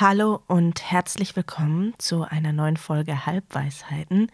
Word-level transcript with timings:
Hallo 0.00 0.40
und 0.46 0.90
herzlich 0.90 1.36
willkommen 1.36 1.92
zu 1.98 2.22
einer 2.22 2.54
neuen 2.54 2.78
Folge 2.78 3.26
Halbweisheiten. 3.26 4.32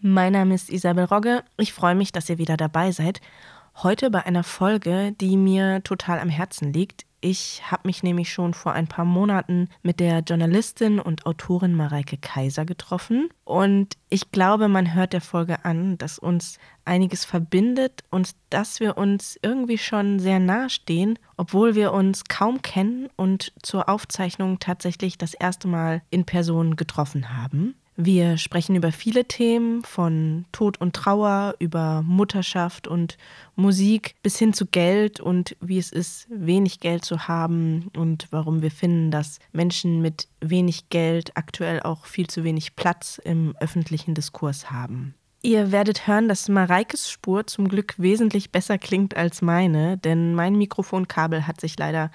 Mein 0.00 0.32
Name 0.32 0.52
ist 0.52 0.68
Isabel 0.68 1.04
Rogge. 1.04 1.44
Ich 1.58 1.72
freue 1.72 1.94
mich, 1.94 2.10
dass 2.10 2.28
ihr 2.28 2.38
wieder 2.38 2.56
dabei 2.56 2.90
seid. 2.90 3.20
Heute 3.84 4.10
bei 4.10 4.26
einer 4.26 4.42
Folge, 4.42 5.12
die 5.12 5.36
mir 5.36 5.80
total 5.84 6.18
am 6.18 6.28
Herzen 6.28 6.72
liegt. 6.72 7.05
Ich 7.20 7.62
habe 7.70 7.88
mich 7.88 8.02
nämlich 8.02 8.32
schon 8.32 8.52
vor 8.52 8.72
ein 8.72 8.88
paar 8.88 9.04
Monaten 9.04 9.68
mit 9.82 10.00
der 10.00 10.20
Journalistin 10.20 11.00
und 11.00 11.24
Autorin 11.26 11.74
Mareike 11.74 12.18
Kaiser 12.18 12.64
getroffen. 12.64 13.30
Und 13.44 13.96
ich 14.10 14.30
glaube, 14.30 14.68
man 14.68 14.94
hört 14.94 15.12
der 15.12 15.20
Folge 15.20 15.64
an, 15.64 15.98
dass 15.98 16.18
uns 16.18 16.58
einiges 16.84 17.24
verbindet 17.24 18.04
und 18.10 18.32
dass 18.50 18.80
wir 18.80 18.98
uns 18.98 19.38
irgendwie 19.42 19.78
schon 19.78 20.18
sehr 20.18 20.38
nahe 20.38 20.70
stehen, 20.70 21.18
obwohl 21.36 21.74
wir 21.74 21.92
uns 21.92 22.24
kaum 22.24 22.62
kennen 22.62 23.08
und 23.16 23.52
zur 23.62 23.88
Aufzeichnung 23.88 24.58
tatsächlich 24.58 25.18
das 25.18 25.34
erste 25.34 25.68
Mal 25.68 26.02
in 26.10 26.26
Person 26.26 26.76
getroffen 26.76 27.36
haben. 27.36 27.74
Wir 27.98 28.36
sprechen 28.36 28.76
über 28.76 28.92
viele 28.92 29.24
Themen, 29.24 29.82
von 29.82 30.44
Tod 30.52 30.78
und 30.78 30.94
Trauer, 30.94 31.54
über 31.60 32.02
Mutterschaft 32.02 32.86
und 32.86 33.16
Musik 33.54 34.16
bis 34.22 34.38
hin 34.38 34.52
zu 34.52 34.66
Geld 34.66 35.18
und 35.18 35.56
wie 35.60 35.78
es 35.78 35.92
ist, 35.92 36.26
wenig 36.28 36.80
Geld 36.80 37.06
zu 37.06 37.26
haben 37.26 37.90
und 37.96 38.26
warum 38.30 38.60
wir 38.60 38.70
finden, 38.70 39.10
dass 39.10 39.38
Menschen 39.52 40.02
mit 40.02 40.28
wenig 40.40 40.90
Geld 40.90 41.34
aktuell 41.38 41.80
auch 41.80 42.04
viel 42.04 42.26
zu 42.26 42.44
wenig 42.44 42.76
Platz 42.76 43.18
im 43.24 43.56
öffentlichen 43.60 44.14
Diskurs 44.14 44.70
haben. 44.70 45.14
Ihr 45.40 45.72
werdet 45.72 46.06
hören, 46.06 46.28
dass 46.28 46.50
Mareikes 46.50 47.10
Spur 47.10 47.46
zum 47.46 47.68
Glück 47.68 47.94
wesentlich 47.96 48.52
besser 48.52 48.76
klingt 48.76 49.16
als 49.16 49.40
meine, 49.40 49.96
denn 49.96 50.34
mein 50.34 50.56
Mikrofonkabel 50.56 51.46
hat 51.46 51.62
sich 51.62 51.78
leider 51.78 52.10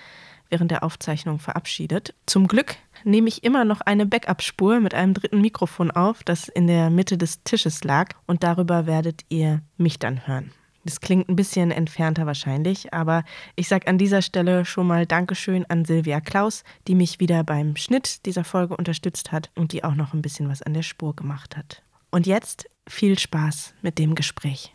während 0.49 0.69
der 0.69 0.83
Aufzeichnung 0.83 1.39
verabschiedet. 1.39 2.13
Zum 2.27 2.47
Glück 2.47 2.75
nehme 3.03 3.27
ich 3.27 3.43
immer 3.43 3.65
noch 3.65 3.81
eine 3.81 4.05
Backup-Spur 4.05 4.79
mit 4.79 4.93
einem 4.93 5.13
dritten 5.13 5.41
Mikrofon 5.41 5.91
auf, 5.91 6.23
das 6.23 6.47
in 6.47 6.67
der 6.67 6.89
Mitte 6.89 7.17
des 7.17 7.43
Tisches 7.43 7.83
lag 7.83 8.09
und 8.27 8.43
darüber 8.43 8.85
werdet 8.85 9.21
ihr 9.29 9.61
mich 9.77 9.99
dann 9.99 10.27
hören. 10.27 10.51
Das 10.83 10.99
klingt 10.99 11.29
ein 11.29 11.35
bisschen 11.35 11.69
entfernter 11.69 12.25
wahrscheinlich, 12.25 12.91
aber 12.91 13.23
ich 13.55 13.67
sage 13.67 13.87
an 13.87 13.99
dieser 13.99 14.23
Stelle 14.23 14.65
schon 14.65 14.87
mal 14.87 15.05
Dankeschön 15.05 15.63
an 15.69 15.85
Silvia 15.85 16.21
Klaus, 16.21 16.63
die 16.87 16.95
mich 16.95 17.19
wieder 17.19 17.43
beim 17.43 17.75
Schnitt 17.75 18.25
dieser 18.25 18.43
Folge 18.43 18.75
unterstützt 18.75 19.31
hat 19.31 19.51
und 19.55 19.73
die 19.73 19.83
auch 19.83 19.93
noch 19.93 20.13
ein 20.13 20.23
bisschen 20.23 20.49
was 20.49 20.63
an 20.63 20.73
der 20.73 20.81
Spur 20.81 21.15
gemacht 21.15 21.55
hat. 21.55 21.83
Und 22.09 22.25
jetzt 22.25 22.67
viel 22.89 23.19
Spaß 23.19 23.75
mit 23.83 23.99
dem 23.99 24.15
Gespräch. 24.15 24.73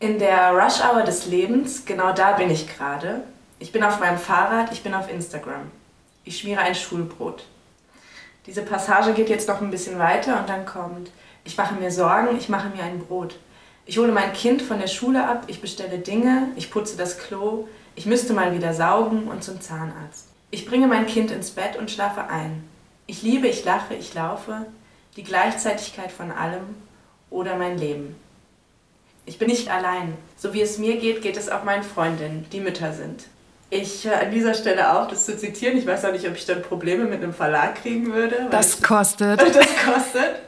In 0.00 0.18
der 0.18 0.52
Rush 0.52 0.80
Hour 0.80 1.02
des 1.02 1.26
Lebens, 1.26 1.84
genau 1.84 2.12
da 2.12 2.32
bin 2.32 2.50
ich 2.50 2.66
gerade. 2.68 3.24
Ich 3.60 3.72
bin 3.72 3.82
auf 3.82 3.98
meinem 3.98 4.18
Fahrrad, 4.18 4.72
ich 4.72 4.82
bin 4.82 4.94
auf 4.94 5.10
Instagram. 5.10 5.70
Ich 6.24 6.38
schmiere 6.38 6.60
ein 6.60 6.76
Schulbrot. 6.76 7.44
Diese 8.46 8.62
Passage 8.62 9.14
geht 9.14 9.28
jetzt 9.28 9.48
noch 9.48 9.60
ein 9.60 9.70
bisschen 9.70 9.98
weiter 9.98 10.38
und 10.38 10.48
dann 10.48 10.64
kommt, 10.64 11.10
ich 11.44 11.56
mache 11.56 11.74
mir 11.74 11.90
Sorgen, 11.90 12.36
ich 12.38 12.48
mache 12.48 12.68
mir 12.68 12.84
ein 12.84 13.00
Brot. 13.00 13.36
Ich 13.84 13.98
hole 13.98 14.12
mein 14.12 14.32
Kind 14.32 14.62
von 14.62 14.78
der 14.78 14.86
Schule 14.86 15.26
ab, 15.26 15.44
ich 15.48 15.60
bestelle 15.60 15.98
Dinge, 15.98 16.48
ich 16.54 16.70
putze 16.70 16.96
das 16.96 17.18
Klo, 17.18 17.66
ich 17.96 18.06
müsste 18.06 18.32
mal 18.32 18.54
wieder 18.54 18.74
saugen 18.74 19.26
und 19.26 19.42
zum 19.42 19.60
Zahnarzt. 19.60 20.28
Ich 20.50 20.66
bringe 20.66 20.86
mein 20.86 21.06
Kind 21.06 21.30
ins 21.30 21.50
Bett 21.50 21.76
und 21.76 21.90
schlafe 21.90 22.28
ein. 22.28 22.62
Ich 23.06 23.22
liebe, 23.22 23.48
ich 23.48 23.64
lache, 23.64 23.94
ich 23.94 24.14
laufe, 24.14 24.66
die 25.16 25.24
Gleichzeitigkeit 25.24 26.12
von 26.12 26.30
allem 26.30 26.76
oder 27.28 27.56
mein 27.56 27.76
Leben. 27.76 28.14
Ich 29.26 29.38
bin 29.38 29.48
nicht 29.48 29.68
allein. 29.68 30.16
So 30.36 30.54
wie 30.54 30.62
es 30.62 30.78
mir 30.78 30.98
geht, 30.98 31.22
geht 31.22 31.36
es 31.36 31.48
auch 31.48 31.64
meinen 31.64 31.82
Freundinnen, 31.82 32.46
die 32.52 32.60
Mütter 32.60 32.92
sind. 32.92 33.24
Ich 33.70 34.06
höre 34.06 34.20
an 34.20 34.30
dieser 34.30 34.54
Stelle 34.54 34.98
auf, 34.98 35.08
das 35.08 35.26
zu 35.26 35.36
zitieren. 35.36 35.76
Ich 35.76 35.86
weiß 35.86 36.04
auch 36.06 36.12
nicht, 36.12 36.26
ob 36.26 36.34
ich 36.34 36.46
dann 36.46 36.62
Probleme 36.62 37.04
mit 37.04 37.22
einem 37.22 37.34
Verlag 37.34 37.82
kriegen 37.82 38.12
würde. 38.14 38.36
Das 38.50 38.80
kostet. 38.80 39.40
Das 39.40 39.66
kostet. 39.84 40.47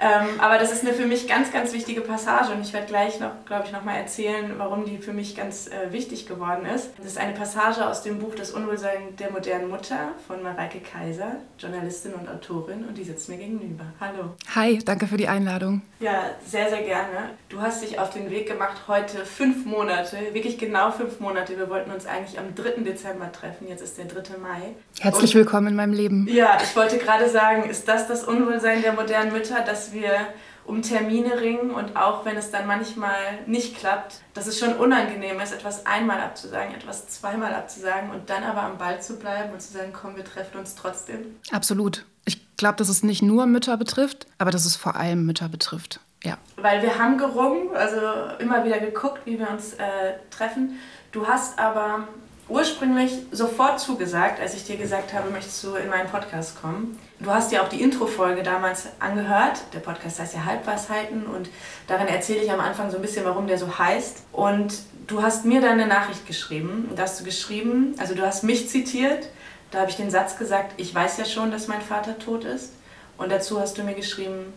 Ähm, 0.00 0.40
aber 0.40 0.58
das 0.58 0.72
ist 0.72 0.84
eine 0.84 0.94
für 0.94 1.06
mich 1.06 1.26
ganz, 1.26 1.52
ganz 1.52 1.72
wichtige 1.72 2.00
Passage 2.00 2.52
und 2.52 2.60
ich 2.60 2.72
werde 2.72 2.86
gleich 2.86 3.20
noch, 3.20 3.32
glaube 3.46 3.64
ich, 3.66 3.72
nochmal 3.72 3.96
erzählen, 3.96 4.52
warum 4.56 4.84
die 4.84 4.98
für 4.98 5.12
mich 5.12 5.36
ganz 5.36 5.68
äh, 5.68 5.92
wichtig 5.92 6.26
geworden 6.26 6.66
ist. 6.66 6.90
Das 6.98 7.06
ist 7.06 7.18
eine 7.18 7.32
Passage 7.32 7.86
aus 7.86 8.02
dem 8.02 8.18
Buch 8.18 8.34
Das 8.36 8.52
Unwohlsein 8.52 9.16
der 9.18 9.30
modernen 9.30 9.68
Mutter 9.68 10.12
von 10.26 10.42
Mareike 10.42 10.80
Kaiser, 10.80 11.36
Journalistin 11.58 12.14
und 12.14 12.28
Autorin 12.28 12.84
und 12.84 12.96
die 12.96 13.04
sitzt 13.04 13.28
mir 13.28 13.36
gegenüber. 13.36 13.84
Hallo. 14.00 14.34
Hi, 14.54 14.78
danke 14.78 15.06
für 15.06 15.16
die 15.16 15.28
Einladung. 15.28 15.82
Ja, 16.00 16.30
sehr, 16.46 16.68
sehr 16.68 16.82
gerne. 16.82 17.30
Du 17.48 17.60
hast 17.60 17.82
dich 17.82 17.98
auf 17.98 18.10
den 18.10 18.30
Weg 18.30 18.46
gemacht, 18.46 18.82
heute 18.86 19.24
fünf 19.24 19.66
Monate, 19.66 20.16
wirklich 20.32 20.58
genau 20.58 20.92
fünf 20.92 21.18
Monate. 21.18 21.58
Wir 21.58 21.68
wollten 21.68 21.90
uns 21.90 22.06
eigentlich 22.06 22.38
am 22.38 22.54
3. 22.54 22.82
Dezember 22.82 23.32
treffen, 23.32 23.66
jetzt 23.68 23.82
ist 23.82 23.98
der 23.98 24.04
3. 24.04 24.38
Mai. 24.38 24.74
Herzlich 25.00 25.34
und, 25.34 25.40
willkommen 25.40 25.68
in 25.68 25.74
meinem 25.74 25.92
Leben. 25.92 26.28
Ja, 26.30 26.58
ich 26.62 26.74
wollte 26.76 26.98
gerade 26.98 27.28
sagen, 27.28 27.68
ist 27.68 27.88
das 27.88 28.06
das 28.06 28.24
Unwohlsein 28.24 28.82
der 28.82 28.92
modernen 28.92 29.32
Mütter, 29.32 29.60
dass 29.66 29.87
wir 29.92 30.32
um 30.64 30.82
Termine 30.82 31.40
ringen 31.40 31.70
und 31.70 31.96
auch 31.96 32.26
wenn 32.26 32.36
es 32.36 32.50
dann 32.50 32.66
manchmal 32.66 33.16
nicht 33.46 33.76
klappt, 33.78 34.20
dass 34.34 34.46
es 34.46 34.58
schon 34.58 34.74
unangenehm 34.74 35.40
ist, 35.40 35.52
etwas 35.52 35.86
einmal 35.86 36.20
abzusagen, 36.20 36.74
etwas 36.74 37.08
zweimal 37.08 37.54
abzusagen 37.54 38.10
und 38.10 38.28
dann 38.28 38.44
aber 38.44 38.62
am 38.62 38.76
Ball 38.76 39.00
zu 39.00 39.18
bleiben 39.18 39.52
und 39.52 39.62
zu 39.62 39.72
sagen, 39.72 39.92
komm, 39.98 40.16
wir 40.16 40.24
treffen 40.24 40.58
uns 40.58 40.74
trotzdem. 40.74 41.36
Absolut. 41.50 42.04
Ich 42.26 42.56
glaube, 42.58 42.76
dass 42.76 42.90
es 42.90 43.02
nicht 43.02 43.22
nur 43.22 43.46
Mütter 43.46 43.78
betrifft, 43.78 44.26
aber 44.36 44.50
dass 44.50 44.66
es 44.66 44.76
vor 44.76 44.96
allem 44.96 45.24
Mütter 45.24 45.48
betrifft. 45.48 46.00
Ja. 46.22 46.36
Weil 46.56 46.82
wir 46.82 46.98
haben 46.98 47.16
gerungen, 47.16 47.74
also 47.74 48.00
immer 48.38 48.64
wieder 48.64 48.78
geguckt, 48.80 49.20
wie 49.24 49.38
wir 49.38 49.48
uns 49.48 49.74
äh, 49.74 50.14
treffen. 50.30 50.78
Du 51.12 51.26
hast 51.26 51.58
aber 51.58 52.08
ursprünglich 52.48 53.12
sofort 53.30 53.78
zugesagt, 53.78 54.40
als 54.40 54.54
ich 54.54 54.64
dir 54.64 54.76
gesagt 54.76 55.12
habe, 55.12 55.30
möchtest 55.30 55.62
du 55.64 55.74
in 55.74 55.88
meinen 55.88 56.08
Podcast 56.08 56.60
kommen. 56.60 56.98
Du 57.20 57.30
hast 57.30 57.52
dir 57.52 57.62
auch 57.62 57.68
die 57.68 57.82
Intro-Folge 57.82 58.42
damals 58.42 58.86
angehört. 59.00 59.60
Der 59.72 59.80
Podcast 59.80 60.20
heißt 60.20 60.34
ja 60.34 60.44
Halbweisheiten 60.44 61.26
und 61.26 61.50
darin 61.86 62.08
erzähle 62.08 62.42
ich 62.42 62.50
am 62.50 62.60
Anfang 62.60 62.90
so 62.90 62.96
ein 62.96 63.02
bisschen, 63.02 63.24
warum 63.24 63.46
der 63.46 63.58
so 63.58 63.78
heißt. 63.78 64.24
Und 64.32 64.74
du 65.06 65.22
hast 65.22 65.44
mir 65.44 65.60
dann 65.60 65.72
eine 65.72 65.86
Nachricht 65.86 66.26
geschrieben. 66.26 66.88
Da 66.96 67.02
hast 67.02 67.20
du 67.20 67.24
geschrieben, 67.24 67.94
also 67.98 68.14
du 68.14 68.22
hast 68.22 68.44
mich 68.44 68.68
zitiert. 68.68 69.28
Da 69.70 69.80
habe 69.80 69.90
ich 69.90 69.96
den 69.96 70.10
Satz 70.10 70.38
gesagt, 70.38 70.72
ich 70.78 70.94
weiß 70.94 71.18
ja 71.18 71.24
schon, 71.24 71.50
dass 71.50 71.68
mein 71.68 71.82
Vater 71.82 72.18
tot 72.18 72.44
ist. 72.44 72.72
Und 73.18 73.30
dazu 73.30 73.60
hast 73.60 73.76
du 73.76 73.82
mir 73.82 73.94
geschrieben, 73.94 74.54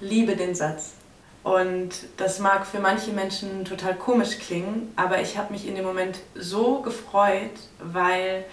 liebe 0.00 0.36
den 0.36 0.54
Satz. 0.54 0.92
Und 1.42 1.90
das 2.18 2.38
mag 2.38 2.66
für 2.66 2.80
manche 2.80 3.12
Menschen 3.12 3.64
total 3.64 3.94
komisch 3.94 4.38
klingen, 4.38 4.92
aber 4.96 5.20
ich 5.22 5.38
habe 5.38 5.52
mich 5.52 5.66
in 5.66 5.74
dem 5.74 5.84
Moment 5.84 6.18
so 6.34 6.82
gefreut, 6.82 7.50
weil 7.78 8.44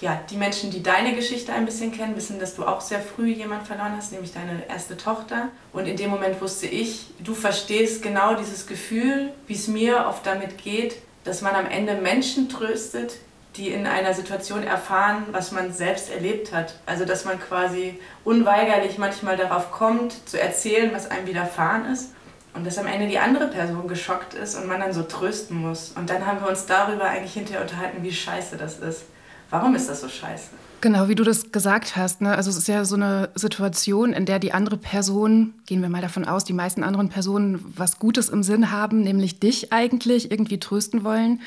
ja, 0.00 0.20
die 0.28 0.36
Menschen, 0.36 0.70
die 0.70 0.82
deine 0.82 1.14
Geschichte 1.14 1.52
ein 1.52 1.64
bisschen 1.64 1.92
kennen, 1.92 2.16
wissen, 2.16 2.38
dass 2.38 2.54
du 2.54 2.66
auch 2.66 2.82
sehr 2.82 3.00
früh 3.00 3.28
jemand 3.28 3.66
verloren 3.66 3.94
hast, 3.96 4.12
nämlich 4.12 4.32
deine 4.32 4.68
erste 4.68 4.98
Tochter. 4.98 5.48
Und 5.72 5.86
in 5.86 5.96
dem 5.96 6.10
Moment 6.10 6.42
wusste 6.42 6.66
ich, 6.66 7.06
du 7.20 7.34
verstehst 7.34 8.02
genau 8.02 8.34
dieses 8.34 8.66
Gefühl, 8.66 9.32
wie 9.46 9.54
es 9.54 9.68
mir 9.68 10.06
oft 10.06 10.26
damit 10.26 10.58
geht, 10.58 10.96
dass 11.22 11.40
man 11.40 11.54
am 11.54 11.66
Ende 11.66 11.94
Menschen 11.94 12.50
tröstet, 12.50 13.14
die 13.56 13.68
in 13.68 13.86
einer 13.86 14.12
Situation 14.12 14.64
erfahren, 14.64 15.26
was 15.30 15.52
man 15.52 15.72
selbst 15.72 16.10
erlebt 16.10 16.52
hat. 16.52 16.74
Also 16.84 17.06
dass 17.06 17.24
man 17.24 17.40
quasi 17.40 17.98
unweigerlich 18.24 18.98
manchmal 18.98 19.38
darauf 19.38 19.70
kommt, 19.70 20.28
zu 20.28 20.38
erzählen, 20.38 20.90
was 20.92 21.10
einem 21.10 21.26
widerfahren 21.26 21.90
ist 21.90 22.13
und 22.54 22.64
dass 22.64 22.78
am 22.78 22.86
Ende 22.86 23.08
die 23.08 23.18
andere 23.18 23.48
Person 23.48 23.88
geschockt 23.88 24.34
ist 24.34 24.54
und 24.54 24.66
man 24.66 24.80
dann 24.80 24.92
so 24.92 25.02
trösten 25.02 25.56
muss. 25.56 25.92
Und 25.96 26.08
dann 26.08 26.24
haben 26.24 26.40
wir 26.40 26.48
uns 26.48 26.66
darüber 26.66 27.04
eigentlich 27.04 27.34
hinterher 27.34 27.62
unterhalten, 27.62 28.02
wie 28.02 28.12
scheiße 28.12 28.56
das 28.56 28.78
ist. 28.78 29.02
Warum 29.50 29.74
ist 29.74 29.88
das 29.88 30.00
so 30.00 30.08
scheiße? 30.08 30.50
Genau, 30.80 31.08
wie 31.08 31.14
du 31.14 31.24
das 31.24 31.50
gesagt 31.50 31.96
hast. 31.96 32.20
Ne? 32.20 32.34
Also 32.34 32.50
es 32.50 32.56
ist 32.56 32.68
ja 32.68 32.84
so 32.84 32.96
eine 32.96 33.30
Situation, 33.34 34.12
in 34.12 34.26
der 34.26 34.38
die 34.38 34.52
andere 34.52 34.76
Person, 34.76 35.54
gehen 35.66 35.80
wir 35.80 35.88
mal 35.88 36.02
davon 36.02 36.26
aus, 36.26 36.44
die 36.44 36.52
meisten 36.52 36.84
anderen 36.84 37.08
Personen 37.08 37.64
was 37.76 37.98
Gutes 37.98 38.28
im 38.28 38.42
Sinn 38.42 38.70
haben, 38.70 39.00
nämlich 39.00 39.40
dich 39.40 39.72
eigentlich 39.72 40.30
irgendwie 40.30 40.60
trösten 40.60 41.02
wollen. 41.02 41.40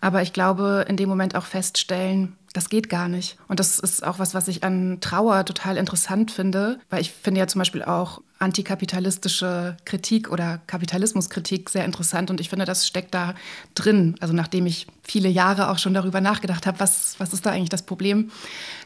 Aber 0.00 0.22
ich 0.22 0.32
glaube, 0.32 0.86
in 0.88 0.96
dem 0.96 1.08
Moment 1.08 1.36
auch 1.36 1.44
feststellen, 1.44 2.36
das 2.52 2.68
geht 2.68 2.88
gar 2.88 3.08
nicht. 3.08 3.38
Und 3.46 3.60
das 3.60 3.78
ist 3.78 4.04
auch 4.04 4.18
was, 4.18 4.34
was 4.34 4.48
ich 4.48 4.64
an 4.64 4.98
Trauer 5.00 5.44
total 5.44 5.76
interessant 5.76 6.32
finde, 6.32 6.80
weil 6.90 7.00
ich 7.00 7.12
finde 7.12 7.38
ja 7.38 7.46
zum 7.46 7.60
Beispiel 7.60 7.84
auch 7.84 8.20
antikapitalistische 8.40 9.76
Kritik 9.84 10.32
oder 10.32 10.60
Kapitalismuskritik 10.66 11.68
sehr 11.68 11.84
interessant 11.84 12.30
und 12.30 12.40
ich 12.40 12.48
finde, 12.48 12.64
das 12.64 12.86
steckt 12.86 13.14
da 13.14 13.34
drin. 13.74 14.16
Also 14.20 14.34
nachdem 14.34 14.66
ich 14.66 14.86
viele 15.02 15.28
Jahre 15.28 15.68
auch 15.68 15.78
schon 15.78 15.94
darüber 15.94 16.22
nachgedacht 16.22 16.66
habe, 16.66 16.80
was, 16.80 17.14
was 17.18 17.34
ist 17.34 17.44
da 17.44 17.50
eigentlich 17.50 17.68
das 17.68 17.84
Problem, 17.84 18.30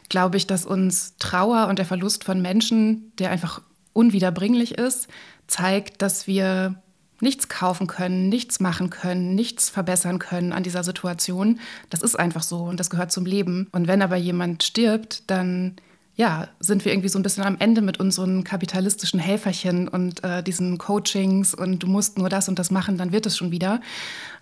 glaube 0.09 0.35
ich, 0.35 0.45
dass 0.45 0.65
uns 0.65 1.15
Trauer 1.19 1.67
und 1.67 1.79
der 1.79 1.85
Verlust 1.85 2.25
von 2.25 2.41
Menschen, 2.41 3.13
der 3.17 3.31
einfach 3.31 3.61
unwiederbringlich 3.93 4.77
ist, 4.77 5.07
zeigt, 5.47 6.01
dass 6.01 6.27
wir 6.27 6.75
nichts 7.21 7.47
kaufen 7.47 7.87
können, 7.87 8.27
nichts 8.27 8.59
machen 8.59 8.89
können, 8.89 9.35
nichts 9.35 9.69
verbessern 9.69 10.19
können 10.19 10.51
an 10.51 10.63
dieser 10.63 10.83
Situation. 10.83 11.61
Das 11.89 12.01
ist 12.01 12.19
einfach 12.19 12.43
so 12.43 12.63
und 12.63 12.77
das 12.77 12.89
gehört 12.89 13.13
zum 13.13 13.25
Leben. 13.25 13.69
Und 13.71 13.87
wenn 13.87 14.01
aber 14.01 14.17
jemand 14.17 14.63
stirbt, 14.63 15.23
dann 15.27 15.77
ja, 16.15 16.47
sind 16.59 16.85
wir 16.85 16.93
irgendwie 16.93 17.09
so 17.09 17.19
ein 17.19 17.23
bisschen 17.23 17.43
am 17.43 17.57
Ende 17.59 17.81
mit 17.81 17.99
unseren 17.99 18.43
kapitalistischen 18.43 19.19
Helferchen 19.19 19.87
und 19.87 20.23
äh, 20.23 20.41
diesen 20.41 20.77
Coachings 20.77 21.53
und 21.53 21.79
du 21.79 21.87
musst 21.87 22.17
nur 22.17 22.29
das 22.29 22.47
und 22.47 22.57
das 22.57 22.71
machen, 22.71 22.97
dann 22.97 23.11
wird 23.11 23.25
es 23.25 23.35
schon 23.35 23.51
wieder. 23.51 23.81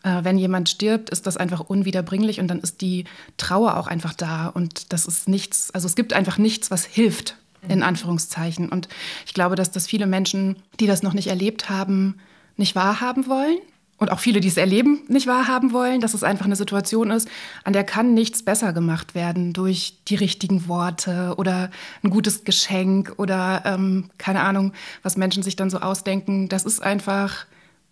Äh, 0.04 0.24
wenn 0.24 0.38
jemand 0.38 0.70
stirbt, 0.70 1.10
ist 1.10 1.26
das 1.26 1.36
einfach 1.36 1.62
unwiederbringlich 1.62 2.40
und 2.40 2.48
dann 2.48 2.60
ist 2.60 2.82
die 2.82 3.06
Trauer 3.38 3.78
auch 3.78 3.88
einfach 3.88 4.14
da 4.14 4.48
und 4.48 4.94
das 4.94 5.06
ist 5.06 5.28
nichts, 5.28 5.72
also 5.72 5.88
es 5.88 5.96
gibt 5.96 6.14
einfach 6.14 6.38
nichts, 6.38 6.70
was 6.70 6.86
hilft, 6.86 7.38
in 7.68 7.82
Anführungszeichen. 7.82 8.70
Und 8.70 8.88
ich 9.26 9.34
glaube, 9.34 9.56
dass 9.56 9.72
das 9.72 9.88
viele 9.88 10.06
Menschen, 10.06 10.58
die 10.80 10.86
das 10.86 11.02
noch 11.02 11.14
nicht 11.14 11.28
erlebt 11.28 11.70
haben, 11.70 12.20
nicht 12.56 12.76
wahrhaben 12.76 13.28
wollen 13.28 13.58
und 13.98 14.12
auch 14.12 14.20
viele, 14.20 14.40
die 14.40 14.48
es 14.48 14.58
erleben, 14.58 15.02
nicht 15.08 15.28
wahrhaben 15.28 15.72
wollen, 15.72 16.02
dass 16.02 16.14
es 16.14 16.24
einfach 16.24 16.46
eine 16.46 16.56
Situation 16.56 17.12
ist, 17.12 17.30
an 17.64 17.74
der 17.74 17.84
kann 17.84 18.14
nichts 18.14 18.44
besser 18.44 18.74
gemacht 18.74 19.16
werden 19.16 19.54
durch 19.54 19.98
die 20.08 20.16
richtigen 20.16 20.68
Worte 20.68 21.36
oder 21.38 21.72
ein 22.04 22.10
gutes 22.10 22.44
Geschenk 22.44 23.14
oder 23.18 23.64
ähm, 23.66 24.10
keine 24.18 24.42
Ahnung, 24.42 24.74
was 25.04 25.16
Menschen 25.16 25.44
sich 25.44 25.56
dann 25.56 25.70
so 25.70 25.80
ausdenken. 25.80 26.50
Das 26.50 26.66
ist 26.66 26.82
einfach 26.82 27.46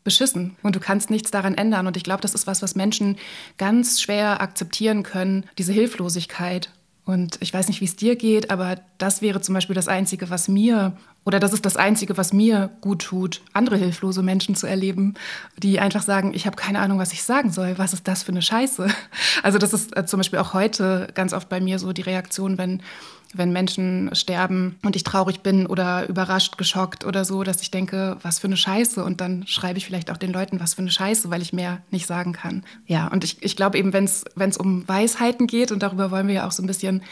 beschissen 0.03 0.55
und 0.63 0.75
du 0.75 0.79
kannst 0.79 1.11
nichts 1.11 1.31
daran 1.31 1.55
ändern. 1.55 1.87
Und 1.87 1.95
ich 1.95 2.03
glaube, 2.03 2.21
das 2.21 2.33
ist 2.33 2.47
was, 2.47 2.61
was 2.61 2.75
Menschen 2.75 3.17
ganz 3.57 4.01
schwer 4.01 4.41
akzeptieren 4.41 5.03
können, 5.03 5.45
diese 5.57 5.73
Hilflosigkeit 5.73 6.71
und 7.05 7.37
ich 7.41 7.53
weiß 7.53 7.67
nicht, 7.67 7.81
wie 7.81 7.85
es 7.85 7.95
dir 7.95 8.15
geht, 8.15 8.51
aber 8.51 8.79
das 8.97 9.21
wäre 9.21 9.41
zum 9.41 9.53
Beispiel 9.53 9.75
das 9.75 9.87
Einzige, 9.87 10.29
was 10.29 10.47
mir, 10.47 10.95
oder 11.23 11.39
das 11.39 11.53
ist 11.53 11.65
das 11.65 11.77
Einzige, 11.77 12.17
was 12.17 12.33
mir 12.33 12.71
gut 12.81 13.03
tut, 13.03 13.41
andere 13.53 13.77
hilflose 13.77 14.23
Menschen 14.23 14.55
zu 14.55 14.65
erleben, 14.65 15.13
die 15.57 15.79
einfach 15.79 16.01
sagen, 16.01 16.33
ich 16.33 16.45
habe 16.47 16.55
keine 16.55 16.79
Ahnung, 16.79 16.97
was 16.97 17.13
ich 17.13 17.23
sagen 17.23 17.51
soll. 17.51 17.77
Was 17.77 17.93
ist 17.93 18.07
das 18.07 18.23
für 18.23 18.31
eine 18.31 18.41
Scheiße? 18.41 18.87
Also 19.43 19.57
das 19.57 19.73
ist 19.73 19.95
äh, 19.97 20.05
zum 20.05 20.19
Beispiel 20.19 20.39
auch 20.39 20.53
heute 20.53 21.07
ganz 21.15 21.33
oft 21.33 21.49
bei 21.49 21.59
mir 21.59 21.79
so 21.79 21.93
die 21.93 22.01
Reaktion, 22.01 22.57
wenn 22.57 22.81
wenn 23.33 23.51
Menschen 23.51 24.13
sterben 24.13 24.77
und 24.83 24.95
ich 24.95 25.03
traurig 25.03 25.41
bin 25.41 25.65
oder 25.65 26.07
überrascht, 26.07 26.57
geschockt 26.57 27.05
oder 27.05 27.25
so, 27.25 27.43
dass 27.43 27.61
ich 27.61 27.71
denke, 27.71 28.17
was 28.21 28.39
für 28.39 28.47
eine 28.47 28.57
Scheiße. 28.57 29.03
Und 29.03 29.21
dann 29.21 29.45
schreibe 29.47 29.77
ich 29.77 29.85
vielleicht 29.85 30.11
auch 30.11 30.17
den 30.17 30.33
Leuten, 30.33 30.59
was 30.59 30.73
für 30.73 30.81
eine 30.81 30.91
Scheiße, 30.91 31.29
weil 31.29 31.41
ich 31.41 31.53
mehr 31.53 31.81
nicht 31.91 32.07
sagen 32.07 32.33
kann. 32.33 32.63
Ja, 32.87 33.07
und 33.07 33.23
ich, 33.23 33.41
ich 33.41 33.55
glaube 33.55 33.77
eben, 33.77 33.93
wenn 33.93 34.05
es 34.05 34.57
um 34.57 34.87
Weisheiten 34.87 35.47
geht, 35.47 35.71
und 35.71 35.81
darüber 35.81 36.11
wollen 36.11 36.27
wir 36.27 36.35
ja 36.35 36.47
auch 36.47 36.51
so 36.51 36.61
ein 36.61 36.67
bisschen 36.67 37.03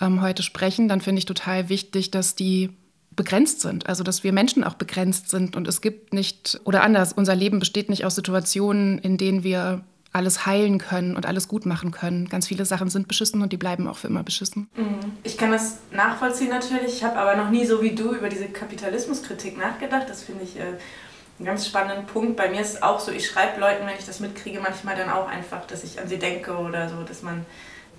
ähm, 0.00 0.20
heute 0.20 0.42
sprechen, 0.42 0.88
dann 0.88 1.00
finde 1.00 1.20
ich 1.20 1.26
total 1.26 1.68
wichtig, 1.68 2.10
dass 2.10 2.34
die 2.34 2.70
begrenzt 3.18 3.60
sind, 3.60 3.88
also 3.88 4.04
dass 4.04 4.22
wir 4.22 4.32
Menschen 4.32 4.62
auch 4.62 4.74
begrenzt 4.74 5.28
sind 5.28 5.56
und 5.56 5.66
es 5.66 5.80
gibt 5.80 6.14
nicht, 6.14 6.60
oder 6.64 6.82
anders, 6.82 7.12
unser 7.12 7.34
Leben 7.34 7.58
besteht 7.58 7.90
nicht 7.90 8.04
aus 8.04 8.14
Situationen, 8.14 8.98
in 8.98 9.18
denen 9.18 9.42
wir 9.42 9.82
alles 10.12 10.46
heilen 10.46 10.78
können 10.78 11.16
und 11.16 11.26
alles 11.26 11.48
gut 11.48 11.66
machen 11.66 11.90
können. 11.90 12.28
Ganz 12.28 12.46
viele 12.46 12.64
Sachen 12.64 12.88
sind 12.88 13.08
beschissen 13.08 13.42
und 13.42 13.52
die 13.52 13.56
bleiben 13.56 13.88
auch 13.88 13.96
für 13.96 14.06
immer 14.06 14.22
beschissen. 14.22 14.68
Mhm. 14.76 15.12
Ich 15.24 15.36
kann 15.36 15.50
das 15.50 15.78
nachvollziehen 15.90 16.48
natürlich. 16.48 16.94
Ich 16.94 17.04
habe 17.04 17.18
aber 17.18 17.36
noch 17.36 17.50
nie 17.50 17.66
so 17.66 17.82
wie 17.82 17.94
du 17.94 18.14
über 18.14 18.28
diese 18.28 18.46
Kapitalismuskritik 18.46 19.58
nachgedacht. 19.58 20.08
Das 20.08 20.22
finde 20.22 20.44
ich 20.44 20.56
äh, 20.56 20.62
einen 20.62 21.44
ganz 21.44 21.66
spannenden 21.66 22.06
Punkt. 22.06 22.36
Bei 22.36 22.48
mir 22.48 22.60
ist 22.60 22.74
es 22.74 22.82
auch 22.82 23.00
so, 23.00 23.10
ich 23.10 23.26
schreibe 23.26 23.60
Leuten, 23.60 23.84
wenn 23.84 23.98
ich 23.98 24.06
das 24.06 24.20
mitkriege, 24.20 24.60
manchmal 24.60 24.96
dann 24.96 25.10
auch 25.10 25.28
einfach, 25.28 25.66
dass 25.66 25.82
ich 25.82 26.00
an 26.00 26.08
sie 26.08 26.18
denke 26.18 26.56
oder 26.56 26.88
so, 26.88 27.02
dass 27.02 27.22
man 27.22 27.44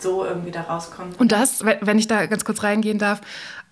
so 0.01 0.25
irgendwie 0.25 0.51
da 0.51 0.61
rauskommt. 0.61 1.19
Und 1.19 1.31
das, 1.31 1.63
wenn 1.63 1.99
ich 1.99 2.07
da 2.07 2.25
ganz 2.25 2.45
kurz 2.45 2.63
reingehen 2.63 2.99
darf, 2.99 3.21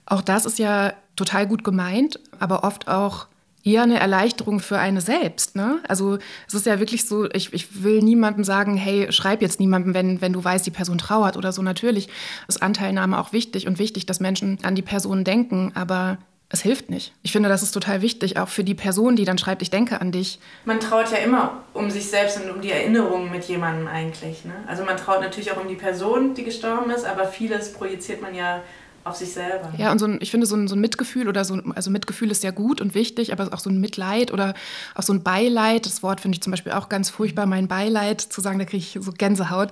auch 0.07 0.21
das 0.21 0.45
ist 0.45 0.57
ja 0.57 0.93
total 1.15 1.47
gut 1.47 1.63
gemeint, 1.63 2.19
aber 2.39 2.63
oft 2.63 2.87
auch 2.87 3.27
eher 3.63 3.83
eine 3.83 3.99
Erleichterung 3.99 4.59
für 4.59 4.79
eine 4.79 5.01
selbst. 5.01 5.55
Ne? 5.55 5.79
Also 5.87 6.17
es 6.47 6.53
ist 6.53 6.65
ja 6.65 6.79
wirklich 6.79 7.05
so, 7.05 7.29
ich, 7.31 7.53
ich 7.53 7.83
will 7.83 8.01
niemandem 8.01 8.43
sagen, 8.43 8.77
hey, 8.77 9.11
schreib 9.11 9.41
jetzt 9.41 9.59
niemandem, 9.59 9.93
wenn, 9.93 10.21
wenn 10.21 10.33
du 10.33 10.43
weißt, 10.43 10.65
die 10.65 10.71
Person 10.71 10.97
trauert 10.97 11.35
oder 11.35 11.51
so. 11.51 11.61
Natürlich 11.61 12.07
ist 12.47 12.61
Anteilnahme 12.63 13.19
auch 13.19 13.33
wichtig 13.33 13.67
und 13.67 13.77
wichtig, 13.77 14.05
dass 14.05 14.21
Menschen 14.21 14.57
an 14.63 14.75
die 14.75 14.81
Person 14.81 15.25
denken, 15.25 15.73
aber 15.75 16.17
es 16.49 16.61
hilft 16.61 16.89
nicht. 16.89 17.13
Ich 17.23 17.33
finde, 17.33 17.49
das 17.49 17.61
ist 17.61 17.71
total 17.71 18.01
wichtig, 18.01 18.37
auch 18.37 18.47
für 18.47 18.63
die 18.63 18.73
Person, 18.73 19.17
die 19.17 19.25
dann 19.25 19.37
schreibt, 19.37 19.61
ich 19.61 19.69
denke 19.69 19.99
an 19.99 20.13
dich. 20.13 20.39
Man 20.63 20.79
traut 20.79 21.11
ja 21.11 21.17
immer 21.17 21.63
um 21.73 21.89
sich 21.89 22.09
selbst 22.09 22.41
und 22.41 22.49
um 22.49 22.61
die 22.61 22.71
Erinnerungen 22.71 23.29
mit 23.31 23.43
jemandem 23.45 23.87
eigentlich. 23.87 24.45
Ne? 24.45 24.53
Also 24.65 24.85
man 24.85 24.95
traut 24.95 25.19
natürlich 25.19 25.51
auch 25.51 25.61
um 25.61 25.67
die 25.67 25.75
Person, 25.75 26.35
die 26.35 26.45
gestorben 26.45 26.89
ist, 26.89 27.03
aber 27.03 27.25
vieles 27.25 27.73
projiziert 27.73 28.21
man 28.21 28.33
ja 28.33 28.61
auf 29.07 29.15
sich 29.15 29.33
selber. 29.33 29.71
Ja, 29.77 29.91
und 29.91 29.99
so 29.99 30.05
ein, 30.05 30.17
ich 30.21 30.31
finde, 30.31 30.45
so 30.45 30.55
ein, 30.55 30.67
so 30.67 30.75
ein 30.75 30.81
Mitgefühl 30.81 31.27
oder 31.27 31.45
so, 31.45 31.59
also 31.75 31.89
Mitgefühl 31.91 32.31
ist 32.31 32.43
ja 32.43 32.51
gut 32.51 32.81
und 32.81 32.95
wichtig, 32.95 33.31
aber 33.31 33.53
auch 33.53 33.59
so 33.59 33.69
ein 33.69 33.79
Mitleid 33.79 34.31
oder 34.31 34.53
auch 34.95 35.03
so 35.03 35.13
ein 35.13 35.23
Beileid, 35.23 35.85
das 35.85 36.03
Wort 36.03 36.21
finde 36.21 36.35
ich 36.35 36.41
zum 36.41 36.51
Beispiel 36.51 36.71
auch 36.73 36.89
ganz 36.89 37.09
furchtbar, 37.09 37.45
mein 37.45 37.67
Beileid 37.67 38.21
zu 38.21 38.41
sagen, 38.41 38.59
da 38.59 38.65
kriege 38.65 38.77
ich 38.77 38.97
so 39.01 39.11
Gänsehaut, 39.11 39.71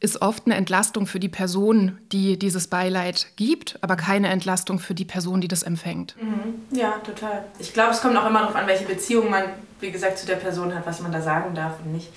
ist 0.00 0.22
oft 0.22 0.46
eine 0.46 0.54
Entlastung 0.54 1.06
für 1.06 1.20
die 1.20 1.28
Person, 1.28 1.98
die 2.12 2.38
dieses 2.38 2.68
Beileid 2.68 3.26
gibt, 3.36 3.78
aber 3.82 3.96
keine 3.96 4.28
Entlastung 4.28 4.78
für 4.78 4.94
die 4.94 5.04
Person, 5.04 5.40
die 5.40 5.48
das 5.48 5.62
empfängt. 5.62 6.14
Mhm. 6.20 6.76
Ja, 6.76 6.94
total. 7.04 7.44
Ich 7.58 7.72
glaube, 7.72 7.92
es 7.92 8.00
kommt 8.00 8.16
auch 8.16 8.26
immer 8.26 8.40
darauf 8.40 8.56
an, 8.56 8.66
welche 8.66 8.84
Beziehung 8.84 9.30
man, 9.30 9.44
wie 9.80 9.90
gesagt, 9.90 10.18
zu 10.18 10.26
der 10.26 10.36
Person 10.36 10.74
hat, 10.74 10.86
was 10.86 11.00
man 11.00 11.12
da 11.12 11.20
sagen 11.20 11.54
darf 11.54 11.74
und 11.84 11.92
nicht. 11.92 12.08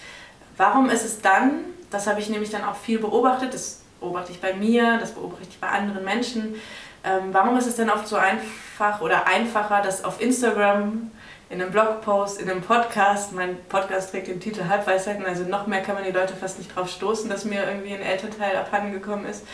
Warum 0.58 0.90
ist 0.90 1.06
es 1.06 1.22
dann, 1.22 1.62
das 1.90 2.08
habe 2.08 2.20
ich 2.20 2.30
nämlich 2.30 2.50
dann 2.50 2.64
auch 2.64 2.76
viel 2.76 3.00
beobachtet, 3.00 3.54
das 3.54 3.81
beobachte 4.02 4.34
ich 4.34 4.42
bei 4.42 4.54
mir, 4.54 4.98
das 5.00 5.14
beobachte 5.14 5.48
ich 5.50 5.60
bei 5.60 5.70
anderen 5.70 6.04
Menschen. 6.04 6.56
Ähm, 7.04 7.30
warum 7.32 7.58
ist 7.58 7.68
es 7.68 7.78
denn 7.78 7.90
oft 7.90 8.08
so 8.08 8.18
einfach 8.18 9.00
oder 9.00 9.26
einfacher, 9.28 9.82
dass 9.82 10.04
auf 10.04 10.20
Instagram, 10.20 11.10
in 11.50 11.62
einem 11.62 11.72
Blogpost, 11.72 12.42
in 12.42 12.50
einem 12.50 12.62
Podcast, 12.62 13.34
mein 13.34 13.58
Podcast 13.70 14.12
trägt 14.12 14.28
den 14.28 14.40
Titel 14.40 14.68
Halbweisheiten, 14.68 15.26
also 15.26 15.44
noch 15.44 15.68
mehr 15.68 15.82
kann 15.82 15.96
man 15.96 16.04
die 16.04 16.12
Leute 16.12 16.34
fast 16.34 16.60
nicht 16.60 16.76
drauf 16.76 16.90
stoßen, 16.90 17.30
dass 17.30 17.46
mir 17.46 17.66
irgendwie 17.66 17.94
ein 17.94 18.02
Elternteil 18.02 18.56
abhandengekommen 18.56 19.26
ist. 19.26 19.46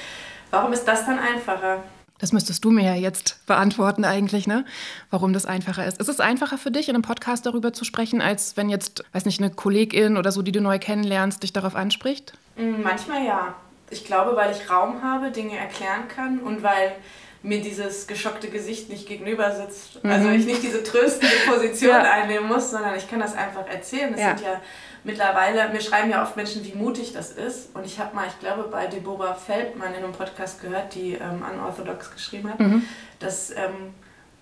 Warum 0.51 0.73
ist 0.73 0.85
das 0.85 1.05
dann 1.05 1.19
einfacher? 1.19 1.83
Das 2.19 2.33
müsstest 2.33 2.65
du 2.65 2.71
mir 2.71 2.83
ja 2.83 2.95
jetzt 2.95 3.45
beantworten 3.45 4.03
eigentlich, 4.03 4.47
ne? 4.47 4.65
Warum 5.11 5.33
das 5.33 5.45
einfacher 5.45 5.85
ist. 5.85 5.99
Ist 5.99 6.09
es 6.09 6.19
einfacher 6.19 6.57
für 6.57 6.71
dich, 6.71 6.89
in 6.89 6.95
einem 6.95 7.03
Podcast 7.03 7.45
darüber 7.45 7.73
zu 7.73 7.85
sprechen, 7.85 8.21
als 8.21 8.57
wenn 8.57 8.69
jetzt, 8.69 9.03
weiß 9.13 9.25
nicht, 9.25 9.39
eine 9.39 9.51
Kollegin 9.51 10.17
oder 10.17 10.31
so, 10.31 10.41
die 10.41 10.51
du 10.51 10.61
neu 10.61 10.79
kennenlernst, 10.79 11.43
dich 11.43 11.53
darauf 11.53 11.75
anspricht? 11.75 12.33
Mm, 12.55 12.81
manchmal 12.81 13.23
ja 13.23 13.55
ich 13.89 14.05
glaube, 14.05 14.35
weil 14.35 14.51
ich 14.51 14.69
Raum 14.69 15.01
habe, 15.03 15.31
Dinge 15.31 15.57
erklären 15.57 16.07
kann 16.07 16.39
und 16.39 16.63
weil 16.63 16.93
mir 17.43 17.61
dieses 17.61 18.07
geschockte 18.07 18.49
Gesicht 18.49 18.89
nicht 18.89 19.07
gegenüber 19.07 19.51
sitzt. 19.51 20.03
Mhm. 20.03 20.11
Also 20.11 20.29
ich 20.29 20.45
nicht 20.45 20.63
diese 20.63 20.83
tröstende 20.83 21.35
Position 21.47 21.91
ja. 21.91 22.01
einnehmen 22.01 22.47
muss, 22.47 22.71
sondern 22.71 22.95
ich 22.95 23.09
kann 23.09 23.19
das 23.19 23.35
einfach 23.35 23.67
erzählen. 23.67 24.13
Es 24.13 24.19
ja. 24.19 24.35
sind 24.35 24.45
ja 24.45 24.61
mittlerweile, 25.03 25.69
mir 25.69 25.81
schreiben 25.81 26.09
ja 26.09 26.23
oft 26.23 26.35
Menschen, 26.35 26.65
wie 26.65 26.73
mutig 26.73 27.13
das 27.13 27.31
ist. 27.31 27.75
Und 27.75 27.85
ich 27.85 27.99
habe 27.99 28.15
mal, 28.15 28.27
ich 28.27 28.39
glaube, 28.39 28.63
bei 28.69 28.87
Deborah 28.87 29.35
Feldmann 29.35 29.93
in 29.93 30.03
einem 30.03 30.13
Podcast 30.13 30.61
gehört, 30.61 30.95
die 30.95 31.13
ähm, 31.13 31.43
Unorthodox 31.49 32.11
geschrieben 32.11 32.49
hat, 32.49 32.59
mhm. 32.59 32.83
dass 33.19 33.51
ähm, 33.51 33.93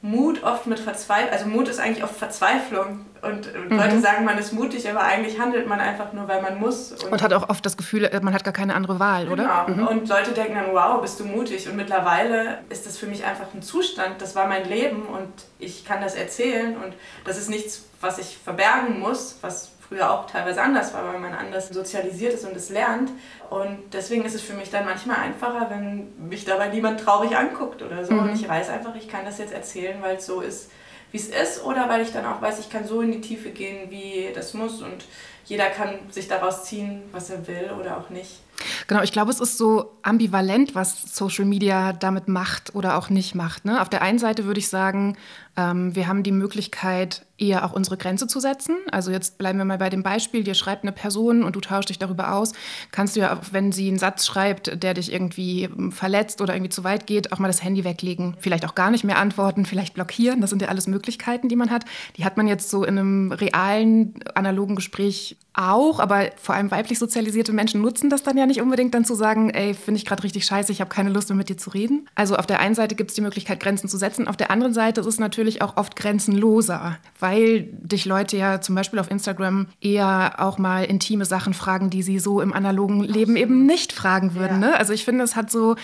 Mut 0.05 0.43
oft 0.43 0.67
mit 0.67 0.79
Verzweiflung, 0.79 1.31
also 1.31 1.47
Mut 1.47 1.67
ist 1.67 1.79
eigentlich 1.79 2.03
oft 2.03 2.15
Verzweiflung. 2.15 3.07
Und 3.23 3.51
mhm. 3.55 3.75
Leute 3.75 3.99
sagen, 3.99 4.23
man 4.23 4.37
ist 4.37 4.53
mutig, 4.53 4.87
aber 4.87 5.01
eigentlich 5.01 5.39
handelt 5.39 5.67
man 5.67 5.79
einfach 5.79 6.13
nur, 6.13 6.27
weil 6.27 6.43
man 6.43 6.59
muss. 6.59 6.91
Und, 6.91 7.11
und 7.11 7.23
hat 7.23 7.33
auch 7.33 7.49
oft 7.49 7.65
das 7.65 7.75
Gefühl, 7.75 8.07
man 8.21 8.31
hat 8.31 8.43
gar 8.43 8.53
keine 8.53 8.75
andere 8.75 8.99
Wahl, 8.99 9.29
oder? 9.29 9.65
Genau. 9.65 9.81
Mhm. 9.81 9.87
Und 9.87 10.07
Leute 10.07 10.31
denken 10.31 10.53
dann, 10.53 10.73
wow, 10.73 11.01
bist 11.01 11.19
du 11.19 11.25
mutig. 11.25 11.67
Und 11.67 11.75
mittlerweile 11.75 12.59
ist 12.69 12.85
das 12.85 12.99
für 12.99 13.07
mich 13.07 13.25
einfach 13.25 13.47
ein 13.55 13.63
Zustand. 13.63 14.21
Das 14.21 14.35
war 14.35 14.47
mein 14.47 14.69
Leben 14.69 15.07
und 15.07 15.31
ich 15.57 15.85
kann 15.85 16.01
das 16.01 16.13
erzählen. 16.13 16.77
Und 16.77 16.93
das 17.23 17.39
ist 17.39 17.49
nichts, 17.49 17.85
was 17.99 18.19
ich 18.19 18.37
verbergen 18.37 18.99
muss, 18.99 19.39
was 19.41 19.71
früher 19.95 20.11
auch 20.11 20.27
teilweise 20.27 20.61
anders 20.61 20.93
war, 20.93 21.05
weil 21.05 21.19
man 21.19 21.33
anders 21.33 21.69
sozialisiert 21.69 22.33
ist 22.33 22.45
und 22.45 22.55
es 22.55 22.69
lernt. 22.69 23.11
Und 23.49 23.77
deswegen 23.93 24.25
ist 24.25 24.35
es 24.35 24.41
für 24.41 24.53
mich 24.53 24.69
dann 24.69 24.85
manchmal 24.85 25.17
einfacher, 25.17 25.69
wenn 25.69 26.27
mich 26.27 26.45
dabei 26.45 26.67
niemand 26.67 26.99
traurig 26.99 27.35
anguckt 27.35 27.81
oder 27.81 28.03
so. 28.03 28.13
Mhm. 28.13 28.19
Und 28.19 28.35
ich 28.35 28.47
weiß 28.47 28.69
einfach, 28.69 28.95
ich 28.95 29.07
kann 29.07 29.25
das 29.25 29.37
jetzt 29.37 29.53
erzählen, 29.53 29.97
weil 30.01 30.17
es 30.17 30.25
so 30.25 30.41
ist, 30.41 30.71
wie 31.11 31.17
es 31.17 31.27
ist. 31.27 31.63
Oder 31.63 31.87
weil 31.89 32.01
ich 32.01 32.11
dann 32.11 32.25
auch 32.25 32.41
weiß, 32.41 32.59
ich 32.59 32.69
kann 32.69 32.85
so 32.85 33.01
in 33.01 33.11
die 33.11 33.21
Tiefe 33.21 33.51
gehen, 33.51 33.89
wie 33.89 34.31
das 34.33 34.53
muss. 34.53 34.81
Und 34.81 35.05
jeder 35.45 35.67
kann 35.67 35.99
sich 36.09 36.27
daraus 36.27 36.65
ziehen, 36.65 37.03
was 37.11 37.29
er 37.29 37.47
will 37.47 37.71
oder 37.79 37.97
auch 37.97 38.09
nicht. 38.09 38.41
Genau, 38.87 39.01
ich 39.01 39.11
glaube, 39.11 39.31
es 39.31 39.39
ist 39.39 39.57
so 39.57 39.97
ambivalent, 40.01 40.75
was 40.75 41.15
Social 41.15 41.45
Media 41.45 41.93
damit 41.93 42.27
macht 42.27 42.75
oder 42.75 42.97
auch 42.97 43.09
nicht 43.09 43.35
macht. 43.35 43.65
Ne? 43.65 43.81
Auf 43.81 43.89
der 43.89 44.01
einen 44.01 44.19
Seite 44.19 44.45
würde 44.45 44.59
ich 44.59 44.69
sagen, 44.69 45.17
ähm, 45.57 45.95
wir 45.95 46.07
haben 46.07 46.23
die 46.23 46.31
Möglichkeit, 46.31 47.25
eher 47.37 47.65
auch 47.65 47.73
unsere 47.73 47.97
Grenze 47.97 48.27
zu 48.27 48.39
setzen. 48.39 48.75
Also 48.91 49.11
jetzt 49.11 49.37
bleiben 49.37 49.57
wir 49.57 49.65
mal 49.65 49.77
bei 49.77 49.89
dem 49.89 50.03
Beispiel, 50.03 50.43
dir 50.43 50.53
schreibt 50.53 50.83
eine 50.83 50.91
Person 50.91 51.43
und 51.43 51.55
du 51.55 51.59
tauschst 51.59 51.89
dich 51.89 51.99
darüber 51.99 52.33
aus, 52.33 52.53
kannst 52.91 53.15
du 53.15 53.21
ja, 53.21 53.39
wenn 53.51 53.71
sie 53.71 53.89
einen 53.89 53.99
Satz 53.99 54.25
schreibt, 54.25 54.81
der 54.81 54.93
dich 54.93 55.11
irgendwie 55.11 55.63
ähm, 55.63 55.91
verletzt 55.91 56.41
oder 56.41 56.53
irgendwie 56.53 56.69
zu 56.69 56.83
weit 56.83 57.07
geht, 57.07 57.31
auch 57.33 57.39
mal 57.39 57.47
das 57.47 57.63
Handy 57.63 57.83
weglegen. 57.83 58.35
Vielleicht 58.39 58.65
auch 58.65 58.75
gar 58.75 58.91
nicht 58.91 59.03
mehr 59.03 59.17
antworten, 59.17 59.65
vielleicht 59.65 59.93
blockieren. 59.93 60.41
Das 60.41 60.49
sind 60.49 60.61
ja 60.61 60.69
alles 60.69 60.87
Möglichkeiten, 60.87 61.49
die 61.49 61.55
man 61.55 61.71
hat. 61.71 61.85
Die 62.17 62.25
hat 62.25 62.37
man 62.37 62.47
jetzt 62.47 62.69
so 62.69 62.83
in 62.83 62.97
einem 62.97 63.31
realen, 63.31 64.15
analogen 64.33 64.75
Gespräch 64.75 65.37
auch, 65.53 65.99
aber 65.99 66.29
vor 66.37 66.55
allem 66.55 66.71
weiblich 66.71 66.99
sozialisierte 66.99 67.53
Menschen 67.53 67.81
nutzen 67.81 68.09
das 68.09 68.23
dann 68.23 68.37
ja 68.37 68.44
nicht 68.45 68.61
unbedingt, 68.61 68.93
dann 68.93 69.05
zu 69.05 69.15
sagen, 69.15 69.49
ey, 69.49 69.73
finde 69.73 69.97
ich 69.97 70.05
gerade 70.05 70.23
richtig 70.23 70.45
scheiße, 70.45 70.71
ich 70.71 70.81
habe 70.81 70.89
keine 70.89 71.09
Lust 71.09 71.29
mehr 71.29 71.35
mit 71.35 71.49
dir 71.49 71.57
zu 71.57 71.69
reden. 71.69 72.07
Also 72.15 72.35
auf 72.35 72.45
der 72.45 72.59
einen 72.59 72.75
Seite 72.75 72.95
gibt 72.95 73.11
es 73.11 73.15
die 73.15 73.21
Möglichkeit, 73.21 73.59
Grenzen 73.59 73.87
zu 73.87 73.97
setzen, 73.97 74.27
auf 74.27 74.37
der 74.37 74.51
anderen 74.51 74.73
Seite 74.73 75.01
ist 75.01 75.07
es 75.07 75.19
natürlich 75.19 75.61
auch 75.61 75.77
oft 75.77 75.95
grenzenloser, 75.95 76.97
weil 77.19 77.69
dich 77.71 78.05
Leute 78.05 78.37
ja 78.37 78.61
zum 78.61 78.75
Beispiel 78.75 78.99
auf 78.99 79.11
Instagram 79.11 79.67
eher 79.81 80.35
auch 80.37 80.57
mal 80.57 80.85
intime 80.85 81.25
Sachen 81.25 81.53
fragen, 81.53 81.89
die 81.89 82.03
sie 82.03 82.19
so 82.19 82.41
im 82.41 82.53
analogen 82.53 83.03
Leben 83.03 83.35
eben 83.35 83.65
nicht 83.65 83.93
fragen 83.93 84.35
würden. 84.35 84.61
Ja. 84.61 84.69
Ne? 84.69 84.77
Also 84.77 84.93
ich 84.93 85.05
finde, 85.05 85.23
es 85.23 85.35
hat 85.35 85.51
so, 85.51 85.75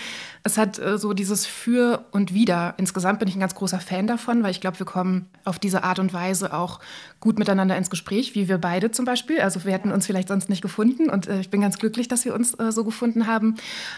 es 0.44 0.58
hat 0.58 0.80
äh, 0.80 0.98
so 0.98 1.14
dieses 1.14 1.46
Für 1.46 2.06
und 2.12 2.34
Wider. 2.34 2.74
Insgesamt 2.78 3.20
bin 3.20 3.28
ich 3.28 3.36
ein 3.36 3.40
ganz 3.40 3.54
großer 3.54 3.80
Fan 3.80 4.08
davon, 4.08 4.44
weil 4.44 4.52
ich 4.52 4.62
glaube, 4.62 4.80
wir 4.80 4.86
kommen 4.86 5.28
auf 5.46 5.60
diese 5.60 5.84
Art 5.84 6.00
und 6.00 6.14
Weise 6.14 6.54
auch 6.54 6.80
gut 7.20 7.38
miteinander 7.38 7.78
ins 7.78 7.92
Gespräch, 7.92 8.34
wie 8.34 8.50
wir 8.50 8.58
beide 8.58 8.92
zum 8.92 9.06
Beispiel. 9.06 9.42
Also 9.42 9.64
wir 9.66 9.74
hätten 9.74 9.92
uns 9.92 10.08
vielleicht 10.08 10.30
sonst 10.30 10.50
nicht 10.50 10.62
gefunden 10.62 11.10
und 11.10 11.28
äh, 11.28 11.40
ich 11.42 11.50
bin 11.50 11.62
ganz 11.62 11.78
glücklich, 11.78 12.08
dass 12.08 12.26
wir 12.26 12.34
uns 12.34 12.56
äh, 12.60 12.72
so 12.72 12.84
gefunden 12.84 13.28
haben. 13.28 13.56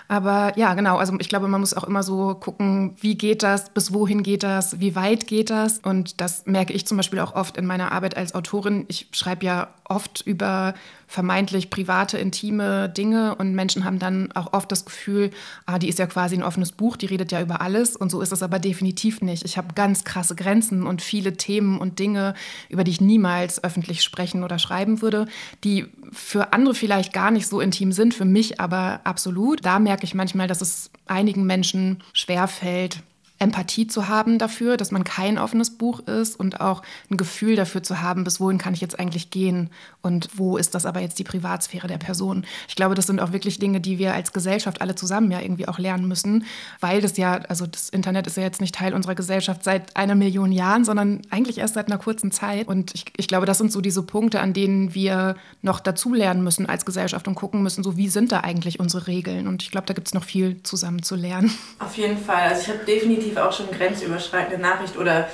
Aber 0.09 0.51
ja, 0.57 0.73
genau, 0.73 0.97
also 0.97 1.15
ich 1.19 1.29
glaube, 1.29 1.47
man 1.47 1.61
muss 1.61 1.73
auch 1.73 1.85
immer 1.85 2.03
so 2.03 2.35
gucken, 2.35 2.95
wie 2.99 3.15
geht 3.15 3.41
das, 3.41 3.69
bis 3.69 3.93
wohin 3.93 4.21
geht 4.23 4.43
das, 4.43 4.79
wie 4.81 4.95
weit 4.95 5.27
geht 5.27 5.49
das. 5.49 5.79
Und 5.79 6.19
das 6.19 6.45
merke 6.45 6.73
ich 6.73 6.85
zum 6.85 6.97
Beispiel 6.97 7.19
auch 7.19 7.35
oft 7.35 7.55
in 7.55 7.65
meiner 7.65 7.93
Arbeit 7.93 8.17
als 8.17 8.35
Autorin. 8.35 8.85
Ich 8.89 9.07
schreibe 9.13 9.45
ja 9.45 9.69
oft 9.85 10.21
über 10.25 10.73
vermeintlich 11.13 11.69
private, 11.69 12.17
intime 12.17 12.89
Dinge 12.89 13.35
und 13.35 13.53
Menschen 13.53 13.85
haben 13.85 13.99
dann 13.99 14.31
auch 14.31 14.51
oft 14.51 14.71
das 14.71 14.83
Gefühl, 14.83 15.29
ah, 15.67 15.77
die 15.77 15.87
ist 15.87 15.99
ja 15.99 16.07
quasi 16.07 16.35
ein 16.35 16.41
offenes 16.41 16.71
Buch, 16.71 16.97
die 16.97 17.05
redet 17.05 17.31
ja 17.31 17.39
über 17.39 17.61
alles 17.61 17.95
und 17.95 18.09
so 18.09 18.19
ist 18.19 18.31
es 18.31 18.41
aber 18.41 18.57
definitiv 18.57 19.21
nicht. 19.21 19.45
Ich 19.45 19.55
habe 19.55 19.75
ganz 19.75 20.05
krasse 20.05 20.35
Grenzen 20.35 20.87
und 20.87 21.03
viele 21.03 21.37
Themen 21.37 21.77
und 21.77 21.99
Dinge, 21.99 22.33
über 22.67 22.83
die 22.83 22.89
ich 22.89 22.99
niemals 22.99 23.63
öffentlich 23.63 24.01
sprechen 24.01 24.43
oder 24.43 24.57
schreiben 24.57 25.03
würde, 25.03 25.27
die 25.63 25.85
für 26.11 26.51
andere 26.51 26.73
vielleicht 26.73 27.13
gar 27.13 27.29
nicht 27.29 27.45
so 27.45 27.61
intim 27.61 27.91
sind, 27.91 28.15
für 28.15 28.25
mich 28.25 28.59
aber 28.59 29.01
absolut. 29.03 29.63
Da 29.63 29.77
merke 29.77 30.05
ich 30.05 30.15
manchmal, 30.15 30.47
dass 30.47 30.61
es 30.61 30.89
einigen 31.05 31.45
Menschen 31.45 32.01
schwerfällt, 32.13 33.03
Empathie 33.43 33.87
zu 33.87 34.07
haben 34.07 34.39
dafür, 34.39 34.77
dass 34.77 34.91
man 34.91 35.03
kein 35.03 35.37
offenes 35.37 35.71
Buch 35.71 35.99
ist 35.99 36.39
und 36.39 36.61
auch 36.61 36.81
ein 37.11 37.17
Gefühl 37.17 37.55
dafür 37.55 37.83
zu 37.83 38.01
haben, 38.01 38.23
bis 38.23 38.39
wohin 38.39 38.57
kann 38.57 38.73
ich 38.73 38.81
jetzt 38.81 38.99
eigentlich 38.99 39.29
gehen 39.29 39.69
und 40.01 40.29
wo 40.35 40.57
ist 40.57 40.73
das 40.73 40.85
aber 40.85 41.01
jetzt 41.01 41.19
die 41.19 41.23
Privatsphäre 41.23 41.87
der 41.87 41.97
Person. 41.97 42.45
Ich 42.67 42.75
glaube, 42.75 42.95
das 42.95 43.07
sind 43.07 43.19
auch 43.19 43.33
wirklich 43.33 43.59
Dinge, 43.59 43.81
die 43.81 43.99
wir 43.99 44.13
als 44.13 44.33
Gesellschaft 44.33 44.81
alle 44.81 44.95
zusammen 44.95 45.29
ja 45.29 45.41
irgendwie 45.41 45.67
auch 45.67 45.77
lernen 45.77 46.07
müssen, 46.07 46.45
weil 46.79 47.01
das 47.01 47.17
ja, 47.17 47.33
also 47.49 47.67
das 47.67 47.89
Internet 47.89 48.27
ist 48.27 48.37
ja 48.37 48.43
jetzt 48.43 48.61
nicht 48.61 48.75
Teil 48.75 48.93
unserer 48.93 49.15
Gesellschaft 49.15 49.63
seit 49.63 49.95
einer 49.95 50.15
Million 50.15 50.51
Jahren, 50.51 50.85
sondern 50.85 51.21
eigentlich 51.29 51.57
erst 51.57 51.73
seit 51.73 51.87
einer 51.87 51.97
kurzen 51.97 52.31
Zeit. 52.31 52.67
Und 52.67 52.95
ich, 52.95 53.05
ich 53.17 53.27
glaube, 53.27 53.45
das 53.45 53.57
sind 53.57 53.71
so 53.71 53.81
diese 53.81 54.03
Punkte, 54.03 54.39
an 54.39 54.53
denen 54.53 54.93
wir 54.93 55.35
noch 55.61 55.79
dazulernen 55.79 56.43
müssen 56.43 56.67
als 56.67 56.85
Gesellschaft 56.85 57.27
und 57.27 57.35
gucken 57.35 57.61
müssen, 57.61 57.83
so 57.83 57.97
wie 57.97 58.09
sind 58.09 58.31
da 58.31 58.39
eigentlich 58.39 58.79
unsere 58.79 59.07
Regeln. 59.07 59.47
Und 59.47 59.63
ich 59.63 59.71
glaube, 59.71 59.87
da 59.87 59.93
gibt 59.93 60.07
es 60.07 60.13
noch 60.13 60.23
viel 60.23 60.61
zusammen 60.63 61.03
zu 61.03 61.15
lernen. 61.15 61.51
Auf 61.79 61.97
jeden 61.97 62.17
Fall. 62.17 62.49
Also 62.49 62.61
ich 62.61 62.69
habe 62.69 62.85
definitiv 62.85 63.32
definitiv 63.33 63.37
auch 63.37 63.51
schon 63.51 63.71
grenzüberschreitende 63.71 64.61
Nachricht 64.61 64.97
oder 64.97 65.27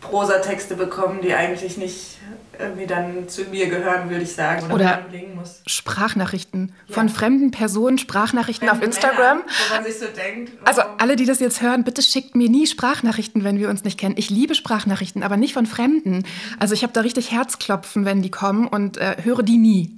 Prosatexte 0.00 0.76
bekommen, 0.76 1.20
die 1.22 1.34
eigentlich 1.34 1.76
nicht 1.76 2.16
irgendwie 2.58 2.86
dann 2.86 3.28
zu 3.28 3.44
mir 3.44 3.68
gehören, 3.68 4.10
würde 4.10 4.22
ich 4.22 4.34
sagen. 4.34 4.66
Oder, 4.66 5.02
oder 5.08 5.44
Sprachnachrichten 5.66 6.74
ja. 6.88 6.94
von 6.94 7.08
fremden 7.08 7.50
Personen, 7.50 7.96
Sprachnachrichten 7.96 8.68
Fremde 8.68 8.82
auf 8.82 8.86
Instagram. 8.86 9.38
Männer, 9.38 9.50
wo 9.68 9.74
man 9.74 9.84
sich 9.84 9.98
so 9.98 10.06
denkt. 10.06 10.52
Also 10.64 10.82
alle, 10.98 11.16
die 11.16 11.24
das 11.24 11.40
jetzt 11.40 11.62
hören, 11.62 11.84
bitte 11.84 12.02
schickt 12.02 12.34
mir 12.34 12.50
nie 12.50 12.66
Sprachnachrichten, 12.66 13.44
wenn 13.44 13.58
wir 13.58 13.70
uns 13.70 13.84
nicht 13.84 13.98
kennen. 13.98 14.14
Ich 14.18 14.28
liebe 14.28 14.54
Sprachnachrichten, 14.54 15.22
aber 15.22 15.38
nicht 15.38 15.54
von 15.54 15.64
Fremden. 15.64 16.26
Also 16.58 16.74
ich 16.74 16.82
habe 16.82 16.92
da 16.92 17.00
richtig 17.00 17.30
Herzklopfen, 17.30 18.04
wenn 18.04 18.20
die 18.20 18.30
kommen 18.30 18.68
und 18.68 18.98
äh, 18.98 19.16
höre 19.22 19.42
die 19.42 19.56
nie. 19.56 19.94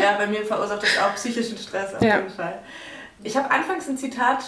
Ja, 0.00 0.16
bei 0.16 0.28
mir 0.28 0.44
verursacht 0.44 0.82
das 0.82 0.98
auch 0.98 1.14
psychischen 1.16 1.58
Stress 1.58 1.94
auf 1.94 2.02
ja. 2.02 2.18
jeden 2.18 2.30
Fall. 2.30 2.58
Ich 3.24 3.36
habe 3.36 3.50
anfangs 3.50 3.88
ein 3.88 3.96
Zitat 3.96 4.44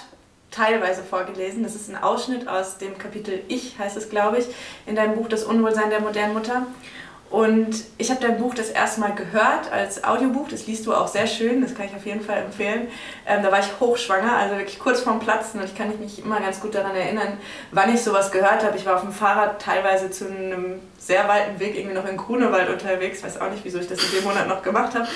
teilweise 0.51 1.03
vorgelesen. 1.03 1.63
Das 1.63 1.75
ist 1.75 1.89
ein 1.89 1.97
Ausschnitt 1.97 2.49
aus 2.49 2.79
dem 2.79 2.99
Kapitel 2.99 3.43
Ich, 3.49 3.79
heißt 3.79 3.97
es, 3.97 4.11
glaube 4.11 4.39
ich, 4.39 4.47
in 4.87 4.97
deinem 4.97 5.17
Buch 5.17 5.29
Das 5.29 5.45
Unwohlsein 5.45 5.91
der 5.91 6.01
modernen 6.01 6.35
Mutter. 6.35 6.67
Und 7.31 7.85
ich 7.99 8.11
habe 8.11 8.21
dein 8.23 8.39
Buch 8.39 8.55
das 8.55 8.71
erste 8.71 9.01
Mal 9.01 9.15
gehört 9.15 9.71
als 9.71 10.03
Audiobuch. 10.03 10.49
Das 10.49 10.67
liest 10.67 10.87
du 10.87 10.95
auch 10.95 11.09
sehr 11.09 11.27
schön, 11.27 11.61
das 11.61 11.75
kann 11.75 11.87
ich 11.87 11.95
auf 11.95 12.07
jeden 12.07 12.23
Fall 12.23 12.39
empfehlen. 12.39 12.89
Ähm, 13.27 13.43
da 13.43 13.53
war 13.53 13.61
ich 13.61 13.69
hochschwanger, 13.79 14.35
also 14.35 14.57
wirklich 14.57 14.79
kurz 14.79 15.01
vorm 15.01 15.21
Platzen. 15.21 15.61
Und 15.61 15.67
ich 15.67 15.77
kann 15.77 15.89
mich 16.01 16.25
immer 16.25 16.41
ganz 16.41 16.61
gut 16.61 16.75
daran 16.75 16.97
erinnern, 16.97 17.37
wann 17.71 17.95
ich 17.95 18.03
sowas 18.03 18.33
gehört 18.33 18.65
habe. 18.65 18.79
Ich 18.79 18.87
war 18.87 18.95
auf 18.95 19.03
dem 19.03 19.13
Fahrrad 19.13 19.61
teilweise 19.61 20.11
zu 20.11 20.27
einem 20.27 20.81
sehr 20.97 21.29
weiten 21.29 21.61
Weg 21.61 21.77
irgendwie 21.77 21.97
noch 21.97 22.09
in 22.09 22.17
Grunewald 22.17 22.71
unterwegs. 22.71 23.23
Weiß 23.23 23.39
auch 23.41 23.51
nicht, 23.51 23.63
wieso 23.63 23.79
ich 23.79 23.89
das 23.89 24.03
in 24.05 24.19
dem 24.19 24.25
Monat 24.25 24.49
noch 24.49 24.63
gemacht 24.63 24.95
habe. 24.95 25.07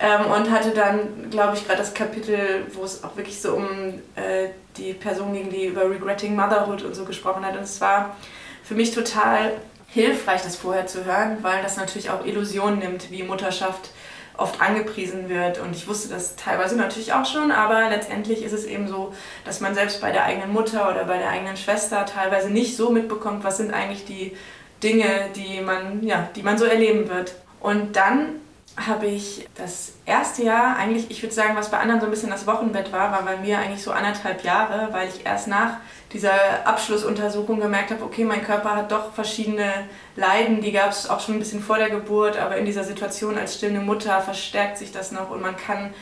Ähm, 0.00 0.30
und 0.30 0.50
hatte 0.52 0.70
dann, 0.70 1.30
glaube 1.30 1.56
ich, 1.56 1.66
gerade 1.66 1.80
das 1.80 1.94
Kapitel, 1.94 2.66
wo 2.74 2.84
es 2.84 3.02
auch 3.02 3.16
wirklich 3.16 3.42
so 3.42 3.54
um 3.54 3.66
äh, 4.14 4.50
die 4.76 4.92
Person 4.92 5.32
ging, 5.32 5.50
die 5.50 5.66
über 5.66 5.90
Regretting 5.90 6.36
Motherhood 6.36 6.82
und 6.82 6.94
so 6.94 7.04
gesprochen 7.04 7.44
hat. 7.44 7.56
Und 7.56 7.64
es 7.64 7.80
war 7.80 8.14
für 8.62 8.74
mich 8.74 8.92
total 8.94 9.52
hilfreich, 9.96 10.42
das 10.42 10.56
vorher 10.56 10.86
zu 10.86 11.06
hören, 11.06 11.38
weil 11.40 11.62
das 11.62 11.78
natürlich 11.78 12.10
auch 12.10 12.24
Illusionen 12.24 12.78
nimmt, 12.78 13.10
wie 13.10 13.22
Mutterschaft 13.22 13.90
oft 14.36 14.60
angepriesen 14.60 15.30
wird. 15.30 15.58
Und 15.58 15.74
ich 15.74 15.88
wusste 15.88 16.10
das 16.10 16.36
teilweise 16.36 16.76
natürlich 16.76 17.14
auch 17.14 17.24
schon, 17.24 17.50
aber 17.50 17.88
letztendlich 17.88 18.42
ist 18.44 18.52
es 18.52 18.66
eben 18.66 18.88
so, 18.88 19.14
dass 19.46 19.60
man 19.60 19.74
selbst 19.74 20.02
bei 20.02 20.12
der 20.12 20.24
eigenen 20.24 20.52
Mutter 20.52 20.90
oder 20.90 21.04
bei 21.04 21.16
der 21.16 21.30
eigenen 21.30 21.56
Schwester 21.56 22.04
teilweise 22.04 22.50
nicht 22.50 22.76
so 22.76 22.90
mitbekommt, 22.90 23.42
was 23.42 23.56
sind 23.56 23.72
eigentlich 23.72 24.04
die 24.04 24.36
Dinge, 24.82 25.30
die 25.34 25.62
man, 25.62 26.06
ja, 26.06 26.28
die 26.36 26.42
man 26.42 26.58
so 26.58 26.66
erleben 26.66 27.08
wird. 27.08 27.34
Und 27.60 27.96
dann 27.96 28.40
habe 28.76 29.06
ich 29.06 29.48
das 29.54 29.94
erste 30.04 30.42
Jahr, 30.42 30.76
eigentlich, 30.76 31.10
ich 31.10 31.22
würde 31.22 31.34
sagen, 31.34 31.56
was 31.56 31.70
bei 31.70 31.78
anderen 31.78 32.00
so 32.00 32.06
ein 32.06 32.10
bisschen 32.10 32.30
das 32.30 32.46
Wochenbett 32.46 32.92
war, 32.92 33.10
war 33.10 33.22
bei 33.22 33.38
mir 33.38 33.58
eigentlich 33.58 33.82
so 33.82 33.90
anderthalb 33.90 34.44
Jahre, 34.44 34.88
weil 34.92 35.08
ich 35.08 35.24
erst 35.24 35.48
nach 35.48 35.78
dieser 36.12 36.66
Abschlussuntersuchung 36.66 37.58
gemerkt 37.58 37.90
habe, 37.90 38.04
okay, 38.04 38.24
mein 38.24 38.44
Körper 38.44 38.76
hat 38.76 38.92
doch 38.92 39.14
verschiedene 39.14 39.72
Leiden, 40.14 40.60
die 40.60 40.72
gab 40.72 40.90
es 40.90 41.08
auch 41.08 41.20
schon 41.20 41.36
ein 41.36 41.38
bisschen 41.38 41.62
vor 41.62 41.78
der 41.78 41.88
Geburt, 41.88 42.36
aber 42.36 42.58
in 42.58 42.66
dieser 42.66 42.84
Situation 42.84 43.38
als 43.38 43.54
stillende 43.56 43.80
Mutter 43.80 44.20
verstärkt 44.20 44.76
sich 44.76 44.92
das 44.92 45.10
noch 45.10 45.30
und 45.30 45.40
man 45.40 45.56
kann 45.56 45.94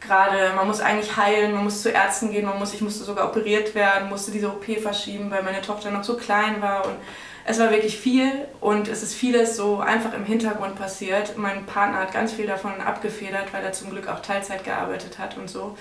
gerade, 0.00 0.54
man 0.54 0.66
muss 0.66 0.80
eigentlich 0.80 1.16
heilen, 1.16 1.54
man 1.54 1.64
muss 1.64 1.82
zu 1.82 1.90
Ärzten 1.90 2.30
gehen, 2.30 2.46
man 2.46 2.58
muss, 2.58 2.74
ich 2.74 2.80
musste 2.80 3.04
sogar 3.04 3.28
operiert 3.28 3.74
werden, 3.74 4.08
musste 4.08 4.30
diese 4.30 4.48
OP 4.48 4.64
verschieben, 4.80 5.30
weil 5.30 5.42
meine 5.42 5.60
Tochter 5.60 5.90
noch 5.90 6.04
so 6.04 6.16
klein 6.16 6.62
war 6.62 6.86
und 6.86 6.96
es 7.44 7.58
war 7.58 7.70
wirklich 7.70 7.98
viel 7.98 8.30
und 8.60 8.88
es 8.88 9.02
ist 9.02 9.14
vieles 9.14 9.56
so 9.56 9.80
einfach 9.80 10.14
im 10.14 10.24
Hintergrund 10.24 10.76
passiert. 10.76 11.36
Mein 11.36 11.66
Partner 11.66 11.98
hat 11.98 12.12
ganz 12.12 12.32
viel 12.32 12.46
davon 12.46 12.80
abgefedert, 12.80 13.52
weil 13.52 13.64
er 13.64 13.72
zum 13.72 13.90
Glück 13.90 14.08
auch 14.08 14.20
Teilzeit 14.20 14.64
gearbeitet 14.64 15.18
hat 15.18 15.36
und 15.36 15.50
so. 15.50 15.76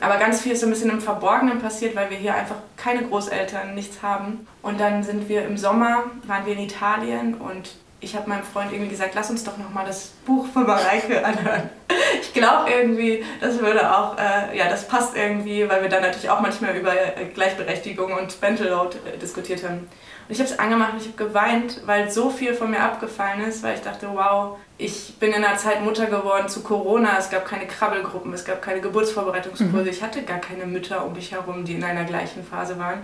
Aber 0.00 0.16
ganz 0.16 0.40
viel 0.40 0.52
ist 0.52 0.60
so 0.60 0.66
ein 0.66 0.70
bisschen 0.70 0.90
im 0.90 1.00
Verborgenen 1.00 1.60
passiert, 1.60 1.94
weil 1.94 2.10
wir 2.10 2.16
hier 2.16 2.34
einfach 2.34 2.56
keine 2.76 3.02
Großeltern, 3.02 3.74
nichts 3.74 4.02
haben. 4.02 4.46
Und 4.62 4.80
dann 4.80 5.02
sind 5.02 5.28
wir 5.28 5.44
im 5.44 5.56
Sommer, 5.56 6.04
waren 6.26 6.46
wir 6.46 6.54
in 6.54 6.60
Italien 6.60 7.34
und 7.34 7.70
ich 8.00 8.14
habe 8.14 8.28
meinem 8.28 8.42
Freund 8.42 8.70
irgendwie 8.72 8.90
gesagt, 8.90 9.14
lass 9.14 9.30
uns 9.30 9.44
doch 9.44 9.56
nochmal 9.56 9.86
das 9.86 10.12
Buch 10.26 10.46
von 10.52 10.66
Mareike 10.66 11.24
anhören. 11.24 11.70
Ich 12.20 12.32
glaube 12.32 12.68
irgendwie, 12.68 13.24
das 13.40 13.60
würde 13.60 13.96
auch, 13.96 14.16
äh, 14.18 14.56
ja, 14.56 14.68
das 14.68 14.88
passt 14.88 15.16
irgendwie, 15.16 15.68
weil 15.68 15.82
wir 15.82 15.88
dann 15.88 16.02
natürlich 16.02 16.28
auch 16.28 16.40
manchmal 16.40 16.74
über 16.74 16.92
äh, 16.92 17.26
Gleichberechtigung 17.32 18.12
und 18.12 18.40
Mental 18.42 18.66
Load 18.66 18.96
äh, 19.06 19.18
diskutiert 19.18 19.62
haben. 19.62 19.88
Und 20.26 20.32
ich 20.32 20.38
habe 20.38 20.48
es 20.48 20.58
angemacht 20.58 20.94
und 20.94 21.02
ich 21.02 21.08
habe 21.08 21.28
geweint, 21.28 21.82
weil 21.84 22.10
so 22.10 22.30
viel 22.30 22.54
von 22.54 22.70
mir 22.70 22.80
abgefallen 22.80 23.42
ist, 23.42 23.62
weil 23.62 23.74
ich 23.74 23.82
dachte, 23.82 24.08
wow, 24.12 24.56
ich 24.78 25.14
bin 25.20 25.32
in 25.32 25.44
einer 25.44 25.58
Zeit 25.58 25.82
Mutter 25.82 26.06
geworden 26.06 26.48
zu 26.48 26.62
Corona. 26.62 27.18
Es 27.18 27.28
gab 27.28 27.46
keine 27.46 27.66
Krabbelgruppen, 27.66 28.32
es 28.32 28.44
gab 28.44 28.62
keine 28.62 28.80
Geburtsvorbereitungskurse. 28.80 29.82
Mhm. 29.82 29.88
Ich 29.88 30.02
hatte 30.02 30.22
gar 30.22 30.38
keine 30.38 30.64
Mütter 30.64 31.04
um 31.04 31.12
mich 31.12 31.32
herum, 31.32 31.64
die 31.64 31.74
in 31.74 31.84
einer 31.84 32.04
gleichen 32.04 32.42
Phase 32.42 32.78
waren. 32.78 33.02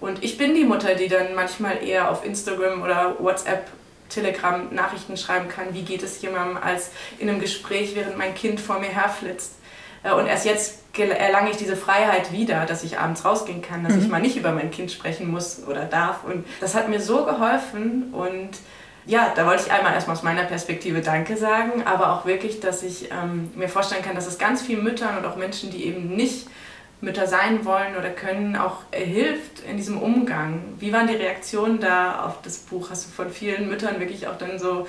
Und 0.00 0.22
ich 0.24 0.38
bin 0.38 0.54
die 0.54 0.64
Mutter, 0.64 0.94
die 0.94 1.08
dann 1.08 1.34
manchmal 1.34 1.82
eher 1.82 2.10
auf 2.10 2.24
Instagram 2.24 2.82
oder 2.82 3.16
WhatsApp 3.18 3.66
Telegram 4.08 4.72
Nachrichten 4.72 5.16
schreiben 5.16 5.48
kann, 5.48 5.74
wie 5.74 5.82
geht 5.82 6.02
es 6.02 6.22
jemandem, 6.22 6.56
als 6.56 6.90
in 7.18 7.28
einem 7.28 7.40
Gespräch, 7.40 7.94
während 7.94 8.16
mein 8.16 8.34
Kind 8.34 8.60
vor 8.60 8.78
mir 8.78 8.88
herflitzt. 8.88 9.55
Äh, 10.06 10.12
und 10.12 10.26
erst 10.26 10.46
jetzt 10.46 10.80
erlange 10.98 11.50
ich 11.50 11.58
diese 11.58 11.76
Freiheit 11.76 12.32
wieder, 12.32 12.64
dass 12.64 12.82
ich 12.82 12.98
abends 12.98 13.24
rausgehen 13.24 13.60
kann, 13.60 13.84
dass 13.84 13.94
mhm. 13.94 14.00
ich 14.00 14.08
mal 14.08 14.20
nicht 14.20 14.36
über 14.36 14.52
mein 14.52 14.70
Kind 14.70 14.90
sprechen 14.90 15.30
muss 15.30 15.62
oder 15.66 15.84
darf. 15.84 16.24
Und 16.24 16.46
das 16.60 16.74
hat 16.74 16.88
mir 16.88 17.00
so 17.00 17.24
geholfen 17.24 18.14
und 18.14 18.50
ja, 19.04 19.32
da 19.36 19.46
wollte 19.46 19.64
ich 19.66 19.72
einmal 19.72 19.92
erstmal 19.92 20.16
aus 20.16 20.24
meiner 20.24 20.42
Perspektive 20.44 21.00
Danke 21.00 21.36
sagen, 21.36 21.84
aber 21.84 22.12
auch 22.12 22.26
wirklich, 22.26 22.58
dass 22.60 22.82
ich 22.82 23.10
ähm, 23.12 23.50
mir 23.54 23.68
vorstellen 23.68 24.02
kann, 24.02 24.16
dass 24.16 24.26
es 24.26 24.36
ganz 24.38 24.62
vielen 24.62 24.82
Müttern 24.82 25.18
und 25.18 25.24
auch 25.26 25.36
Menschen, 25.36 25.70
die 25.70 25.84
eben 25.84 26.16
nicht 26.16 26.48
Mütter 27.00 27.26
sein 27.28 27.64
wollen 27.64 27.94
oder 27.96 28.10
können, 28.10 28.56
auch 28.56 28.78
hilft 28.90 29.60
in 29.68 29.76
diesem 29.76 30.02
Umgang. 30.02 30.60
Wie 30.80 30.92
waren 30.92 31.06
die 31.06 31.14
Reaktionen 31.14 31.78
da 31.78 32.24
auf 32.24 32.42
das 32.42 32.56
Buch? 32.56 32.90
Hast 32.90 33.06
du 33.06 33.10
von 33.10 33.30
vielen 33.30 33.68
Müttern 33.68 34.00
wirklich 34.00 34.26
auch 34.26 34.38
dann 34.38 34.58
so 34.58 34.88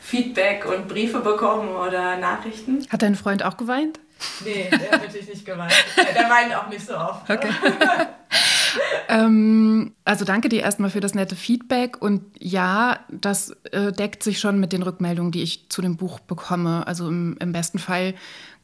Feedback 0.00 0.66
und 0.66 0.86
Briefe 0.86 1.20
bekommen 1.20 1.70
oder 1.70 2.18
Nachrichten? 2.18 2.86
Hat 2.90 3.02
dein 3.02 3.16
Freund 3.16 3.42
auch 3.42 3.56
geweint? 3.56 3.98
Nee, 4.44 4.68
der 4.70 4.92
hat 4.92 5.02
natürlich 5.02 5.28
nicht 5.28 5.44
geweint. 5.44 5.72
Der 5.96 6.30
weint 6.30 6.54
auch 6.54 6.68
nicht 6.68 6.86
so 6.86 6.96
oft. 6.96 7.28
Okay. 7.28 7.50
ähm, 9.08 9.92
Also 10.04 10.24
danke 10.24 10.48
dir 10.48 10.62
erstmal 10.62 10.90
für 10.90 11.00
das 11.00 11.14
nette 11.14 11.36
Feedback. 11.36 12.00
Und 12.00 12.22
ja, 12.38 13.00
das 13.10 13.50
äh, 13.72 13.92
deckt 13.92 14.22
sich 14.22 14.40
schon 14.40 14.58
mit 14.58 14.72
den 14.72 14.82
Rückmeldungen, 14.82 15.32
die 15.32 15.42
ich 15.42 15.68
zu 15.68 15.82
dem 15.82 15.96
Buch 15.96 16.20
bekomme. 16.20 16.86
Also 16.86 17.08
im, 17.08 17.36
im 17.40 17.52
besten 17.52 17.78
Fall 17.78 18.14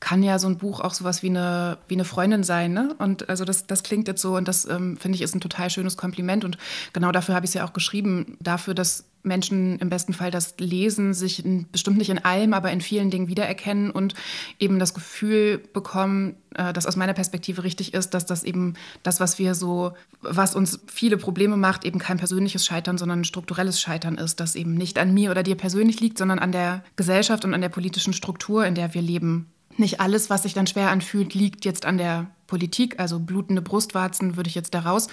kann 0.02 0.25
ja 0.25 0.40
so 0.40 0.49
ein 0.49 0.59
Buch 0.59 0.80
auch 0.80 0.94
sowas 0.94 1.23
wie 1.23 1.28
eine, 1.28 1.78
wie 1.87 1.94
eine 1.94 2.04
Freundin 2.04 2.42
sein. 2.42 2.73
Ne? 2.73 2.92
Und 2.99 3.28
also 3.28 3.44
das, 3.44 3.68
das 3.68 3.85
klingt 3.85 4.09
jetzt 4.09 4.21
so 4.21 4.37
und 4.37 4.49
das 4.49 4.64
ähm, 4.64 4.97
finde 4.97 5.14
ich 5.14 5.23
ist 5.23 5.32
ein 5.32 5.40
total 5.40 5.71
schönes 5.71 5.97
Kompliment. 5.97 6.44
Und 6.44 6.59
genau 6.92 7.12
dafür 7.12 7.37
habe 7.37 7.47
ich 7.47 7.50
es 7.50 7.54
ja 7.54 7.64
auch 7.64 7.73
geschrieben, 7.73 8.37
dafür, 8.40 8.75
dass 8.75 9.04
Menschen 9.23 9.78
im 9.78 9.90
besten 9.90 10.12
Fall 10.12 10.32
das 10.32 10.56
lesen, 10.59 11.14
sich 11.14 11.44
in, 11.44 11.71
bestimmt 11.71 11.99
nicht 11.99 12.11
in 12.11 12.18
allem, 12.18 12.52
aber 12.52 12.73
in 12.73 12.80
vielen 12.80 13.11
Dingen 13.11 13.28
wiedererkennen 13.28 13.92
und 13.92 14.14
eben 14.59 14.80
das 14.80 14.92
Gefühl 14.92 15.59
bekommen, 15.59 16.35
äh, 16.56 16.73
dass 16.73 16.87
aus 16.87 16.97
meiner 16.97 17.14
Perspektive 17.14 17.62
richtig 17.62 17.94
ist, 17.94 18.11
dass 18.11 18.26
das 18.26 18.42
eben 18.42 18.75
das, 19.04 19.21
was 19.21 19.38
wir 19.38 19.54
so, 19.54 19.92
was 20.21 20.56
uns 20.56 20.80
viele 20.88 21.16
Probleme 21.16 21.56
macht, 21.56 21.85
eben 21.85 22.00
kein 22.00 22.18
persönliches 22.18 22.66
Scheitern, 22.66 22.99
sondern 22.99 23.21
ein 23.21 23.25
strukturelles 23.25 23.80
Scheitern 23.80 24.18
ist, 24.18 24.40
das 24.40 24.56
eben 24.56 24.75
nicht 24.75 24.99
an 24.99 25.14
mir 25.14 25.30
oder 25.30 25.44
dir 25.44 25.54
persönlich 25.54 26.00
liegt, 26.00 26.18
sondern 26.18 26.40
an 26.40 26.50
der 26.50 26.82
Gesellschaft 26.97 27.44
und 27.44 27.54
an 27.54 27.61
der 27.61 27.68
politischen 27.68 28.14
Struktur, 28.14 28.66
in 28.66 28.75
der 28.75 28.94
wir 28.94 29.02
leben. 29.02 29.47
Nicht 29.76 30.00
alles, 30.00 30.31
was 30.31 30.43
sich 30.43 30.55
dann 30.55 30.67
schwer 30.67 30.91
anfühlt, 30.91 31.35
liegt 31.35 31.64
jetzt 31.64 31.87
an 31.87 31.99
der 31.99 32.26
Politik, 32.52 33.00
also 33.00 33.19
blutende 33.19 33.62
Brustwarzen 33.62 34.37
würde 34.37 34.49
ich 34.49 34.55
jetzt 34.55 34.75
da 34.75 34.81
raus 34.81 35.09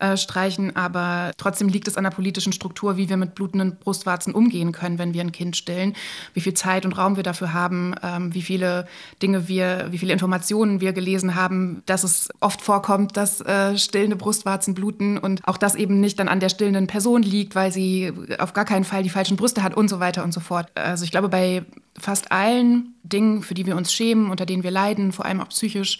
äh, 0.00 0.16
streichen, 0.16 0.74
aber 0.74 1.30
trotzdem 1.36 1.68
liegt 1.68 1.86
es 1.86 1.96
an 1.96 2.02
der 2.02 2.10
politischen 2.10 2.52
Struktur, 2.52 2.96
wie 2.96 3.08
wir 3.08 3.16
mit 3.16 3.36
blutenden 3.36 3.76
Brustwarzen 3.78 4.34
umgehen 4.34 4.72
können, 4.72 4.98
wenn 4.98 5.14
wir 5.14 5.20
ein 5.20 5.30
Kind 5.30 5.56
stillen, 5.56 5.94
wie 6.34 6.40
viel 6.40 6.54
Zeit 6.54 6.84
und 6.84 6.98
Raum 6.98 7.14
wir 7.14 7.22
dafür 7.22 7.52
haben, 7.52 7.94
ähm, 8.02 8.34
wie 8.34 8.42
viele 8.42 8.88
Dinge 9.22 9.46
wir, 9.46 9.86
wie 9.90 9.98
viele 9.98 10.12
Informationen 10.12 10.80
wir 10.80 10.92
gelesen 10.92 11.36
haben, 11.36 11.84
dass 11.86 12.02
es 12.02 12.28
oft 12.40 12.60
vorkommt, 12.60 13.16
dass 13.16 13.40
äh, 13.40 13.78
stillende 13.78 14.16
Brustwarzen 14.16 14.74
bluten 14.74 15.16
und 15.16 15.46
auch 15.46 15.58
das 15.58 15.76
eben 15.76 16.00
nicht 16.00 16.18
dann 16.18 16.26
an 16.26 16.40
der 16.40 16.48
stillenden 16.48 16.88
Person 16.88 17.22
liegt, 17.22 17.54
weil 17.54 17.70
sie 17.70 18.12
auf 18.40 18.52
gar 18.52 18.64
keinen 18.64 18.84
Fall 18.84 19.04
die 19.04 19.10
falschen 19.10 19.36
Brüste 19.36 19.62
hat 19.62 19.76
und 19.76 19.88
so 19.88 20.00
weiter 20.00 20.24
und 20.24 20.34
so 20.34 20.40
fort. 20.40 20.66
Also 20.74 21.04
ich 21.04 21.12
glaube, 21.12 21.28
bei 21.28 21.64
fast 22.00 22.32
allen 22.32 22.94
Dingen, 23.02 23.42
für 23.42 23.54
die 23.54 23.66
wir 23.66 23.76
uns 23.76 23.92
schämen, 23.92 24.30
unter 24.30 24.46
denen 24.46 24.62
wir 24.62 24.70
leiden, 24.70 25.12
vor 25.12 25.24
allem 25.24 25.40
auch 25.40 25.48
psychisch, 25.48 25.98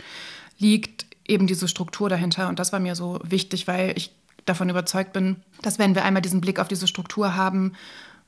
liegt 0.59 1.07
eben 1.27 1.47
diese 1.47 1.69
Struktur 1.69 2.09
dahinter. 2.09 2.49
Und 2.49 2.59
das 2.59 2.73
war 2.73 2.81
mir 2.81 2.95
so 2.95 3.21
wichtig, 3.23 3.67
weil 3.67 3.97
ich 3.97 4.13
davon 4.47 4.69
überzeugt 4.69 5.13
bin, 5.13 5.37
dass 5.63 5.79
wenn 5.79 5.95
wir 5.95 6.05
einmal 6.05 6.23
diesen 6.23 6.41
Blick 6.41 6.59
auf 6.59 6.69
diese 6.69 6.89
Struktur 6.89 7.37
haben, 7.37 7.75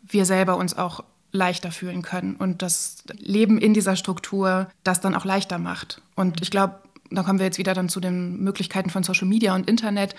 wir 0.03 0.25
selber 0.25 0.57
uns 0.57 0.77
auch 0.77 1.05
leichter 1.33 1.73
fühlen 1.73 2.03
können 2.03 2.37
und 2.37 2.61
das 2.61 3.05
Leben 3.19 3.59
in 3.59 3.73
dieser 3.73 3.97
Struktur 3.97 4.69
das 4.85 5.01
dann 5.01 5.15
auch 5.15 5.25
leichter 5.25 5.59
macht. 5.59 6.03
Und 6.15 6.43
ich 6.43 6.51
glaube, 6.51 6.81
da 7.15 7.23
kommen 7.23 7.39
wir 7.39 7.47
jetzt 7.47 7.59
wieder 7.59 7.75
dann 7.75 7.89
zu 7.89 8.01
den 8.01 8.43
Möglichkeiten 8.43 8.91
von 8.91 9.03
Social 9.03 9.27
Media 9.29 9.55
und 9.55 9.69
Internet. 9.69 10.15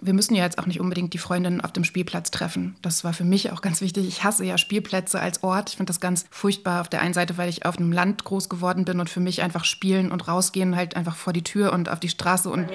Wir 0.00 0.14
müssen 0.14 0.34
ja 0.34 0.44
jetzt 0.44 0.58
auch 0.58 0.66
nicht 0.66 0.80
unbedingt 0.80 1.14
die 1.14 1.18
Freundinnen 1.18 1.60
auf 1.60 1.72
dem 1.72 1.84
Spielplatz 1.84 2.30
treffen. 2.30 2.76
Das 2.82 3.04
war 3.04 3.12
für 3.12 3.24
mich 3.24 3.52
auch 3.52 3.60
ganz 3.60 3.80
wichtig. 3.80 4.06
Ich 4.08 4.24
hasse 4.24 4.44
ja 4.44 4.58
Spielplätze 4.58 5.20
als 5.20 5.42
Ort. 5.42 5.70
Ich 5.70 5.76
finde 5.76 5.90
das 5.90 6.00
ganz 6.00 6.26
furchtbar 6.30 6.80
auf 6.80 6.88
der 6.88 7.00
einen 7.00 7.14
Seite, 7.14 7.38
weil 7.38 7.48
ich 7.48 7.64
auf 7.64 7.78
einem 7.78 7.92
Land 7.92 8.24
groß 8.24 8.48
geworden 8.48 8.84
bin 8.84 9.00
und 9.00 9.10
für 9.10 9.20
mich 9.20 9.42
einfach 9.42 9.64
spielen 9.64 10.10
und 10.10 10.28
rausgehen 10.28 10.76
halt 10.76 10.96
einfach 10.96 11.16
vor 11.16 11.32
die 11.32 11.42
Tür 11.42 11.72
und 11.72 11.88
auf 11.88 12.00
die 12.00 12.08
Straße 12.08 12.50
und 12.50 12.66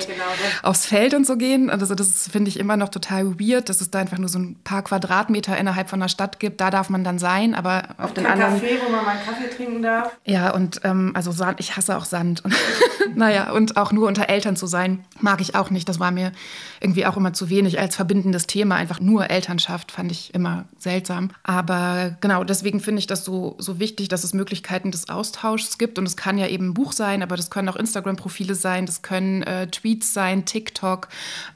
aufs 0.64 0.86
Feld 0.86 1.14
und 1.14 1.26
so 1.26 1.38
gehen. 1.38 1.70
Also 1.70 1.96
das 1.96 2.28
finde 2.30 2.50
ich 2.50 2.60
immer 2.60 2.78
noch 2.78 2.90
total 2.90 3.40
weird, 3.40 3.70
dass 3.70 3.82
es 3.82 3.92
da 3.92 4.00
einfach 4.00 4.18
nur 4.18 4.30
so 4.30 4.40
ein 4.40 4.56
paar 4.64 4.82
Quadratmeter 4.82 5.58
innerhalb 5.58 5.90
von 5.90 6.02
einer 6.02 6.10
Stadt 6.10 6.40
gibt. 6.40 6.62
Da 6.62 6.70
darf 6.70 6.90
man 6.90 7.04
dann 7.04 7.20
sein, 7.20 7.56
aber 7.56 7.84
auf 7.98 8.10
und 8.10 8.18
den 8.18 8.26
anderen... 8.26 8.56
Café, 8.56 8.78
wo 8.86 8.92
man 8.92 9.06
mal 9.06 9.12
einen 9.12 9.26
Kaffee 9.26 9.50
trinken 9.56 9.82
darf. 9.82 10.18
Ja, 10.26 10.52
und 10.52 10.82
ähm, 10.84 11.12
also 11.14 11.32
Sand, 11.32 11.60
ich 11.60 11.76
hasse 11.76 11.98
auch 11.98 12.06
Sand. 12.06 12.44
naja, 13.16 13.52
und 13.52 13.63
und 13.64 13.78
auch 13.78 13.94
nur 13.94 14.10
unter 14.10 14.28
Eltern 14.28 14.58
zu 14.58 14.68
sein, 14.68 15.06
mag 15.22 15.40
ich 15.40 15.56
auch 15.56 15.70
nicht. 15.70 15.88
Das 15.88 16.00
war 16.00 16.12
mir 16.12 16.34
irgendwie 16.82 17.06
auch 17.06 17.16
immer 17.16 17.32
zu 17.32 17.50
wenig 17.50 17.80
als 17.80 17.96
verbindendes 17.96 18.46
Thema. 18.46 18.76
Einfach 18.76 19.00
nur 19.00 19.30
Elternschaft 19.30 19.92
fand 19.94 20.12
ich 20.12 20.34
immer 20.34 20.66
seltsam. 20.78 21.32
Aber 21.44 22.18
genau, 22.20 22.44
deswegen 22.44 22.82
finde 22.82 23.00
ich 23.00 23.08
das 23.08 23.24
so, 23.24 23.56
so 23.60 23.80
wichtig, 23.80 24.10
dass 24.10 24.26
es 24.26 24.34
Möglichkeiten 24.34 24.92
des 24.92 25.08
Austauschs 25.10 25.78
gibt. 25.78 25.98
Und 25.98 26.06
es 26.06 26.18
kann 26.18 26.38
ja 26.38 26.48
eben 26.48 26.70
ein 26.70 26.74
Buch 26.74 26.92
sein, 26.92 27.24
aber 27.24 27.38
das 27.38 27.50
können 27.50 27.70
auch 27.70 27.78
Instagram-Profile 27.78 28.56
sein, 28.56 28.86
das 28.86 29.02
können 29.02 29.44
äh, 29.44 29.68
Tweets 29.68 30.14
sein, 30.14 30.44
TikTok, 30.44 31.08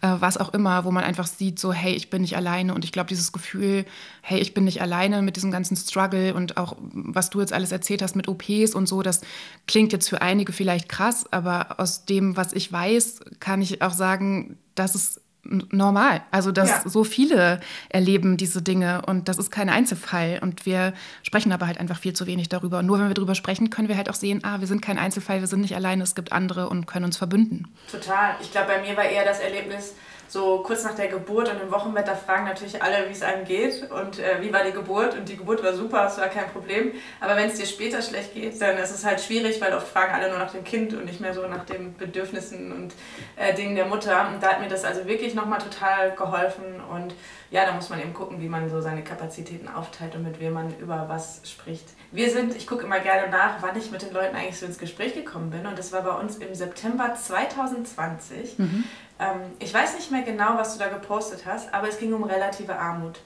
äh, 0.01 0.07
was 0.19 0.37
auch 0.37 0.53
immer, 0.53 0.85
wo 0.85 0.91
man 0.91 1.03
einfach 1.03 1.27
sieht, 1.27 1.59
so, 1.59 1.73
hey, 1.73 1.93
ich 1.93 2.09
bin 2.09 2.21
nicht 2.21 2.37
alleine. 2.37 2.73
Und 2.73 2.85
ich 2.85 2.93
glaube, 2.93 3.09
dieses 3.09 3.33
Gefühl, 3.33 3.85
hey, 4.29 4.39
ich 4.39 4.53
bin 4.53 4.65
nicht 4.65 4.81
alleine 4.81 5.22
mit 5.22 5.38
diesem 5.38 5.51
ganzen 5.51 5.77
Struggle 5.77 6.34
und 6.34 6.57
auch, 6.57 6.75
was 6.81 7.29
du 7.29 7.39
jetzt 7.39 7.53
alles 7.53 7.72
erzählt 7.72 8.01
hast 8.01 8.17
mit 8.17 8.27
OPs 8.27 8.75
und 8.75 8.86
so, 8.86 9.01
das 9.01 9.22
klingt 9.67 9.93
jetzt 9.93 10.10
für 10.10 10.22
einige 10.22 10.51
vielleicht 10.51 10.89
krass, 10.89 11.31
aber 11.31 11.79
aus 11.79 12.03
dem, 12.03 12.36
was 12.36 12.51
ich 12.51 12.69
weiß, 12.69 13.22
kann 13.39 13.62
ich 13.62 13.81
auch 13.81 13.93
sagen, 13.93 14.57
das 14.75 14.96
ist 14.96 15.22
normal. 15.43 16.24
Also, 16.29 16.51
dass 16.51 16.69
ja. 16.69 16.81
so 16.89 17.05
viele 17.05 17.62
erleben 17.88 18.36
diese 18.36 18.62
Dinge 18.62 19.01
und 19.05 19.29
das 19.29 19.38
ist 19.38 19.50
kein 19.50 19.69
Einzelfall. 19.69 20.39
Und 20.41 20.65
wir 20.65 20.93
sprechen 21.24 21.53
aber 21.53 21.65
halt 21.67 21.79
einfach 21.79 21.98
viel 21.98 22.12
zu 22.12 22.27
wenig 22.27 22.50
darüber. 22.50 22.79
Und 22.79 22.86
nur 22.86 23.00
wenn 23.00 23.07
wir 23.07 23.13
darüber 23.13 23.34
sprechen, 23.34 23.69
können 23.69 23.88
wir 23.88 23.96
halt 23.96 24.10
auch 24.10 24.15
sehen, 24.15 24.43
ah, 24.43 24.60
wir 24.60 24.67
sind 24.67 24.81
kein 24.81 24.98
Einzelfall, 24.98 25.39
wir 25.39 25.48
sind 25.48 25.62
nicht 25.62 25.77
alleine, 25.77 26.03
es 26.03 26.15
gibt 26.15 26.34
andere 26.34 26.67
und 26.67 26.86
können 26.86 27.05
uns 27.05 27.15
verbünden. 27.15 27.74
Total. 27.89 28.36
Ich 28.41 28.51
glaube, 28.51 28.67
bei 28.67 28.81
mir 28.81 28.98
war 28.98 29.05
eher 29.05 29.24
das 29.24 29.39
Erlebnis, 29.39 29.93
so 30.27 30.60
kurz 30.60 30.84
nach 30.84 30.96
der 30.96 31.07
Geburt 31.07 31.50
und 31.50 31.62
im 31.62 31.71
Wochenbett, 31.71 32.08
da 32.08 32.15
fragen 32.15 32.45
natürlich 32.45 32.82
alle, 32.82 33.08
wie 33.08 33.13
es 33.13 33.21
einem 33.21 33.45
geht 33.45 33.89
und 33.89 34.19
äh, 34.19 34.41
wie 34.41 34.51
war 34.51 34.63
die 34.63 34.71
Geburt. 34.71 35.15
Und 35.15 35.30
die 35.30 35.38
Geburt 35.38 35.63
war 35.63 35.73
super, 35.73 36.06
es 36.08 36.17
war 36.17 36.28
kein 36.28 36.49
Problem. 36.49 36.91
Aber 37.19 37.36
wenn 37.36 37.49
es 37.49 37.58
dir 37.58 37.65
später 37.65 38.01
schlecht 38.01 38.34
geht, 38.34 38.62
dann 38.62 38.78
ist 38.78 38.91
es 38.91 39.06
halt 39.06 39.21
schwierig, 39.21 39.62
weil 39.62 39.73
oft 39.73 39.88
fragen 39.88 40.13
alle 40.13 40.30
nur 40.30 40.39
nach 40.39 40.51
dem 40.51 40.63
Kind 40.63 40.93
und 40.93 41.06
nicht 41.06 41.21
mehr 41.21 41.34
so 41.34 41.47
nach 41.47 41.65
den 41.65 41.95
Bedürfnissen 41.95 42.71
und 42.71 42.93
äh, 43.36 43.54
Dingen 43.54 43.75
der 43.75 43.86
Mutter. 43.86 44.30
Und 44.34 44.43
da 44.43 44.54
hat 44.54 44.60
mir 44.60 44.67
das 44.67 44.84
also 44.84 45.06
wirklich 45.06 45.34
nochmal 45.34 45.60
total 45.60 46.12
geholfen. 46.15 46.82
Und 46.91 47.15
ja, 47.49 47.65
da 47.65 47.71
muss 47.73 47.89
man 47.89 48.01
eben 48.01 48.13
gucken, 48.13 48.41
wie 48.41 48.49
man 48.49 48.69
so 48.69 48.82
seine 48.82 49.04
Kapazitäten 49.04 49.69
aufteilt 49.69 50.15
und 50.15 50.23
mit 50.23 50.39
wem 50.39 50.54
man 50.54 50.78
über 50.80 51.06
was 51.08 51.41
spricht. 51.45 51.88
Wir 52.12 52.30
sind, 52.30 52.56
ich 52.56 52.67
gucke 52.67 52.84
immer 52.84 52.99
gerne 52.99 53.30
nach, 53.30 53.62
wann 53.62 53.78
ich 53.78 53.91
mit 53.91 54.01
den 54.01 54.13
Leuten 54.13 54.36
eigentlich 54.36 54.60
so 54.60 54.65
ins 54.65 54.78
Gespräch 54.78 55.13
gekommen 55.13 55.49
bin. 55.49 55.65
Und 55.65 55.80
das 55.80 55.93
war 55.93 56.01
bei 56.01 56.12
uns 56.12 56.38
im 56.38 56.54
September 56.54 57.15
2020. 57.15 58.60
Mhm. 58.60 58.84
Ähm, 59.19 59.41
ich 59.60 59.73
weiß 59.73 59.95
nicht 59.95 60.12
mehr 60.12 60.23
genau, 60.23 60.58
was 60.58 60.73
du 60.73 60.80
da 60.80 60.89
gepostet 60.89 61.45
hast, 61.45 61.73
aber 61.73 61.88
es 61.88 61.99
ging 61.99 62.13
um 62.13 62.23
relative 62.23 62.75
Armut. 62.75 63.19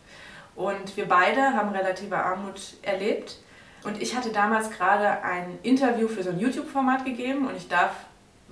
Und 0.55 0.95
wir 0.97 1.07
beide 1.07 1.53
haben 1.53 1.69
relative 1.69 2.17
Armut 2.17 2.73
erlebt. 2.81 3.37
Und 3.83 4.01
ich 4.01 4.15
hatte 4.15 4.29
damals 4.29 4.69
gerade 4.69 5.23
ein 5.23 5.57
Interview 5.63 6.07
für 6.07 6.23
so 6.23 6.29
ein 6.29 6.39
YouTube-Format 6.39 7.03
gegeben 7.03 7.47
und 7.47 7.55
ich 7.55 7.67
darf 7.67 7.91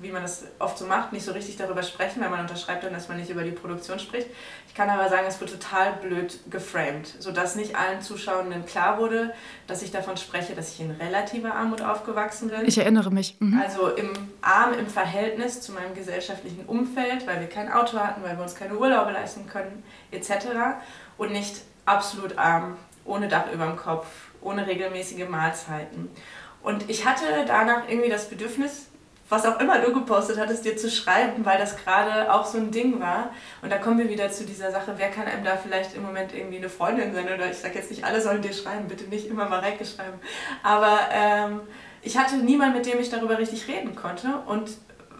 wie 0.02 0.12
man 0.12 0.22
das 0.22 0.44
oft 0.60 0.78
so 0.78 0.86
macht, 0.86 1.14
nicht 1.14 1.26
so 1.26 1.32
richtig 1.32 1.58
darüber 1.58 1.84
sprechen, 1.84 2.22
weil 2.22 2.30
man 2.30 2.42
unterschreibt 2.42 2.84
dann, 2.84 2.94
dass 2.94 3.08
man 3.08 3.18
nicht 3.18 3.30
über 3.30 3.44
die 3.44 3.52
Produktion 3.52 4.00
spricht. 4.00 4.28
Ich 4.68 4.74
kann 4.74 4.90
aber 4.90 5.10
sagen, 5.10 5.26
es 5.28 5.40
wurde 5.42 5.54
total 5.54 5.94
blöd 5.94 6.40
geframed, 6.50 7.08
sodass 7.20 7.56
nicht 7.56 7.76
allen 7.76 8.02
Zuschauenden 8.02 8.66
klar 8.66 9.00
wurde, 9.00 9.34
dass 9.68 9.82
ich 9.82 9.92
davon 9.92 10.18
spreche, 10.18 10.54
dass 10.54 10.74
ich 10.74 10.82
in 10.82 10.92
relativer 10.92 11.54
Armut 11.54 11.82
aufgewachsen 11.82 12.50
bin. 12.50 12.66
Ich 12.66 12.78
erinnere 12.78 13.12
mich. 13.12 13.36
Mhm. 13.40 13.60
Also 13.62 13.90
im 13.90 14.14
Arm 14.42 14.74
im 14.74 14.88
Verhältnis 14.88 15.62
zu 15.62 15.72
meinem 15.74 15.94
gesellschaftlichen 15.94 16.66
Umfeld, 16.66 17.28
weil 17.28 17.42
wir 17.42 17.48
kein 17.48 17.72
Auto 17.72 17.98
hatten, 18.00 18.24
weil 18.24 18.38
wir 18.38 18.44
uns 18.44 18.56
keine 18.56 18.78
Urlaube 18.78 19.12
leisten 19.12 19.48
können, 19.48 19.84
etc. 20.12 20.48
Und 21.18 21.32
nicht 21.32 21.62
absolut 21.86 22.38
arm, 22.38 22.78
ohne 23.06 23.28
Dach 23.28 23.52
über 23.52 23.66
dem 23.66 23.76
Kopf, 23.76 24.08
ohne 24.42 24.68
regelmäßige 24.68 25.28
Mahlzeiten. 25.28 26.10
Und 26.62 26.90
ich 26.90 27.06
hatte 27.06 27.24
danach 27.48 27.88
irgendwie 27.88 28.10
das 28.10 28.30
Bedürfnis, 28.30 28.89
was 29.30 29.46
auch 29.46 29.60
immer 29.60 29.80
du 29.80 29.94
gepostet 29.94 30.40
hattest, 30.40 30.66
dir 30.66 30.76
zu 30.76 30.90
schreiben, 30.90 31.46
weil 31.46 31.60
das 31.60 31.78
gerade 31.78 32.34
auch 32.34 32.46
so 32.46 32.58
ein 32.58 32.72
Ding 32.72 33.00
war. 33.00 33.32
Und 33.62 33.72
da 33.72 33.78
kommen 33.78 34.00
wir 34.00 34.10
wieder 34.10 34.32
zu 34.32 34.44
dieser 34.44 34.72
Sache, 34.72 34.94
wer 34.98 35.12
kann 35.12 35.28
einem 35.28 35.44
da 35.44 35.56
vielleicht 35.56 35.96
im 35.96 36.02
Moment 36.02 36.34
irgendwie 36.34 36.58
eine 36.58 36.70
Freundin 36.70 37.14
sein? 37.14 37.26
Oder 37.26 37.50
ich 37.50 37.58
sage 37.58 37.76
jetzt 37.76 37.92
nicht, 37.92 38.04
alle 38.04 38.22
sollen 38.22 38.42
dir 38.42 38.54
schreiben, 38.54 38.88
bitte 38.88 39.06
nicht 39.06 39.28
immer 39.28 39.48
mal 39.48 39.62
schreiben. 39.62 40.20
Aber 40.64 41.00
ähm, 41.14 41.62
ich 42.02 42.18
hatte 42.18 42.38
niemanden, 42.38 42.78
mit 42.78 42.88
dem 42.88 43.00
ich 43.00 43.10
darüber 43.10 43.38
richtig 43.38 43.68
reden 43.68 43.96
konnte. 43.96 44.34
Und 44.48 44.72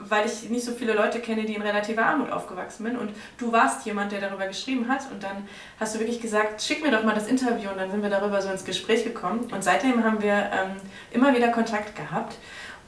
weil 0.02 0.26
ich 0.26 0.50
nicht 0.50 0.66
so 0.66 0.72
viele 0.72 0.94
Leute 0.94 1.20
kenne, 1.20 1.44
die 1.44 1.56
in 1.56 1.62
relativer 1.62 2.06
Armut 2.06 2.32
aufgewachsen 2.32 2.86
sind. 2.86 2.98
Und 2.98 3.12
du 3.38 3.52
warst 3.52 3.86
jemand, 3.86 4.12
der 4.12 4.22
darüber 4.22 4.48
geschrieben 4.48 4.88
hat. 4.88 5.12
Und 5.12 5.24
dann 5.24 5.48
hast 5.80 5.94
du 5.94 6.00
wirklich 6.00 6.22
gesagt, 6.22 6.62
schick 6.62 6.82
mir 6.82 6.92
doch 6.92 7.04
mal 7.04 7.14
das 7.14 7.28
Interview. 7.28 7.70
Und 7.70 7.78
dann 7.78 7.92
sind 7.92 8.02
wir 8.02 8.10
darüber 8.10 8.42
so 8.42 8.50
ins 8.50 8.66
Gespräch 8.66 9.04
gekommen. 9.04 9.52
Und 9.52 9.64
seitdem 9.64 10.04
haben 10.04 10.22
wir 10.22 10.34
ähm, 10.34 10.78
immer 11.12 11.36
wieder 11.36 11.50
Kontakt 11.50 11.96
gehabt. 11.96 12.38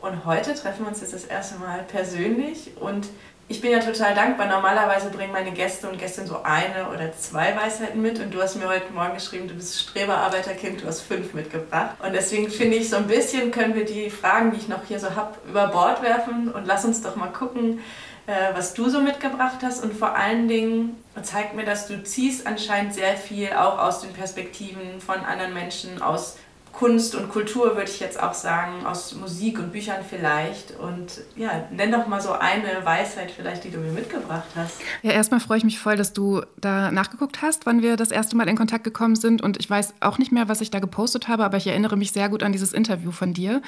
Und 0.01 0.25
heute 0.25 0.55
treffen 0.55 0.85
wir 0.85 0.87
uns 0.87 1.01
jetzt 1.01 1.13
das 1.13 1.25
erste 1.25 1.59
Mal 1.59 1.83
persönlich 1.83 2.71
und 2.79 3.07
ich 3.47 3.61
bin 3.61 3.71
ja 3.71 3.79
total 3.79 4.15
dankbar. 4.15 4.47
Normalerweise 4.47 5.09
bringen 5.09 5.31
meine 5.31 5.51
Gäste 5.51 5.87
und 5.87 5.99
Gästinnen 5.99 6.27
so 6.27 6.41
eine 6.41 6.89
oder 6.89 7.11
zwei 7.15 7.55
Weisheiten 7.55 8.01
mit 8.01 8.17
und 8.19 8.33
du 8.33 8.41
hast 8.41 8.55
mir 8.55 8.67
heute 8.67 8.91
Morgen 8.93 9.13
geschrieben, 9.13 9.47
du 9.47 9.53
bist 9.53 9.79
Streberarbeiterkind, 9.79 10.81
du 10.81 10.87
hast 10.87 11.01
fünf 11.01 11.33
mitgebracht. 11.33 11.97
Und 12.03 12.13
deswegen 12.13 12.49
finde 12.49 12.77
ich, 12.77 12.89
so 12.89 12.95
ein 12.95 13.07
bisschen 13.07 13.51
können 13.51 13.75
wir 13.75 13.85
die 13.85 14.09
Fragen, 14.09 14.51
die 14.51 14.57
ich 14.57 14.69
noch 14.69 14.85
hier 14.87 14.99
so 14.99 15.15
habe, 15.15 15.37
über 15.47 15.67
Bord 15.67 16.01
werfen 16.01 16.49
und 16.51 16.65
lass 16.65 16.83
uns 16.85 17.01
doch 17.01 17.15
mal 17.15 17.27
gucken, 17.27 17.81
äh, 18.25 18.55
was 18.55 18.73
du 18.73 18.89
so 18.89 19.01
mitgebracht 19.01 19.57
hast 19.61 19.83
und 19.83 19.93
vor 19.93 20.15
allen 20.15 20.47
Dingen 20.47 20.95
zeigt 21.21 21.53
mir, 21.53 21.65
dass 21.65 21.87
du 21.87 22.01
ziehst 22.03 22.47
anscheinend 22.47 22.95
sehr 22.95 23.17
viel 23.17 23.51
auch 23.53 23.77
aus 23.77 24.01
den 24.01 24.13
Perspektiven 24.13 24.99
von 24.99 25.19
anderen 25.25 25.53
Menschen, 25.53 26.01
aus 26.01 26.37
Kunst 26.71 27.15
und 27.15 27.29
Kultur, 27.29 27.75
würde 27.75 27.89
ich 27.89 27.99
jetzt 27.99 28.21
auch 28.21 28.33
sagen, 28.33 28.85
aus 28.85 29.13
Musik 29.13 29.59
und 29.59 29.71
Büchern 29.71 30.03
vielleicht. 30.07 30.71
Und 30.79 31.21
ja, 31.35 31.67
nenn 31.71 31.91
doch 31.91 32.07
mal 32.07 32.21
so 32.21 32.31
eine 32.31 32.83
Weisheit 32.83 33.31
vielleicht, 33.31 33.63
die 33.63 33.71
du 33.71 33.79
mir 33.79 33.91
mitgebracht 33.91 34.47
hast. 34.55 34.79
Ja, 35.01 35.11
erstmal 35.11 35.39
freue 35.39 35.57
ich 35.57 35.63
mich 35.63 35.79
voll, 35.79 35.95
dass 35.95 36.13
du 36.13 36.41
da 36.57 36.91
nachgeguckt 36.91 37.41
hast, 37.41 37.65
wann 37.65 37.81
wir 37.81 37.97
das 37.97 38.11
erste 38.11 38.35
Mal 38.35 38.47
in 38.47 38.55
Kontakt 38.55 38.83
gekommen 38.83 39.15
sind. 39.15 39.41
Und 39.41 39.59
ich 39.59 39.69
weiß 39.69 39.93
auch 39.99 40.17
nicht 40.17 40.31
mehr, 40.31 40.47
was 40.49 40.61
ich 40.61 40.71
da 40.71 40.79
gepostet 40.79 41.27
habe, 41.27 41.43
aber 41.43 41.57
ich 41.57 41.67
erinnere 41.67 41.97
mich 41.97 42.11
sehr 42.11 42.29
gut 42.29 42.43
an 42.43 42.51
dieses 42.51 42.73
Interview 42.73 43.11
von 43.11 43.33
dir. 43.33 43.61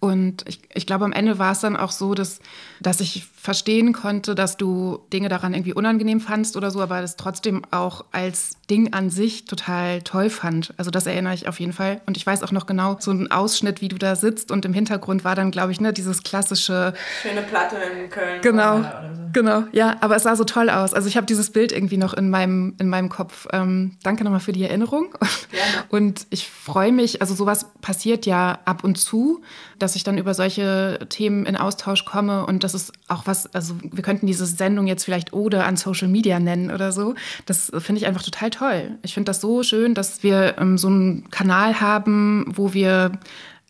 Und 0.00 0.44
ich, 0.46 0.60
ich 0.74 0.86
glaube, 0.86 1.04
am 1.04 1.12
Ende 1.12 1.38
war 1.38 1.52
es 1.52 1.60
dann 1.60 1.76
auch 1.76 1.92
so, 1.92 2.14
dass, 2.14 2.40
dass 2.80 3.00
ich 3.00 3.26
verstehen 3.26 3.92
konnte, 3.92 4.34
dass 4.34 4.56
du 4.56 5.00
Dinge 5.12 5.28
daran 5.28 5.54
irgendwie 5.54 5.72
unangenehm 5.72 6.20
fandst 6.20 6.56
oder 6.56 6.70
so, 6.70 6.80
aber 6.80 7.00
das 7.00 7.16
trotzdem 7.16 7.62
auch 7.70 8.04
als 8.12 8.56
Ding 8.70 8.92
an 8.92 9.10
sich 9.10 9.44
total 9.46 10.00
toll 10.02 10.30
fand. 10.30 10.72
Also 10.76 10.90
das 10.90 11.06
erinnere 11.06 11.34
ich 11.34 11.48
auf 11.48 11.58
jeden 11.58 11.72
Fall. 11.72 12.00
Und 12.06 12.16
ich 12.16 12.24
weiß 12.24 12.42
auch 12.44 12.52
noch 12.52 12.66
genau 12.66 12.96
so 13.00 13.10
einen 13.10 13.30
Ausschnitt, 13.30 13.80
wie 13.80 13.88
du 13.88 13.98
da 13.98 14.14
sitzt 14.14 14.52
und 14.52 14.64
im 14.64 14.72
Hintergrund 14.72 15.24
war 15.24 15.34
dann, 15.34 15.50
glaube 15.50 15.72
ich, 15.72 15.80
ne, 15.80 15.92
dieses 15.92 16.22
klassische... 16.22 16.94
Schöne 17.22 17.42
Platte 17.42 17.76
in 17.76 18.08
Köln. 18.08 18.40
Genau, 18.42 18.78
so. 18.78 18.86
genau. 19.32 19.64
Ja, 19.72 19.96
aber 20.00 20.16
es 20.16 20.22
sah 20.22 20.36
so 20.36 20.44
toll 20.44 20.70
aus. 20.70 20.94
Also 20.94 21.08
ich 21.08 21.16
habe 21.16 21.26
dieses 21.26 21.50
Bild 21.50 21.72
irgendwie 21.72 21.96
noch 21.96 22.14
in 22.14 22.30
meinem, 22.30 22.74
in 22.78 22.88
meinem 22.88 23.08
Kopf. 23.08 23.48
Ähm, 23.52 23.96
danke 24.04 24.22
nochmal 24.22 24.40
für 24.40 24.52
die 24.52 24.62
Erinnerung. 24.62 25.10
Gerne. 25.50 25.84
Und 25.88 26.26
ich 26.30 26.48
freue 26.48 26.92
mich, 26.92 27.20
also 27.20 27.34
sowas 27.34 27.66
passiert 27.80 28.24
ja 28.24 28.60
ab 28.64 28.84
und 28.84 28.96
zu, 28.96 29.42
dass 29.82 29.96
ich 29.96 30.04
dann 30.04 30.18
über 30.18 30.34
solche 30.34 30.98
Themen 31.08 31.46
in 31.46 31.56
Austausch 31.56 32.04
komme 32.04 32.46
und 32.46 32.62
das 32.64 32.74
ist 32.74 32.92
auch 33.08 33.26
was, 33.26 33.52
also 33.54 33.74
wir 33.82 34.02
könnten 34.02 34.26
diese 34.26 34.46
Sendung 34.46 34.86
jetzt 34.86 35.04
vielleicht 35.04 35.32
Ode 35.32 35.64
an 35.64 35.76
Social 35.76 36.08
Media 36.08 36.38
nennen 36.38 36.70
oder 36.70 36.92
so. 36.92 37.14
Das 37.46 37.72
finde 37.78 38.00
ich 38.00 38.06
einfach 38.06 38.22
total 38.22 38.50
toll. 38.50 38.98
Ich 39.02 39.14
finde 39.14 39.30
das 39.30 39.40
so 39.40 39.62
schön, 39.62 39.94
dass 39.94 40.22
wir 40.22 40.56
ähm, 40.58 40.78
so 40.78 40.88
einen 40.88 41.30
Kanal 41.30 41.80
haben, 41.80 42.46
wo 42.54 42.72
wir 42.74 43.12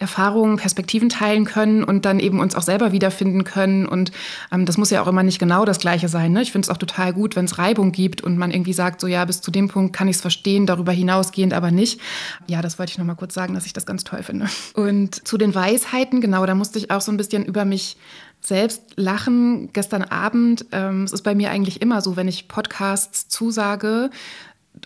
Erfahrungen, 0.01 0.57
Perspektiven 0.57 1.11
teilen 1.11 1.45
können 1.45 1.85
und 1.85 2.07
dann 2.07 2.21
eben 2.21 2.41
uns 2.41 2.55
auch 2.55 2.63
selber 2.63 2.91
wiederfinden 2.91 3.45
können. 3.45 3.87
Und 3.87 4.13
ähm, 4.51 4.65
das 4.65 4.79
muss 4.79 4.91
ja 4.91 5.03
auch 5.03 5.07
immer 5.07 5.23
nicht 5.23 5.39
genau 5.39 5.67
das 5.67 5.79
Gleiche 5.79 6.09
sein. 6.09 6.33
Ne? 6.33 6.43
Ich 6.43 6.53
finde 6.53 6.67
es 6.67 6.71
auch 6.71 6.79
total 6.79 7.13
gut, 7.13 7.37
wenn 7.37 7.45
es 7.45 7.59
Reibung 7.59 7.93
gibt 7.93 8.23
und 8.23 8.39
man 8.39 8.51
irgendwie 8.51 8.73
sagt, 8.73 9.03
so 9.03 9.07
ja, 9.07 9.25
bis 9.27 9.43
zu 9.43 9.51
dem 9.51 9.69
Punkt 9.69 9.95
kann 9.95 10.09
ich 10.09 10.17
es 10.17 10.23
verstehen, 10.23 10.67
darüber 10.67 10.93
hinausgehend 10.93 11.53
aber 11.53 11.71
nicht. 11.71 12.01
Ja, 12.47 12.63
das 12.63 12.79
wollte 12.79 12.93
ich 12.93 12.99
noch 12.99 13.05
mal 13.05 13.15
kurz 13.15 13.35
sagen, 13.35 13.53
dass 13.53 13.67
ich 13.67 13.75
das 13.75 13.85
ganz 13.85 14.03
toll 14.03 14.23
finde. 14.23 14.47
Und 14.75 15.27
zu 15.29 15.37
den 15.37 15.55
Weisheiten, 15.55 16.23
genau, 16.23 16.47
da 16.47 16.55
musste 16.55 16.79
ich 16.79 16.91
auch 16.91 17.03
so 17.03 17.13
ein 17.13 17.19
bisschen 17.19 17.45
über 17.45 17.67
mich 17.67 17.99
selbst 18.41 18.83
lachen. 18.97 19.71
Gestern 19.73 20.03
Abend, 20.03 20.65
ähm, 20.73 21.05
es 21.05 21.13
ist 21.13 21.23
bei 21.23 21.35
mir 21.35 21.51
eigentlich 21.51 21.83
immer 21.83 22.01
so, 22.01 22.17
wenn 22.17 22.29
ich 22.29 22.49
Podcasts 22.49 23.29
zusage, 23.29 24.11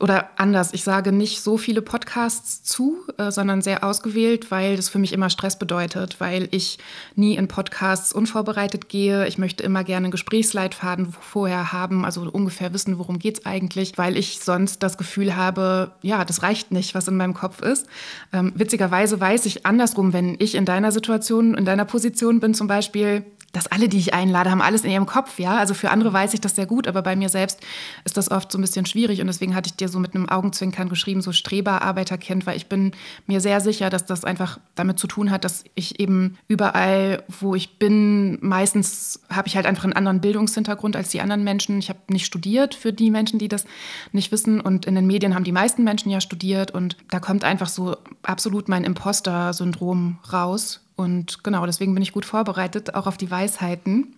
oder 0.00 0.30
anders, 0.36 0.72
ich 0.72 0.82
sage 0.82 1.12
nicht 1.12 1.40
so 1.40 1.56
viele 1.56 1.82
Podcasts 1.82 2.62
zu, 2.62 2.98
äh, 3.18 3.30
sondern 3.30 3.62
sehr 3.62 3.84
ausgewählt, 3.84 4.50
weil 4.50 4.76
das 4.76 4.88
für 4.88 4.98
mich 4.98 5.12
immer 5.12 5.30
Stress 5.30 5.58
bedeutet, 5.58 6.20
weil 6.20 6.48
ich 6.50 6.78
nie 7.14 7.36
in 7.36 7.48
Podcasts 7.48 8.12
unvorbereitet 8.12 8.88
gehe. 8.88 9.26
Ich 9.26 9.38
möchte 9.38 9.62
immer 9.62 9.84
gerne 9.84 10.06
einen 10.06 10.10
Gesprächsleitfaden 10.10 11.12
vorher 11.12 11.72
haben, 11.72 12.04
also 12.04 12.22
ungefähr 12.22 12.72
wissen, 12.72 12.98
worum 12.98 13.18
geht 13.18 13.38
es 13.38 13.46
eigentlich, 13.46 13.96
weil 13.96 14.16
ich 14.16 14.40
sonst 14.40 14.82
das 14.82 14.98
Gefühl 14.98 15.36
habe, 15.36 15.92
ja, 16.02 16.24
das 16.24 16.42
reicht 16.42 16.72
nicht, 16.72 16.94
was 16.94 17.08
in 17.08 17.16
meinem 17.16 17.34
Kopf 17.34 17.62
ist. 17.62 17.86
Ähm, 18.32 18.52
witzigerweise 18.56 19.20
weiß 19.20 19.46
ich 19.46 19.64
andersrum, 19.64 20.12
wenn 20.12 20.36
ich 20.38 20.54
in 20.54 20.64
deiner 20.64 20.92
Situation, 20.92 21.54
in 21.54 21.64
deiner 21.64 21.84
Position 21.84 22.40
bin 22.40 22.54
zum 22.54 22.66
Beispiel, 22.66 23.24
dass 23.54 23.68
alle, 23.68 23.88
die 23.88 23.98
ich 23.98 24.12
einlade, 24.12 24.50
haben 24.50 24.60
alles 24.60 24.84
in 24.84 24.90
ihrem 24.90 25.06
Kopf, 25.06 25.38
ja. 25.38 25.56
Also 25.56 25.74
für 25.74 25.90
andere 25.90 26.12
weiß 26.12 26.34
ich 26.34 26.40
das 26.40 26.56
sehr 26.56 26.66
gut, 26.66 26.88
aber 26.88 27.02
bei 27.02 27.16
mir 27.16 27.28
selbst 27.28 27.60
ist 28.04 28.16
das 28.16 28.30
oft 28.30 28.50
so 28.50 28.58
ein 28.58 28.60
bisschen 28.60 28.84
schwierig 28.84 29.20
und 29.20 29.28
deswegen 29.28 29.54
hatte 29.54 29.68
ich 29.68 29.76
dir 29.76 29.88
so 29.88 29.98
mit 30.00 30.14
einem 30.14 30.28
Augenzwinkern 30.28 30.88
geschrieben, 30.88 31.22
so 31.22 31.32
Streberarbeiterkind, 31.32 32.46
weil 32.46 32.56
ich 32.56 32.66
bin 32.66 32.92
mir 33.26 33.40
sehr 33.40 33.60
sicher, 33.60 33.90
dass 33.90 34.04
das 34.04 34.24
einfach 34.24 34.58
damit 34.74 34.98
zu 34.98 35.06
tun 35.06 35.30
hat, 35.30 35.44
dass 35.44 35.64
ich 35.76 36.00
eben 36.00 36.36
überall, 36.48 37.22
wo 37.40 37.54
ich 37.54 37.78
bin, 37.78 38.38
meistens 38.40 39.20
habe 39.30 39.46
ich 39.46 39.54
halt 39.54 39.66
einfach 39.66 39.84
einen 39.84 39.92
anderen 39.92 40.20
Bildungshintergrund 40.20 40.96
als 40.96 41.10
die 41.10 41.20
anderen 41.20 41.44
Menschen. 41.44 41.78
Ich 41.78 41.88
habe 41.88 42.00
nicht 42.08 42.26
studiert 42.26 42.74
für 42.74 42.92
die 42.92 43.10
Menschen, 43.12 43.38
die 43.38 43.48
das 43.48 43.66
nicht 44.10 44.32
wissen 44.32 44.60
und 44.60 44.84
in 44.84 44.96
den 44.96 45.06
Medien 45.06 45.34
haben 45.34 45.44
die 45.44 45.52
meisten 45.52 45.84
Menschen 45.84 46.10
ja 46.10 46.20
studiert 46.20 46.72
und 46.72 46.96
da 47.10 47.20
kommt 47.20 47.44
einfach 47.44 47.68
so 47.68 47.96
absolut 48.22 48.68
mein 48.68 48.82
Imposter-Syndrom 48.82 50.18
raus 50.32 50.83
und 50.96 51.42
genau, 51.42 51.66
deswegen 51.66 51.92
bin 51.94 52.02
ich 52.02 52.12
gut 52.12 52.24
vorbereitet, 52.24 52.94
auch 52.94 53.06
auf 53.06 53.16
die 53.16 53.30
Weisheiten. 53.30 54.14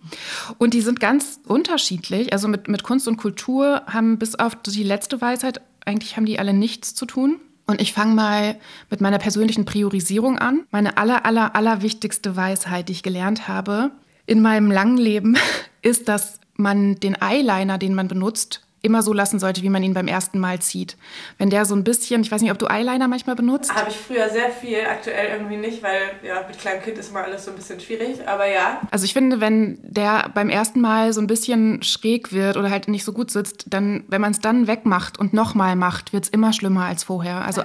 Und 0.59 0.73
die 0.73 0.81
sind 0.81 0.99
ganz 0.99 1.39
unterschiedlich. 1.47 2.33
Also 2.33 2.47
mit, 2.47 2.67
mit 2.67 2.83
Kunst 2.83 3.07
und 3.07 3.17
Kultur 3.17 3.81
haben 3.87 4.19
bis 4.19 4.35
auf 4.35 4.55
die 4.55 4.83
letzte 4.83 5.19
Weisheit, 5.19 5.61
eigentlich 5.85 6.17
haben 6.17 6.25
die 6.25 6.37
alle 6.37 6.53
nichts 6.53 6.93
zu 6.93 7.05
tun. 7.05 7.39
Und 7.65 7.81
ich 7.81 7.93
fange 7.93 8.13
mal 8.13 8.57
mit 8.89 9.01
meiner 9.01 9.17
persönlichen 9.17 9.65
Priorisierung 9.65 10.37
an. 10.37 10.65
Meine 10.71 10.97
aller, 10.97 11.25
aller, 11.25 11.55
aller 11.55 11.81
wichtigste 11.81 12.35
Weisheit, 12.35 12.87
die 12.89 12.93
ich 12.93 13.03
gelernt 13.03 13.47
habe 13.47 13.91
in 14.25 14.41
meinem 14.41 14.71
langen 14.71 14.97
Leben, 14.97 15.35
ist, 15.81 16.07
dass 16.07 16.39
man 16.55 16.95
den 16.95 17.17
Eyeliner, 17.21 17.77
den 17.77 17.95
man 17.95 18.07
benutzt, 18.07 18.66
immer 18.81 19.01
so 19.01 19.13
lassen 19.13 19.39
sollte, 19.39 19.63
wie 19.63 19.69
man 19.69 19.83
ihn 19.83 19.93
beim 19.93 20.07
ersten 20.07 20.39
Mal 20.39 20.59
zieht. 20.59 20.97
Wenn 21.37 21.49
der 21.49 21.65
so 21.65 21.75
ein 21.75 21.83
bisschen, 21.83 22.21
ich 22.21 22.31
weiß 22.31 22.41
nicht, 22.41 22.51
ob 22.51 22.59
du 22.59 22.67
Eyeliner 22.67 23.07
manchmal 23.07 23.35
benutzt? 23.35 23.73
Habe 23.73 23.89
ich 23.89 23.97
früher 23.97 24.29
sehr 24.29 24.49
viel, 24.49 24.79
aktuell 24.89 25.31
irgendwie 25.31 25.57
nicht, 25.57 25.83
weil 25.83 25.99
ja, 26.23 26.45
mit 26.47 26.57
kleinem 26.57 26.81
Kind 26.81 26.97
ist 26.97 27.09
immer 27.09 27.23
alles 27.23 27.45
so 27.45 27.51
ein 27.51 27.57
bisschen 27.57 27.79
schwierig, 27.79 28.27
aber 28.27 28.47
ja. 28.47 28.81
Also 28.91 29.05
ich 29.05 29.13
finde, 29.13 29.41
wenn 29.41 29.79
der 29.83 30.29
beim 30.33 30.49
ersten 30.49 30.79
Mal 30.81 31.13
so 31.13 31.21
ein 31.21 31.27
bisschen 31.27 31.81
schräg 31.83 32.31
wird 32.31 32.57
oder 32.57 32.69
halt 32.69 32.87
nicht 32.87 33.03
so 33.03 33.13
gut 33.13 33.31
sitzt, 33.31 33.65
dann, 33.69 34.03
wenn 34.07 34.21
man 34.21 34.31
es 34.31 34.39
dann 34.39 34.67
wegmacht 34.67 35.19
und 35.19 35.33
nochmal 35.33 35.75
macht, 35.75 36.13
wird 36.13 36.25
es 36.25 36.29
immer 36.29 36.53
schlimmer 36.53 36.85
als 36.85 37.03
vorher. 37.03 37.45
Also 37.45 37.63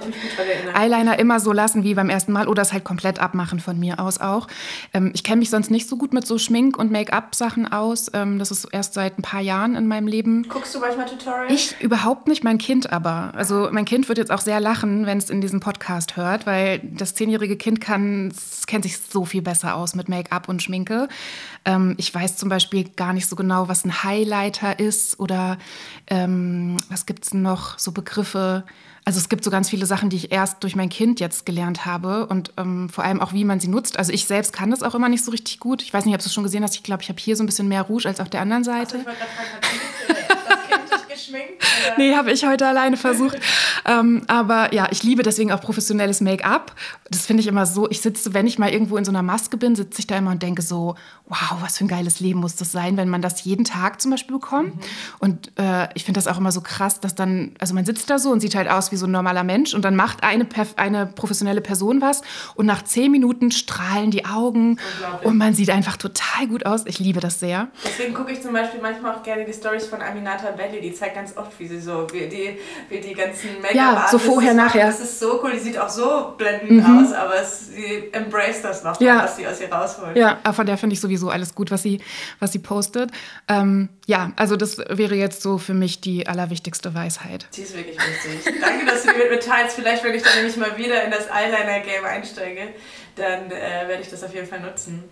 Eyeliner 0.75 1.19
immer 1.19 1.39
so 1.39 1.51
lassen 1.51 1.83
wie 1.83 1.93
beim 1.93 2.09
ersten 2.09 2.31
Mal 2.31 2.47
oder 2.47 2.61
es 2.61 2.73
halt 2.73 2.83
komplett 2.83 3.19
abmachen 3.19 3.59
von 3.59 3.79
mir 3.79 3.99
aus 3.99 4.19
auch. 4.19 4.47
Ähm, 4.93 5.11
ich 5.13 5.23
kenne 5.23 5.37
mich 5.37 5.49
sonst 5.49 5.71
nicht 5.71 5.87
so 5.87 5.97
gut 5.97 6.13
mit 6.13 6.25
so 6.25 6.37
Schmink- 6.37 6.77
und 6.77 6.91
Make-up-Sachen 6.91 7.71
aus. 7.71 8.09
Ähm, 8.13 8.39
das 8.39 8.51
ist 8.51 8.65
erst 8.71 8.93
seit 8.93 9.19
ein 9.19 9.21
paar 9.21 9.41
Jahren 9.41 9.75
in 9.75 9.87
meinem 9.87 10.07
Leben. 10.07 10.47
Guckst 10.49 10.73
du 10.75 10.79
manchmal 10.79 11.02
Tutorial? 11.05 11.51
Ich 11.51 11.79
überhaupt 11.81 12.27
nicht, 12.27 12.43
mein 12.43 12.57
Kind 12.57 12.91
aber. 12.91 13.33
Also 13.35 13.69
mein 13.71 13.85
Kind 13.85 14.09
wird 14.09 14.17
jetzt 14.17 14.31
auch 14.31 14.41
sehr 14.41 14.59
lachen, 14.59 15.05
wenn 15.05 15.17
es 15.17 15.29
in 15.29 15.41
diesem 15.41 15.59
Podcast 15.59 16.17
hört, 16.17 16.45
weil 16.45 16.79
das 16.79 17.15
zehnjährige 17.15 17.57
Kind 17.57 17.81
kann, 17.81 18.33
kennt 18.67 18.83
sich 18.83 18.97
so 18.99 19.25
viel 19.25 19.41
besser 19.41 19.75
aus 19.75 19.95
mit 19.95 20.09
Make-up 20.09 20.49
und 20.49 20.61
Schminke. 20.61 21.07
Ähm, 21.65 21.95
ich 21.97 22.13
weiß 22.13 22.37
zum 22.37 22.49
Beispiel 22.49 22.89
gar 22.89 23.13
nicht 23.13 23.27
so 23.27 23.35
genau, 23.35 23.67
was 23.67 23.85
ein 23.85 24.03
Highlighter 24.03 24.79
ist 24.79 25.19
oder 25.19 25.57
ähm, 26.07 26.77
was 26.89 27.05
gibt 27.05 27.25
es 27.25 27.33
noch, 27.33 27.77
so 27.79 27.91
Begriffe. 27.91 28.63
Also 29.05 29.19
es 29.19 29.27
gibt 29.27 29.43
so 29.43 29.51
ganz 29.51 29.69
viele 29.69 29.85
Sachen, 29.85 30.09
die 30.09 30.15
ich 30.15 30.31
erst 30.31 30.63
durch 30.63 30.77
mein 30.77 30.87
Kind 30.87 31.19
jetzt 31.19 31.45
gelernt 31.45 31.85
habe 31.85 32.25
und 32.27 32.53
ähm, 32.55 32.87
vor 32.87 33.03
allem 33.03 33.19
auch, 33.19 33.33
wie 33.33 33.43
man 33.43 33.59
sie 33.59 33.67
nutzt. 33.67 33.99
Also 33.99 34.13
ich 34.13 34.25
selbst 34.25 34.53
kann 34.53 34.71
das 34.71 34.81
auch 34.81 34.95
immer 34.95 35.09
nicht 35.09 35.25
so 35.25 35.31
richtig 35.31 35.59
gut. 35.59 35.81
Ich 35.81 35.93
weiß 35.93 36.05
nicht, 36.05 36.15
ob 36.15 36.21
du 36.21 36.27
es 36.27 36.33
schon 36.33 36.43
gesehen 36.43 36.63
hast. 36.63 36.75
Ich 36.75 36.83
glaube, 36.83 37.03
ich 37.03 37.09
habe 37.09 37.19
hier 37.19 37.35
so 37.35 37.43
ein 37.43 37.45
bisschen 37.45 37.67
mehr 37.67 37.81
Rouge 37.81 38.07
als 38.07 38.21
auf 38.21 38.29
der 38.29 38.39
anderen 38.39 38.63
Seite. 38.63 38.95
Also 38.95 38.97
ich 38.99 39.05
wollte 39.05 39.19
gerade 39.19 39.31
fragen, 39.31 40.32
geschminkt? 41.13 41.63
Oder? 41.85 41.97
Nee, 41.97 42.15
habe 42.15 42.31
ich 42.31 42.45
heute 42.45 42.67
alleine 42.67 42.97
versucht. 42.97 43.37
ähm, 43.85 44.23
aber 44.27 44.73
ja, 44.73 44.87
ich 44.91 45.03
liebe 45.03 45.23
deswegen 45.23 45.51
auch 45.51 45.61
professionelles 45.61 46.21
Make-up. 46.21 46.73
Das 47.09 47.25
finde 47.25 47.41
ich 47.41 47.47
immer 47.47 47.65
so. 47.65 47.89
Ich 47.89 48.01
sitze, 48.01 48.33
wenn 48.33 48.47
ich 48.47 48.59
mal 48.59 48.71
irgendwo 48.71 48.97
in 48.97 49.05
so 49.05 49.11
einer 49.11 49.21
Maske 49.21 49.57
bin, 49.57 49.75
sitze 49.75 49.99
ich 49.99 50.07
da 50.07 50.17
immer 50.17 50.31
und 50.31 50.43
denke 50.43 50.61
so, 50.61 50.95
wow, 51.27 51.57
was 51.61 51.77
für 51.77 51.85
ein 51.85 51.87
geiles 51.87 52.19
Leben 52.19 52.39
muss 52.39 52.55
das 52.55 52.71
sein, 52.71 52.97
wenn 52.97 53.09
man 53.09 53.21
das 53.21 53.43
jeden 53.43 53.65
Tag 53.65 54.01
zum 54.01 54.11
Beispiel 54.11 54.35
bekommt. 54.35 54.75
Mhm. 54.75 54.81
Und 55.19 55.51
äh, 55.57 55.87
ich 55.93 56.03
finde 56.03 56.17
das 56.17 56.27
auch 56.27 56.37
immer 56.37 56.51
so 56.51 56.61
krass, 56.61 56.99
dass 56.99 57.15
dann, 57.15 57.55
also 57.59 57.73
man 57.73 57.85
sitzt 57.85 58.09
da 58.09 58.19
so 58.19 58.31
und 58.31 58.39
sieht 58.39 58.55
halt 58.55 58.69
aus 58.69 58.91
wie 58.91 58.97
so 58.97 59.05
ein 59.05 59.11
normaler 59.11 59.43
Mensch 59.43 59.73
und 59.73 59.83
dann 59.83 59.95
macht 59.95 60.23
eine, 60.23 60.47
eine 60.75 61.05
professionelle 61.05 61.61
Person 61.61 62.01
was 62.01 62.21
und 62.55 62.65
nach 62.65 62.83
zehn 62.83 63.11
Minuten 63.11 63.51
strahlen 63.51 64.11
die 64.11 64.25
Augen 64.25 64.79
und 65.23 65.37
man 65.37 65.53
sieht 65.53 65.69
einfach 65.69 65.97
total 65.97 66.47
gut 66.47 66.65
aus. 66.65 66.85
Ich 66.85 66.99
liebe 66.99 67.19
das 67.19 67.39
sehr. 67.39 67.69
Deswegen 67.85 68.13
gucke 68.13 68.31
ich 68.31 68.41
zum 68.41 68.53
Beispiel 68.53 68.81
manchmal 68.81 69.15
auch 69.15 69.23
gerne 69.23 69.45
die 69.45 69.53
Stories 69.53 69.85
von 69.85 70.01
Aminata 70.01 70.51
Belli, 70.51 70.81
die 70.81 70.93
zeigt 71.03 71.15
ganz 71.15 71.35
oft, 71.35 71.59
wie 71.59 71.67
sie 71.67 71.81
so, 71.81 72.07
wie 72.13 72.27
die, 72.27 72.57
wie 72.89 72.99
die 72.99 73.13
ganzen 73.13 73.61
make 73.61 73.75
Ja, 73.75 74.07
so 74.09 74.17
vorher, 74.17 74.53
nachher. 74.53 74.87
Das 74.87 75.01
ist 75.01 75.19
so 75.19 75.41
cool, 75.43 75.51
die 75.51 75.59
sieht 75.59 75.77
auch 75.77 75.89
so 75.89 76.33
blendend 76.37 76.71
mhm. 76.71 77.05
aus, 77.05 77.13
aber 77.13 77.35
es, 77.41 77.67
sie 77.67 78.09
embrace 78.13 78.61
das 78.61 78.83
noch, 78.83 78.99
ja. 79.01 79.23
was 79.23 79.35
sie 79.35 79.45
aus 79.45 79.59
ihr 79.59 79.71
rausholt. 79.71 80.15
Ja, 80.15 80.39
von 80.53 80.65
der 80.65 80.77
finde 80.77 80.93
ich 80.93 81.01
sowieso 81.01 81.29
alles 81.29 81.55
gut, 81.55 81.71
was 81.71 81.83
sie, 81.83 81.99
was 82.39 82.53
sie 82.53 82.59
postet. 82.59 83.11
Ähm, 83.49 83.89
ja, 84.05 84.31
also 84.37 84.55
das 84.55 84.77
wäre 84.77 85.15
jetzt 85.15 85.41
so 85.41 85.57
für 85.57 85.73
mich 85.73 85.99
die 85.99 86.25
allerwichtigste 86.27 86.93
Weisheit. 86.93 87.47
Die 87.55 87.61
ist 87.61 87.75
wirklich 87.75 87.97
wichtig. 87.97 88.61
Danke, 88.61 88.85
dass 88.85 89.03
du 89.03 89.11
mir 89.11 89.39
teilst. 89.39 89.75
Vielleicht, 89.75 90.03
wenn 90.03 90.15
ich 90.15 90.23
dann 90.23 90.35
nämlich 90.35 90.55
mal 90.57 90.77
wieder 90.77 91.03
in 91.03 91.11
das 91.11 91.27
Eyeliner-Game 91.27 92.05
einsteige, 92.05 92.69
dann 93.15 93.51
äh, 93.51 93.87
werde 93.87 94.01
ich 94.01 94.09
das 94.09 94.23
auf 94.23 94.33
jeden 94.33 94.47
Fall 94.47 94.61
nutzen. 94.61 95.03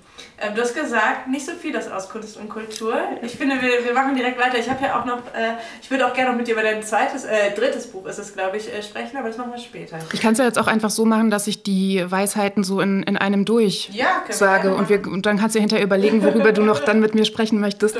Ähm, 0.41 0.55
du 0.55 0.61
hast 0.61 0.73
gesagt, 0.73 1.27
nicht 1.27 1.45
so 1.45 1.51
viel 1.51 1.71
das 1.71 1.89
aus 1.89 2.09
Kunst 2.09 2.35
und 2.37 2.49
Kultur. 2.49 2.95
Ich 3.21 3.37
finde, 3.37 3.61
wir, 3.61 3.85
wir 3.85 3.93
machen 3.93 4.15
direkt 4.15 4.39
weiter. 4.39 4.57
Ich 4.57 4.69
habe 4.69 4.83
ja 4.83 4.99
auch 4.99 5.05
noch, 5.05 5.19
äh, 5.35 5.53
ich 5.81 5.91
würde 5.91 6.07
auch 6.07 6.13
gerne 6.13 6.31
noch 6.31 6.37
mit 6.37 6.47
dir 6.47 6.53
über 6.53 6.63
dein 6.63 6.81
zweites, 6.81 7.25
äh, 7.25 7.51
drittes 7.55 7.87
Buch 7.87 8.07
ist 8.07 8.17
es, 8.17 8.33
glaube 8.33 8.57
ich, 8.57 8.73
äh, 8.73 8.81
sprechen, 8.81 9.17
aber 9.17 9.27
das 9.27 9.37
machen 9.37 9.51
wir 9.51 9.59
später. 9.59 9.99
Ich 10.13 10.21
kann 10.21 10.33
es 10.33 10.39
ja 10.39 10.45
jetzt 10.45 10.57
auch 10.57 10.67
einfach 10.67 10.89
so 10.89 11.05
machen, 11.05 11.29
dass 11.29 11.45
ich 11.45 11.61
die 11.61 12.03
Weisheiten 12.05 12.63
so 12.63 12.81
in, 12.81 13.03
in 13.03 13.17
einem 13.17 13.45
durch 13.45 13.89
ja, 13.93 14.23
sage 14.29 14.69
wir 14.69 14.75
und, 14.77 14.89
wir, 14.89 15.05
und 15.07 15.25
dann 15.25 15.37
kannst 15.37 15.55
du 15.55 15.59
hinterher 15.59 15.85
überlegen, 15.85 16.23
worüber 16.23 16.51
du 16.51 16.63
noch 16.63 16.79
dann 16.79 16.99
mit 16.99 17.13
mir 17.13 17.25
sprechen 17.25 17.59
möchtest. 17.59 17.97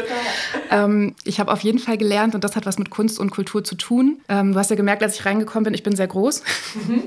Ähm, 0.71 1.15
ich 1.23 1.39
habe 1.39 1.51
auf 1.51 1.61
jeden 1.61 1.79
Fall 1.79 1.97
gelernt 1.97 2.33
und 2.33 2.43
das 2.43 2.55
hat 2.55 2.65
was 2.65 2.79
mit 2.79 2.89
Kunst 2.89 3.19
und 3.19 3.29
Kultur 3.29 3.63
zu 3.63 3.75
tun. 3.75 4.21
Ähm, 4.29 4.53
du 4.53 4.59
hast 4.59 4.69
ja 4.69 4.75
gemerkt, 4.75 5.03
als 5.03 5.15
ich 5.15 5.25
reingekommen 5.25 5.65
bin, 5.65 5.73
ich 5.73 5.83
bin 5.83 5.95
sehr 5.95 6.07
groß. 6.07 6.43
Mhm. 6.87 7.03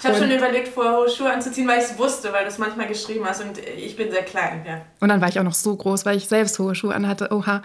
Ich 0.00 0.04
habe 0.04 0.18
schon 0.18 0.30
überlegt, 0.30 0.68
vorher 0.68 0.98
hohe 0.98 1.08
Schuhe 1.08 1.32
anzuziehen, 1.32 1.66
weil 1.66 1.78
ich 1.78 1.84
es 1.84 1.98
wusste, 1.98 2.32
weil 2.32 2.42
du 2.42 2.48
es 2.48 2.58
manchmal 2.58 2.86
geschrieben 2.86 3.24
hast 3.26 3.42
und 3.42 3.58
ich 3.58 3.96
bin 3.96 4.10
sehr 4.10 4.22
klein. 4.22 4.62
Ja. 4.66 4.73
Und 5.00 5.08
dann 5.08 5.20
war 5.20 5.28
ich 5.28 5.38
auch 5.38 5.44
noch 5.44 5.54
so 5.54 5.74
groß, 5.74 6.06
weil 6.06 6.16
ich 6.16 6.28
selbst 6.28 6.58
hohe 6.58 6.74
Schuhe 6.74 6.94
anhatte. 6.94 7.28
Oha. 7.30 7.62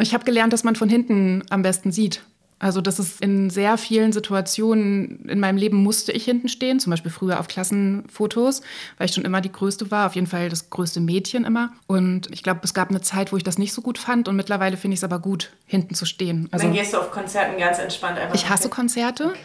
Ich 0.00 0.14
habe 0.14 0.24
gelernt, 0.24 0.52
dass 0.52 0.64
man 0.64 0.76
von 0.76 0.88
hinten 0.88 1.42
am 1.50 1.62
besten 1.62 1.92
sieht. 1.92 2.22
Also 2.62 2.80
das 2.80 3.00
ist 3.00 3.20
in 3.20 3.50
sehr 3.50 3.76
vielen 3.76 4.12
Situationen 4.12 5.28
in 5.28 5.40
meinem 5.40 5.56
Leben 5.56 5.78
musste 5.78 6.12
ich 6.12 6.24
hinten 6.24 6.48
stehen, 6.48 6.78
zum 6.78 6.92
Beispiel 6.92 7.10
früher 7.10 7.40
auf 7.40 7.48
Klassenfotos, 7.48 8.62
weil 8.98 9.08
ich 9.08 9.14
schon 9.14 9.24
immer 9.24 9.40
die 9.40 9.50
Größte 9.50 9.90
war, 9.90 10.06
auf 10.06 10.14
jeden 10.14 10.28
Fall 10.28 10.48
das 10.48 10.70
größte 10.70 11.00
Mädchen 11.00 11.44
immer. 11.44 11.72
Und 11.88 12.30
ich 12.30 12.44
glaube, 12.44 12.60
es 12.62 12.72
gab 12.72 12.90
eine 12.90 13.00
Zeit, 13.00 13.32
wo 13.32 13.36
ich 13.36 13.42
das 13.42 13.58
nicht 13.58 13.72
so 13.72 13.82
gut 13.82 13.98
fand 13.98 14.28
und 14.28 14.36
mittlerweile 14.36 14.76
finde 14.76 14.94
ich 14.94 15.00
es 15.00 15.04
aber 15.04 15.18
gut, 15.18 15.50
hinten 15.66 15.96
zu 15.96 16.06
stehen. 16.06 16.48
Also, 16.52 16.66
Dann 16.66 16.74
gehst 16.74 16.94
du 16.94 16.98
auf 16.98 17.10
Konzerten 17.10 17.58
ganz 17.58 17.80
entspannt 17.80 18.16
einfach. 18.16 18.36
Ich 18.36 18.48
hasse 18.48 18.68
Konzerte. 18.68 19.30
Okay. 19.30 19.38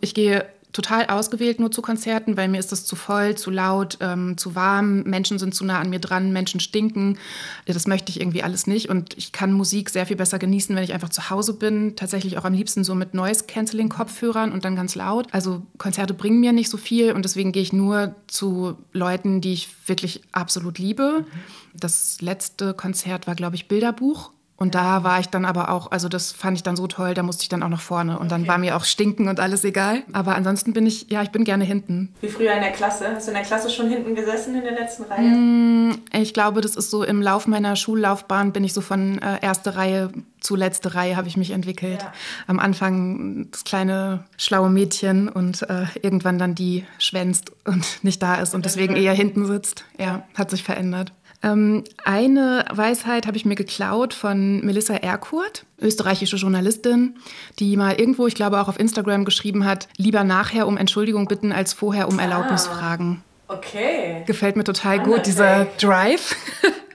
Ich 0.00 0.14
gehe 0.14 0.46
total 0.72 1.06
ausgewählt 1.06 1.60
nur 1.60 1.70
zu 1.70 1.82
Konzerten, 1.82 2.36
weil 2.36 2.48
mir 2.48 2.58
ist 2.58 2.72
das 2.72 2.84
zu 2.84 2.96
voll, 2.96 3.36
zu 3.36 3.50
laut, 3.50 3.98
ähm, 4.00 4.38
zu 4.38 4.54
warm. 4.54 5.02
Menschen 5.02 5.38
sind 5.38 5.54
zu 5.54 5.64
nah 5.64 5.78
an 5.78 5.90
mir 5.90 5.98
dran, 5.98 6.32
Menschen 6.32 6.60
stinken. 6.60 7.18
Das 7.66 7.86
möchte 7.86 8.10
ich 8.10 8.20
irgendwie 8.20 8.42
alles 8.42 8.66
nicht. 8.66 8.88
Und 8.88 9.16
ich 9.16 9.32
kann 9.32 9.52
Musik 9.52 9.90
sehr 9.90 10.06
viel 10.06 10.16
besser 10.16 10.38
genießen, 10.38 10.74
wenn 10.74 10.82
ich 10.82 10.94
einfach 10.94 11.10
zu 11.10 11.30
Hause 11.30 11.54
bin. 11.54 11.94
Tatsächlich 11.96 12.38
auch 12.38 12.44
am 12.44 12.54
liebsten 12.54 12.84
so 12.84 12.94
mit 12.94 13.14
Noise-Canceling-Kopfhörern 13.14 14.52
und 14.52 14.64
dann 14.64 14.76
ganz 14.76 14.94
laut. 14.94 15.28
Also 15.32 15.62
Konzerte 15.78 16.14
bringen 16.14 16.40
mir 16.40 16.52
nicht 16.52 16.70
so 16.70 16.76
viel 16.76 17.12
und 17.12 17.24
deswegen 17.24 17.52
gehe 17.52 17.62
ich 17.62 17.72
nur 17.72 18.14
zu 18.26 18.78
Leuten, 18.92 19.40
die 19.40 19.52
ich 19.52 19.68
wirklich 19.86 20.22
absolut 20.32 20.78
liebe. 20.78 21.26
Das 21.74 22.20
letzte 22.20 22.74
Konzert 22.74 23.26
war, 23.26 23.34
glaube 23.34 23.56
ich, 23.56 23.68
Bilderbuch 23.68 24.32
und 24.62 24.76
da 24.76 25.02
war 25.02 25.18
ich 25.18 25.26
dann 25.26 25.44
aber 25.44 25.70
auch, 25.70 25.90
also 25.90 26.08
das 26.08 26.30
fand 26.30 26.56
ich 26.56 26.62
dann 26.62 26.76
so 26.76 26.86
toll, 26.86 27.14
da 27.14 27.24
musste 27.24 27.42
ich 27.42 27.48
dann 27.48 27.64
auch 27.64 27.68
nach 27.68 27.80
vorne. 27.80 28.16
Und 28.20 28.30
dann 28.30 28.46
war 28.46 28.58
mir 28.58 28.76
auch 28.76 28.84
Stinken 28.84 29.26
und 29.26 29.40
alles 29.40 29.64
egal. 29.64 30.04
Aber 30.12 30.36
ansonsten 30.36 30.72
bin 30.72 30.86
ich, 30.86 31.10
ja, 31.10 31.20
ich 31.20 31.30
bin 31.30 31.42
gerne 31.42 31.64
hinten. 31.64 32.14
Wie 32.20 32.28
früher 32.28 32.52
in 32.52 32.60
der 32.60 32.70
Klasse? 32.70 33.08
Hast 33.12 33.26
du 33.26 33.32
in 33.32 33.36
der 33.36 33.44
Klasse 33.44 33.70
schon 33.70 33.88
hinten 33.88 34.14
gesessen 34.14 34.54
in 34.54 34.62
der 34.62 34.74
letzten 34.74 35.02
Reihe? 35.02 35.28
Mm, 35.28 35.98
ich 36.12 36.32
glaube, 36.32 36.60
das 36.60 36.76
ist 36.76 36.90
so 36.90 37.02
im 37.02 37.20
Lauf 37.20 37.48
meiner 37.48 37.74
Schullaufbahn 37.74 38.52
bin 38.52 38.62
ich 38.62 38.72
so 38.72 38.80
von 38.80 39.18
äh, 39.18 39.38
erste 39.42 39.74
Reihe 39.74 40.12
zu 40.42 40.56
letzte 40.56 40.94
Reihe 40.94 41.16
habe 41.16 41.28
ich 41.28 41.36
mich 41.36 41.52
entwickelt. 41.52 42.02
Ja. 42.02 42.12
Am 42.46 42.58
Anfang 42.58 43.48
das 43.50 43.64
kleine 43.64 44.24
schlaue 44.36 44.70
Mädchen 44.70 45.28
und 45.28 45.62
äh, 45.62 45.84
irgendwann 46.02 46.38
dann 46.38 46.54
die 46.54 46.84
schwänzt 46.98 47.52
und 47.64 48.02
nicht 48.02 48.22
da 48.22 48.36
ist 48.36 48.54
und 48.54 48.64
deswegen 48.64 48.96
eher 48.96 49.12
hinten 49.12 49.46
sitzt. 49.46 49.84
Ja, 49.98 50.24
hat 50.34 50.50
sich 50.50 50.64
verändert. 50.64 51.12
Ähm, 51.42 51.84
eine 52.04 52.64
Weisheit 52.72 53.26
habe 53.26 53.36
ich 53.36 53.44
mir 53.44 53.56
geklaut 53.56 54.14
von 54.14 54.64
Melissa 54.64 54.94
Erkurt, 54.94 55.64
österreichische 55.80 56.36
Journalistin, 56.36 57.16
die 57.58 57.76
mal 57.76 57.98
irgendwo, 57.98 58.26
ich 58.26 58.34
glaube 58.34 58.60
auch 58.60 58.68
auf 58.68 58.78
Instagram 58.78 59.24
geschrieben 59.24 59.64
hat, 59.64 59.88
lieber 59.96 60.24
nachher 60.24 60.66
um 60.66 60.76
Entschuldigung 60.76 61.26
bitten 61.26 61.52
als 61.52 61.72
vorher 61.72 62.08
um 62.08 62.18
Erlaubnis 62.18 62.68
ah, 62.68 62.74
fragen. 62.74 63.24
Okay. 63.48 64.22
Gefällt 64.26 64.56
mir 64.56 64.64
total 64.64 65.00
gut, 65.00 65.26
dieser 65.26 65.66
Drive. 65.78 66.36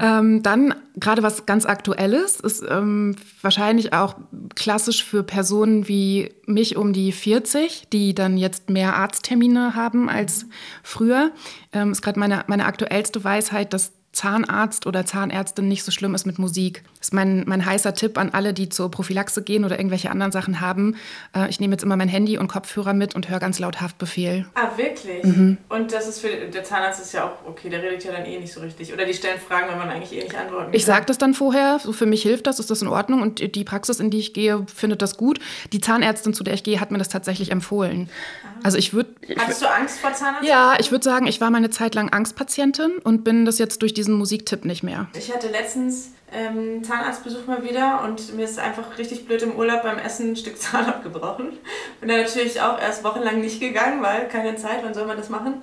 Ähm, 0.00 0.42
dann 0.42 0.74
gerade 0.96 1.22
was 1.22 1.46
ganz 1.46 1.66
Aktuelles 1.66 2.40
ist 2.40 2.64
ähm, 2.68 3.16
wahrscheinlich 3.42 3.92
auch 3.92 4.16
klassisch 4.54 5.04
für 5.04 5.22
Personen 5.22 5.88
wie 5.88 6.32
mich 6.46 6.76
um 6.76 6.92
die 6.92 7.12
40, 7.12 7.88
die 7.92 8.14
dann 8.14 8.36
jetzt 8.36 8.70
mehr 8.70 8.96
Arzttermine 8.96 9.74
haben 9.74 10.08
als 10.08 10.46
früher. 10.82 11.32
Ähm, 11.72 11.92
ist 11.92 12.02
gerade 12.02 12.18
meine, 12.18 12.44
meine 12.46 12.66
aktuellste 12.66 13.22
Weisheit, 13.22 13.72
dass 13.72 13.92
Zahnarzt 14.12 14.86
oder 14.86 15.04
Zahnärztin 15.04 15.68
nicht 15.68 15.84
so 15.84 15.90
schlimm 15.90 16.14
ist 16.14 16.26
mit 16.26 16.38
Musik. 16.38 16.82
Das 16.98 17.08
ist 17.08 17.14
mein, 17.14 17.44
mein 17.46 17.64
heißer 17.64 17.94
Tipp 17.94 18.18
an 18.18 18.30
alle, 18.30 18.52
die 18.52 18.68
zur 18.68 18.90
Prophylaxe 18.90 19.42
gehen 19.42 19.64
oder 19.64 19.78
irgendwelche 19.78 20.10
anderen 20.10 20.32
Sachen 20.32 20.60
haben. 20.60 20.96
Äh, 21.34 21.48
ich 21.50 21.60
nehme 21.60 21.74
jetzt 21.74 21.82
immer 21.84 21.96
mein 21.96 22.08
Handy 22.08 22.38
und 22.38 22.48
Kopfhörer 22.48 22.94
mit 22.94 23.14
und 23.14 23.28
höre 23.28 23.38
ganz 23.38 23.58
laut 23.58 23.80
Haftbefehl. 23.80 24.46
Ah, 24.54 24.76
wirklich? 24.76 25.22
Mhm. 25.22 25.58
Und 25.68 25.92
das 25.92 26.08
ist 26.08 26.20
für 26.20 26.28
der 26.28 26.64
Zahnarzt 26.64 27.00
ist 27.00 27.12
ja 27.12 27.26
auch 27.26 27.46
okay, 27.46 27.68
der 27.68 27.82
redet 27.82 28.02
ja 28.04 28.12
dann 28.12 28.24
eh 28.24 28.40
nicht 28.40 28.52
so 28.52 28.60
richtig. 28.60 28.92
Oder 28.92 29.04
die 29.04 29.14
stellen 29.14 29.38
Fragen, 29.38 29.68
wenn 29.68 29.78
man 29.78 29.90
eigentlich 29.90 30.12
eh 30.12 30.22
nicht 30.22 30.34
antworten 30.34 30.66
kann. 30.66 30.74
Ich 30.74 30.84
sage 30.84 31.04
das 31.06 31.18
dann 31.18 31.34
vorher, 31.34 31.78
so 31.78 31.92
für 31.92 32.06
mich 32.06 32.22
hilft 32.22 32.46
das, 32.46 32.58
ist 32.58 32.70
das 32.70 32.82
in 32.82 32.88
Ordnung 32.88 33.22
und 33.22 33.54
die 33.54 33.64
Praxis, 33.64 34.00
in 34.00 34.10
die 34.10 34.18
ich 34.18 34.32
gehe, 34.32 34.64
findet 34.74 35.02
das 35.02 35.16
gut. 35.16 35.38
Die 35.72 35.80
Zahnärztin, 35.80 36.34
zu 36.34 36.42
der 36.42 36.54
ich 36.54 36.64
gehe, 36.64 36.80
hat 36.80 36.90
mir 36.90 36.98
das 36.98 37.08
tatsächlich 37.10 37.52
empfohlen. 37.52 38.08
Ah. 38.44 38.60
Also 38.64 38.78
ich 38.78 38.92
würde. 38.92 39.10
Hattest 39.36 39.62
du 39.62 39.70
Angst 39.70 40.00
vor 40.00 40.12
Zahnarzt? 40.12 40.48
Ja, 40.48 40.76
ich 40.78 40.90
würde 40.90 41.04
sagen, 41.04 41.26
ich 41.26 41.40
war 41.40 41.50
mal 41.50 41.58
eine 41.58 41.70
Zeit 41.70 41.94
lang 41.94 42.08
Angstpatientin 42.08 42.98
und 43.04 43.22
bin 43.22 43.44
das 43.44 43.58
jetzt 43.58 43.82
durch 43.82 43.94
diesen 43.98 44.14
Musiktipp 44.14 44.64
nicht 44.64 44.82
mehr. 44.82 45.08
Ich 45.14 45.34
hatte 45.34 45.48
letztens 45.48 46.12
ähm, 46.32 46.84
Zahnarztbesuch 46.84 47.46
mal 47.46 47.62
wieder 47.64 48.02
und 48.04 48.34
mir 48.34 48.44
ist 48.44 48.58
einfach 48.58 48.96
richtig 48.96 49.26
blöd 49.26 49.42
im 49.42 49.56
Urlaub 49.56 49.82
beim 49.82 49.98
Essen 49.98 50.32
ein 50.32 50.36
Stück 50.36 50.58
Zahn 50.60 50.86
abgebrochen. 50.86 51.52
Bin 52.00 52.08
dann 52.08 52.20
natürlich 52.22 52.60
auch 52.60 52.80
erst 52.80 53.04
wochenlang 53.04 53.40
nicht 53.40 53.60
gegangen, 53.60 54.02
weil 54.02 54.28
keine 54.28 54.56
Zeit, 54.56 54.80
wann 54.82 54.94
soll 54.94 55.06
man 55.06 55.16
das 55.16 55.28
machen? 55.28 55.62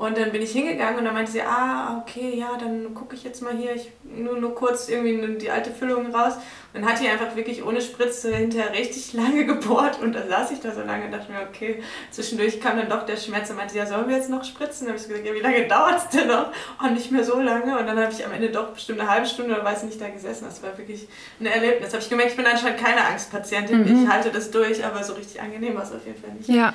Und 0.00 0.16
dann 0.16 0.32
bin 0.32 0.40
ich 0.40 0.52
hingegangen 0.52 1.00
und 1.00 1.04
dann 1.04 1.12
meinte 1.12 1.30
sie, 1.30 1.42
ah, 1.42 2.00
okay, 2.00 2.34
ja, 2.34 2.56
dann 2.58 2.94
gucke 2.94 3.14
ich 3.14 3.22
jetzt 3.22 3.42
mal 3.42 3.54
hier, 3.54 3.74
ich 3.74 3.92
nur, 4.02 4.40
nur 4.40 4.54
kurz 4.54 4.88
irgendwie 4.88 5.36
die 5.36 5.50
alte 5.50 5.70
Füllung 5.70 6.06
raus. 6.06 6.36
Und 6.72 6.80
dann 6.80 6.90
hat 6.90 7.02
die 7.02 7.06
einfach 7.06 7.36
wirklich 7.36 7.62
ohne 7.62 7.82
Spritze 7.82 8.34
hinterher 8.34 8.72
richtig 8.72 9.12
lange 9.12 9.44
gebohrt 9.44 10.00
und 10.00 10.14
dann 10.14 10.26
saß 10.26 10.52
ich 10.52 10.60
da 10.60 10.72
so 10.72 10.80
lange 10.80 11.04
und 11.04 11.12
dachte 11.12 11.30
mir, 11.30 11.40
okay, 11.46 11.82
zwischendurch 12.10 12.62
kam 12.62 12.78
dann 12.78 12.88
doch 12.88 13.04
der 13.04 13.18
Schmerz 13.18 13.50
und 13.50 13.56
meinte, 13.56 13.76
ja, 13.76 13.84
sollen 13.84 14.08
wir 14.08 14.16
jetzt 14.16 14.30
noch 14.30 14.42
spritzen? 14.42 14.86
Dann 14.86 14.94
habe 14.94 15.02
ich 15.02 15.06
gesagt, 15.06 15.26
ja, 15.26 15.34
wie 15.34 15.40
lange 15.40 15.68
dauert 15.68 15.98
es 15.98 16.08
denn 16.08 16.28
noch? 16.28 16.50
Oh, 16.82 16.88
nicht 16.88 17.10
mehr 17.10 17.22
so 17.22 17.38
lange. 17.38 17.78
Und 17.78 17.86
dann 17.86 17.98
habe 17.98 18.10
ich 18.10 18.24
am 18.24 18.32
Ende 18.32 18.48
doch 18.48 18.68
bestimmt 18.68 19.00
eine 19.00 19.10
halbe 19.10 19.26
Stunde 19.26 19.52
oder 19.52 19.66
weiß 19.66 19.82
nicht 19.82 20.00
da 20.00 20.08
gesessen. 20.08 20.46
Das 20.46 20.62
war 20.62 20.78
wirklich 20.78 21.08
ein 21.40 21.44
Erlebnis. 21.44 21.90
Da 21.90 21.96
habe 21.96 22.02
ich 22.02 22.08
gemerkt, 22.08 22.30
ich 22.30 22.36
bin 22.38 22.46
anscheinend 22.46 22.80
keine 22.80 23.04
Angstpatientin. 23.04 23.80
Mhm. 23.80 24.04
Ich 24.04 24.08
halte 24.10 24.30
das 24.30 24.50
durch, 24.50 24.82
aber 24.82 25.04
so 25.04 25.12
richtig 25.12 25.42
angenehm 25.42 25.74
war 25.74 25.82
es 25.82 25.92
auf 25.92 26.06
jeden 26.06 26.18
Fall 26.18 26.32
nicht. 26.32 26.48
Ja. 26.48 26.72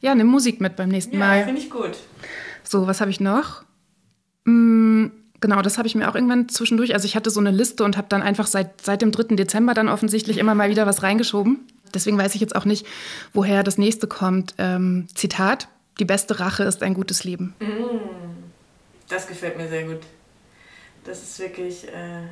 Ja, 0.00 0.14
nimm 0.14 0.28
Musik 0.28 0.60
mit 0.60 0.76
beim 0.76 0.90
nächsten 0.90 1.14
ja, 1.14 1.18
Mal. 1.18 1.38
Ja, 1.40 1.44
finde 1.44 1.60
ich 1.60 1.70
gut. 1.70 1.98
So, 2.68 2.86
was 2.86 3.00
habe 3.00 3.10
ich 3.10 3.18
noch? 3.18 3.62
Hm, 4.44 5.10
genau, 5.40 5.62
das 5.62 5.78
habe 5.78 5.88
ich 5.88 5.94
mir 5.94 6.10
auch 6.10 6.14
irgendwann 6.14 6.50
zwischendurch. 6.50 6.92
Also 6.92 7.06
ich 7.06 7.16
hatte 7.16 7.30
so 7.30 7.40
eine 7.40 7.50
Liste 7.50 7.82
und 7.82 7.96
habe 7.96 8.08
dann 8.10 8.20
einfach 8.20 8.46
seit, 8.46 8.82
seit 8.82 9.00
dem 9.00 9.10
3. 9.10 9.36
Dezember 9.36 9.72
dann 9.72 9.88
offensichtlich 9.88 10.36
immer 10.36 10.54
mal 10.54 10.68
wieder 10.68 10.86
was 10.86 11.02
reingeschoben. 11.02 11.66
Deswegen 11.94 12.18
weiß 12.18 12.34
ich 12.34 12.42
jetzt 12.42 12.54
auch 12.54 12.66
nicht, 12.66 12.86
woher 13.32 13.62
das 13.62 13.78
nächste 13.78 14.06
kommt. 14.06 14.54
Ähm, 14.58 15.08
Zitat, 15.14 15.68
die 15.98 16.04
beste 16.04 16.40
Rache 16.40 16.64
ist 16.64 16.82
ein 16.82 16.92
gutes 16.92 17.24
Leben. 17.24 17.54
Mm, 17.60 18.44
das 19.08 19.26
gefällt 19.26 19.56
mir 19.56 19.68
sehr 19.68 19.84
gut. 19.84 20.00
Das 21.04 21.22
ist 21.22 21.38
wirklich, 21.38 21.88
äh, 21.88 22.28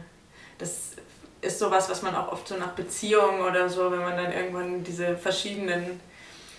das 0.59 0.97
ist 1.41 1.59
sowas, 1.59 1.89
was 1.89 2.03
man 2.03 2.15
auch 2.15 2.31
oft 2.31 2.47
so 2.47 2.59
nach 2.59 2.73
Beziehungen 2.73 3.41
oder 3.41 3.71
so, 3.71 3.91
wenn 3.91 4.01
man 4.01 4.19
dann 4.19 4.33
irgendwann 4.33 4.85
diese 4.85 5.17
verschiedenen 5.17 5.99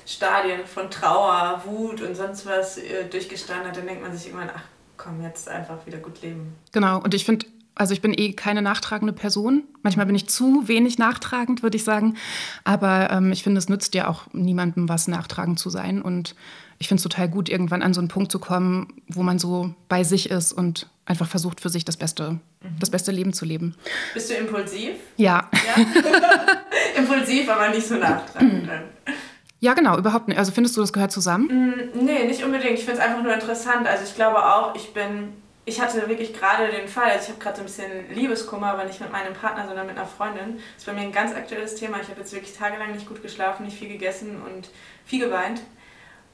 Stadien 0.08 0.66
von 0.66 0.90
Trauer, 0.90 1.62
Wut 1.66 2.02
und 2.02 2.16
sonst 2.16 2.46
was 2.46 2.78
äh, 2.78 3.06
durchgestanden 3.10 3.68
hat, 3.68 3.78
dann 3.78 3.86
denkt 3.86 4.02
man 4.02 4.16
sich 4.16 4.28
irgendwann, 4.28 4.52
ach 4.56 4.64
komm, 4.96 5.22
jetzt 5.22 5.50
einfach 5.50 5.86
wieder 5.86 5.98
gut 5.98 6.22
leben. 6.22 6.56
Genau, 6.72 7.00
und 7.02 7.14
ich 7.14 7.26
finde, 7.26 7.46
also 7.76 7.94
ich 7.94 8.02
bin 8.02 8.14
eh 8.18 8.32
keine 8.32 8.62
nachtragende 8.62 9.14
Person. 9.14 9.64
Manchmal 9.84 10.06
bin 10.06 10.16
ich 10.16 10.28
zu 10.30 10.68
wenig 10.68 10.98
nachtragend, 10.98 11.62
würde 11.62 11.76
ich 11.76 11.84
sagen. 11.84 12.16
Aber 12.64 13.12
ähm, 13.12 13.32
ich 13.34 13.44
finde, 13.44 13.60
es 13.60 13.70
nützt 13.70 13.94
ja 13.94 14.08
auch 14.08 14.24
niemandem 14.32 14.90
was, 14.90 15.10
nachtragend 15.10 15.60
zu 15.60 15.70
sein. 15.70 16.02
Und 16.02 16.36
ich 16.80 16.88
finde 16.88 17.00
es 17.00 17.04
total 17.04 17.28
gut, 17.28 17.50
irgendwann 17.50 17.82
an 17.82 17.94
so 17.94 18.00
einen 18.00 18.08
Punkt 18.08 18.32
zu 18.32 18.40
kommen, 18.40 18.94
wo 19.10 19.24
man 19.24 19.40
so 19.40 19.76
bei 19.90 20.04
sich 20.04 20.32
ist 20.32 20.54
und 20.54 20.88
einfach 21.06 21.28
versucht, 21.28 21.60
für 21.62 21.70
sich 21.70 21.86
das 21.86 21.98
beste, 21.98 22.32
mhm. 22.32 22.40
das 22.80 22.90
beste 22.90 23.12
Leben 23.12 23.34
zu 23.34 23.46
leben. 23.46 23.76
Bist 24.14 24.30
du 24.30 24.36
impulsiv? 24.36 24.96
Ja. 25.18 25.50
ja? 25.52 25.86
impulsiv, 26.98 27.50
aber 27.50 27.70
nicht 27.70 27.88
so 27.88 27.96
nachtragend. 27.96 28.70
Ja, 29.60 29.74
genau, 29.74 29.98
überhaupt 29.98 30.28
nicht. 30.28 30.38
Also 30.38 30.52
findest 30.52 30.78
du, 30.78 30.82
das 30.82 30.94
gehört 30.94 31.12
zusammen? 31.12 31.48
Mm, 31.96 32.06
nee, 32.06 32.26
nicht 32.26 32.44
unbedingt. 32.44 32.78
Ich 32.78 32.86
finde 32.86 33.00
es 33.02 33.06
einfach 33.06 33.24
nur 33.24 33.34
interessant. 33.34 33.88
Also 33.88 34.04
ich 34.04 34.14
glaube 34.14 34.46
auch, 34.46 34.76
ich 34.76 34.94
bin, 34.94 35.34
ich 35.66 35.82
hatte 35.82 36.08
wirklich 36.08 36.34
gerade 36.34 36.68
den 36.68 36.88
Fall, 36.88 37.12
also 37.12 37.24
ich 37.24 37.30
habe 37.30 37.40
gerade 37.40 37.58
ein 37.60 37.66
bisschen 37.66 38.14
Liebeskummer, 38.14 38.68
aber 38.74 38.86
nicht 38.86 39.02
mit 39.02 39.12
meinem 39.12 39.34
Partner, 39.34 39.66
sondern 39.66 39.88
mit 39.88 39.98
einer 39.98 40.06
Freundin. 40.06 40.58
Das 40.58 40.84
ist 40.84 40.86
bei 40.86 40.94
mir 40.94 41.02
ein 41.02 41.12
ganz 41.12 41.34
aktuelles 41.34 41.76
Thema. 41.76 42.00
Ich 42.00 42.10
habe 42.10 42.20
jetzt 42.20 42.34
wirklich 42.34 42.56
tagelang 42.56 42.92
nicht 42.92 43.08
gut 43.08 43.22
geschlafen, 43.24 43.66
nicht 43.66 43.78
viel 43.78 43.90
gegessen 43.90 44.42
und 44.44 44.70
viel 45.06 45.26
geweint. 45.26 45.62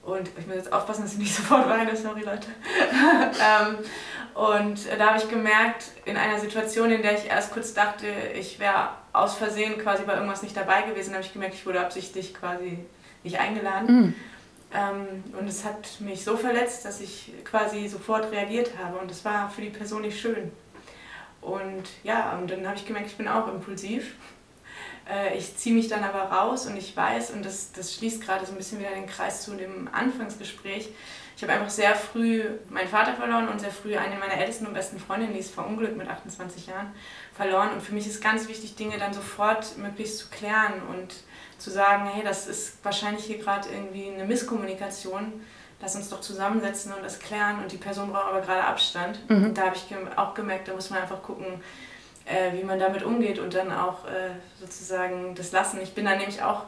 Und 0.01 0.29
ich 0.37 0.45
muss 0.45 0.57
jetzt 0.57 0.73
aufpassen, 0.73 1.03
dass 1.03 1.13
ich 1.13 1.19
nicht 1.19 1.35
sofort 1.35 1.69
weine, 1.69 1.95
sorry 1.95 2.23
Leute. 2.23 2.47
ähm, 2.91 3.77
und 4.33 4.79
da 4.97 5.07
habe 5.07 5.17
ich 5.17 5.29
gemerkt, 5.29 5.91
in 6.03 6.17
einer 6.17 6.39
Situation, 6.39 6.91
in 6.91 7.01
der 7.01 7.17
ich 7.17 7.29
erst 7.29 7.53
kurz 7.53 7.73
dachte, 7.73 8.07
ich 8.37 8.59
wäre 8.59 8.89
aus 9.13 9.35
Versehen 9.35 9.77
quasi 9.77 10.03
bei 10.03 10.15
irgendwas 10.15 10.41
nicht 10.41 10.57
dabei 10.57 10.81
gewesen, 10.81 11.13
habe 11.13 11.23
ich 11.23 11.31
gemerkt, 11.31 11.53
ich 11.53 11.65
wurde 11.65 11.79
absichtlich 11.79 12.33
quasi 12.33 12.79
nicht 13.23 13.39
eingeladen. 13.39 13.95
Mhm. 13.95 14.15
Ähm, 14.73 15.23
und 15.39 15.47
es 15.47 15.63
hat 15.63 15.99
mich 15.99 16.23
so 16.23 16.35
verletzt, 16.35 16.85
dass 16.85 16.99
ich 17.01 17.33
quasi 17.43 17.87
sofort 17.87 18.31
reagiert 18.31 18.71
habe. 18.81 18.97
Und 18.97 19.09
das 19.09 19.23
war 19.23 19.49
für 19.49 19.61
die 19.61 19.69
Person 19.69 20.01
nicht 20.01 20.19
schön. 20.19 20.51
Und 21.41 21.83
ja, 22.03 22.37
und 22.37 22.49
dann 22.49 22.65
habe 22.65 22.77
ich 22.77 22.85
gemerkt, 22.85 23.07
ich 23.07 23.17
bin 23.17 23.27
auch 23.27 23.47
impulsiv. 23.47 24.15
Äh, 25.09 25.37
ich 25.37 25.57
ziehe 25.57 25.75
mich 25.75 25.89
dann 25.89 26.03
aber 26.03 26.23
raus 26.23 26.65
und 26.65 26.77
ich 26.77 26.95
weiß, 26.95 27.31
und 27.31 27.45
das, 27.45 27.71
das 27.73 27.93
schließt 27.95 28.21
gerade 28.21 28.45
so 28.45 28.53
ein 28.53 28.57
bisschen 28.57 28.79
wieder 28.79 28.91
den 28.91 29.05
Kreis 29.05 29.43
zu 29.43 29.55
dem 29.55 29.89
Anfangsgespräch, 29.91 30.89
ich 31.35 31.41
habe 31.43 31.53
einfach 31.53 31.69
sehr 31.69 31.95
früh 31.95 32.43
meinen 32.69 32.87
Vater 32.87 33.13
verloren 33.13 33.47
und 33.47 33.59
sehr 33.59 33.71
früh 33.71 33.97
eine 33.97 34.15
meiner 34.17 34.35
ältesten 34.35 34.67
und 34.67 34.73
besten 34.73 34.99
Freundinnen, 34.99 35.33
die 35.33 35.39
ist 35.39 35.53
verunglückt 35.53 35.97
mit 35.97 36.07
28 36.07 36.67
Jahren, 36.67 36.93
verloren. 37.33 37.71
Und 37.73 37.81
für 37.81 37.93
mich 37.93 38.07
ist 38.07 38.21
ganz 38.21 38.47
wichtig, 38.47 38.75
Dinge 38.75 38.97
dann 38.97 39.13
sofort 39.13 39.77
möglichst 39.77 40.19
zu 40.19 40.29
klären 40.29 40.73
und 40.89 41.15
zu 41.63 41.71
sagen, 41.71 42.09
hey, 42.13 42.23
das 42.23 42.45
ist 42.45 42.83
wahrscheinlich 42.83 43.23
hier 43.23 43.37
gerade 43.37 43.69
irgendwie 43.69 44.11
eine 44.11 44.25
Misskommunikation. 44.25 45.41
Lass 45.81 45.95
uns 45.95 46.09
doch 46.09 46.19
zusammensetzen 46.19 46.91
und 46.93 47.03
das 47.03 47.19
klären. 47.19 47.61
Und 47.61 47.71
die 47.71 47.77
Person 47.77 48.11
braucht 48.11 48.27
aber 48.27 48.41
gerade 48.41 48.65
Abstand. 48.65 49.19
Mhm. 49.29 49.45
Und 49.45 49.57
da 49.57 49.67
habe 49.67 49.75
ich 49.75 49.85
auch 50.17 50.33
gemerkt, 50.33 50.67
da 50.67 50.73
muss 50.73 50.89
man 50.89 51.01
einfach 51.01 51.23
gucken, 51.23 51.45
äh, 52.25 52.53
wie 52.53 52.63
man 52.63 52.79
damit 52.79 53.03
umgeht 53.03 53.39
und 53.39 53.53
dann 53.53 53.71
auch 53.71 54.05
äh, 54.05 54.31
sozusagen 54.59 55.35
das 55.35 55.53
lassen. 55.53 55.79
Ich 55.81 55.93
bin 55.93 56.03
dann 56.03 56.17
nämlich 56.17 56.41
auch 56.41 56.65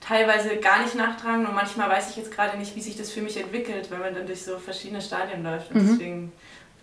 teilweise 0.00 0.56
gar 0.58 0.82
nicht 0.82 0.94
nachtragen 0.94 1.46
und 1.46 1.54
manchmal 1.54 1.88
weiß 1.88 2.10
ich 2.10 2.16
jetzt 2.16 2.30
gerade 2.30 2.58
nicht, 2.58 2.76
wie 2.76 2.82
sich 2.82 2.96
das 2.96 3.10
für 3.10 3.22
mich 3.22 3.38
entwickelt, 3.38 3.90
wenn 3.90 4.00
man 4.00 4.14
dann 4.14 4.26
durch 4.26 4.44
so 4.44 4.58
verschiedene 4.58 5.00
Stadien 5.00 5.42
läuft. 5.42 5.70
Und 5.70 5.82
mhm. 5.82 5.88
deswegen 5.88 6.32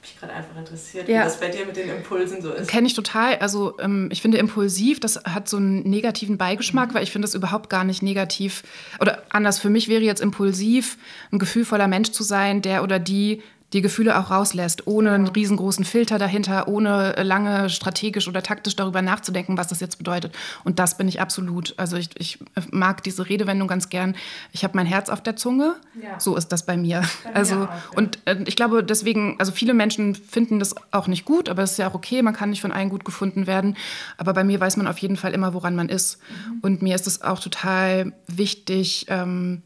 mich 0.01 0.19
gerade 0.19 0.33
einfach 0.33 0.57
interessiert, 0.57 1.07
ja. 1.07 1.19
wie 1.19 1.23
das 1.23 1.39
bei 1.39 1.49
dir 1.49 1.65
mit 1.65 1.77
den 1.77 1.89
Impulsen 1.89 2.41
so 2.41 2.51
ist. 2.51 2.67
Kenne 2.67 2.87
ich 2.87 2.93
total. 2.93 3.37
Also 3.37 3.77
ähm, 3.79 4.09
ich 4.11 4.21
finde 4.21 4.39
impulsiv, 4.39 4.99
das 4.99 5.23
hat 5.23 5.47
so 5.47 5.57
einen 5.57 5.83
negativen 5.83 6.37
Beigeschmack, 6.37 6.89
mhm. 6.89 6.93
weil 6.95 7.03
ich 7.03 7.11
finde 7.11 7.27
das 7.27 7.35
überhaupt 7.35 7.69
gar 7.69 7.83
nicht 7.83 8.01
negativ. 8.01 8.63
Oder 8.99 9.23
anders, 9.29 9.59
für 9.59 9.69
mich 9.69 9.87
wäre 9.87 10.01
jetzt 10.01 10.21
impulsiv, 10.21 10.97
ein 11.31 11.39
gefühlvoller 11.39 11.87
Mensch 11.87 12.11
zu 12.11 12.23
sein, 12.23 12.61
der 12.61 12.83
oder 12.83 12.99
die 12.99 13.43
die 13.73 13.81
Gefühle 13.81 14.19
auch 14.19 14.31
rauslässt, 14.31 14.86
ohne 14.86 15.12
einen 15.12 15.27
riesengroßen 15.27 15.86
Filter 15.86 16.17
dahinter, 16.17 16.67
ohne 16.67 17.13
lange 17.23 17.69
strategisch 17.69 18.27
oder 18.27 18.43
taktisch 18.43 18.75
darüber 18.75 19.01
nachzudenken, 19.01 19.57
was 19.57 19.67
das 19.67 19.79
jetzt 19.79 19.97
bedeutet. 19.97 20.36
Und 20.63 20.79
das 20.79 20.97
bin 20.97 21.07
ich 21.07 21.21
absolut. 21.21 21.73
Also 21.77 21.95
ich, 21.95 22.10
ich 22.17 22.39
mag 22.71 23.01
diese 23.03 23.29
Redewendung 23.29 23.69
ganz 23.69 23.89
gern. 23.89 24.15
Ich 24.51 24.63
habe 24.65 24.75
mein 24.75 24.86
Herz 24.86 25.10
auf 25.10 25.23
der 25.23 25.38
Zunge. 25.38 25.75
Ja. 26.01 26.19
So 26.19 26.36
ist 26.36 26.49
das 26.49 26.65
bei 26.65 26.75
mir. 26.75 27.03
Bei 27.23 27.34
also 27.34 27.55
mir 27.55 27.69
auch, 27.69 27.97
und 27.97 28.19
äh, 28.25 28.43
ich 28.45 28.57
glaube 28.57 28.84
deswegen, 28.84 29.36
also 29.39 29.53
viele 29.53 29.73
Menschen 29.73 30.15
finden 30.15 30.60
das 30.60 30.75
auch 30.91 31.07
nicht 31.07 31.23
gut, 31.23 31.47
aber 31.47 31.63
es 31.63 31.71
ist 31.71 31.77
ja 31.77 31.89
auch 31.89 31.95
okay. 31.95 32.21
Man 32.21 32.34
kann 32.34 32.49
nicht 32.49 32.62
von 32.62 32.73
allen 32.73 32.89
gut 32.89 33.05
gefunden 33.05 33.47
werden. 33.47 33.77
Aber 34.17 34.34
bei 34.34 34.43
mir 34.43 34.60
weiß 34.60 34.75
man 34.75 34.88
auf 34.88 34.97
jeden 34.97 35.15
Fall 35.15 35.34
immer, 35.34 35.53
woran 35.53 35.75
man 35.75 35.88
ist. 35.88 36.19
Mhm. 36.19 36.60
Und 36.62 36.81
mir 36.81 36.95
ist 36.95 37.07
es 37.07 37.21
auch 37.21 37.39
total 37.39 38.12
wichtig. 38.27 39.05
Ähm, 39.07 39.62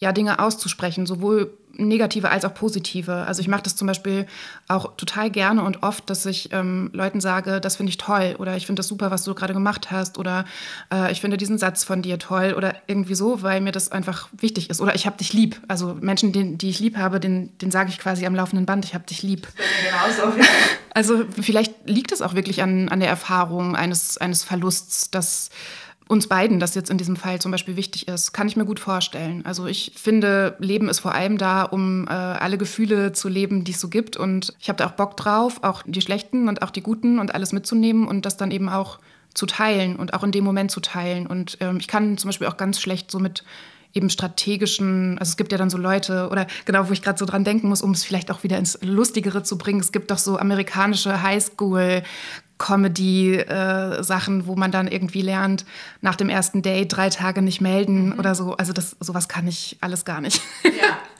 ja, 0.00 0.12
Dinge 0.12 0.38
auszusprechen, 0.38 1.06
sowohl 1.06 1.52
negative 1.78 2.30
als 2.30 2.44
auch 2.44 2.52
positive. 2.52 3.12
Also 3.12 3.40
ich 3.40 3.48
mache 3.48 3.62
das 3.62 3.76
zum 3.76 3.86
Beispiel 3.86 4.26
auch 4.66 4.96
total 4.96 5.30
gerne 5.30 5.62
und 5.62 5.82
oft, 5.82 6.10
dass 6.10 6.26
ich 6.26 6.52
ähm, 6.52 6.90
Leuten 6.92 7.20
sage, 7.20 7.60
das 7.60 7.76
finde 7.76 7.90
ich 7.90 7.96
toll 7.96 8.36
oder 8.38 8.56
ich 8.56 8.66
finde 8.66 8.80
das 8.80 8.88
super, 8.88 9.10
was 9.10 9.24
du 9.24 9.34
gerade 9.34 9.54
gemacht 9.54 9.90
hast 9.90 10.18
oder 10.18 10.44
äh, 10.92 11.10
ich 11.12 11.20
finde 11.20 11.36
diesen 11.36 11.56
Satz 11.56 11.84
von 11.84 12.02
dir 12.02 12.18
toll 12.18 12.54
oder 12.56 12.74
irgendwie 12.86 13.14
so, 13.14 13.42
weil 13.42 13.60
mir 13.60 13.72
das 13.72 13.92
einfach 13.92 14.28
wichtig 14.36 14.70
ist. 14.70 14.80
Oder 14.80 14.94
ich 14.94 15.06
habe 15.06 15.16
dich 15.16 15.32
lieb. 15.32 15.60
Also 15.68 15.96
Menschen, 16.00 16.32
die, 16.32 16.58
die 16.58 16.70
ich 16.70 16.80
lieb 16.80 16.96
habe, 16.96 17.20
den, 17.20 17.56
den 17.58 17.70
sage 17.70 17.90
ich 17.90 17.98
quasi 17.98 18.26
am 18.26 18.34
laufenden 18.34 18.66
Band, 18.66 18.84
ich 18.84 18.94
habe 18.94 19.04
dich 19.04 19.22
lieb. 19.22 19.46
Genauso. 19.84 20.36
Also 20.94 21.24
vielleicht 21.40 21.72
liegt 21.84 22.10
es 22.10 22.22
auch 22.22 22.34
wirklich 22.34 22.60
an, 22.60 22.88
an 22.88 22.98
der 22.98 23.08
Erfahrung 23.08 23.76
eines, 23.76 24.18
eines 24.18 24.42
Verlusts, 24.42 25.12
dass 25.12 25.50
uns 26.08 26.26
beiden 26.26 26.58
das 26.58 26.74
jetzt 26.74 26.90
in 26.90 26.98
diesem 26.98 27.16
Fall 27.16 27.40
zum 27.40 27.52
Beispiel 27.52 27.76
wichtig 27.76 28.08
ist, 28.08 28.32
kann 28.32 28.48
ich 28.48 28.56
mir 28.56 28.64
gut 28.64 28.80
vorstellen. 28.80 29.44
Also 29.44 29.66
ich 29.66 29.92
finde, 29.94 30.56
Leben 30.58 30.88
ist 30.88 31.00
vor 31.00 31.14
allem 31.14 31.38
da, 31.38 31.62
um 31.62 32.06
äh, 32.08 32.10
alle 32.10 32.58
Gefühle 32.58 33.12
zu 33.12 33.28
leben, 33.28 33.64
die 33.64 33.72
es 33.72 33.80
so 33.80 33.88
gibt. 33.88 34.16
Und 34.16 34.54
ich 34.58 34.68
habe 34.68 34.78
da 34.78 34.86
auch 34.86 34.92
Bock 34.92 35.16
drauf, 35.16 35.62
auch 35.62 35.82
die 35.86 36.00
schlechten 36.00 36.48
und 36.48 36.62
auch 36.62 36.70
die 36.70 36.82
guten 36.82 37.18
und 37.18 37.34
alles 37.34 37.52
mitzunehmen 37.52 38.08
und 38.08 38.24
das 38.26 38.36
dann 38.36 38.50
eben 38.50 38.68
auch 38.68 38.98
zu 39.34 39.46
teilen 39.46 39.96
und 39.96 40.14
auch 40.14 40.24
in 40.24 40.32
dem 40.32 40.44
Moment 40.44 40.70
zu 40.70 40.80
teilen. 40.80 41.26
Und 41.26 41.58
ähm, 41.60 41.76
ich 41.78 41.88
kann 41.88 42.16
zum 42.16 42.28
Beispiel 42.28 42.46
auch 42.46 42.56
ganz 42.56 42.80
schlecht 42.80 43.10
so 43.10 43.18
mit 43.18 43.44
eben 43.94 44.10
strategischen, 44.10 45.18
also 45.18 45.30
es 45.30 45.36
gibt 45.36 45.52
ja 45.52 45.58
dann 45.58 45.70
so 45.70 45.78
Leute, 45.78 46.28
oder 46.30 46.46
genau, 46.64 46.88
wo 46.88 46.92
ich 46.92 47.02
gerade 47.02 47.18
so 47.18 47.26
dran 47.26 47.44
denken 47.44 47.68
muss, 47.68 47.82
um 47.82 47.92
es 47.92 48.04
vielleicht 48.04 48.30
auch 48.30 48.42
wieder 48.42 48.58
ins 48.58 48.78
Lustigere 48.82 49.42
zu 49.42 49.58
bringen, 49.58 49.80
es 49.80 49.92
gibt 49.92 50.10
doch 50.10 50.18
so 50.18 50.38
amerikanische 50.38 51.22
Highschool 51.22 52.02
Comedy-Sachen, 52.58 54.40
äh, 54.40 54.46
wo 54.46 54.56
man 54.56 54.70
dann 54.70 54.88
irgendwie 54.88 55.22
lernt, 55.22 55.64
nach 56.00 56.16
dem 56.16 56.28
ersten 56.28 56.60
Date 56.60 56.94
drei 56.94 57.08
Tage 57.08 57.40
nicht 57.40 57.60
melden 57.60 58.10
mhm. 58.10 58.18
oder 58.18 58.34
so. 58.34 58.56
Also 58.56 58.72
das, 58.72 58.96
sowas 59.00 59.28
kann 59.28 59.46
ich 59.46 59.78
alles 59.80 60.04
gar 60.04 60.20
nicht. 60.20 60.42
Ja, 60.64 60.70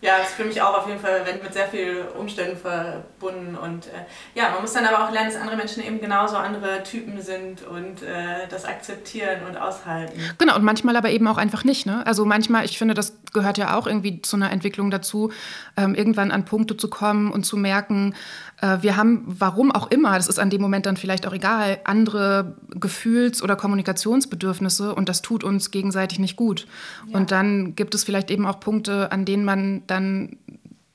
Ja, 0.00 0.18
ist 0.18 0.34
für 0.34 0.44
mich 0.44 0.62
auch 0.62 0.78
auf 0.78 0.86
jeden 0.86 1.00
Fall 1.00 1.24
mit 1.42 1.52
sehr 1.52 1.66
vielen 1.66 2.06
Umständen 2.08 2.56
verbunden. 2.56 3.56
Und 3.56 3.86
äh, 3.86 4.38
ja, 4.38 4.50
man 4.50 4.60
muss 4.60 4.72
dann 4.72 4.86
aber 4.86 5.04
auch 5.04 5.10
lernen, 5.10 5.30
dass 5.30 5.40
andere 5.40 5.56
Menschen 5.56 5.84
eben 5.84 6.00
genauso 6.00 6.36
andere 6.36 6.84
Typen 6.84 7.20
sind 7.20 7.62
und 7.66 8.02
äh, 8.02 8.46
das 8.48 8.64
akzeptieren 8.64 9.40
und 9.48 9.56
aushalten. 9.56 10.18
Genau, 10.38 10.54
und 10.54 10.62
manchmal 10.62 10.96
aber 10.96 11.10
eben 11.10 11.26
auch 11.26 11.36
einfach 11.36 11.64
nicht. 11.64 11.84
Ne? 11.84 12.06
Also 12.06 12.24
manchmal, 12.24 12.64
ich 12.64 12.78
finde, 12.78 12.94
das 12.94 13.18
gehört 13.32 13.58
ja 13.58 13.76
auch 13.76 13.88
irgendwie 13.88 14.22
zu 14.22 14.36
einer 14.36 14.52
Entwicklung 14.52 14.92
dazu, 14.92 15.32
ähm, 15.76 15.96
irgendwann 15.96 16.30
an 16.30 16.44
Punkte 16.44 16.76
zu 16.76 16.88
kommen 16.88 17.32
und 17.32 17.44
zu 17.44 17.56
merken, 17.56 18.14
wir 18.60 18.96
haben, 18.96 19.22
warum 19.26 19.70
auch 19.70 19.88
immer, 19.90 20.16
das 20.16 20.26
ist 20.26 20.40
an 20.40 20.50
dem 20.50 20.60
Moment 20.60 20.86
dann 20.86 20.96
vielleicht 20.96 21.26
auch 21.26 21.32
egal, 21.32 21.78
andere 21.84 22.56
Gefühls- 22.70 23.42
oder 23.42 23.54
Kommunikationsbedürfnisse 23.54 24.94
und 24.94 25.08
das 25.08 25.22
tut 25.22 25.44
uns 25.44 25.70
gegenseitig 25.70 26.18
nicht 26.18 26.34
gut. 26.36 26.66
Ja. 27.06 27.18
Und 27.18 27.30
dann 27.30 27.76
gibt 27.76 27.94
es 27.94 28.02
vielleicht 28.02 28.30
eben 28.32 28.46
auch 28.46 28.58
Punkte, 28.58 29.12
an 29.12 29.24
denen 29.24 29.44
man 29.44 29.82
dann 29.86 30.36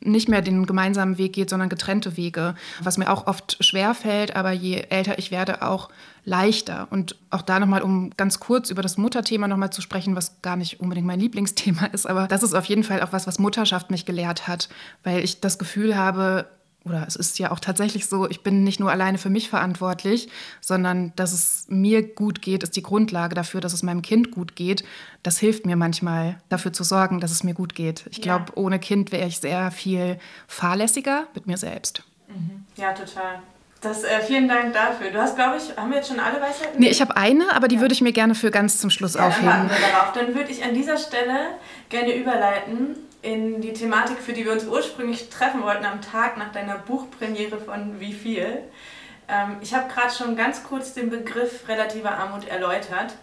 nicht 0.05 0.27
mehr 0.27 0.41
den 0.41 0.65
gemeinsamen 0.65 1.17
Weg 1.17 1.33
geht, 1.33 1.49
sondern 1.49 1.69
getrennte 1.69 2.17
Wege, 2.17 2.55
was 2.81 2.97
mir 2.97 3.09
auch 3.09 3.27
oft 3.27 3.63
schwer 3.63 3.93
fällt, 3.93 4.35
aber 4.35 4.51
je 4.51 4.83
älter 4.89 5.17
ich 5.17 5.31
werde, 5.31 5.61
auch 5.61 5.89
leichter. 6.25 6.87
Und 6.89 7.15
auch 7.29 7.41
da 7.41 7.59
nochmal, 7.59 7.81
um 7.81 8.11
ganz 8.17 8.39
kurz 8.39 8.69
über 8.69 8.81
das 8.81 8.97
Mutterthema 8.97 9.47
nochmal 9.47 9.71
zu 9.71 9.81
sprechen, 9.81 10.15
was 10.15 10.41
gar 10.41 10.55
nicht 10.55 10.79
unbedingt 10.79 11.07
mein 11.07 11.19
Lieblingsthema 11.19 11.85
ist, 11.93 12.07
aber 12.07 12.27
das 12.27 12.43
ist 12.43 12.53
auf 12.53 12.65
jeden 12.65 12.83
Fall 12.83 13.01
auch 13.01 13.13
was, 13.13 13.27
was 13.27 13.39
Mutterschaft 13.39 13.91
mich 13.91 14.05
gelehrt 14.05 14.47
hat, 14.47 14.69
weil 15.03 15.23
ich 15.23 15.39
das 15.39 15.57
Gefühl 15.57 15.95
habe, 15.97 16.47
oder 16.85 17.05
es 17.07 17.15
ist 17.15 17.39
ja 17.39 17.51
auch 17.51 17.59
tatsächlich 17.59 18.07
so, 18.07 18.29
ich 18.29 18.43
bin 18.43 18.63
nicht 18.63 18.79
nur 18.79 18.91
alleine 18.91 19.17
für 19.17 19.29
mich 19.29 19.49
verantwortlich, 19.49 20.27
sondern 20.59 21.13
dass 21.15 21.31
es 21.31 21.65
mir 21.69 22.03
gut 22.03 22.41
geht, 22.41 22.63
ist 22.63 22.75
die 22.75 22.83
Grundlage 22.83 23.35
dafür, 23.35 23.61
dass 23.61 23.73
es 23.73 23.83
meinem 23.83 24.01
Kind 24.01 24.31
gut 24.31 24.55
geht. 24.55 24.83
Das 25.23 25.39
hilft 25.39 25.65
mir 25.65 25.77
manchmal, 25.77 26.37
dafür 26.49 26.73
zu 26.73 26.83
sorgen, 26.83 27.21
dass 27.21 27.31
es 27.31 27.43
mir 27.43 27.53
gut 27.53 27.73
geht. 27.73 28.05
Ich 28.09 28.17
ja. 28.17 28.23
glaube, 28.37 28.57
ohne 28.57 28.79
Kind 28.79 29.11
wäre 29.11 29.27
ich 29.27 29.39
sehr 29.39 29.71
viel 29.71 30.19
fahrlässiger 30.47 31.27
mit 31.33 31.47
mir 31.47 31.57
selbst. 31.57 32.03
Mhm. 32.27 32.65
Ja, 32.75 32.91
total. 32.91 33.39
Das, 33.79 34.03
äh, 34.03 34.21
vielen 34.21 34.47
Dank 34.47 34.73
dafür. 34.73 35.11
Du 35.11 35.19
hast, 35.19 35.35
glaube 35.35 35.57
ich, 35.57 35.77
haben 35.77 35.89
wir 35.89 35.97
jetzt 35.97 36.07
schon 36.07 36.19
alle 36.19 36.39
Weisheiten? 36.39 36.79
Nee, 36.79 36.89
ich 36.89 37.01
habe 37.01 37.17
eine, 37.17 37.53
aber 37.53 37.67
die 37.67 37.75
ja. 37.75 37.81
würde 37.81 37.93
ich 37.93 38.01
mir 38.01 38.13
gerne 38.13 38.33
für 38.33 38.49
ganz 38.49 38.77
zum 38.77 38.89
Schluss 38.89 39.15
ja, 39.15 39.27
aufheben. 39.27 39.49
Dann, 39.49 39.69
darauf. 39.69 40.13
dann 40.13 40.35
würde 40.35 40.51
ich 40.51 40.63
an 40.63 40.73
dieser 40.73 40.97
Stelle 40.97 41.47
gerne 41.89 42.15
überleiten 42.15 42.95
in 43.23 43.61
die 43.61 43.73
Thematik, 43.73 44.19
für 44.19 44.33
die 44.33 44.45
wir 44.45 44.51
uns 44.51 44.65
ursprünglich 44.65 45.29
treffen 45.29 45.63
wollten 45.63 45.85
am 45.85 46.01
Tag 46.01 46.37
nach 46.37 46.51
deiner 46.51 46.77
Buchpremiere 46.77 47.57
von 47.57 47.99
Wie 47.99 48.13
viel. 48.13 48.61
Ähm, 49.29 49.57
ich 49.61 49.73
habe 49.73 49.91
gerade 49.91 50.13
schon 50.13 50.35
ganz 50.35 50.63
kurz 50.63 50.93
den 50.93 51.09
Begriff 51.09 51.67
relative 51.67 52.11
Armut 52.11 52.47
erläutert. 52.47 53.15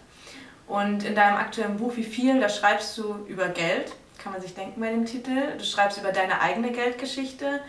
Und 0.67 1.03
in 1.03 1.13
deinem 1.15 1.37
aktuellen 1.37 1.77
Buch 1.77 1.95
Wie 1.95 2.03
viel, 2.03 2.39
da 2.39 2.49
schreibst 2.49 2.97
du 2.97 3.25
über 3.27 3.47
Geld, 3.49 3.93
kann 4.17 4.31
man 4.31 4.41
sich 4.41 4.55
denken 4.55 4.81
bei 4.81 4.89
dem 4.89 5.05
Titel. 5.05 5.55
Du 5.57 5.63
schreibst 5.63 5.99
über 5.99 6.11
deine 6.11 6.41
eigene 6.41 6.71
Geldgeschichte, 6.71 7.61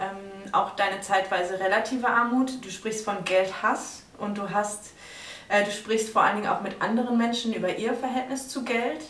ähm, 0.00 0.52
auch 0.52 0.74
deine 0.74 1.00
zeitweise 1.00 1.60
relative 1.60 2.08
Armut. 2.08 2.64
Du 2.64 2.70
sprichst 2.70 3.04
von 3.04 3.24
Geldhass 3.24 4.02
und 4.18 4.38
du 4.38 4.50
hast, 4.50 4.90
äh, 5.48 5.64
du 5.64 5.70
sprichst 5.70 6.10
vor 6.10 6.22
allen 6.22 6.36
Dingen 6.36 6.48
auch 6.48 6.62
mit 6.62 6.82
anderen 6.82 7.16
Menschen 7.16 7.54
über 7.54 7.76
ihr 7.76 7.94
Verhältnis 7.94 8.48
zu 8.48 8.64
Geld 8.64 9.04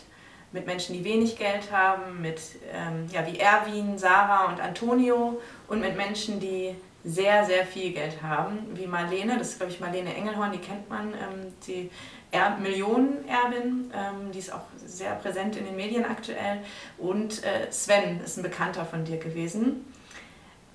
mit 0.51 0.65
Menschen, 0.65 0.95
die 0.95 1.03
wenig 1.03 1.37
Geld 1.37 1.71
haben, 1.71 2.21
mit 2.21 2.39
ähm, 2.73 3.05
ja, 3.11 3.25
wie 3.27 3.39
Erwin, 3.39 3.97
Sarah 3.97 4.45
und 4.45 4.61
Antonio 4.61 5.39
und 5.67 5.81
mit 5.81 5.97
Menschen, 5.97 6.39
die 6.39 6.75
sehr, 7.03 7.45
sehr 7.45 7.65
viel 7.65 7.93
Geld 7.93 8.21
haben, 8.21 8.59
wie 8.73 8.87
Marlene, 8.87 9.37
das 9.37 9.49
ist 9.49 9.59
glaube 9.59 9.71
ich 9.71 9.79
Marlene 9.79 10.13
Engelhorn, 10.13 10.51
die 10.51 10.57
kennt 10.57 10.89
man, 10.89 11.13
ähm, 11.13 11.53
die 11.65 11.89
er 12.31 12.57
Millionenerbin, 12.57 13.91
ähm, 13.93 14.31
die 14.33 14.39
ist 14.39 14.53
auch 14.53 14.65
sehr 14.85 15.15
präsent 15.15 15.55
in 15.55 15.65
den 15.65 15.75
Medien 15.75 16.03
aktuell 16.05 16.59
und 16.97 17.43
äh, 17.43 17.71
Sven 17.71 18.19
ist 18.21 18.37
ein 18.37 18.43
Bekannter 18.43 18.85
von 18.85 19.05
dir 19.05 19.17
gewesen. 19.17 19.85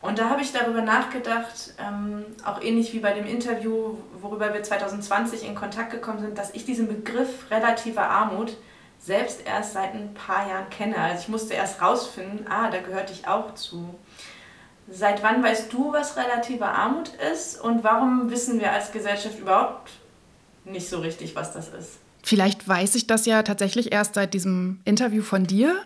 Und 0.00 0.18
da 0.18 0.30
habe 0.30 0.42
ich 0.42 0.52
darüber 0.52 0.80
nachgedacht, 0.80 1.74
ähm, 1.78 2.24
auch 2.44 2.60
ähnlich 2.60 2.92
wie 2.92 2.98
bei 2.98 3.12
dem 3.12 3.26
Interview, 3.26 3.98
worüber 4.20 4.52
wir 4.52 4.62
2020 4.62 5.46
in 5.46 5.54
Kontakt 5.54 5.92
gekommen 5.92 6.20
sind, 6.20 6.36
dass 6.36 6.54
ich 6.54 6.64
diesen 6.64 6.88
Begriff 6.88 7.50
relativer 7.50 8.08
Armut 8.08 8.56
selbst 9.04 9.40
erst 9.44 9.72
seit 9.72 9.94
ein 9.94 10.14
paar 10.14 10.48
Jahren 10.48 10.70
kenne. 10.70 10.96
Also 10.96 11.22
ich 11.22 11.28
musste 11.28 11.54
erst 11.54 11.82
rausfinden, 11.82 12.46
ah, 12.48 12.70
da 12.70 12.80
gehörte 12.80 13.12
ich 13.12 13.26
auch 13.26 13.54
zu. 13.54 13.94
Seit 14.88 15.22
wann 15.22 15.42
weißt 15.42 15.72
du, 15.72 15.92
was 15.92 16.16
relative 16.16 16.66
Armut 16.66 17.10
ist 17.32 17.60
und 17.60 17.82
warum 17.84 18.30
wissen 18.30 18.60
wir 18.60 18.72
als 18.72 18.92
Gesellschaft 18.92 19.38
überhaupt 19.38 19.90
nicht 20.64 20.88
so 20.88 21.00
richtig, 21.00 21.34
was 21.34 21.52
das 21.52 21.68
ist? 21.68 21.98
Vielleicht 22.22 22.68
weiß 22.68 22.94
ich 22.94 23.08
das 23.08 23.26
ja 23.26 23.42
tatsächlich 23.42 23.90
erst 23.90 24.14
seit 24.14 24.34
diesem 24.34 24.80
Interview 24.84 25.22
von 25.22 25.44
dir, 25.44 25.80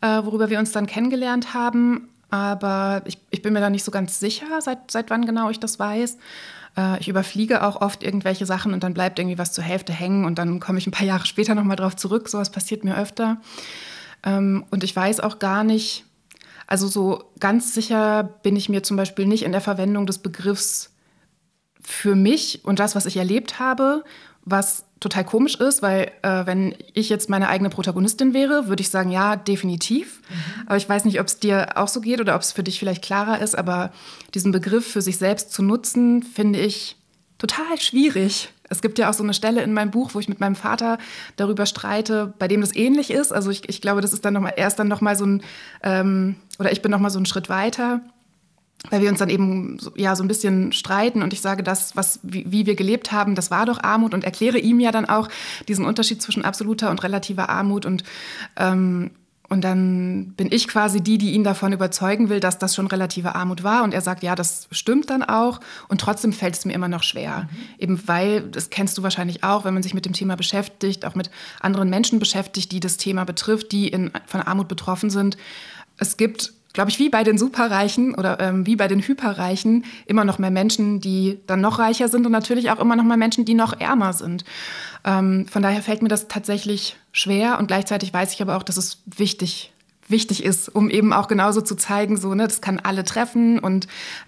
äh, 0.00 0.22
worüber 0.22 0.48
wir 0.48 0.60
uns 0.60 0.70
dann 0.70 0.86
kennengelernt 0.86 1.54
haben. 1.54 2.08
Aber 2.30 3.02
ich, 3.04 3.18
ich 3.30 3.42
bin 3.42 3.52
mir 3.52 3.60
da 3.60 3.68
nicht 3.68 3.84
so 3.84 3.90
ganz 3.90 4.20
sicher, 4.20 4.60
seit, 4.60 4.90
seit 4.90 5.10
wann 5.10 5.26
genau 5.26 5.50
ich 5.50 5.58
das 5.58 5.78
weiß. 5.78 6.16
Äh, 6.76 7.00
ich 7.00 7.08
überfliege 7.08 7.62
auch 7.62 7.80
oft 7.80 8.02
irgendwelche 8.02 8.46
Sachen 8.46 8.72
und 8.72 8.82
dann 8.82 8.94
bleibt 8.94 9.18
irgendwie 9.18 9.38
was 9.38 9.52
zur 9.52 9.64
Hälfte 9.64 9.92
hängen 9.92 10.24
und 10.24 10.38
dann 10.38 10.60
komme 10.60 10.78
ich 10.78 10.86
ein 10.86 10.92
paar 10.92 11.06
Jahre 11.06 11.26
später 11.26 11.54
nochmal 11.54 11.76
drauf 11.76 11.96
zurück. 11.96 12.28
Sowas 12.28 12.50
passiert 12.50 12.84
mir 12.84 12.96
öfter. 12.96 13.40
Ähm, 14.24 14.64
und 14.70 14.84
ich 14.84 14.94
weiß 14.94 15.20
auch 15.20 15.38
gar 15.38 15.64
nicht, 15.64 16.04
also 16.66 16.88
so 16.88 17.24
ganz 17.40 17.74
sicher 17.74 18.22
bin 18.42 18.56
ich 18.56 18.68
mir 18.68 18.82
zum 18.82 18.96
Beispiel 18.96 19.26
nicht 19.26 19.42
in 19.42 19.52
der 19.52 19.60
Verwendung 19.60 20.06
des 20.06 20.18
Begriffs 20.18 20.94
für 21.82 22.14
mich 22.14 22.64
und 22.64 22.78
das, 22.78 22.94
was 22.94 23.06
ich 23.06 23.16
erlebt 23.16 23.58
habe, 23.58 24.04
was 24.44 24.84
total 25.02 25.24
komisch 25.24 25.56
ist, 25.56 25.82
weil 25.82 26.12
äh, 26.22 26.46
wenn 26.46 26.74
ich 26.94 27.08
jetzt 27.08 27.28
meine 27.28 27.48
eigene 27.48 27.70
Protagonistin 27.70 28.32
wäre, 28.32 28.68
würde 28.68 28.80
ich 28.80 28.88
sagen, 28.88 29.10
ja, 29.10 29.36
definitiv. 29.36 30.20
Mhm. 30.20 30.62
Aber 30.66 30.76
ich 30.76 30.88
weiß 30.88 31.04
nicht, 31.04 31.20
ob 31.20 31.26
es 31.26 31.38
dir 31.38 31.76
auch 31.76 31.88
so 31.88 32.00
geht 32.00 32.20
oder 32.20 32.34
ob 32.34 32.42
es 32.42 32.52
für 32.52 32.62
dich 32.62 32.78
vielleicht 32.78 33.02
klarer 33.02 33.40
ist, 33.40 33.56
aber 33.56 33.92
diesen 34.34 34.52
Begriff 34.52 34.86
für 34.86 35.02
sich 35.02 35.18
selbst 35.18 35.52
zu 35.52 35.62
nutzen, 35.62 36.22
finde 36.22 36.60
ich 36.60 36.96
total 37.38 37.80
schwierig. 37.80 38.50
Es 38.68 38.80
gibt 38.80 38.98
ja 38.98 39.10
auch 39.10 39.14
so 39.14 39.24
eine 39.24 39.34
Stelle 39.34 39.62
in 39.62 39.74
meinem 39.74 39.90
Buch, 39.90 40.14
wo 40.14 40.20
ich 40.20 40.28
mit 40.28 40.40
meinem 40.40 40.54
Vater 40.54 40.98
darüber 41.36 41.66
streite, 41.66 42.32
bei 42.38 42.48
dem 42.48 42.60
das 42.60 42.74
ähnlich 42.74 43.10
ist. 43.10 43.32
Also 43.32 43.50
ich, 43.50 43.68
ich 43.68 43.80
glaube, 43.82 44.00
das 44.00 44.12
ist 44.12 44.24
dann 44.24 44.34
noch 44.34 44.40
mal, 44.40 44.54
er 44.56 44.68
ist 44.68 44.76
dann 44.76 44.88
noch 44.88 45.00
mal 45.00 45.16
so 45.16 45.26
ein, 45.26 45.42
ähm, 45.82 46.36
oder 46.58 46.72
ich 46.72 46.80
bin 46.80 46.90
noch 46.90 47.00
mal 47.00 47.10
so 47.10 47.18
einen 47.18 47.26
Schritt 47.26 47.48
weiter 47.48 48.00
weil 48.90 49.00
wir 49.00 49.10
uns 49.10 49.20
dann 49.20 49.30
eben 49.30 49.78
so, 49.78 49.92
ja 49.96 50.16
so 50.16 50.24
ein 50.24 50.28
bisschen 50.28 50.72
streiten 50.72 51.22
und 51.22 51.32
ich 51.32 51.40
sage, 51.40 51.62
das, 51.62 51.96
was, 51.96 52.20
wie, 52.22 52.50
wie, 52.50 52.66
wir 52.66 52.74
gelebt 52.74 53.12
haben, 53.12 53.34
das 53.34 53.50
war 53.50 53.66
doch 53.66 53.82
Armut 53.82 54.14
und 54.14 54.24
erkläre 54.24 54.58
ihm 54.58 54.80
ja 54.80 54.90
dann 54.90 55.08
auch 55.08 55.28
diesen 55.68 55.84
Unterschied 55.84 56.20
zwischen 56.20 56.44
absoluter 56.44 56.90
und 56.90 57.02
relativer 57.02 57.48
Armut 57.48 57.86
und 57.86 58.02
ähm, 58.56 59.10
und 59.52 59.60
dann 59.60 60.32
bin 60.34 60.48
ich 60.50 60.66
quasi 60.66 61.02
die, 61.02 61.18
die 61.18 61.32
ihn 61.32 61.44
davon 61.44 61.74
überzeugen 61.74 62.30
will, 62.30 62.40
dass 62.40 62.58
das 62.58 62.74
schon 62.74 62.86
relative 62.86 63.34
Armut 63.34 63.62
war. 63.62 63.82
Und 63.82 63.92
er 63.92 64.00
sagt, 64.00 64.22
ja, 64.22 64.34
das 64.34 64.66
stimmt 64.70 65.10
dann 65.10 65.22
auch. 65.22 65.60
Und 65.88 66.00
trotzdem 66.00 66.32
fällt 66.32 66.54
es 66.54 66.64
mir 66.64 66.72
immer 66.72 66.88
noch 66.88 67.02
schwer. 67.02 67.50
Mhm. 67.50 67.58
Eben 67.78 68.08
weil, 68.08 68.40
das 68.40 68.70
kennst 68.70 68.96
du 68.96 69.02
wahrscheinlich 69.02 69.44
auch, 69.44 69.66
wenn 69.66 69.74
man 69.74 69.82
sich 69.82 69.92
mit 69.92 70.06
dem 70.06 70.14
Thema 70.14 70.36
beschäftigt, 70.36 71.04
auch 71.04 71.14
mit 71.14 71.30
anderen 71.60 71.90
Menschen 71.90 72.18
beschäftigt, 72.18 72.72
die 72.72 72.80
das 72.80 72.96
Thema 72.96 73.24
betrifft, 73.24 73.72
die 73.72 73.88
in, 73.88 74.10
von 74.24 74.40
Armut 74.40 74.68
betroffen 74.68 75.10
sind. 75.10 75.36
Es 75.98 76.16
gibt 76.16 76.54
glaube 76.72 76.90
ich, 76.90 76.98
wie 76.98 77.08
bei 77.08 77.24
den 77.24 77.38
Superreichen 77.38 78.14
oder 78.14 78.40
ähm, 78.40 78.66
wie 78.66 78.76
bei 78.76 78.88
den 78.88 79.00
Hyperreichen 79.00 79.84
immer 80.06 80.24
noch 80.24 80.38
mehr 80.38 80.50
Menschen, 80.50 81.00
die 81.00 81.40
dann 81.46 81.60
noch 81.60 81.78
reicher 81.78 82.08
sind 82.08 82.26
und 82.26 82.32
natürlich 82.32 82.70
auch 82.70 82.80
immer 82.80 82.96
noch 82.96 83.04
mehr 83.04 83.16
Menschen, 83.16 83.44
die 83.44 83.54
noch 83.54 83.78
ärmer 83.78 84.12
sind. 84.12 84.44
Ähm, 85.04 85.46
von 85.48 85.62
daher 85.62 85.82
fällt 85.82 86.02
mir 86.02 86.08
das 86.08 86.28
tatsächlich 86.28 86.96
schwer 87.12 87.58
und 87.58 87.66
gleichzeitig 87.66 88.12
weiß 88.12 88.32
ich 88.32 88.42
aber 88.42 88.56
auch, 88.56 88.62
dass 88.62 88.76
es 88.76 89.02
wichtig 89.06 89.72
wichtig 90.08 90.44
ist, 90.44 90.68
um 90.68 90.90
eben 90.90 91.12
auch 91.12 91.26
genauso 91.26 91.60
zu 91.60 91.74
zeigen, 91.74 92.16
so, 92.16 92.34
ne, 92.34 92.44
das 92.44 92.60
kann 92.60 92.80
alle 92.80 93.02
treffen 93.02 93.58
und 93.58 93.86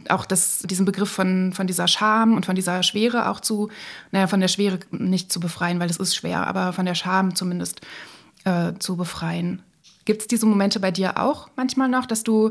auch 0.09 0.25
das, 0.25 0.61
diesen 0.61 0.87
Begriff 0.87 1.11
von, 1.11 1.53
von 1.53 1.67
dieser 1.67 1.89
Scham 1.89 2.35
und 2.35 2.47
von 2.47 2.55
dieser 2.55 2.83
Schwere 2.83 3.29
auch 3.29 3.41
zu, 3.41 3.69
naja, 4.11 4.27
von 4.27 4.41
der 4.41 4.49
Schwere 4.49 4.79
nicht 4.91 5.33
zu 5.33 5.41
befreien, 5.41 5.79
weil 5.79 5.91
es 5.91 5.97
ist 5.97 6.17
schwer, 6.17 6.47
aber 6.47 6.73
von 6.73 6.87
der 6.87 6.95
Scham 6.95 7.35
zumindest 7.35 7.81
äh, 8.45 8.73
zu 8.79 8.97
befreien. 8.97 9.63
Gibt 10.05 10.23
es 10.23 10.29
diese 10.29 10.47
Momente 10.47 10.81
bei 10.81 10.91
dir 10.91 11.19
auch 11.19 11.49
manchmal 11.57 11.89
noch, 11.89 12.07
dass 12.07 12.25
du 12.25 12.51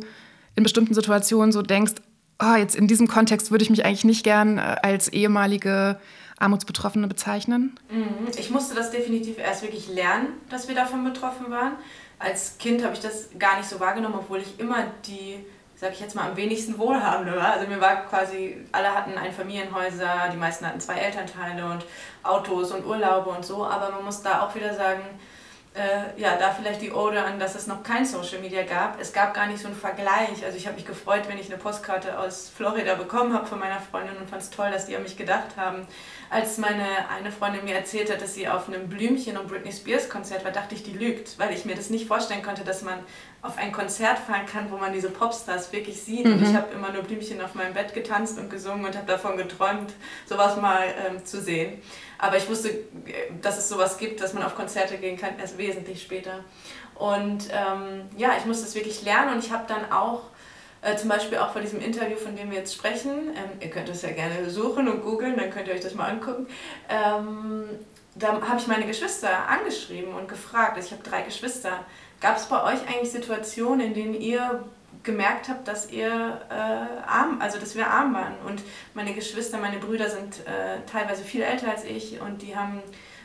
in 0.55 0.63
bestimmten 0.63 0.93
Situationen 0.93 1.51
so 1.51 1.61
denkst, 1.61 1.93
oh, 2.41 2.55
jetzt 2.55 2.75
in 2.75 2.87
diesem 2.87 3.07
Kontext 3.07 3.51
würde 3.51 3.63
ich 3.63 3.69
mich 3.69 3.85
eigentlich 3.85 4.05
nicht 4.05 4.23
gern 4.23 4.57
äh, 4.57 4.75
als 4.81 5.07
ehemalige 5.07 5.99
Armutsbetroffene 6.39 7.07
bezeichnen? 7.07 7.79
Mhm. 7.89 8.27
Ich 8.37 8.49
musste 8.49 8.75
das 8.75 8.91
definitiv 8.91 9.37
erst 9.37 9.61
wirklich 9.61 9.87
lernen, 9.87 10.27
dass 10.49 10.67
wir 10.67 10.75
davon 10.75 11.03
betroffen 11.03 11.49
waren. 11.49 11.73
Als 12.19 12.57
Kind 12.57 12.83
habe 12.83 12.93
ich 12.93 12.99
das 12.99 13.29
gar 13.37 13.57
nicht 13.57 13.69
so 13.69 13.79
wahrgenommen, 13.79 14.15
obwohl 14.15 14.39
ich 14.39 14.59
immer 14.59 14.85
die, 15.05 15.45
sag 15.75 15.93
ich 15.93 15.99
jetzt 15.99 16.15
mal, 16.15 16.29
am 16.29 16.37
wenigsten 16.37 16.77
Wohlhabende 16.77 17.35
war. 17.35 17.53
Also 17.53 17.67
mir 17.67 17.81
war 17.81 18.05
quasi, 18.05 18.57
alle 18.71 18.93
hatten 18.93 19.17
Einfamilienhäuser, 19.17 20.29
die 20.31 20.37
meisten 20.37 20.65
hatten 20.65 20.79
zwei 20.79 20.95
Elternteile 20.95 21.65
und 21.69 21.85
Autos 22.23 22.71
und 22.71 22.85
Urlaube 22.85 23.29
und 23.29 23.45
so. 23.45 23.65
Aber 23.65 23.91
man 23.91 24.05
muss 24.05 24.21
da 24.21 24.41
auch 24.41 24.55
wieder 24.55 24.73
sagen, 24.73 25.03
äh, 25.75 26.19
ja, 26.21 26.37
da 26.37 26.51
vielleicht 26.51 26.81
die 26.81 26.91
Ode 26.91 27.23
an, 27.23 27.39
dass 27.39 27.55
es 27.55 27.65
noch 27.65 27.81
kein 27.81 28.05
Social 28.05 28.39
Media 28.39 28.63
gab. 28.63 28.99
Es 29.01 29.11
gab 29.11 29.33
gar 29.33 29.47
nicht 29.47 29.59
so 29.59 29.67
einen 29.67 29.75
Vergleich. 29.75 30.45
Also 30.45 30.55
ich 30.55 30.67
habe 30.67 30.75
mich 30.75 30.85
gefreut, 30.85 31.23
wenn 31.27 31.39
ich 31.39 31.47
eine 31.47 31.57
Postkarte 31.57 32.19
aus 32.19 32.51
Florida 32.55 32.95
bekommen 32.95 33.33
habe 33.33 33.47
von 33.47 33.59
meiner 33.59 33.79
Freundin 33.79 34.15
und 34.17 34.29
fand 34.29 34.43
es 34.43 34.51
toll, 34.51 34.69
dass 34.71 34.85
die 34.85 34.95
an 34.95 35.03
mich 35.03 35.17
gedacht 35.17 35.57
haben. 35.57 35.87
Als 36.29 36.57
meine 36.57 37.09
eine 37.09 37.31
Freundin 37.31 37.65
mir 37.65 37.75
erzählt 37.75 38.11
hat, 38.11 38.21
dass 38.21 38.35
sie 38.35 38.47
auf 38.47 38.67
einem 38.67 38.87
Blümchen- 38.87 39.37
und 39.37 39.47
Britney 39.47 39.71
Spears 39.71 40.09
Konzert 40.09 40.45
war, 40.45 40.51
dachte 40.51 40.75
ich, 40.75 40.83
die 40.83 40.93
lügt, 40.93 41.39
weil 41.39 41.53
ich 41.53 41.65
mir 41.65 41.75
das 41.75 41.89
nicht 41.89 42.07
vorstellen 42.07 42.43
konnte, 42.43 42.63
dass 42.63 42.83
man 42.83 42.99
auf 43.43 43.57
ein 43.57 43.73
Konzert 43.73 44.19
fahren 44.19 44.45
kann, 44.45 44.71
wo 44.71 44.77
man 44.77 44.93
diese 44.93 45.09
Popstars 45.09 45.71
wirklich 45.73 46.01
sieht. 46.01 46.25
Mhm. 46.25 46.33
Und 46.33 46.43
ich 46.43 46.55
habe 46.55 46.73
immer 46.73 46.91
nur 46.91 47.03
Blümchen 47.03 47.41
auf 47.41 47.53
meinem 47.55 47.73
Bett 47.73 47.93
getanzt 47.93 48.39
und 48.39 48.49
gesungen 48.49 48.85
und 48.85 48.95
habe 48.95 49.05
davon 49.05 49.35
geträumt, 49.35 49.91
sowas 50.25 50.55
mal 50.55 50.85
ähm, 51.05 51.25
zu 51.25 51.41
sehen. 51.41 51.81
Aber 52.17 52.37
ich 52.37 52.49
wusste, 52.49 52.69
dass 53.41 53.57
es 53.57 53.67
sowas 53.67 53.97
gibt, 53.97 54.21
dass 54.21 54.33
man 54.33 54.43
auf 54.43 54.55
Konzerte 54.55 54.97
gehen 54.97 55.17
kann, 55.17 55.37
erst 55.37 55.57
wesentlich 55.57 56.01
später. 56.01 56.39
Und 56.95 57.49
ähm, 57.51 58.05
ja, 58.15 58.31
ich 58.37 58.45
musste 58.45 58.65
es 58.65 58.75
wirklich 58.75 59.03
lernen 59.03 59.33
und 59.33 59.43
ich 59.43 59.51
habe 59.51 59.65
dann 59.67 59.91
auch 59.91 60.21
äh, 60.81 60.95
zum 60.95 61.09
Beispiel 61.09 61.37
auch 61.37 61.51
vor 61.51 61.61
diesem 61.61 61.81
Interview, 61.81 62.15
von 62.15 62.37
dem 62.37 62.49
wir 62.49 62.59
jetzt 62.59 62.73
sprechen, 62.73 63.31
ähm, 63.35 63.59
ihr 63.59 63.69
könnt 63.69 63.89
das 63.89 64.03
ja 64.03 64.11
gerne 64.11 64.49
suchen 64.49 64.87
und 64.87 65.01
googeln, 65.01 65.35
dann 65.35 65.49
könnt 65.49 65.67
ihr 65.67 65.73
euch 65.73 65.81
das 65.81 65.95
mal 65.95 66.09
angucken. 66.09 66.47
Ähm, 66.87 67.65
da 68.15 68.27
habe 68.27 68.57
ich 68.57 68.67
meine 68.67 68.85
Geschwister 68.85 69.49
angeschrieben 69.49 70.13
und 70.13 70.27
gefragt, 70.27 70.75
also 70.75 70.85
ich 70.87 70.91
habe 70.91 71.03
drei 71.03 71.23
Geschwister, 71.23 71.83
gab 72.23 72.37
es 72.37 72.45
bei 72.45 72.63
euch 72.63 72.79
eigentlich 72.87 73.11
Situationen, 73.11 73.87
in 73.87 73.93
denen 73.93 74.13
ihr 74.15 74.63
gemerkt 75.03 75.49
habe, 75.49 75.59
dass 75.65 75.91
ihr 75.91 76.41
äh, 76.49 76.53
arm, 76.53 77.41
also 77.41 77.59
dass 77.59 77.75
wir 77.75 77.87
arm 77.87 78.13
waren. 78.13 78.35
Und 78.47 78.63
meine 78.93 79.13
Geschwister, 79.13 79.57
meine 79.57 79.77
Brüder 79.77 80.09
sind 80.09 80.39
äh, 80.47 80.79
teilweise 80.89 81.23
viel 81.23 81.41
älter 81.41 81.69
als 81.69 81.83
ich 81.83 82.21
und 82.21 82.41
die 82.41 82.55
haben 82.55 82.81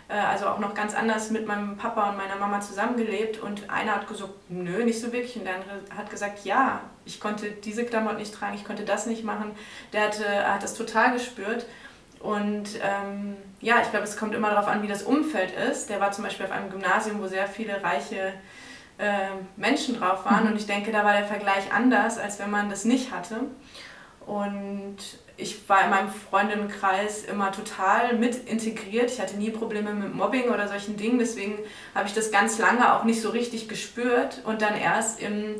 äh, 0.09 0.15
also 0.15 0.49
auch 0.49 0.59
noch 0.59 0.75
ganz 0.75 0.95
anders 0.95 1.31
mit 1.31 1.47
meinem 1.47 1.77
Papa 1.77 2.11
und 2.11 2.17
meiner 2.17 2.35
Mama 2.35 2.61
zusammengelebt. 2.61 3.39
Und 3.39 3.71
einer 3.71 3.95
hat 3.95 4.09
gesagt, 4.09 4.33
nö, 4.49 4.85
nicht 4.85 5.01
so 5.01 5.13
wirklich. 5.13 5.37
Und 5.37 5.45
der 5.45 5.55
andere 5.55 5.81
hat 5.97 6.11
gesagt, 6.11 6.45
ja, 6.45 6.81
ich 7.05 7.21
konnte 7.21 7.53
diese 7.53 7.85
Klamotten 7.85 8.17
nicht 8.17 8.35
tragen, 8.35 8.57
ich 8.57 8.65
konnte 8.65 8.85
das 8.85 9.07
nicht 9.07 9.23
machen. 9.23 9.53
Der 9.93 10.07
hatte, 10.07 10.53
hat 10.53 10.65
das 10.65 10.75
total 10.75 11.13
gespürt. 11.13 11.67
Und 12.19 12.71
ähm, 12.83 13.37
ja, 13.61 13.77
ich 13.81 13.91
glaube, 13.91 14.05
es 14.05 14.17
kommt 14.17 14.35
immer 14.35 14.51
darauf 14.51 14.67
an, 14.67 14.83
wie 14.83 14.89
das 14.89 15.05
Umfeld 15.05 15.53
ist. 15.71 15.89
Der 15.89 16.01
war 16.01 16.11
zum 16.11 16.25
Beispiel 16.25 16.47
auf 16.47 16.53
einem 16.53 16.71
Gymnasium, 16.71 17.23
wo 17.23 17.29
sehr 17.29 17.47
viele 17.47 17.81
reiche 17.85 18.33
Menschen 19.57 19.99
drauf 19.99 20.25
waren. 20.25 20.45
Mhm. 20.45 20.53
Und 20.53 20.57
ich 20.59 20.67
denke, 20.67 20.91
da 20.91 21.05
war 21.05 21.13
der 21.13 21.25
Vergleich 21.25 21.73
anders, 21.73 22.19
als 22.19 22.39
wenn 22.39 22.51
man 22.51 22.69
das 22.69 22.85
nicht 22.85 23.13
hatte. 23.13 23.43
Und 24.27 24.97
ich 25.39 25.69
war 25.69 25.85
in 25.85 25.91
meinem 25.91 26.11
Freundinnenkreis 26.11 27.25
immer 27.25 27.53
total 27.53 28.17
mit 28.19 28.49
integriert. 28.49 29.11
Ich 29.11 29.21
hatte 29.21 29.37
nie 29.37 29.51
Probleme 29.51 29.95
mit 29.95 30.15
Mobbing 30.15 30.51
oder 30.51 30.69
solchen 30.69 30.97
Dingen. 30.97 31.19
Deswegen 31.19 31.59
habe 31.95 32.09
ich 32.09 32.15
das 32.15 32.31
ganz 32.31 32.59
lange 32.59 32.93
auch 32.93 33.05
nicht 33.05 33.23
so 33.23 33.31
richtig 33.31 33.69
gespürt. 33.69 34.43
Und 34.45 34.61
dann 34.63 34.77
erst 34.77 35.23
im 35.23 35.55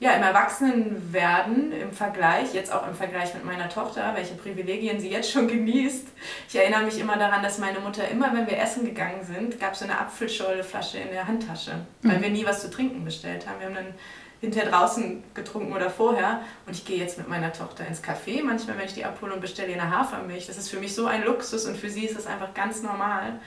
ja, 0.00 0.12
im 0.12 0.22
Erwachsenenwerden, 0.22 1.72
im 1.72 1.92
Vergleich, 1.92 2.54
jetzt 2.54 2.72
auch 2.72 2.88
im 2.88 2.94
Vergleich 2.94 3.34
mit 3.34 3.44
meiner 3.44 3.68
Tochter, 3.68 4.12
welche 4.14 4.34
Privilegien 4.34 4.98
sie 4.98 5.10
jetzt 5.10 5.30
schon 5.30 5.46
genießt. 5.46 6.08
Ich 6.48 6.56
erinnere 6.56 6.84
mich 6.84 6.98
immer 6.98 7.18
daran, 7.18 7.42
dass 7.42 7.58
meine 7.58 7.80
Mutter 7.80 8.08
immer, 8.08 8.32
wenn 8.34 8.46
wir 8.46 8.58
essen 8.58 8.86
gegangen 8.86 9.22
sind, 9.22 9.60
gab 9.60 9.74
es 9.74 9.80
so 9.80 9.84
eine 9.84 9.98
Apfelschorleflasche 10.00 10.98
in 10.98 11.10
der 11.10 11.28
Handtasche, 11.28 11.72
weil 12.02 12.16
mhm. 12.16 12.22
wir 12.22 12.30
nie 12.30 12.46
was 12.46 12.62
zu 12.62 12.70
trinken 12.70 13.04
bestellt 13.04 13.46
haben. 13.46 13.60
Wir 13.60 13.66
haben 13.66 13.74
dann 13.74 13.94
hinterher 14.40 14.70
draußen 14.70 15.22
getrunken 15.34 15.74
oder 15.74 15.90
vorher. 15.90 16.40
Und 16.66 16.74
ich 16.74 16.86
gehe 16.86 16.96
jetzt 16.96 17.18
mit 17.18 17.28
meiner 17.28 17.52
Tochter 17.52 17.86
ins 17.86 18.02
Café, 18.02 18.42
manchmal, 18.42 18.78
wenn 18.78 18.86
ich 18.86 18.94
die 18.94 19.04
abhole 19.04 19.34
und 19.34 19.42
bestelle 19.42 19.68
ihr 19.68 19.82
eine 19.82 19.94
Hafermilch. 19.94 20.46
Das 20.46 20.56
ist 20.56 20.70
für 20.70 20.80
mich 20.80 20.94
so 20.94 21.04
ein 21.06 21.24
Luxus 21.24 21.66
und 21.66 21.76
für 21.76 21.90
sie 21.90 22.06
ist 22.06 22.16
das 22.16 22.26
einfach 22.26 22.54
ganz 22.54 22.82
normal. 22.82 23.38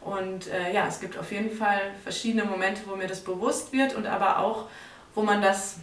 Und 0.00 0.46
äh, 0.46 0.72
ja, 0.72 0.86
es 0.86 1.00
gibt 1.00 1.18
auf 1.18 1.30
jeden 1.32 1.50
Fall 1.50 1.80
verschiedene 2.02 2.44
Momente, 2.44 2.80
wo 2.86 2.96
mir 2.96 3.08
das 3.08 3.20
bewusst 3.20 3.74
wird 3.74 3.94
und 3.94 4.06
aber 4.06 4.38
auch, 4.38 4.68
wo 5.14 5.22
man 5.22 5.42
das 5.42 5.80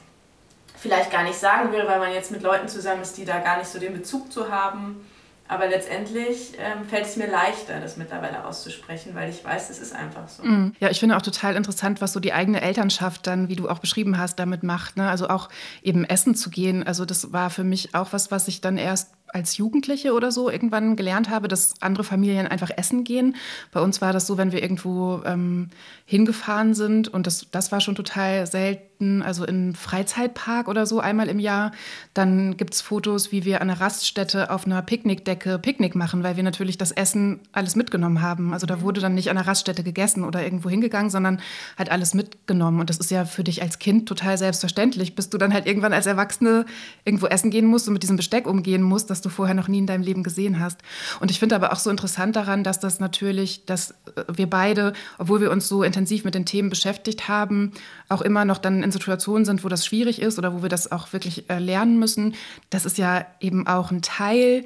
vielleicht 0.85 1.11
gar 1.11 1.23
nicht 1.23 1.39
sagen 1.39 1.71
will, 1.71 1.87
weil 1.87 1.99
man 1.99 2.13
jetzt 2.13 2.31
mit 2.31 2.43
Leuten 2.43 2.67
zusammen 2.67 3.01
ist, 3.01 3.17
die 3.17 3.25
da 3.25 3.39
gar 3.39 3.57
nicht 3.57 3.67
so 3.67 3.79
den 3.79 3.93
Bezug 3.93 4.31
zu 4.31 4.51
haben. 4.51 5.03
Aber 5.47 5.67
letztendlich 5.67 6.53
ähm, 6.57 6.87
fällt 6.87 7.05
es 7.05 7.17
mir 7.17 7.27
leichter, 7.27 7.79
das 7.79 7.97
mittlerweile 7.97 8.45
auszusprechen, 8.45 9.13
weil 9.13 9.29
ich 9.29 9.45
weiß, 9.45 9.69
es 9.69 9.79
ist 9.79 9.93
einfach 9.93 10.27
so. 10.27 10.43
Mm. 10.43 10.73
Ja, 10.79 10.89
ich 10.89 10.99
finde 10.99 11.17
auch 11.17 11.21
total 11.21 11.55
interessant, 11.55 12.01
was 12.01 12.13
so 12.13 12.19
die 12.19 12.33
eigene 12.33 12.61
Elternschaft 12.61 13.27
dann, 13.27 13.47
wie 13.47 13.55
du 13.55 13.69
auch 13.69 13.77
beschrieben 13.77 14.17
hast, 14.17 14.39
damit 14.39 14.63
macht. 14.63 14.97
Ne? 14.97 15.07
Also 15.07 15.27
auch 15.27 15.49
eben 15.83 16.03
essen 16.03 16.33
zu 16.33 16.49
gehen. 16.49 16.85
Also 16.85 17.05
das 17.05 17.31
war 17.31 17.51
für 17.51 17.63
mich 17.63 17.93
auch 17.93 18.11
was, 18.11 18.31
was 18.31 18.47
ich 18.47 18.61
dann 18.61 18.77
erst 18.77 19.11
als 19.27 19.57
Jugendliche 19.57 20.13
oder 20.13 20.31
so 20.31 20.49
irgendwann 20.49 20.95
gelernt 20.95 21.29
habe, 21.29 21.47
dass 21.47 21.81
andere 21.81 22.03
Familien 22.03 22.47
einfach 22.47 22.69
essen 22.75 23.03
gehen. 23.03 23.35
Bei 23.71 23.81
uns 23.81 24.01
war 24.01 24.13
das 24.13 24.27
so, 24.27 24.37
wenn 24.37 24.51
wir 24.51 24.61
irgendwo 24.61 25.21
ähm, 25.25 25.69
hingefahren 26.05 26.73
sind 26.73 27.07
und 27.07 27.27
das, 27.27 27.47
das 27.51 27.71
war 27.71 27.81
schon 27.81 27.95
total 27.95 28.47
selten, 28.47 29.21
also 29.23 29.45
im 29.45 29.75
Freizeitpark 29.75 30.67
oder 30.69 30.85
so 30.85 30.99
einmal 30.99 31.27
im 31.27 31.39
Jahr, 31.39 31.71
dann 32.13 32.55
gibt 32.55 32.75
es 32.75 32.81
Fotos, 32.81 33.31
wie 33.31 33.43
wir 33.43 33.61
an 33.61 33.69
einer 33.69 33.81
Raststätte 33.81 34.51
auf 34.51 34.65
einer 34.65 34.81
Picknickdecke 34.81 35.59
Picknick 35.59 35.95
machen, 35.95 36.23
weil 36.23 36.37
wir 36.37 36.43
natürlich 36.43 36.77
das 36.77 36.91
Essen 36.91 37.41
alles 37.51 37.75
mitgenommen 37.75 38.21
haben. 38.21 38.53
Also 38.53 38.65
da 38.65 38.81
wurde 38.81 39.01
dann 39.01 39.15
nicht 39.15 39.29
an 39.29 39.37
einer 39.37 39.47
Raststätte 39.47 39.83
gegessen 39.83 40.23
oder 40.23 40.43
irgendwo 40.43 40.69
hingegangen, 40.69 41.09
sondern 41.09 41.41
halt 41.77 41.91
alles 41.91 42.13
mitgenommen. 42.13 42.79
Und 42.79 42.89
das 42.89 42.97
ist 42.97 43.11
ja 43.11 43.25
für 43.25 43.43
dich 43.43 43.61
als 43.61 43.79
Kind 43.79 44.07
total 44.07 44.37
selbstverständlich, 44.37 45.15
bis 45.15 45.29
du 45.29 45.37
dann 45.37 45.53
halt 45.53 45.65
irgendwann 45.65 45.93
als 45.93 46.05
Erwachsene 46.05 46.65
irgendwo 47.03 47.27
essen 47.27 47.51
gehen 47.51 47.65
musst 47.65 47.87
und 47.87 47.93
mit 47.93 48.03
diesem 48.03 48.15
Besteck 48.15 48.47
umgehen 48.47 48.81
musst 48.81 49.09
was 49.15 49.21
du 49.21 49.29
vorher 49.29 49.55
noch 49.55 49.69
nie 49.69 49.77
in 49.77 49.87
deinem 49.87 50.03
Leben 50.03 50.23
gesehen 50.23 50.59
hast. 50.59 50.81
Und 51.21 51.31
ich 51.31 51.39
finde 51.39 51.55
aber 51.55 51.71
auch 51.71 51.79
so 51.79 51.89
interessant 51.89 52.35
daran, 52.35 52.65
dass 52.65 52.81
das 52.81 52.99
natürlich, 52.99 53.65
dass 53.65 53.91
äh, 53.91 54.25
wir 54.27 54.49
beide, 54.49 54.91
obwohl 55.17 55.39
wir 55.39 55.51
uns 55.51 55.69
so 55.69 55.83
intensiv 55.83 56.25
mit 56.25 56.35
den 56.35 56.45
Themen 56.45 56.69
beschäftigt 56.69 57.29
haben, 57.29 57.71
auch 58.09 58.21
immer 58.21 58.43
noch 58.43 58.57
dann 58.57 58.83
in 58.83 58.91
Situationen 58.91 59.45
sind, 59.45 59.63
wo 59.63 59.69
das 59.69 59.85
schwierig 59.85 60.21
ist 60.21 60.37
oder 60.37 60.53
wo 60.53 60.61
wir 60.61 60.69
das 60.69 60.91
auch 60.91 61.13
wirklich 61.13 61.49
äh, 61.49 61.59
lernen 61.59 61.97
müssen. 61.97 62.35
Das 62.71 62.85
ist 62.85 62.97
ja 62.97 63.25
eben 63.39 63.67
auch 63.67 63.89
ein 63.89 64.01
Teil 64.01 64.65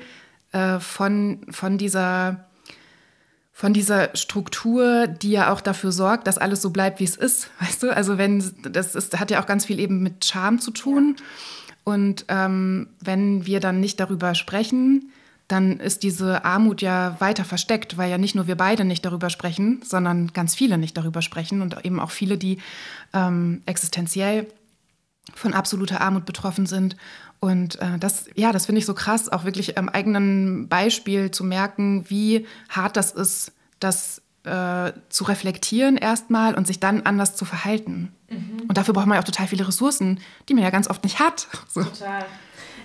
äh, 0.52 0.80
von, 0.80 1.42
von 1.52 1.78
dieser 1.78 2.46
von 3.52 3.74
dieser 3.74 4.16
Struktur, 4.16 5.08
die 5.08 5.32
ja 5.32 5.52
auch 5.52 5.60
dafür 5.60 5.92
sorgt, 5.92 6.28
dass 6.28 6.38
alles 6.38 6.62
so 6.62 6.70
bleibt, 6.70 7.02
wie 7.02 7.04
es 7.04 7.18
ist. 7.18 7.50
Weißt 7.60 7.84
du, 7.84 7.94
also 7.94 8.18
wenn 8.18 8.42
das 8.64 8.96
ist, 8.96 9.20
hat 9.20 9.32
ja 9.32 9.42
auch 9.42 9.46
ganz 9.46 9.66
viel 9.66 9.80
eben 9.80 10.02
mit 10.02 10.24
Charme 10.24 10.60
zu 10.60 10.72
tun. 10.72 11.18
Und 11.90 12.26
ähm, 12.28 12.88
wenn 13.00 13.48
wir 13.48 13.60
dann 13.60 13.80
nicht 13.80 14.00
darüber 14.00 14.36
sprechen, 14.36 15.12
dann 15.48 15.80
ist 15.80 16.04
diese 16.04 16.46
Armut 16.46 16.84
ja 16.84 17.16
weiter 17.20 17.44
versteckt, 17.44 17.98
weil 17.98 18.12
ja 18.12 18.20
nicht 18.20 18.36
nur 18.36 18.46
wir 18.46 18.56
beide 18.56 18.86
nicht 18.86 19.04
darüber 19.04 19.32
sprechen, 19.32 19.82
sondern 19.84 20.28
ganz 20.32 20.54
viele 20.54 20.78
nicht 20.78 20.96
darüber 20.96 21.24
sprechen 21.24 21.64
und 21.64 21.84
eben 21.84 22.00
auch 22.00 22.12
viele, 22.12 22.38
die 22.38 22.60
ähm, 23.12 23.64
existenziell 23.66 24.46
von 25.34 25.54
absoluter 25.54 26.02
Armut 26.02 26.26
betroffen 26.26 26.68
sind. 26.68 26.96
Und 27.40 27.82
äh, 27.82 27.98
das, 28.00 28.26
ja, 28.36 28.52
das 28.52 28.68
finde 28.68 28.80
ich 28.80 28.86
so 28.86 28.94
krass, 28.94 29.28
auch 29.28 29.44
wirklich 29.44 29.76
am 29.80 29.90
eigenen 29.90 30.68
Beispiel 30.68 31.32
zu 31.32 31.44
merken, 31.44 32.06
wie 32.08 32.46
hart 32.70 32.98
das 32.98 33.12
ist, 33.12 33.52
das 33.80 34.22
äh, 34.44 34.94
zu 35.10 35.24
reflektieren 35.26 35.98
erstmal 35.98 36.56
und 36.56 36.68
sich 36.68 36.80
dann 36.80 37.02
anders 37.04 37.36
zu 37.36 37.46
verhalten. 37.46 38.14
Mhm. 38.30 38.62
Und 38.68 38.78
dafür 38.78 38.94
braucht 38.94 39.08
man 39.08 39.16
ja 39.16 39.22
auch 39.22 39.26
total 39.26 39.48
viele 39.48 39.68
Ressourcen, 39.68 40.20
die 40.48 40.54
man 40.54 40.64
ja 40.64 40.70
ganz 40.70 40.90
oft 40.90 41.04
nicht 41.04 41.20
hat. 41.20 41.48
So. 41.68 41.84
Total. 41.84 42.26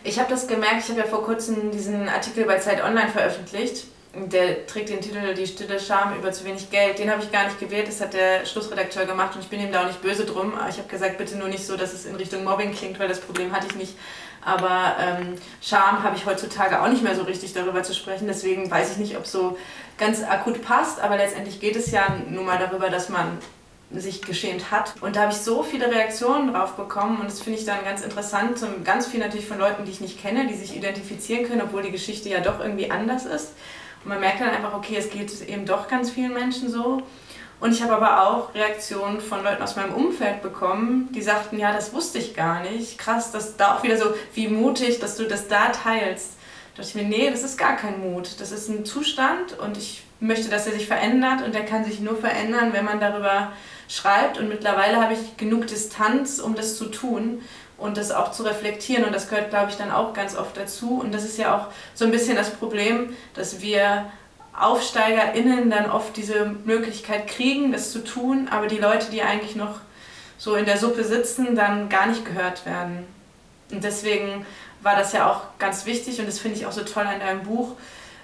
Ich 0.02 0.18
habe 0.18 0.28
das 0.28 0.46
gemerkt, 0.46 0.84
ich 0.84 0.90
habe 0.90 1.00
ja 1.00 1.07
vor 1.07 1.24
kurzem 1.24 1.70
diesen 1.70 2.09
Artikel 2.09 2.44
bei 2.44 2.59
Zeit 2.59 2.82
Online 2.84 3.09
veröffentlicht. 3.09 3.86
Der 4.31 4.67
trägt 4.67 4.91
den 4.91 5.01
Titel 5.01 5.35
Die 5.35 5.47
stille 5.47 5.81
Scham 5.81 6.17
über 6.17 6.31
zu 6.33 6.45
wenig 6.45 6.71
Geld. 6.71 6.99
Den 6.99 7.11
habe 7.11 7.23
ich 7.23 7.33
gar 7.33 7.45
nicht 7.45 7.59
gewählt, 7.59 7.89
das 7.89 8.01
hat 8.01 8.15
der 8.15 8.47
Schlussredakteur 8.47 9.07
gemacht 9.07 9.35
und 9.35 9.43
ich 9.43 9.49
bin 9.49 9.61
ihm 9.61 9.73
da 9.73 9.83
auch 9.83 9.87
nicht 9.87 10.03
böse 10.03 10.25
drum. 10.25 10.53
Ich 10.69 10.79
habe 10.79 10.89
gesagt, 10.89 11.19
bitte 11.19 11.37
nur 11.37 11.49
nicht 11.49 11.67
so, 11.67 11.77
dass 11.77 11.93
es 11.93 12.07
in 12.07 12.15
Richtung 12.15 12.45
Mobbing 12.45 12.73
klingt, 12.73 12.99
weil 12.99 13.09
das 13.09 13.21
Problem 13.21 13.53
hatte 13.53 13.67
ich 13.69 13.75
nicht. 13.75 13.97
Aber 14.45 14.97
ähm, 15.01 15.35
Scham 15.62 16.03
habe 16.03 16.17
ich 16.17 16.27
heutzutage 16.27 16.83
auch 16.83 16.89
nicht 16.89 17.03
mehr 17.03 17.17
so 17.17 17.23
richtig 17.23 17.55
darüber 17.55 17.83
zu 17.83 17.95
sprechen. 17.95 18.27
Deswegen 18.27 18.71
weiß 18.71 18.93
ich 18.93 18.97
nicht, 18.99 19.17
ob 19.17 19.27
so 19.27 19.57
ganz 19.99 20.23
akut 20.23 20.62
passt. 20.62 21.01
Aber 21.01 21.17
letztendlich 21.17 21.61
geht 21.61 21.77
es 21.77 21.91
ja 21.91 22.07
nun 22.29 22.45
mal 22.45 22.59
darüber, 22.59 22.91
dass 22.91 23.09
man 23.09 23.39
sich 23.91 24.23
geschämt 24.23 24.71
hat. 24.71 24.95
Und 25.01 25.17
da 25.17 25.23
habe 25.23 25.33
ich 25.33 25.39
so 25.39 25.62
viele 25.62 25.91
Reaktionen 25.91 26.53
drauf 26.53 26.73
bekommen 26.73 27.21
und 27.21 27.27
das 27.27 27.41
finde 27.41 27.59
ich 27.59 27.65
dann 27.65 27.85
ganz 27.85 28.03
interessant. 28.03 28.59
Ganz 28.85 29.07
viel 29.07 29.21
natürlich 29.21 29.47
von 29.47 29.59
Leuten, 29.59 29.85
die 29.85 29.91
ich 29.91 30.01
nicht 30.01 30.21
kenne, 30.21 30.47
die 30.47 30.55
sich 30.55 30.77
identifizieren 30.77 31.47
können, 31.47 31.62
obwohl 31.62 31.83
die 31.83 31.93
Geschichte 31.93 32.29
ja 32.29 32.41
doch 32.41 32.61
irgendwie 32.61 32.91
anders 32.91 33.25
ist. 33.25 33.53
Und 34.05 34.11
man 34.11 34.20
merkt 34.20 34.40
dann 34.40 34.50
einfach, 34.50 34.74
okay, 34.74 34.96
es 34.98 35.11
geht 35.11 35.32
eben 35.48 35.64
doch 35.64 35.88
ganz 35.88 36.11
vielen 36.11 36.34
Menschen 36.34 36.70
so. 36.70 37.02
Und 37.61 37.72
ich 37.72 37.82
habe 37.82 37.94
aber 37.94 38.28
auch 38.28 38.55
Reaktionen 38.55 39.20
von 39.20 39.42
Leuten 39.42 39.62
aus 39.62 39.76
meinem 39.76 39.94
Umfeld 39.94 40.42
bekommen, 40.42 41.09
die 41.14 41.22
sagten, 41.22 41.59
ja, 41.59 41.72
das 41.72 41.94
wusste 41.94 42.18
ich 42.18 42.34
gar 42.34 42.62
nicht. 42.62 42.98
Krass, 42.98 43.32
dass 43.32 43.57
da 43.57 43.76
auch 43.76 43.82
wieder 43.82 43.96
so, 43.96 44.14
wie 44.34 44.48
mutig, 44.48 44.98
dass 44.98 45.16
du 45.16 45.24
das 45.24 45.48
da 45.48 45.68
teilst. 45.68 46.34
Da 46.76 46.82
dachte 46.82 46.98
ich 46.98 47.02
mir, 47.02 47.09
nee, 47.09 47.30
das 47.30 47.42
ist 47.42 47.57
gar 47.57 47.76
kein 47.76 48.00
Mut. 48.00 48.40
Das 48.40 48.52
ist 48.52 48.68
ein 48.68 48.84
Zustand 48.84 49.59
und 49.59 49.78
ich 49.78 50.02
möchte, 50.20 50.48
dass 50.50 50.66
er 50.66 50.74
sich 50.74 50.86
verändert 50.86 51.42
und 51.42 51.55
der 51.55 51.64
kann 51.64 51.84
sich 51.84 52.00
nur 52.00 52.16
verändern, 52.16 52.72
wenn 52.72 52.84
man 52.84 53.00
darüber 53.00 53.52
schreibt. 53.88 54.38
Und 54.38 54.48
mittlerweile 54.48 55.00
habe 55.00 55.14
ich 55.14 55.36
genug 55.36 55.66
Distanz, 55.66 56.40
um 56.40 56.55
das 56.55 56.76
zu 56.76 56.86
tun 56.86 57.40
und 57.85 57.99
das 57.99 58.12
auch 58.12 58.32
zu 58.32 58.45
reflektieren. 58.45 59.05
Und 59.05 59.14
das 59.14 59.28
gehört, 59.28 59.51
glaube 59.51 59.70
ich, 59.70 59.76
dann 59.76 59.91
auch 59.91 60.14
ganz 60.14 60.35
oft 60.37 60.57
dazu. 60.57 60.99
Und 60.99 61.12
das 61.12 61.22
ist 61.22 61.37
ja 61.37 61.55
auch 61.55 61.66
so 61.95 62.07
ein 62.07 62.11
bisschen 62.11 62.35
das 62.35 62.51
Problem, 62.51 63.14
dass 63.35 63.61
wir 63.61 64.07
AufsteigerInnen 64.59 65.68
dann 65.68 65.91
oft 65.91 66.16
diese 66.16 66.47
Möglichkeit 66.64 67.26
kriegen, 67.26 67.72
das 67.72 67.93
zu 67.93 68.03
tun, 68.03 68.49
aber 68.51 68.68
die 68.68 68.78
Leute, 68.78 69.11
die 69.11 69.20
eigentlich 69.20 69.55
noch 69.55 69.80
so 70.39 70.55
in 70.55 70.64
der 70.64 70.78
Suppe 70.78 71.05
sitzen, 71.05 71.57
dann 71.57 71.91
gar 71.91 72.07
nicht 72.07 72.24
gehört 72.24 72.64
werden. 72.64 73.05
Und 73.70 73.85
deswegen 73.85 74.47
war 74.80 74.97
das 74.97 75.12
ja 75.12 75.30
auch 75.30 75.43
ganz 75.59 75.85
wichtig 75.85 76.20
und 76.20 76.26
das 76.26 76.39
finde 76.39 76.57
ich 76.57 76.66
auch 76.66 76.72
so 76.72 76.85
toll 76.85 77.05
an 77.05 77.20
deinem 77.20 77.43
Buch, 77.43 77.72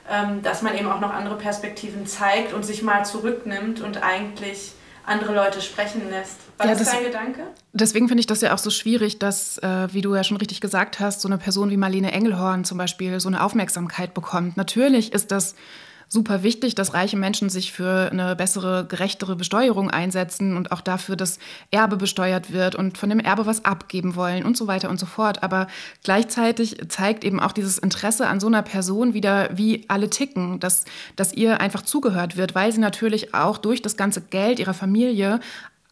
ähm, 0.09 0.43
dass 0.43 0.63
man 0.63 0.77
eben 0.77 0.91
auch 0.91 1.01
noch 1.01 1.13
andere 1.13 1.37
Perspektiven 1.37 2.07
zeigt 2.07 2.55
und 2.55 2.65
sich 2.65 2.83
mal 2.83 3.05
zurücknimmt 3.05 3.83
und 3.83 4.03
eigentlich 4.03 4.73
andere 5.11 5.35
Leute 5.35 5.61
sprechen 5.61 6.09
lässt. 6.09 6.37
War 6.57 6.67
ja, 6.67 6.73
das, 6.73 6.85
das 6.85 6.93
dein 6.93 7.05
Gedanke? 7.05 7.43
Deswegen 7.73 8.09
finde 8.09 8.21
ich 8.21 8.27
das 8.27 8.41
ja 8.41 8.55
auch 8.55 8.59
so 8.59 8.71
schwierig, 8.71 9.19
dass, 9.19 9.59
äh, 9.59 9.89
wie 9.93 10.03
du 10.03 10.15
ja 10.15 10.25
schon 10.25 10.37
richtig 10.37 10.61
gesagt 10.61 11.01
hast, 11.01 11.21
so 11.21 11.29
eine 11.29 11.39
Person 11.39 11.71
wie 11.71 11.77
Marlene 11.77 12.13
Engelhorn 12.13 12.65
zum 12.65 12.79
Beispiel 12.79 13.19
so 13.21 13.29
eine 13.29 13.43
Aufmerksamkeit 13.43 14.15
bekommt. 14.15 14.57
Natürlich 14.57 15.13
ist 15.13 15.33
das 15.33 15.55
super 16.13 16.43
wichtig, 16.43 16.75
dass 16.75 16.93
reiche 16.93 17.17
Menschen 17.17 17.49
sich 17.49 17.73
für 17.73 18.11
eine 18.11 18.35
bessere, 18.35 18.85
gerechtere 18.85 19.37
Besteuerung 19.37 19.91
einsetzen 19.91 20.57
und 20.57 20.73
auch 20.73 20.81
dafür, 20.81 21.15
dass 21.15 21.39
Erbe 21.71 21.97
besteuert 21.97 22.53
wird 22.53 22.75
und 22.75 22.99
von 22.99 23.09
dem 23.09 23.21
Erbe 23.21 23.47
was 23.47 23.65
abgeben 23.65 24.17
wollen 24.17 24.45
und 24.45 24.57
so 24.57 24.67
weiter 24.67 24.91
und 24.91 24.99
so 24.99 25.07
fort. 25.07 25.45
Aber 25.45 25.69
gleichzeitig 26.03 26.77
zeigt 26.89 27.23
eben 27.23 27.39
auch 27.39 27.53
dieses 27.53 27.79
Interesse 27.79 28.27
an 28.27 28.41
so 28.41 28.49
einer 28.49 28.63
Person 28.63 29.15
wieder, 29.15 29.51
wie 29.57 29.85
alle 29.87 30.11
ticken, 30.11 30.59
dass, 30.59 30.85
dass 31.15 31.33
ihr 31.33 31.61
einfach 31.61 31.83
zugehört 31.83 32.37
wird, 32.37 32.57
weil 32.57 32.73
sie 32.73 32.81
natürlich 32.81 33.33
auch 33.33 33.57
durch 33.57 33.81
das 33.81 33.97
ganze 33.97 34.21
Geld 34.21 34.59
ihrer 34.59 34.75
Familie 34.75 35.39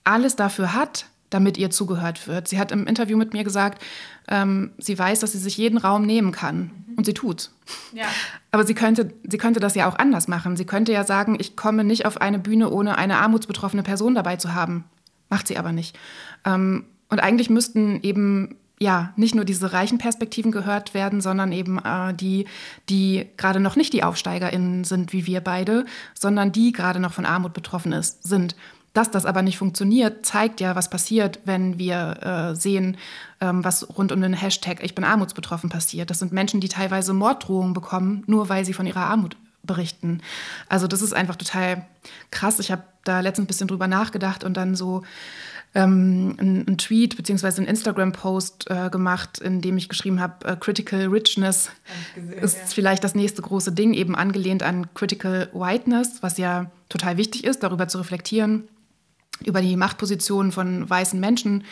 alles 0.03 0.35
dafür 0.35 0.75
hat, 0.75 1.07
damit 1.31 1.59
ihr 1.59 1.70
zugehört 1.70 2.26
wird. 2.26 2.49
Sie 2.49 2.59
hat 2.59 2.72
im 2.72 2.87
Interview 2.87 3.16
mit 3.16 3.33
mir 3.33 3.45
gesagt, 3.45 3.83
ähm, 4.29 4.72
sie 4.79 4.99
weiß, 4.99 5.20
dass 5.20 5.33
sie 5.33 5.39
sich 5.39 5.57
jeden 5.57 5.79
Raum 5.79 6.03
nehmen 6.03 6.33
kann. 6.33 6.70
Mhm. 6.87 6.95
Und 6.97 7.05
sie 7.05 7.14
tut's. 7.14 7.55
Ja. 7.93 8.07
Aber 8.51 8.66
sie 8.66 8.74
könnte, 8.74 9.12
sie 9.29 9.39
könnte 9.39 9.61
das 9.61 9.74
ja 9.74 9.89
auch 9.89 9.99
anders 9.99 10.29
machen. 10.29 10.57
Sie 10.57 10.64
könnte 10.64 10.93
ja 10.93 11.05
sagen, 11.05 11.37
ich 11.39 11.57
komme 11.57 11.85
nicht 11.85 12.07
auf 12.07 12.20
eine 12.20 12.39
Bühne, 12.39 12.70
ohne 12.70 12.99
eine 12.99 13.18
armutsbetroffene 13.18 13.83
Person 13.83 14.14
dabei 14.14 14.37
zu 14.37 14.55
haben. 14.55 14.85
Macht 15.29 15.49
sie 15.49 15.59
aber 15.59 15.72
nicht. 15.72 15.99
Ähm, 16.45 16.87
und 17.11 17.20
eigentlich 17.20 17.51
müssten 17.51 18.01
eben 18.03 18.57
ja, 18.81 19.12
nicht 19.16 19.35
nur 19.35 19.45
diese 19.45 19.72
reichen 19.72 19.99
Perspektiven 19.99 20.53
gehört 20.53 20.95
werden, 20.95 21.20
sondern 21.20 21.53
eben 21.53 21.79
äh, 21.79 22.14
die, 22.14 22.47
die 22.89 23.26
gerade 23.37 23.61
noch 23.61 23.76
nicht 23.76 23.93
die 23.93 24.05
AufsteigerInnen 24.05 24.85
sind, 24.85 25.12
wie 25.12 25.26
wir 25.26 25.41
beide, 25.41 25.85
sondern 26.14 26.53
die 26.53 26.72
gerade 26.72 27.01
noch 27.01 27.12
von 27.12 27.26
Armut 27.26 27.53
betroffen 27.53 27.93
ist, 27.93 28.22
sind. 28.22 28.55
Dass 28.99 29.13
das 29.13 29.27
aber 29.27 29.43
nicht 29.43 29.59
funktioniert, 29.59 30.27
zeigt 30.27 30.61
ja, 30.61 30.75
was 30.75 30.91
passiert, 30.91 31.39
wenn 31.45 31.79
wir 31.79 32.51
äh, 32.51 32.57
sehen, 32.57 32.97
ähm, 33.41 33.63
was 33.63 33.97
rund 33.97 34.11
um 34.11 34.21
den 34.21 34.33
Hashtag 34.33 34.83
Ich 34.83 34.97
bin 34.97 35.05
armutsbetroffen 35.05 35.71
passiert. 35.71 36.11
Das 36.11 36.19
sind 36.19 36.33
Menschen, 36.33 36.59
die 36.59 36.69
teilweise 36.69 37.13
Morddrohungen 37.13 37.75
bekommen, 37.75 38.25
nur 38.27 38.49
weil 38.49 38.65
sie 38.65 38.73
von 38.73 38.89
ihrer 38.89 39.03
Armut 39.03 39.37
berichten. 39.63 40.21
Also 40.69 40.89
das 40.89 41.01
ist 41.01 41.13
einfach 41.13 41.37
total 41.37 41.85
krass. 42.33 42.59
Ich 42.59 42.73
habe 42.73 42.83
da 43.05 43.21
letztens 43.21 43.45
ein 43.45 43.47
bisschen 43.47 43.69
drüber 43.69 43.87
nachgedacht 43.87 44.43
und 44.43 44.57
dann 44.57 44.75
so 44.75 45.05
ähm, 45.77 46.35
einen 46.41 46.77
Tweet 46.79 47.17
bzw. 47.17 47.59
einen 47.59 47.67
Instagram-Post 47.67 48.69
äh, 48.69 48.91
gemacht, 48.91 49.39
in 49.39 49.61
dem 49.61 49.79
ich 49.79 49.89
geschrieben 49.89 50.21
habe, 50.21 50.45
äh, 50.45 50.57
Critical 50.57 51.07
Richness 51.07 51.71
gesehen, 52.17 52.33
ist 52.33 52.57
ja. 52.57 52.65
vielleicht 52.67 53.05
das 53.05 53.15
nächste 53.15 53.43
große 53.43 53.71
Ding, 53.71 53.95
eben 53.95 54.17
angelehnt 54.17 54.65
an 54.65 54.93
Critical 54.95 55.49
Whiteness, 55.53 56.21
was 56.21 56.37
ja 56.37 56.69
total 56.89 57.17
wichtig 57.17 57.45
ist, 57.45 57.63
darüber 57.63 57.87
zu 57.87 57.99
reflektieren 57.99 58.65
über 59.45 59.61
die 59.61 59.76
Machtpositionen 59.76 60.53
von 60.53 60.89
weißen 60.89 61.18
Menschen, 61.18 61.64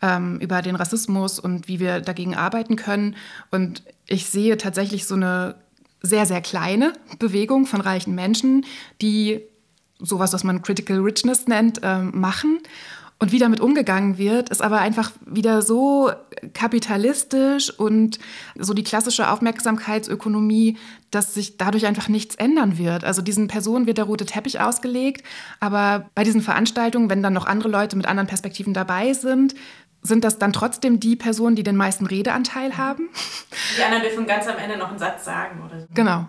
ähm, 0.00 0.38
über 0.40 0.62
den 0.62 0.76
Rassismus 0.76 1.38
und 1.38 1.68
wie 1.68 1.80
wir 1.80 2.00
dagegen 2.00 2.34
arbeiten 2.34 2.76
können. 2.76 3.16
Und 3.50 3.82
ich 4.06 4.26
sehe 4.26 4.56
tatsächlich 4.56 5.06
so 5.06 5.14
eine 5.14 5.56
sehr, 6.02 6.26
sehr 6.26 6.40
kleine 6.40 6.94
Bewegung 7.18 7.66
von 7.66 7.80
reichen 7.80 8.14
Menschen, 8.14 8.66
die 9.00 9.42
sowas, 9.98 10.32
was 10.32 10.44
man 10.44 10.62
Critical 10.62 10.98
Richness 10.98 11.46
nennt, 11.46 11.80
ähm, 11.82 12.10
machen. 12.14 12.58
Und 13.22 13.30
wie 13.30 13.38
damit 13.38 13.60
umgegangen 13.60 14.18
wird, 14.18 14.48
ist 14.48 14.60
aber 14.60 14.80
einfach 14.80 15.12
wieder 15.24 15.62
so 15.62 16.10
kapitalistisch 16.54 17.70
und 17.70 18.18
so 18.58 18.74
die 18.74 18.82
klassische 18.82 19.30
Aufmerksamkeitsökonomie, 19.30 20.76
dass 21.12 21.32
sich 21.32 21.56
dadurch 21.56 21.86
einfach 21.86 22.08
nichts 22.08 22.34
ändern 22.34 22.78
wird. 22.78 23.04
Also 23.04 23.22
diesen 23.22 23.46
Personen 23.46 23.86
wird 23.86 23.98
der 23.98 24.06
rote 24.06 24.26
Teppich 24.26 24.58
ausgelegt, 24.58 25.24
aber 25.60 26.10
bei 26.16 26.24
diesen 26.24 26.40
Veranstaltungen, 26.40 27.10
wenn 27.10 27.22
dann 27.22 27.32
noch 27.32 27.46
andere 27.46 27.68
Leute 27.68 27.94
mit 27.94 28.06
anderen 28.06 28.26
Perspektiven 28.26 28.74
dabei 28.74 29.12
sind, 29.12 29.54
sind 30.02 30.24
das 30.24 30.40
dann 30.40 30.52
trotzdem 30.52 30.98
die 30.98 31.14
Personen, 31.14 31.54
die 31.54 31.62
den 31.62 31.76
meisten 31.76 32.06
Redeanteil 32.06 32.76
haben? 32.76 33.08
Die 33.78 33.84
anderen 33.84 34.02
dürfen 34.02 34.26
ganz 34.26 34.48
am 34.48 34.58
Ende 34.58 34.76
noch 34.78 34.88
einen 34.88 34.98
Satz 34.98 35.24
sagen 35.24 35.62
oder 35.64 35.82
so. 35.82 35.86
Genau. 35.94 36.26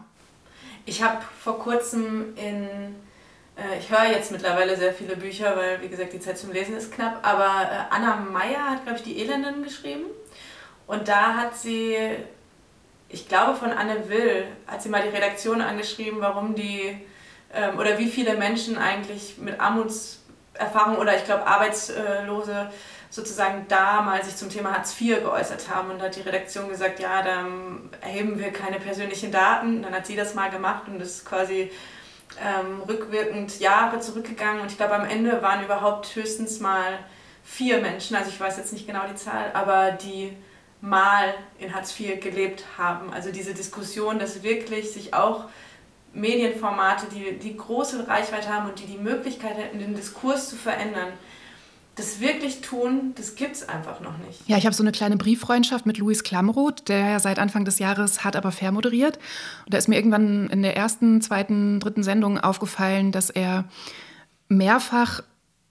Ich 0.85 1.01
habe 1.01 1.17
vor 1.39 1.57
kurzem 1.57 2.35
in 2.35 2.93
ich 3.79 3.89
höre 3.89 4.11
jetzt 4.11 4.31
mittlerweile 4.31 4.75
sehr 4.75 4.93
viele 4.93 5.15
Bücher, 5.15 5.55
weil, 5.55 5.81
wie 5.81 5.87
gesagt, 5.87 6.13
die 6.13 6.19
Zeit 6.19 6.37
zum 6.37 6.51
Lesen 6.51 6.75
ist 6.75 6.91
knapp. 6.91 7.19
Aber 7.21 7.69
äh, 7.69 7.93
Anna 7.93 8.15
Meyer 8.15 8.71
hat, 8.71 8.83
glaube 8.83 8.97
ich, 8.97 9.03
die 9.03 9.19
Elenden 9.19 9.63
geschrieben. 9.63 10.05
Und 10.87 11.07
da 11.07 11.35
hat 11.35 11.55
sie, 11.55 11.97
ich 13.09 13.27
glaube 13.27 13.55
von 13.55 13.71
Anne 13.71 14.09
Will, 14.09 14.45
hat 14.67 14.81
sie 14.81 14.89
mal 14.89 15.03
die 15.03 15.15
Redaktion 15.15 15.61
angeschrieben, 15.61 16.19
warum 16.19 16.55
die 16.55 16.97
ähm, 17.53 17.79
oder 17.79 17.97
wie 17.99 18.09
viele 18.09 18.35
Menschen 18.35 18.77
eigentlich 18.77 19.37
mit 19.37 19.59
Armutserfahrung 19.59 20.97
oder 20.97 21.15
ich 21.15 21.23
glaube 21.23 21.47
Arbeitslose 21.47 22.69
sozusagen 23.09 23.65
da 23.69 24.01
mal 24.01 24.23
sich 24.23 24.35
zum 24.35 24.49
Thema 24.49 24.73
Hartz 24.73 24.99
IV 24.99 25.21
geäußert 25.21 25.69
haben 25.69 25.91
und 25.91 25.99
da 25.99 26.05
hat 26.05 26.15
die 26.15 26.21
Redaktion 26.21 26.67
gesagt, 26.67 26.99
ja, 26.99 27.21
dann 27.21 27.89
erheben 28.01 28.39
wir 28.39 28.51
keine 28.51 28.79
persönlichen 28.79 29.31
Daten. 29.31 29.83
Dann 29.83 29.93
hat 29.93 30.07
sie 30.07 30.15
das 30.15 30.33
mal 30.33 30.49
gemacht 30.49 30.87
und 30.87 30.99
ist 30.99 31.23
quasi 31.23 31.71
ähm, 32.41 32.81
rückwirkend 32.87 33.59
Jahre 33.59 33.99
zurückgegangen 33.99 34.61
und 34.61 34.71
ich 34.71 34.77
glaube 34.77 34.95
am 34.95 35.05
Ende 35.05 35.41
waren 35.41 35.63
überhaupt 35.63 36.15
höchstens 36.15 36.59
mal 36.59 36.99
vier 37.43 37.79
Menschen, 37.79 38.15
also 38.15 38.29
ich 38.29 38.39
weiß 38.39 38.57
jetzt 38.57 38.73
nicht 38.73 38.87
genau 38.87 39.01
die 39.09 39.15
Zahl, 39.15 39.51
aber 39.53 39.91
die 39.91 40.35
mal 40.81 41.33
in 41.59 41.73
Hartz 41.73 41.97
IV 41.97 42.19
gelebt 42.19 42.65
haben. 42.77 43.13
Also 43.13 43.31
diese 43.31 43.53
Diskussion, 43.53 44.19
dass 44.19 44.43
wirklich 44.43 44.91
sich 44.91 45.13
auch 45.13 45.45
Medienformate, 46.13 47.07
die, 47.13 47.39
die 47.39 47.55
große 47.55 48.07
Reichweite 48.07 48.49
haben 48.49 48.69
und 48.69 48.79
die 48.79 48.85
die 48.85 48.97
Möglichkeit 48.97 49.57
hätten, 49.57 49.79
den 49.79 49.95
Diskurs 49.95 50.49
zu 50.49 50.55
verändern, 50.55 51.13
das 51.95 52.19
wirklich 52.19 52.61
tun, 52.61 53.13
das 53.15 53.35
gibt 53.35 53.55
es 53.55 53.69
einfach 53.69 53.99
noch 53.99 54.17
nicht. 54.17 54.47
Ja, 54.47 54.57
ich 54.57 54.65
habe 54.65 54.75
so 54.75 54.83
eine 54.83 54.91
kleine 54.91 55.17
Brieffreundschaft 55.17 55.85
mit 55.85 55.97
Luis 55.97 56.23
Klamroth, 56.23 56.87
der 56.89 57.09
ja 57.11 57.19
seit 57.19 57.39
Anfang 57.39 57.65
des 57.65 57.79
Jahres 57.79 58.23
hat 58.23 58.35
aber 58.35 58.51
fair 58.51 58.71
moderiert. 58.71 59.17
Und 59.65 59.73
da 59.73 59.77
ist 59.77 59.87
mir 59.87 59.95
irgendwann 59.95 60.49
in 60.49 60.63
der 60.63 60.75
ersten, 60.75 61.21
zweiten, 61.21 61.79
dritten 61.79 62.03
Sendung 62.03 62.39
aufgefallen, 62.39 63.11
dass 63.11 63.29
er 63.29 63.65
mehrfach 64.47 65.21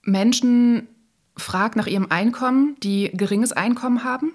Menschen 0.01 0.87
fragt 1.35 1.75
nach 1.75 1.87
ihrem 1.87 2.07
Einkommen, 2.09 2.77
die 2.83 3.11
geringes 3.13 3.51
Einkommen 3.51 4.03
haben 4.03 4.33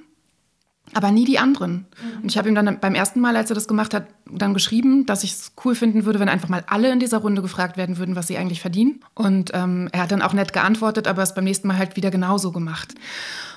aber 0.94 1.10
nie 1.10 1.24
die 1.24 1.38
anderen. 1.38 1.86
Mhm. 2.02 2.22
Und 2.22 2.30
ich 2.30 2.38
habe 2.38 2.48
ihm 2.48 2.54
dann 2.54 2.80
beim 2.80 2.94
ersten 2.94 3.20
Mal, 3.20 3.36
als 3.36 3.50
er 3.50 3.54
das 3.54 3.68
gemacht 3.68 3.94
hat, 3.94 4.06
dann 4.30 4.54
geschrieben, 4.54 5.06
dass 5.06 5.24
ich 5.24 5.32
es 5.32 5.52
cool 5.64 5.74
finden 5.74 6.04
würde, 6.04 6.20
wenn 6.20 6.28
einfach 6.28 6.48
mal 6.48 6.64
alle 6.66 6.90
in 6.92 7.00
dieser 7.00 7.18
Runde 7.18 7.42
gefragt 7.42 7.76
werden 7.76 7.98
würden, 7.98 8.16
was 8.16 8.26
sie 8.26 8.36
eigentlich 8.36 8.60
verdienen. 8.60 9.00
Und 9.14 9.50
ähm, 9.54 9.88
er 9.92 10.02
hat 10.02 10.12
dann 10.12 10.22
auch 10.22 10.32
nett 10.32 10.52
geantwortet, 10.52 11.06
aber 11.08 11.22
es 11.22 11.34
beim 11.34 11.44
nächsten 11.44 11.68
Mal 11.68 11.78
halt 11.78 11.96
wieder 11.96 12.10
genauso 12.10 12.52
gemacht. 12.52 12.94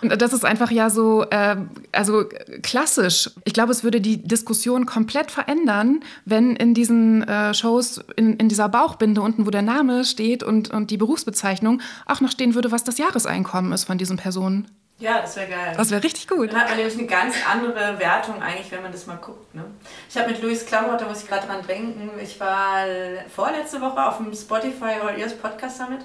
Und 0.02 0.20
das 0.22 0.34
ist 0.34 0.46
einfach 0.46 0.72
ja 0.72 0.90
so, 0.90 1.26
äh, 1.30 1.58
also 1.92 2.26
klassisch. 2.64 3.30
Ich 3.46 3.54
glaube, 3.54 3.72
es 3.72 3.84
würde 3.84 4.02
die 4.02 4.24
Diskussion 4.24 4.86
komplett 4.86 5.32
verändern, 5.32 6.00
wenn 6.26 6.56
in 6.56 6.74
diesen 6.74 7.24
äh, 7.24 7.54
Shows, 7.54 8.02
in, 8.16 8.36
in 8.38 8.50
dieser 8.50 8.70
Bauchbinde 8.70 9.22
unten, 9.22 9.46
wo 9.46 9.52
der 9.52 9.62
Name 9.62 10.06
steht 10.06 10.44
und, 10.44 10.72
und 10.72 10.90
die 10.90 10.98
Berufsbezeichnung, 10.98 11.82
auch 12.06 12.22
noch 12.22 12.32
stehen 12.32 12.56
würde, 12.56 12.72
was 12.72 12.84
das 12.84 12.98
Jahreseinkommen 12.98 13.72
ist 13.74 13.84
von 13.84 13.98
diesen 13.98 14.18
Personen. 14.18 14.68
Ja, 15.02 15.20
das 15.22 15.36
wäre 15.36 15.50
geil. 15.50 15.74
Das 15.76 15.90
wäre 15.90 16.04
richtig 16.04 16.28
gut. 16.28 16.54
Dann 16.54 16.62
hat 16.62 16.70
man 16.70 16.78
nämlich 16.78 16.98
eine 16.98 17.08
ganz 17.08 17.36
andere 17.52 18.00
Wertung 18.00 18.42
eigentlich, 18.42 18.72
wenn 18.72 18.84
man 18.84 18.92
das 18.92 19.08
mal 19.08 19.18
guckt. 19.18 19.54
Ne? 19.56 19.66
Ich 20.10 20.18
habe 20.18 20.30
mit 20.30 20.42
Luis 20.42 20.66
Klamroth, 20.66 21.02
da 21.02 21.06
muss 21.08 21.24
ich 21.24 21.28
gerade 21.28 21.48
dran 21.48 21.66
denken, 21.68 22.12
ich 22.22 22.40
war 22.40 22.86
vorletzte 23.34 23.82
Woche 23.82 24.06
auf 24.06 24.18
dem 24.18 24.34
Spotify 24.34 25.00
All 25.04 25.18
Ears 25.18 25.34
Podcast 25.34 25.78
Summit 25.78 26.02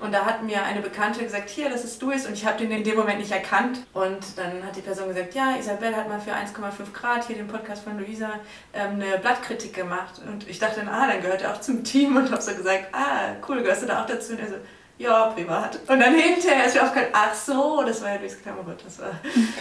und 0.00 0.12
da 0.12 0.24
hat 0.24 0.42
mir 0.42 0.64
eine 0.64 0.80
Bekannte 0.80 1.22
gesagt, 1.22 1.50
hier, 1.50 1.68
das 1.68 1.84
ist 1.84 2.00
Luis 2.00 2.26
und 2.26 2.32
ich 2.32 2.46
habe 2.46 2.56
den 2.56 2.70
in 2.70 2.82
dem 2.82 2.96
Moment 2.96 3.18
nicht 3.18 3.32
erkannt. 3.32 3.80
Und 3.92 4.18
dann 4.36 4.64
hat 4.64 4.74
die 4.74 4.80
Person 4.80 5.08
gesagt, 5.08 5.34
ja, 5.34 5.56
Isabel 5.58 5.94
hat 5.94 6.08
mal 6.08 6.18
für 6.18 6.32
1,5 6.32 6.92
Grad 6.94 7.26
hier 7.26 7.36
den 7.36 7.46
Podcast 7.46 7.84
von 7.84 7.98
Luisa 7.98 8.30
ähm, 8.72 8.94
eine 8.94 9.18
Blattkritik 9.18 9.74
gemacht. 9.74 10.14
Und 10.26 10.48
ich 10.48 10.58
dachte, 10.58 10.82
ah, 10.90 11.06
dann 11.06 11.20
gehört 11.20 11.42
er 11.42 11.52
auch 11.52 11.60
zum 11.60 11.84
Team 11.84 12.16
und 12.16 12.30
habe 12.30 12.40
so 12.40 12.54
gesagt, 12.54 12.86
ah, 12.92 13.36
cool, 13.46 13.62
gehörst 13.62 13.82
du 13.82 13.86
da 13.86 14.02
auch 14.02 14.06
dazu? 14.06 14.32
Und 14.32 14.40
er 14.40 14.48
so, 14.48 14.54
ja, 15.00 15.28
privat. 15.28 15.78
Und 15.88 15.98
dann 15.98 16.14
hinterher 16.14 16.66
ist 16.66 16.74
mir 16.74 16.82
aufgefallen, 16.82 17.08
ach 17.14 17.34
so, 17.34 17.82
das 17.86 18.02
war 18.02 18.10
ja 18.14 18.20
Luis 18.20 18.40
Klammergott. 18.42 18.84
Das 18.84 18.98
war 18.98 19.18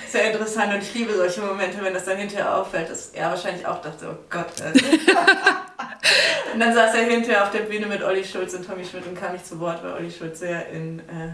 sehr 0.10 0.34
interessant 0.34 0.74
und 0.74 0.84
ich 0.84 0.94
liebe 0.94 1.14
solche 1.14 1.40
Momente, 1.40 1.82
wenn 1.82 1.94
das 1.94 2.04
dann 2.04 2.18
hinterher 2.18 2.58
auffällt, 2.58 2.90
dass 2.90 3.12
er 3.12 3.30
wahrscheinlich 3.30 3.66
auch 3.66 3.82
dachte, 3.82 4.10
oh 4.12 4.18
Gott. 4.30 4.48
und 6.54 6.60
dann 6.60 6.74
saß 6.74 6.94
er 6.94 7.04
hinterher 7.06 7.44
auf 7.44 7.52
der 7.52 7.62
Bühne 7.62 7.86
mit 7.86 8.04
Olli 8.04 8.26
Schulz 8.26 8.54
und 8.54 8.68
Tommy 8.68 8.84
Schmidt 8.84 9.08
und 9.08 9.18
kam 9.18 9.32
nicht 9.32 9.48
zu 9.48 9.58
Wort, 9.62 9.82
weil 9.82 9.94
Olli 9.94 10.12
Schulz 10.12 10.40
sehr 10.40 10.68
in, 10.68 11.00
äh, 11.00 11.32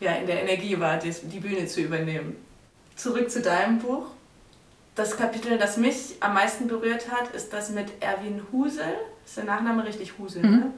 ja, 0.00 0.12
in 0.12 0.26
der 0.26 0.42
Energie 0.42 0.80
war, 0.80 0.96
die, 0.96 1.10
die 1.10 1.40
Bühne 1.40 1.66
zu 1.66 1.82
übernehmen. 1.82 2.36
Zurück 2.96 3.30
zu 3.30 3.42
deinem 3.42 3.80
Buch. 3.80 4.06
Das 4.94 5.14
Kapitel, 5.18 5.58
das 5.58 5.76
mich 5.76 6.16
am 6.20 6.32
meisten 6.32 6.68
berührt 6.68 7.10
hat, 7.10 7.34
ist 7.34 7.52
das 7.52 7.68
mit 7.68 8.02
Erwin 8.02 8.40
Husel. 8.50 8.94
Ist 9.26 9.36
der 9.36 9.44
Nachname 9.44 9.84
richtig 9.84 10.14
Husel, 10.18 10.42
mhm. 10.42 10.50
ne? 10.56 10.72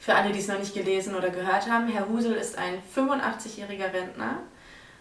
Für 0.00 0.14
alle, 0.14 0.32
die 0.32 0.38
es 0.38 0.48
noch 0.48 0.58
nicht 0.58 0.72
gelesen 0.72 1.14
oder 1.14 1.28
gehört 1.28 1.70
haben, 1.70 1.86
Herr 1.88 2.08
Husel 2.08 2.32
ist 2.32 2.56
ein 2.56 2.82
85-jähriger 2.96 3.92
Rentner 3.92 4.38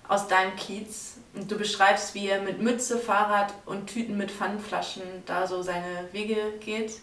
aus 0.09 0.27
deinem 0.27 0.57
Kiez. 0.57 1.19
Und 1.33 1.49
du 1.49 1.57
beschreibst, 1.57 2.15
wie 2.15 2.27
er 2.27 2.41
mit 2.41 2.61
Mütze, 2.61 2.97
Fahrrad 2.97 3.53
und 3.65 3.87
Tüten 3.87 4.17
mit 4.17 4.29
Pfannenflaschen 4.29 5.03
da 5.25 5.47
so 5.47 5.61
seine 5.61 6.09
Wege 6.11 6.35
geht. 6.59 6.99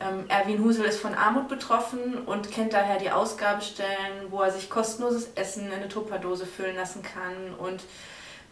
Ähm, 0.00 0.26
Erwin 0.28 0.62
Husel 0.62 0.84
ist 0.84 1.00
von 1.00 1.14
Armut 1.14 1.48
betroffen 1.48 2.18
und 2.24 2.52
kennt 2.52 2.72
daher 2.72 3.00
die 3.00 3.10
Ausgabestellen, 3.10 4.30
wo 4.30 4.42
er 4.42 4.52
sich 4.52 4.70
kostenloses 4.70 5.30
Essen 5.34 5.66
in 5.66 5.72
eine 5.72 5.88
Tupperdose 5.88 6.46
füllen 6.46 6.76
lassen 6.76 7.02
kann. 7.02 7.52
Und 7.58 7.82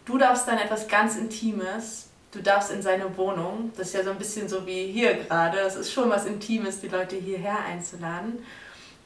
du 0.06 0.18
darfst 0.18 0.48
dann 0.48 0.58
etwas 0.58 0.88
ganz 0.88 1.14
Intimes 1.14 2.08
du 2.32 2.40
darfst 2.40 2.70
in 2.70 2.82
seine 2.82 3.16
Wohnung. 3.16 3.72
Das 3.76 3.88
ist 3.88 3.94
ja 3.94 4.04
so 4.04 4.10
ein 4.10 4.18
bisschen 4.18 4.48
so 4.48 4.66
wie 4.66 4.86
hier 4.86 5.14
gerade. 5.14 5.58
Es 5.58 5.76
ist 5.76 5.92
schon 5.92 6.10
was 6.10 6.26
Intimes, 6.26 6.80
die 6.80 6.88
Leute 6.88 7.16
hierher 7.16 7.58
einzuladen. 7.64 8.44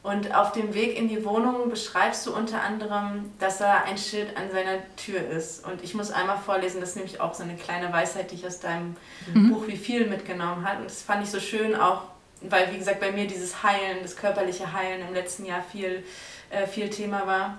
Und 0.02 0.34
auf 0.34 0.52
dem 0.52 0.72
Weg 0.72 0.96
in 0.96 1.08
die 1.08 1.26
Wohnung 1.26 1.68
beschreibst 1.68 2.26
du 2.26 2.34
unter 2.34 2.62
anderem, 2.62 3.32
dass 3.38 3.58
da 3.58 3.82
ein 3.84 3.98
Schild 3.98 4.34
an 4.34 4.50
seiner 4.50 4.78
Tür 4.96 5.20
ist. 5.28 5.66
Und 5.66 5.84
ich 5.84 5.94
muss 5.94 6.10
einmal 6.10 6.38
vorlesen, 6.38 6.80
das 6.80 6.90
ist 6.90 6.96
nämlich 6.96 7.20
auch 7.20 7.34
so 7.34 7.42
eine 7.42 7.54
kleine 7.54 7.92
Weisheit, 7.92 8.30
die 8.30 8.36
ich 8.36 8.46
aus 8.46 8.60
deinem 8.60 8.96
mhm. 9.34 9.52
Buch 9.52 9.66
Wie 9.66 9.76
viel 9.76 10.06
mitgenommen 10.06 10.66
habe. 10.66 10.80
Und 10.80 10.86
das 10.86 11.02
fand 11.02 11.22
ich 11.22 11.30
so 11.30 11.38
schön 11.38 11.76
auch, 11.76 12.04
weil, 12.40 12.72
wie 12.72 12.78
gesagt, 12.78 13.00
bei 13.00 13.12
mir 13.12 13.26
dieses 13.26 13.62
Heilen, 13.62 13.98
das 14.02 14.16
körperliche 14.16 14.72
Heilen 14.72 15.06
im 15.06 15.12
letzten 15.12 15.44
Jahr 15.44 15.62
viel, 15.62 16.02
äh, 16.48 16.66
viel 16.66 16.88
Thema 16.88 17.26
war. 17.26 17.58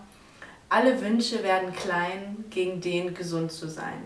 Alle 0.68 1.00
Wünsche 1.00 1.44
werden 1.44 1.74
klein, 1.74 2.46
gegen 2.50 2.82
den 2.82 3.14
gesund 3.14 3.52
zu 3.52 3.68
sein 3.68 4.02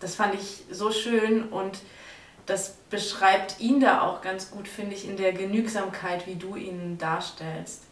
das 0.00 0.14
fand 0.14 0.34
ich 0.34 0.64
so 0.70 0.90
schön 0.90 1.44
und 1.44 1.78
das 2.46 2.76
beschreibt 2.90 3.60
ihn 3.60 3.80
da 3.80 4.02
auch 4.02 4.22
ganz 4.22 4.50
gut, 4.50 4.66
finde 4.66 4.94
ich, 4.94 5.08
in 5.08 5.16
der 5.16 5.32
Genügsamkeit, 5.32 6.26
wie 6.26 6.34
du 6.34 6.56
ihn 6.56 6.98
darstellst. 6.98 7.84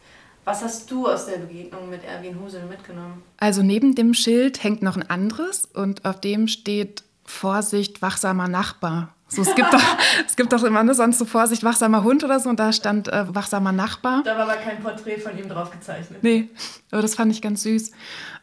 Was 0.45 0.63
hast 0.63 0.91
du 0.91 1.07
aus 1.07 1.27
der 1.27 1.37
Begegnung 1.39 1.91
mit 1.91 2.03
Erwin 2.05 2.41
Husel 2.41 2.65
mitgenommen? 2.65 3.23
Also 3.37 3.63
neben 3.63 3.95
dem 3.95 4.15
Schild 4.15 4.65
hängt 4.65 4.83
noch 4.83 4.97
ein 4.97 5.09
anderes 5.09 5.67
und 5.67 6.05
auf 6.05 6.21
dem 6.21 6.49
steht 6.49 7.05
Vorsicht, 7.25 8.01
wachsamer 8.01 8.49
Nachbar. 8.49 9.15
So, 9.29 9.43
es, 9.43 9.55
gibt 9.55 9.73
doch, 9.73 9.83
es 10.27 10.37
gibt 10.37 10.53
doch 10.53 10.65
immer 10.65 10.83
ne, 10.83 10.95
sonst 10.95 11.19
so 11.19 11.27
Vorsicht, 11.27 11.63
wachsamer 11.63 12.03
Hund 12.03 12.25
oder 12.25 12.41
so 12.41 12.49
und 12.49 12.59
da 12.59 12.73
stand 12.73 13.09
äh, 13.09 13.35
wachsamer 13.35 13.73
Nachbar. 13.73 14.23
Da 14.25 14.37
war 14.37 14.45
aber 14.45 14.57
kein 14.57 14.83
Porträt 14.83 15.19
von 15.19 15.39
ihm 15.39 15.51
drauf 15.51 15.71
gezeichnet. 15.71 16.23
Nee, 16.23 16.49
aber 16.91 17.03
das 17.03 17.15
fand 17.15 17.31
ich 17.31 17.43
ganz 17.43 17.63
süß. 17.63 17.93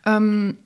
Ähm, 0.05 0.59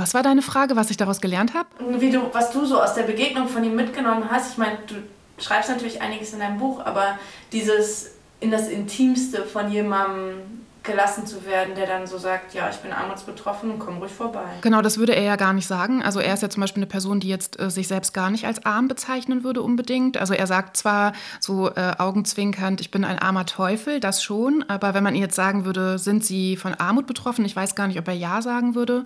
was 0.00 0.14
war 0.14 0.22
deine 0.22 0.42
Frage, 0.42 0.76
was 0.76 0.90
ich 0.90 0.96
daraus 0.96 1.20
gelernt 1.20 1.54
habe? 1.54 1.68
Wie 2.00 2.10
du, 2.10 2.22
was 2.32 2.50
du 2.50 2.64
so 2.64 2.80
aus 2.80 2.94
der 2.94 3.02
Begegnung 3.02 3.48
von 3.48 3.62
ihm 3.64 3.76
mitgenommen 3.76 4.30
hast. 4.30 4.52
Ich 4.52 4.58
meine, 4.58 4.78
du 4.86 4.94
schreibst 5.38 5.70
natürlich 5.70 6.00
einiges 6.00 6.32
in 6.32 6.40
deinem 6.40 6.58
Buch, 6.58 6.80
aber 6.84 7.18
dieses 7.52 8.12
in 8.40 8.50
das 8.50 8.68
Intimste 8.68 9.44
von 9.44 9.70
jemandem 9.70 10.60
gelassen 10.82 11.26
zu 11.26 11.44
werden, 11.44 11.74
der 11.74 11.86
dann 11.86 12.06
so 12.06 12.16
sagt, 12.16 12.54
ja, 12.54 12.70
ich 12.70 12.76
bin 12.76 12.92
armutsbetroffen, 12.92 13.78
komm 13.78 13.98
ruhig 13.98 14.12
vorbei. 14.12 14.44
Genau, 14.62 14.80
das 14.80 14.98
würde 14.98 15.14
er 15.14 15.22
ja 15.22 15.36
gar 15.36 15.52
nicht 15.52 15.66
sagen. 15.66 16.02
Also 16.02 16.20
er 16.20 16.32
ist 16.32 16.42
ja 16.42 16.48
zum 16.48 16.62
Beispiel 16.62 16.82
eine 16.82 16.88
Person, 16.88 17.20
die 17.20 17.28
jetzt 17.28 17.60
äh, 17.60 17.70
sich 17.70 17.86
selbst 17.86 18.14
gar 18.14 18.30
nicht 18.30 18.46
als 18.46 18.64
arm 18.64 18.88
bezeichnen 18.88 19.44
würde 19.44 19.62
unbedingt. 19.62 20.16
Also 20.16 20.32
er 20.32 20.46
sagt 20.46 20.76
zwar 20.76 21.12
so 21.38 21.70
äh, 21.74 21.92
augenzwinkernd, 21.98 22.80
ich 22.80 22.90
bin 22.90 23.04
ein 23.04 23.18
armer 23.18 23.46
Teufel, 23.46 24.00
das 24.00 24.22
schon, 24.22 24.64
aber 24.68 24.94
wenn 24.94 25.04
man 25.04 25.14
ihn 25.14 25.22
jetzt 25.22 25.36
sagen 25.36 25.64
würde, 25.64 25.98
sind 25.98 26.24
Sie 26.24 26.56
von 26.56 26.74
Armut 26.74 27.06
betroffen, 27.06 27.44
ich 27.44 27.54
weiß 27.54 27.74
gar 27.74 27.86
nicht, 27.86 27.98
ob 27.98 28.08
er 28.08 28.14
ja 28.14 28.40
sagen 28.40 28.74
würde. 28.74 29.04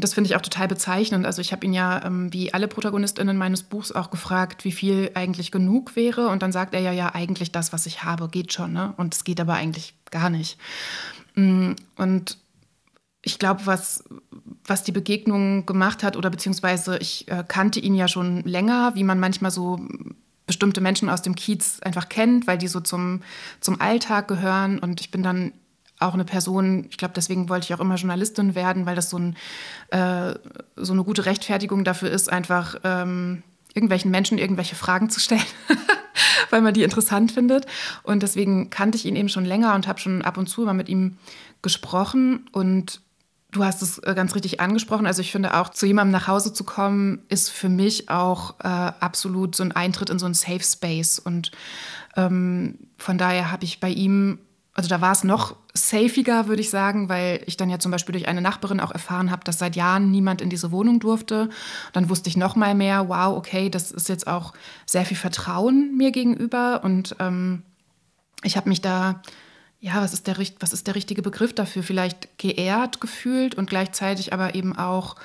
Das 0.00 0.14
finde 0.14 0.30
ich 0.30 0.36
auch 0.36 0.40
total 0.40 0.68
bezeichnend. 0.68 1.26
Also 1.26 1.40
ich 1.42 1.50
habe 1.52 1.66
ihn 1.66 1.72
ja, 1.72 2.04
ähm, 2.04 2.32
wie 2.32 2.54
alle 2.54 2.68
Protagonistinnen 2.68 3.36
meines 3.36 3.64
Buchs, 3.64 3.90
auch 3.90 4.10
gefragt, 4.10 4.64
wie 4.64 4.70
viel 4.70 5.10
eigentlich 5.14 5.50
genug 5.50 5.96
wäre. 5.96 6.28
Und 6.28 6.42
dann 6.42 6.52
sagt 6.52 6.72
er 6.72 6.80
ja, 6.80 6.92
ja, 6.92 7.14
eigentlich 7.14 7.50
das, 7.50 7.72
was 7.72 7.84
ich 7.84 8.04
habe, 8.04 8.28
geht 8.28 8.52
schon. 8.52 8.72
Ne? 8.72 8.94
Und 8.96 9.14
es 9.14 9.24
geht 9.24 9.40
aber 9.40 9.54
eigentlich 9.54 9.94
gar 10.12 10.30
nicht. 10.30 10.56
Mm, 11.34 11.72
und 11.96 12.38
ich 13.22 13.40
glaube, 13.40 13.66
was, 13.66 14.04
was 14.64 14.84
die 14.84 14.92
Begegnung 14.92 15.66
gemacht 15.66 16.04
hat, 16.04 16.16
oder 16.16 16.30
beziehungsweise 16.30 16.96
ich 16.98 17.26
äh, 17.28 17.44
kannte 17.46 17.80
ihn 17.80 17.96
ja 17.96 18.06
schon 18.06 18.42
länger, 18.44 18.94
wie 18.94 19.04
man 19.04 19.18
manchmal 19.18 19.50
so 19.50 19.80
bestimmte 20.46 20.80
Menschen 20.80 21.10
aus 21.10 21.22
dem 21.22 21.34
Kiez 21.34 21.80
einfach 21.80 22.08
kennt, 22.08 22.46
weil 22.46 22.56
die 22.56 22.68
so 22.68 22.80
zum, 22.80 23.22
zum 23.60 23.80
Alltag 23.80 24.28
gehören. 24.28 24.78
Und 24.78 25.00
ich 25.00 25.10
bin 25.10 25.24
dann 25.24 25.52
auch 26.00 26.14
eine 26.14 26.24
Person, 26.24 26.86
ich 26.90 26.96
glaube, 26.96 27.14
deswegen 27.14 27.48
wollte 27.48 27.64
ich 27.64 27.74
auch 27.74 27.80
immer 27.80 27.96
Journalistin 27.96 28.54
werden, 28.54 28.86
weil 28.86 28.94
das 28.94 29.10
so, 29.10 29.18
ein, 29.18 29.36
äh, 29.90 30.34
so 30.76 30.92
eine 30.92 31.04
gute 31.04 31.26
Rechtfertigung 31.26 31.84
dafür 31.84 32.10
ist, 32.10 32.30
einfach 32.30 32.76
ähm, 32.84 33.42
irgendwelchen 33.74 34.10
Menschen 34.10 34.38
irgendwelche 34.38 34.76
Fragen 34.76 35.10
zu 35.10 35.20
stellen, 35.20 35.42
weil 36.50 36.60
man 36.60 36.74
die 36.74 36.82
interessant 36.82 37.32
findet. 37.32 37.66
Und 38.02 38.22
deswegen 38.22 38.70
kannte 38.70 38.96
ich 38.96 39.06
ihn 39.06 39.16
eben 39.16 39.28
schon 39.28 39.44
länger 39.44 39.74
und 39.74 39.86
habe 39.86 40.00
schon 40.00 40.22
ab 40.22 40.36
und 40.36 40.48
zu 40.48 40.62
mal 40.62 40.72
mit 40.72 40.88
ihm 40.88 41.18
gesprochen. 41.62 42.48
Und 42.52 43.00
du 43.50 43.64
hast 43.64 43.82
es 43.82 43.98
äh, 43.98 44.14
ganz 44.14 44.34
richtig 44.34 44.60
angesprochen. 44.60 45.06
Also 45.06 45.20
ich 45.20 45.32
finde 45.32 45.54
auch, 45.54 45.70
zu 45.70 45.86
jemandem 45.86 46.12
nach 46.12 46.28
Hause 46.28 46.52
zu 46.52 46.64
kommen, 46.64 47.22
ist 47.28 47.50
für 47.50 47.68
mich 47.68 48.08
auch 48.08 48.58
äh, 48.60 48.68
absolut 48.68 49.54
so 49.54 49.62
ein 49.62 49.72
Eintritt 49.72 50.10
in 50.10 50.18
so 50.18 50.26
einen 50.26 50.34
Safe 50.34 50.62
Space. 50.62 51.18
Und 51.18 51.50
ähm, 52.16 52.78
von 52.96 53.18
daher 53.18 53.50
habe 53.50 53.64
ich 53.64 53.80
bei 53.80 53.90
ihm 53.90 54.38
also 54.78 54.88
da 54.88 55.00
war 55.00 55.10
es 55.10 55.24
noch 55.24 55.56
safiger, 55.74 56.46
würde 56.46 56.62
ich 56.62 56.70
sagen, 56.70 57.08
weil 57.08 57.42
ich 57.46 57.56
dann 57.56 57.68
ja 57.68 57.80
zum 57.80 57.90
Beispiel 57.90 58.12
durch 58.12 58.28
eine 58.28 58.40
Nachbarin 58.40 58.78
auch 58.78 58.92
erfahren 58.92 59.32
habe, 59.32 59.42
dass 59.42 59.58
seit 59.58 59.74
Jahren 59.74 60.12
niemand 60.12 60.40
in 60.40 60.50
diese 60.50 60.70
Wohnung 60.70 61.00
durfte. 61.00 61.48
Dann 61.92 62.08
wusste 62.08 62.28
ich 62.28 62.36
noch 62.36 62.54
mal 62.54 62.76
mehr, 62.76 63.08
wow, 63.08 63.36
okay, 63.36 63.70
das 63.70 63.90
ist 63.90 64.08
jetzt 64.08 64.28
auch 64.28 64.52
sehr 64.86 65.04
viel 65.04 65.16
Vertrauen 65.16 65.96
mir 65.96 66.12
gegenüber. 66.12 66.82
Und 66.84 67.16
ähm, 67.18 67.64
ich 68.44 68.56
habe 68.56 68.68
mich 68.68 68.80
da, 68.80 69.20
ja, 69.80 70.00
was 70.00 70.12
ist, 70.12 70.28
der, 70.28 70.36
was 70.60 70.72
ist 70.72 70.86
der 70.86 70.94
richtige 70.94 71.22
Begriff 71.22 71.52
dafür? 71.52 71.82
Vielleicht 71.82 72.38
geehrt 72.38 73.00
gefühlt 73.00 73.56
und 73.56 73.68
gleichzeitig 73.68 74.32
aber 74.32 74.54
eben 74.54 74.78
auch 74.78 75.16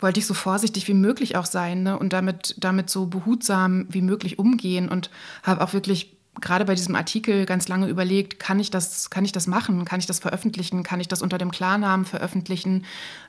wollte 0.00 0.20
ich 0.20 0.26
so 0.26 0.32
vorsichtig 0.32 0.88
wie 0.88 0.94
möglich 0.94 1.36
auch 1.36 1.44
sein 1.44 1.82
ne? 1.82 1.98
und 1.98 2.14
damit, 2.14 2.54
damit 2.56 2.88
so 2.88 3.08
behutsam 3.08 3.84
wie 3.90 4.00
möglich 4.00 4.38
umgehen 4.38 4.88
und 4.88 5.10
habe 5.42 5.62
auch 5.62 5.74
wirklich 5.74 6.17
gerade 6.40 6.64
bei 6.64 6.74
diesem 6.74 6.94
Artikel 6.94 7.46
ganz 7.46 7.68
lange 7.68 7.88
überlegt, 7.88 8.38
kann 8.38 8.60
ich 8.60 8.70
das, 8.70 9.10
kann 9.10 9.24
ich 9.24 9.32
das 9.32 9.46
machen? 9.46 9.84
Kann 9.84 10.00
ich 10.00 10.06
das 10.06 10.18
veröffentlichen? 10.18 10.82
Kann 10.82 11.00
ich 11.00 11.08
das 11.08 11.22
unter 11.22 11.38
dem 11.38 11.50
Klarnamen 11.50 12.06
veröffentlichen? 12.06 12.84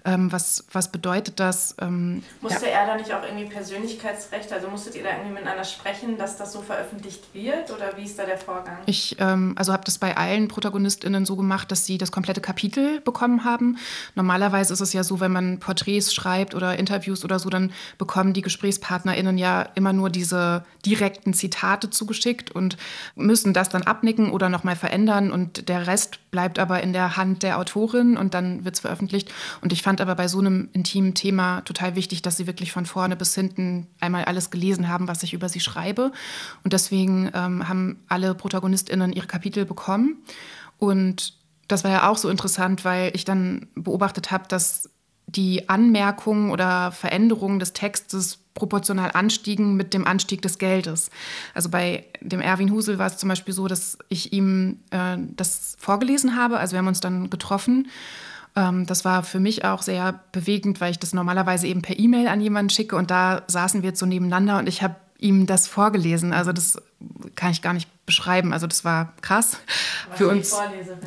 Ähm, 0.05 0.32
was, 0.32 0.66
was 0.72 0.91
bedeutet 0.91 1.39
das? 1.39 1.76
Ähm, 1.82 2.24
Musste 2.41 2.66
ja. 2.66 2.72
er 2.72 2.88
da 2.88 2.95
nicht 2.95 3.14
auch 3.14 3.24
irgendwie 3.24 3.45
Persönlichkeitsrecht, 3.45 4.51
also 4.53 4.70
musstet 4.70 4.95
ihr 4.95 5.03
da 5.03 5.12
irgendwie 5.12 5.34
miteinander 5.34 5.64
sprechen, 5.64 6.18
dass 6.18 6.38
das 6.38 6.53
so 6.53 6.62
veröffentlicht 6.62 7.34
wird 7.34 7.72
oder 7.72 7.97
wie 7.97 8.03
ist 8.03 8.18
da 8.18 8.26
der 8.26 8.38
Vorgang? 8.38 8.78
Ich 8.86 9.18
ähm, 9.20 9.53
also 9.57 9.74
habe 9.74 9.84
das 9.86 9.97
bei 9.97 10.16
allen 10.16 10.47
ProtagonistInnen 10.47 11.26
so 11.26 11.36
gemacht, 11.36 11.72
dass 11.72 11.86
sie 11.86 11.97
das 11.97 12.12
komplette 12.12 12.41
Kapitel 12.41 13.01
bekommen 13.01 13.43
haben. 13.43 13.78
Normalerweise 14.16 14.74
ist 14.74 14.82
es 14.82 14.93
ja 14.93 15.03
so, 15.03 15.20
wenn 15.20 15.32
man 15.32 15.60
Porträts 15.60 16.14
schreibt 16.14 16.55
oder 16.55 16.78
Interviews 16.78 17.26
oder 17.26 17.39
so, 17.39 17.49
dann 17.49 17.72
bekommen 17.97 18.34
die 18.34 18.41
GesprächspartnerInnen 18.41 19.38
ja 19.38 19.64
immer 19.76 19.93
nur 19.93 20.10
diese 20.10 20.64
direkten 20.86 21.34
Zitate 21.34 21.89
zugeschickt 21.89 22.51
und 22.51 22.78
müssen 23.16 23.54
das 23.54 23.70
dann 23.70 23.84
abnicken 23.84 24.32
oder 24.32 24.50
nochmal 24.50 24.76
verändern 24.76 25.32
und 25.32 25.70
der 25.70 25.88
Rest 25.88 26.20
bleibt 26.32 26.60
aber 26.60 26.82
in 26.82 26.93
der 26.93 27.18
Hand 27.18 27.43
der 27.43 27.58
Autorin 27.58 28.18
und 28.18 28.34
dann 28.34 28.66
wird 28.66 28.76
es 28.76 28.82
veröffentlicht. 28.82 29.32
Und 29.62 29.74
ich 29.74 29.82
fand 29.82 30.02
aber 30.02 30.16
bei 30.16 30.28
so 30.28 30.39
einem 30.39 30.70
intimen 30.74 31.14
Thema 31.14 31.62
total 31.62 31.95
wichtig, 31.95 32.22
dass 32.22 32.38
sie 32.38 32.47
wirklich 32.47 32.72
von 32.72 32.86
vorne 32.86 33.16
bis 33.16 33.36
hinten 33.36 33.88
einmal 34.00 34.26
alles 34.26 34.52
gelesen 34.52 34.88
haben, 34.88 35.08
was 35.08 35.24
ich 35.24 35.34
über 35.34 35.50
sie 35.50 35.60
schreibe. 35.60 36.12
Und 36.64 36.74
deswegen 36.74 37.32
ähm, 37.34 37.68
haben 37.68 38.04
alle 38.08 38.36
ProtagonistInnen 38.36 39.14
ihre 39.14 39.28
Kapitel 39.28 39.66
bekommen. 39.66 40.18
Und 40.78 41.34
das 41.68 41.84
war 41.84 41.91
ja 41.91 42.10
auch 42.10 42.18
so 42.18 42.30
interessant, 42.30 42.84
weil 42.86 43.12
ich 43.14 43.26
dann 43.26 43.68
beobachtet 43.76 44.32
habe, 44.32 44.45
dass 44.47 44.89
die 45.36 45.70
Anmerkungen 45.70 46.52
oder 46.52 46.92
Veränderungen 46.92 47.60
des 47.60 47.74
Textes 47.74 48.40
proportional 48.56 49.12
anstiegen 49.14 49.76
mit 49.76 49.94
dem 49.94 50.06
Anstieg 50.06 50.42
des 50.42 50.58
Geldes. 50.58 51.10
Also 51.54 51.70
bei 51.70 52.06
dem 52.22 52.42
Erwin 52.42 52.72
Husel 52.72 53.00
war 53.00 53.08
es 53.08 53.18
zum 53.18 53.30
Beispiel 53.30 53.54
so, 53.54 53.68
dass 53.68 53.98
ich 54.10 54.34
ihm 54.34 54.80
äh, 54.92 55.18
das 55.36 55.76
vorgelesen 55.80 56.36
habe. 56.36 56.60
Also 56.60 56.74
wir 56.74 56.80
haben 56.80 56.88
uns 56.88 57.00
dann 57.00 57.30
getroffen. 57.30 57.88
Ähm, 58.56 58.86
das 58.86 59.06
war 59.06 59.24
für 59.24 59.40
mich 59.40 59.66
auch 59.66 59.82
sehr 59.82 60.20
bewegend, 60.32 60.82
weil 60.82 60.92
ich 60.92 61.00
das 61.00 61.14
normalerweise 61.14 61.68
eben 61.68 61.82
per 61.82 61.98
E-Mail 61.98 62.28
an 62.28 62.42
jemanden 62.42 62.70
schicke 62.70 62.96
und 62.96 63.12
da 63.12 63.44
saßen 63.48 63.82
wir 63.82 63.90
jetzt 63.90 64.00
so 64.00 64.06
nebeneinander 64.06 64.60
und 64.60 64.68
ich 64.68 64.82
habe 64.82 64.96
ihm 65.20 65.46
das 65.46 65.68
vorgelesen. 65.68 66.34
Also 66.34 66.52
das 66.52 66.82
kann 67.36 67.52
ich 67.52 67.62
gar 67.62 67.74
nicht 67.74 67.88
beschreiben. 68.06 68.54
Also 68.54 68.68
das 68.68 68.84
war 68.84 69.14
krass 69.22 69.58
war 70.08 70.18
für 70.18 70.28
uns. 70.28 70.56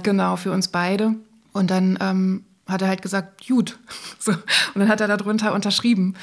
Genau, 0.02 0.36
für 0.36 0.52
uns 0.52 0.68
beide. 0.68 1.14
Und 1.52 1.70
dann 1.70 1.98
ähm, 2.00 2.44
hat 2.66 2.82
er 2.82 2.88
halt 2.88 3.02
gesagt, 3.02 3.46
gut. 3.46 3.78
So. 4.18 4.32
Und 4.32 4.76
dann 4.76 4.88
hat 4.88 5.00
er 5.00 5.08
darunter 5.08 5.52
unterschrieben, 5.52 6.14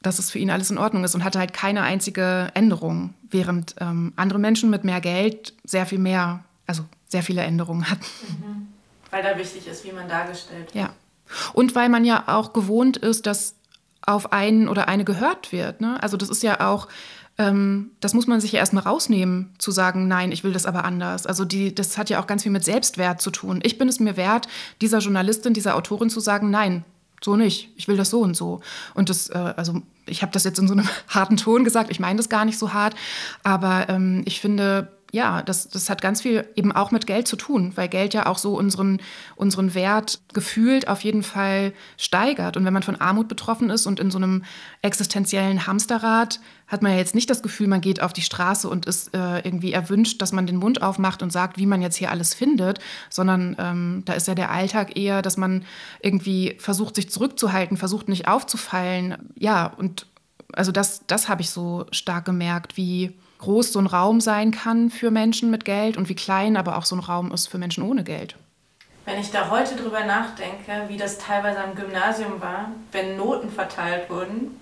dass 0.00 0.20
es 0.20 0.30
für 0.30 0.38
ihn 0.38 0.50
alles 0.50 0.70
in 0.70 0.78
Ordnung 0.78 1.02
ist 1.02 1.14
und 1.16 1.24
hatte 1.24 1.40
halt 1.40 1.52
keine 1.52 1.82
einzige 1.82 2.52
Änderung, 2.54 3.14
während 3.30 3.74
ähm, 3.80 4.12
andere 4.14 4.38
Menschen 4.38 4.70
mit 4.70 4.84
mehr 4.84 5.00
Geld 5.00 5.54
sehr 5.64 5.86
viel 5.86 5.98
mehr, 5.98 6.44
also 6.68 6.84
sehr 7.08 7.22
viele 7.24 7.42
Änderungen 7.42 7.90
hatten. 7.90 8.04
Mhm. 8.28 8.68
Weil 9.10 9.22
da 9.24 9.36
wichtig 9.36 9.66
ist, 9.66 9.84
wie 9.84 9.92
man 9.92 10.08
dargestellt 10.08 10.72
wird. 10.72 10.74
Ja. 10.74 10.90
Und 11.52 11.74
weil 11.74 11.88
man 11.88 12.04
ja 12.04 12.24
auch 12.26 12.52
gewohnt 12.52 12.96
ist, 12.96 13.26
dass 13.26 13.56
auf 14.04 14.32
einen 14.32 14.68
oder 14.68 14.88
eine 14.88 15.04
gehört 15.04 15.52
wird. 15.52 15.80
Ne? 15.80 16.02
Also 16.02 16.16
das 16.16 16.28
ist 16.28 16.42
ja 16.42 16.60
auch 16.60 16.88
ähm, 17.38 17.90
das 18.00 18.14
muss 18.14 18.26
man 18.26 18.40
sich 18.40 18.52
ja 18.52 18.58
erstmal 18.60 18.84
rausnehmen, 18.84 19.50
zu 19.58 19.70
sagen, 19.70 20.06
nein, 20.08 20.32
ich 20.32 20.44
will 20.44 20.52
das 20.52 20.66
aber 20.66 20.84
anders. 20.84 21.26
Also 21.26 21.44
die, 21.44 21.74
das 21.74 21.96
hat 21.96 22.10
ja 22.10 22.20
auch 22.20 22.26
ganz 22.26 22.42
viel 22.42 22.52
mit 22.52 22.64
Selbstwert 22.64 23.20
zu 23.20 23.30
tun. 23.30 23.60
Ich 23.62 23.78
bin 23.78 23.88
es 23.88 24.00
mir 24.00 24.16
wert, 24.16 24.48
dieser 24.80 24.98
Journalistin, 24.98 25.54
dieser 25.54 25.76
Autorin 25.76 26.10
zu 26.10 26.20
sagen, 26.20 26.50
nein, 26.50 26.84
so 27.22 27.36
nicht. 27.36 27.70
Ich 27.76 27.88
will 27.88 27.96
das 27.96 28.10
so 28.10 28.20
und 28.20 28.36
so. 28.36 28.60
Und 28.94 29.08
das, 29.08 29.28
äh, 29.30 29.54
also 29.56 29.80
ich 30.06 30.22
habe 30.22 30.32
das 30.32 30.44
jetzt 30.44 30.58
in 30.58 30.68
so 30.68 30.74
einem 30.74 30.88
harten 31.08 31.36
Ton 31.36 31.64
gesagt. 31.64 31.90
Ich 31.90 32.00
meine 32.00 32.18
das 32.18 32.28
gar 32.28 32.44
nicht 32.44 32.58
so 32.58 32.72
hart, 32.72 32.94
aber 33.42 33.88
ähm, 33.88 34.22
ich 34.26 34.40
finde, 34.40 34.88
ja, 35.14 35.42
das, 35.42 35.68
das 35.68 35.90
hat 35.90 36.00
ganz 36.00 36.22
viel 36.22 36.48
eben 36.56 36.72
auch 36.72 36.90
mit 36.90 37.06
Geld 37.06 37.28
zu 37.28 37.36
tun, 37.36 37.72
weil 37.74 37.88
Geld 37.88 38.14
ja 38.14 38.24
auch 38.24 38.38
so 38.38 38.56
unseren, 38.56 38.98
unseren 39.36 39.74
Wert 39.74 40.20
gefühlt 40.32 40.88
auf 40.88 41.02
jeden 41.02 41.22
Fall 41.22 41.74
steigert. 41.98 42.56
Und 42.56 42.64
wenn 42.64 42.72
man 42.72 42.82
von 42.82 42.98
Armut 42.98 43.28
betroffen 43.28 43.68
ist 43.68 43.86
und 43.86 44.00
in 44.00 44.10
so 44.10 44.16
einem 44.16 44.42
existenziellen 44.80 45.66
Hamsterrad, 45.66 46.40
hat 46.66 46.80
man 46.80 46.92
ja 46.92 46.98
jetzt 46.98 47.14
nicht 47.14 47.28
das 47.28 47.42
Gefühl, 47.42 47.68
man 47.68 47.82
geht 47.82 48.00
auf 48.00 48.14
die 48.14 48.22
Straße 48.22 48.66
und 48.70 48.86
ist 48.86 49.14
äh, 49.14 49.40
irgendwie 49.40 49.74
erwünscht, 49.74 50.22
dass 50.22 50.32
man 50.32 50.46
den 50.46 50.56
Mund 50.56 50.80
aufmacht 50.80 51.22
und 51.22 51.30
sagt, 51.30 51.58
wie 51.58 51.66
man 51.66 51.82
jetzt 51.82 51.96
hier 51.96 52.10
alles 52.10 52.32
findet, 52.32 52.78
sondern 53.10 53.54
ähm, 53.58 54.02
da 54.06 54.14
ist 54.14 54.28
ja 54.28 54.34
der 54.34 54.50
Alltag 54.50 54.96
eher, 54.96 55.20
dass 55.20 55.36
man 55.36 55.66
irgendwie 56.00 56.56
versucht, 56.58 56.94
sich 56.94 57.10
zurückzuhalten, 57.10 57.76
versucht 57.76 58.08
nicht 58.08 58.28
aufzufallen. 58.28 59.30
Ja, 59.38 59.66
und 59.66 60.06
also 60.54 60.72
das, 60.72 61.02
das 61.06 61.28
habe 61.28 61.42
ich 61.42 61.50
so 61.50 61.84
stark 61.90 62.24
gemerkt, 62.24 62.78
wie 62.78 63.12
groß 63.42 63.72
so 63.72 63.80
ein 63.80 63.86
Raum 63.86 64.20
sein 64.20 64.52
kann 64.52 64.88
für 64.88 65.10
Menschen 65.10 65.50
mit 65.50 65.64
Geld 65.64 65.96
und 65.96 66.08
wie 66.08 66.14
klein 66.14 66.56
aber 66.56 66.78
auch 66.78 66.84
so 66.84 66.94
ein 66.94 67.00
Raum 67.00 67.32
ist 67.32 67.48
für 67.48 67.58
Menschen 67.58 67.82
ohne 67.82 68.04
Geld. 68.04 68.36
Wenn 69.04 69.18
ich 69.18 69.32
da 69.32 69.50
heute 69.50 69.74
drüber 69.74 70.04
nachdenke, 70.04 70.84
wie 70.88 70.96
das 70.96 71.18
teilweise 71.18 71.58
am 71.58 71.74
Gymnasium 71.74 72.40
war, 72.40 72.70
wenn 72.92 73.16
Noten 73.16 73.50
verteilt 73.50 74.08
wurden, 74.08 74.60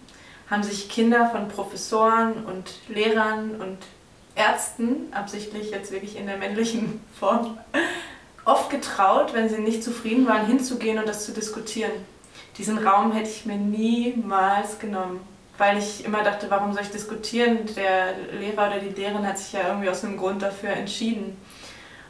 haben 0.51 0.63
sich 0.63 0.89
Kinder 0.89 1.29
von 1.29 1.49
Professoren 1.49 2.45
und 2.47 2.73
Lehrern 2.89 3.61
und 3.61 3.79
Ärzten, 4.35 5.13
absichtlich 5.13 5.71
jetzt 5.71 5.93
wirklich 5.93 6.17
in 6.17 6.27
der 6.27 6.39
männlichen 6.39 7.03
Form, 7.21 7.59
oft 8.47 8.71
getraut, 8.71 9.35
wenn 9.35 9.51
sie 9.51 9.59
nicht 9.59 9.85
zufrieden 9.85 10.27
waren, 10.27 10.47
hinzugehen 10.47 10.99
und 10.99 11.07
das 11.07 11.27
zu 11.27 11.33
diskutieren. 11.33 11.93
Diesen 12.57 12.79
Raum 12.79 13.13
hätte 13.13 13.29
ich 13.29 13.45
mir 13.45 13.57
niemals 13.57 14.79
genommen 14.79 15.21
weil 15.61 15.79
ich 15.79 16.05
immer 16.05 16.25
dachte, 16.25 16.47
warum 16.49 16.73
soll 16.73 16.83
ich 16.83 16.91
diskutieren? 16.91 17.59
Der 17.77 18.15
Lehrer 18.33 18.69
oder 18.69 18.79
die 18.79 18.99
Lehrerin 18.99 19.27
hat 19.27 19.39
sich 19.39 19.53
ja 19.53 19.69
irgendwie 19.69 19.91
aus 19.91 20.03
einem 20.03 20.17
Grund 20.17 20.43
dafür 20.43 20.71
entschieden. 20.71 21.37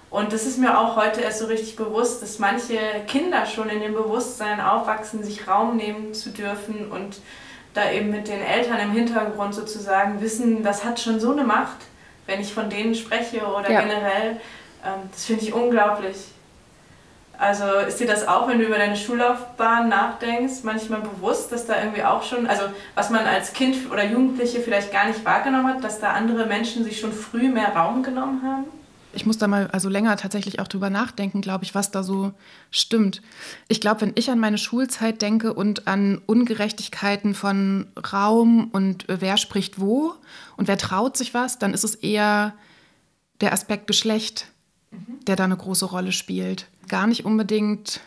Und 0.08 0.32
das 0.32 0.46
ist 0.46 0.58
mir 0.58 0.78
auch 0.78 0.96
heute 0.96 1.20
erst 1.20 1.40
so 1.40 1.46
richtig 1.46 1.76
bewusst, 1.76 2.22
dass 2.22 2.38
manche 2.38 2.78
Kinder 3.06 3.46
schon 3.46 3.68
in 3.68 3.80
dem 3.80 3.94
Bewusstsein 3.94 4.60
aufwachsen, 4.60 5.22
sich 5.22 5.48
Raum 5.48 5.76
nehmen 5.76 6.14
zu 6.14 6.30
dürfen 6.30 6.90
und 6.90 7.20
da 7.74 7.90
eben 7.90 8.10
mit 8.10 8.28
den 8.28 8.40
Eltern 8.40 8.80
im 8.80 8.92
Hintergrund 8.92 9.54
sozusagen 9.54 10.20
wissen, 10.20 10.62
das 10.62 10.84
hat 10.84 10.98
schon 10.98 11.20
so 11.20 11.32
eine 11.32 11.44
Macht, 11.44 11.78
wenn 12.26 12.40
ich 12.40 12.52
von 12.52 12.70
denen 12.70 12.94
spreche 12.94 13.44
oder 13.44 13.70
ja. 13.70 13.80
generell. 13.80 14.40
Ähm, 14.84 15.08
das 15.12 15.26
finde 15.26 15.44
ich 15.44 15.52
unglaublich. 15.52 16.16
Also 17.40 17.64
ist 17.88 17.98
dir 17.98 18.06
das 18.06 18.28
auch, 18.28 18.48
wenn 18.48 18.58
du 18.58 18.66
über 18.66 18.76
deine 18.76 18.98
Schullaufbahn 18.98 19.88
nachdenkst, 19.88 20.62
manchmal 20.62 21.00
bewusst, 21.00 21.50
dass 21.50 21.66
da 21.66 21.78
irgendwie 21.82 22.04
auch 22.04 22.22
schon, 22.22 22.46
also 22.46 22.64
was 22.94 23.08
man 23.08 23.24
als 23.24 23.54
Kind 23.54 23.90
oder 23.90 24.04
Jugendliche 24.04 24.60
vielleicht 24.60 24.92
gar 24.92 25.08
nicht 25.08 25.24
wahrgenommen 25.24 25.68
hat, 25.68 25.82
dass 25.82 26.00
da 26.00 26.12
andere 26.12 26.44
Menschen 26.44 26.84
sich 26.84 27.00
schon 27.00 27.14
früh 27.14 27.48
mehr 27.48 27.74
Raum 27.74 28.02
genommen 28.02 28.42
haben? 28.42 28.64
Ich 29.14 29.24
muss 29.24 29.38
da 29.38 29.48
mal 29.48 29.68
also 29.68 29.88
länger 29.88 30.18
tatsächlich 30.18 30.60
auch 30.60 30.68
drüber 30.68 30.90
nachdenken, 30.90 31.40
glaube 31.40 31.64
ich, 31.64 31.74
was 31.74 31.90
da 31.90 32.02
so 32.02 32.32
stimmt. 32.70 33.22
Ich 33.68 33.80
glaube, 33.80 34.02
wenn 34.02 34.12
ich 34.16 34.30
an 34.30 34.38
meine 34.38 34.58
Schulzeit 34.58 35.22
denke 35.22 35.54
und 35.54 35.88
an 35.88 36.20
Ungerechtigkeiten 36.26 37.32
von 37.32 37.86
Raum 38.12 38.68
und 38.70 39.06
wer 39.08 39.38
spricht 39.38 39.80
wo 39.80 40.12
und 40.58 40.68
wer 40.68 40.76
traut 40.76 41.16
sich 41.16 41.32
was, 41.32 41.58
dann 41.58 41.72
ist 41.72 41.84
es 41.84 41.94
eher 41.94 42.52
der 43.40 43.54
Aspekt 43.54 43.86
Geschlecht, 43.86 44.48
mhm. 44.90 45.24
der 45.26 45.36
da 45.36 45.44
eine 45.44 45.56
große 45.56 45.86
Rolle 45.86 46.12
spielt 46.12 46.66
gar 46.88 47.06
nicht 47.06 47.24
unbedingt 47.24 48.00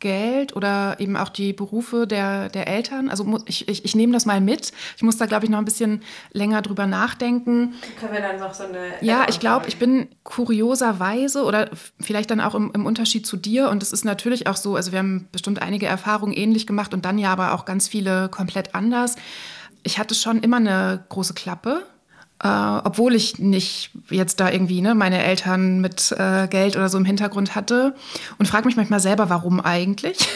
Geld 0.00 0.56
oder 0.56 0.96
eben 0.98 1.16
auch 1.16 1.28
die 1.28 1.52
Berufe 1.52 2.06
der, 2.06 2.48
der 2.48 2.66
Eltern. 2.66 3.08
Also 3.08 3.38
ich, 3.46 3.68
ich, 3.68 3.84
ich 3.84 3.94
nehme 3.94 4.12
das 4.12 4.26
mal 4.26 4.40
mit. 4.40 4.72
Ich 4.96 5.02
muss 5.02 5.18
da, 5.18 5.26
glaube 5.26 5.44
ich, 5.44 5.50
noch 5.50 5.58
ein 5.58 5.64
bisschen 5.64 6.02
länger 6.32 6.62
drüber 6.62 6.86
nachdenken. 6.86 7.74
Können 8.00 8.12
wir 8.14 8.22
dann 8.22 8.40
noch 8.40 8.54
so 8.54 8.64
eine. 8.64 8.94
Ja, 9.02 9.26
ich 9.28 9.38
glaube, 9.38 9.68
ich 9.68 9.78
bin 9.78 10.08
kurioserweise 10.24 11.44
oder 11.44 11.70
vielleicht 12.00 12.30
dann 12.30 12.40
auch 12.40 12.54
im, 12.54 12.72
im 12.74 12.86
Unterschied 12.86 13.26
zu 13.26 13.36
dir. 13.36 13.68
Und 13.68 13.82
es 13.82 13.92
ist 13.92 14.04
natürlich 14.04 14.46
auch 14.46 14.56
so, 14.56 14.74
also 14.74 14.90
wir 14.90 14.98
haben 14.98 15.28
bestimmt 15.30 15.62
einige 15.62 15.86
Erfahrungen 15.86 16.32
ähnlich 16.32 16.66
gemacht 16.66 16.94
und 16.94 17.04
dann 17.04 17.18
ja 17.18 17.30
aber 17.30 17.52
auch 17.52 17.66
ganz 17.66 17.86
viele 17.86 18.28
komplett 18.30 18.74
anders. 18.74 19.16
Ich 19.82 19.98
hatte 19.98 20.14
schon 20.14 20.40
immer 20.40 20.56
eine 20.56 21.04
große 21.10 21.34
Klappe 21.34 21.82
äh, 22.42 22.48
obwohl 22.48 23.14
ich 23.14 23.38
nicht 23.38 23.90
jetzt 24.08 24.40
da 24.40 24.50
irgendwie 24.50 24.80
ne, 24.80 24.94
meine 24.94 25.22
Eltern 25.22 25.80
mit 25.80 26.12
äh, 26.12 26.48
Geld 26.48 26.76
oder 26.76 26.88
so 26.88 26.96
im 26.98 27.04
Hintergrund 27.04 27.54
hatte. 27.54 27.94
Und 28.38 28.46
frage 28.46 28.66
mich 28.66 28.76
manchmal 28.76 29.00
selber, 29.00 29.28
warum 29.28 29.60
eigentlich? 29.60 30.28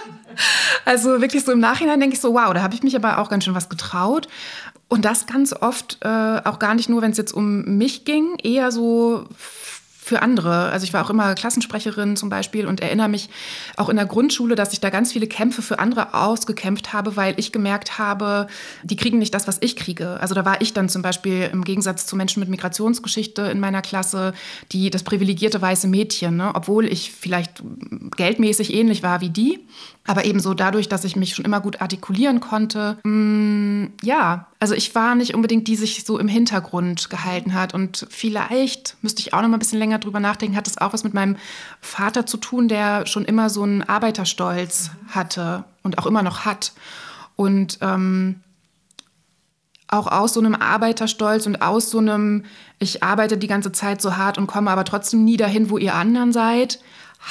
also 0.84 1.20
wirklich 1.20 1.44
so 1.44 1.52
im 1.52 1.60
Nachhinein 1.60 2.00
denke 2.00 2.14
ich 2.14 2.20
so, 2.20 2.34
wow, 2.34 2.52
da 2.54 2.62
habe 2.62 2.74
ich 2.74 2.82
mich 2.82 2.94
aber 2.94 3.18
auch 3.18 3.28
ganz 3.28 3.44
schön 3.44 3.54
was 3.54 3.68
getraut. 3.68 4.28
Und 4.88 5.04
das 5.04 5.26
ganz 5.26 5.52
oft 5.54 5.98
äh, 6.02 6.40
auch 6.44 6.58
gar 6.58 6.74
nicht 6.74 6.88
nur, 6.88 7.02
wenn 7.02 7.12
es 7.12 7.16
jetzt 7.16 7.32
um 7.32 7.62
mich 7.78 8.04
ging, 8.04 8.36
eher 8.42 8.70
so 8.70 9.26
für 10.04 10.20
andere. 10.20 10.70
Also 10.70 10.82
ich 10.82 10.92
war 10.92 11.04
auch 11.04 11.10
immer 11.10 11.32
Klassensprecherin 11.36 12.16
zum 12.16 12.28
Beispiel 12.28 12.66
und 12.66 12.80
erinnere 12.80 13.08
mich 13.08 13.30
auch 13.76 13.88
in 13.88 13.94
der 13.94 14.04
Grundschule, 14.04 14.56
dass 14.56 14.72
ich 14.72 14.80
da 14.80 14.90
ganz 14.90 15.12
viele 15.12 15.28
Kämpfe 15.28 15.62
für 15.62 15.78
andere 15.78 16.12
ausgekämpft 16.12 16.92
habe, 16.92 17.14
weil 17.14 17.34
ich 17.36 17.52
gemerkt 17.52 17.98
habe, 17.98 18.48
die 18.82 18.96
kriegen 18.96 19.18
nicht 19.18 19.32
das, 19.32 19.46
was 19.46 19.58
ich 19.60 19.76
kriege. 19.76 20.18
Also 20.20 20.34
da 20.34 20.44
war 20.44 20.60
ich 20.60 20.74
dann 20.74 20.88
zum 20.88 21.02
Beispiel 21.02 21.48
im 21.52 21.62
Gegensatz 21.62 22.04
zu 22.04 22.16
Menschen 22.16 22.40
mit 22.40 22.48
Migrationsgeschichte 22.48 23.42
in 23.42 23.60
meiner 23.60 23.80
Klasse, 23.80 24.34
die 24.72 24.90
das 24.90 25.04
privilegierte 25.04 25.62
weiße 25.62 25.86
Mädchen, 25.86 26.36
ne? 26.36 26.50
obwohl 26.52 26.86
ich 26.86 27.12
vielleicht 27.12 27.62
geldmäßig 28.16 28.74
ähnlich 28.74 29.04
war 29.04 29.20
wie 29.20 29.30
die. 29.30 29.60
Aber 30.04 30.24
ebenso 30.24 30.54
dadurch, 30.54 30.88
dass 30.88 31.04
ich 31.04 31.14
mich 31.14 31.34
schon 31.34 31.44
immer 31.44 31.60
gut 31.60 31.80
artikulieren 31.80 32.40
konnte. 32.40 32.98
Mh, 33.04 33.10
mm, 33.10 33.92
ja, 34.02 34.46
also 34.58 34.74
ich 34.74 34.94
war 34.94 35.14
nicht 35.14 35.34
unbedingt 35.34 35.68
die, 35.68 35.72
die 35.72 35.76
sich 35.76 36.04
so 36.04 36.18
im 36.18 36.28
Hintergrund 36.28 37.08
gehalten 37.08 37.54
hat. 37.54 37.72
Und 37.72 38.06
vielleicht 38.10 38.96
müsste 39.00 39.20
ich 39.20 39.32
auch 39.32 39.40
noch 39.40 39.48
mal 39.48 39.56
ein 39.56 39.60
bisschen 39.60 39.78
länger 39.78 39.98
drüber 39.98 40.20
nachdenken, 40.20 40.56
hat 40.56 40.66
das 40.66 40.78
auch 40.78 40.92
was 40.92 41.04
mit 41.04 41.14
meinem 41.14 41.36
Vater 41.80 42.26
zu 42.26 42.36
tun, 42.36 42.68
der 42.68 43.06
schon 43.06 43.24
immer 43.24 43.48
so 43.48 43.62
einen 43.62 43.82
Arbeiterstolz 43.82 44.90
hatte 45.08 45.64
und 45.82 45.98
auch 45.98 46.06
immer 46.06 46.22
noch 46.22 46.44
hat. 46.44 46.72
Und 47.36 47.78
ähm, 47.80 48.40
auch 49.88 50.06
aus 50.06 50.34
so 50.34 50.40
einem 50.40 50.54
Arbeiterstolz 50.54 51.46
und 51.46 51.62
aus 51.62 51.90
so 51.90 51.98
einem, 51.98 52.44
ich 52.78 53.02
arbeite 53.02 53.38
die 53.38 53.46
ganze 53.46 53.72
Zeit 53.72 54.02
so 54.02 54.16
hart 54.16 54.36
und 54.36 54.46
komme 54.46 54.70
aber 54.70 54.84
trotzdem 54.84 55.24
nie 55.24 55.36
dahin, 55.36 55.70
wo 55.70 55.78
ihr 55.78 55.94
anderen 55.94 56.32
seid, 56.32 56.80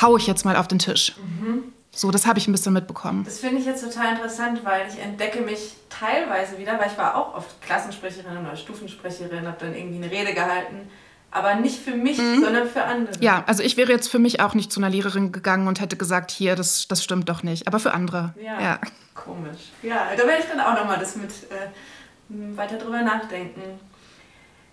hau 0.01 0.17
ich 0.17 0.25
jetzt 0.25 0.45
mal 0.45 0.55
auf 0.55 0.67
den 0.67 0.79
Tisch. 0.79 1.13
Mhm. 1.17 1.63
So, 1.93 2.09
das 2.09 2.25
habe 2.25 2.39
ich 2.39 2.47
ein 2.47 2.53
bisschen 2.53 2.73
mitbekommen. 2.73 3.25
Das 3.25 3.39
finde 3.39 3.59
ich 3.59 3.65
jetzt 3.65 3.83
total 3.83 4.13
interessant, 4.13 4.63
weil 4.63 4.87
ich 4.87 4.99
entdecke 4.99 5.41
mich 5.41 5.75
teilweise 5.89 6.57
wieder, 6.57 6.79
weil 6.79 6.87
ich 6.87 6.97
war 6.97 7.15
auch 7.15 7.35
oft 7.35 7.61
Klassensprecherin 7.61 8.37
oder 8.37 8.55
Stufensprecherin, 8.55 9.45
habe 9.45 9.57
dann 9.59 9.75
irgendwie 9.75 9.97
eine 9.97 10.09
Rede 10.09 10.33
gehalten, 10.33 10.89
aber 11.31 11.55
nicht 11.55 11.81
für 11.81 11.95
mich, 11.95 12.17
mhm. 12.17 12.41
sondern 12.41 12.69
für 12.69 12.83
andere. 12.83 13.13
Ja, 13.19 13.43
also 13.45 13.61
ich 13.61 13.75
wäre 13.75 13.91
jetzt 13.91 14.09
für 14.09 14.19
mich 14.19 14.39
auch 14.39 14.53
nicht 14.53 14.71
zu 14.71 14.79
einer 14.79 14.89
Lehrerin 14.89 15.33
gegangen 15.33 15.67
und 15.67 15.81
hätte 15.81 15.97
gesagt, 15.97 16.31
hier, 16.31 16.55
das, 16.55 16.87
das 16.87 17.03
stimmt 17.03 17.27
doch 17.27 17.43
nicht, 17.43 17.67
aber 17.67 17.79
für 17.79 17.93
andere. 17.93 18.33
Ja, 18.41 18.61
ja. 18.61 18.79
komisch. 19.13 19.71
Ja, 19.83 20.07
da 20.15 20.25
werde 20.25 20.43
ich 20.43 20.49
dann 20.49 20.61
auch 20.61 20.75
nochmal 20.75 20.97
das 20.97 21.17
mit 21.17 21.31
äh, 21.31 22.57
weiter 22.57 22.77
drüber 22.77 23.01
nachdenken. 23.01 23.79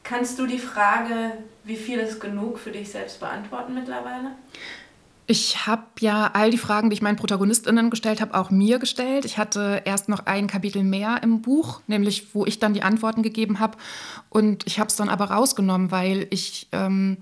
Kannst 0.04 0.38
du 0.38 0.46
die 0.46 0.58
Frage, 0.58 1.32
wie 1.64 1.76
viel 1.76 1.98
ist 1.98 2.20
genug, 2.20 2.58
für 2.58 2.70
dich 2.70 2.90
selbst 2.90 3.20
beantworten 3.20 3.74
mittlerweile? 3.74 4.30
Ich 5.30 5.66
habe 5.66 5.82
ja 6.00 6.30
all 6.32 6.50
die 6.50 6.56
Fragen, 6.56 6.88
die 6.88 6.94
ich 6.94 7.02
meinen 7.02 7.16
ProtagonistInnen 7.16 7.90
gestellt 7.90 8.22
habe, 8.22 8.32
auch 8.32 8.48
mir 8.48 8.78
gestellt. 8.78 9.26
Ich 9.26 9.36
hatte 9.36 9.82
erst 9.84 10.08
noch 10.08 10.24
ein 10.24 10.46
Kapitel 10.46 10.82
mehr 10.82 11.22
im 11.22 11.42
Buch, 11.42 11.82
nämlich 11.86 12.34
wo 12.34 12.46
ich 12.46 12.60
dann 12.60 12.72
die 12.72 12.82
Antworten 12.82 13.22
gegeben 13.22 13.60
habe. 13.60 13.76
Und 14.30 14.66
ich 14.66 14.80
habe 14.80 14.88
es 14.88 14.96
dann 14.96 15.10
aber 15.10 15.26
rausgenommen, 15.26 15.90
weil 15.90 16.26
ich 16.30 16.68
ähm, 16.72 17.18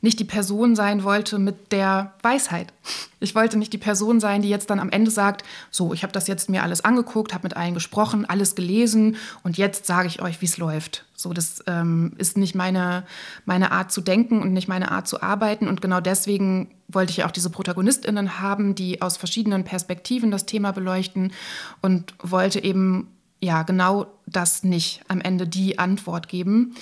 nicht 0.00 0.18
die 0.18 0.24
Person 0.24 0.74
sein 0.74 1.04
wollte 1.04 1.38
mit 1.38 1.72
der 1.72 2.14
Weisheit. 2.22 2.72
Ich 3.20 3.34
wollte 3.34 3.58
nicht 3.58 3.72
die 3.72 3.78
Person 3.78 4.20
sein, 4.20 4.42
die 4.42 4.48
jetzt 4.48 4.70
dann 4.70 4.80
am 4.80 4.90
Ende 4.90 5.10
sagt, 5.10 5.44
so, 5.70 5.92
ich 5.92 6.02
habe 6.02 6.12
das 6.12 6.26
jetzt 6.26 6.48
mir 6.48 6.62
alles 6.62 6.82
angeguckt, 6.84 7.34
habe 7.34 7.44
mit 7.44 7.56
allen 7.56 7.74
gesprochen, 7.74 8.24
alles 8.24 8.54
gelesen 8.54 9.16
und 9.42 9.58
jetzt 9.58 9.86
sage 9.86 10.08
ich 10.08 10.22
euch, 10.22 10.40
wie 10.40 10.46
es 10.46 10.56
läuft. 10.56 11.04
So, 11.14 11.34
das 11.34 11.62
ähm, 11.66 12.14
ist 12.16 12.38
nicht 12.38 12.54
meine, 12.54 13.04
meine 13.44 13.72
Art 13.72 13.92
zu 13.92 14.00
denken 14.00 14.40
und 14.40 14.54
nicht 14.54 14.68
meine 14.68 14.90
Art 14.90 15.06
zu 15.06 15.22
arbeiten. 15.22 15.68
Und 15.68 15.82
genau 15.82 16.00
deswegen 16.00 16.70
wollte 16.88 17.10
ich 17.12 17.24
auch 17.24 17.30
diese 17.30 17.50
ProtagonistInnen 17.50 18.40
haben, 18.40 18.74
die 18.74 19.02
aus 19.02 19.18
verschiedenen 19.18 19.64
Perspektiven 19.64 20.30
das 20.30 20.46
Thema 20.46 20.72
beleuchten 20.72 21.32
und 21.82 22.14
wollte 22.22 22.64
eben 22.64 23.08
ja 23.38 23.64
genau 23.64 24.06
das 24.26 24.64
nicht 24.64 25.02
am 25.08 25.20
Ende 25.20 25.46
die 25.46 25.78
Antwort 25.78 26.28
geben. 26.28 26.74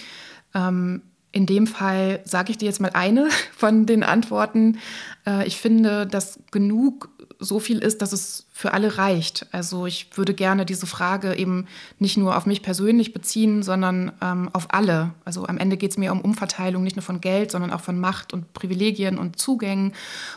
Ähm, 0.55 1.03
in 1.33 1.47
dem 1.47 1.67
Fall 1.67 2.21
sage 2.25 2.51
ich 2.51 2.59
dir 2.59 2.67
jetzt 2.67 2.81
mal 2.81 2.91
eine 2.95 3.29
von 3.57 3.87
den 3.87 4.03
Antworten. 4.03 4.79
Äh, 5.27 5.47
ich 5.47 5.57
finde, 5.57 6.07
dass 6.07 6.41
genug 6.51 7.11
so 7.41 7.61
viel 7.61 7.79
ist, 7.79 8.03
dass 8.03 8.13
es 8.13 8.47
für 8.53 8.73
alle 8.73 8.99
reicht. 8.99 9.47
Also 9.53 9.87
ich 9.87 10.09
würde 10.17 10.35
gerne 10.35 10.67
diese 10.67 10.87
Frage 10.87 11.37
eben 11.37 11.67
nicht 12.01 12.17
nur 12.17 12.37
auf 12.37 12.47
mich 12.47 12.63
persönlich 12.63 13.13
beziehen, 13.13 13.63
sondern 13.63 14.13
ähm, 14.21 14.51
auf 14.53 14.75
alle. 14.75 15.15
Also 15.25 15.47
am 15.47 15.59
Ende 15.59 15.77
geht 15.77 15.93
es 15.93 15.99
mir 15.99 16.11
um 16.11 16.21
Umverteilung 16.21 16.83
nicht 16.83 16.97
nur 16.97 17.05
von 17.05 17.21
Geld, 17.21 17.53
sondern 17.53 17.73
auch 17.73 17.81
von 17.81 18.01
Macht 18.01 18.33
und 18.33 18.53
Privilegien 18.55 19.19
und 19.19 19.39
Zugängen. 19.39 19.93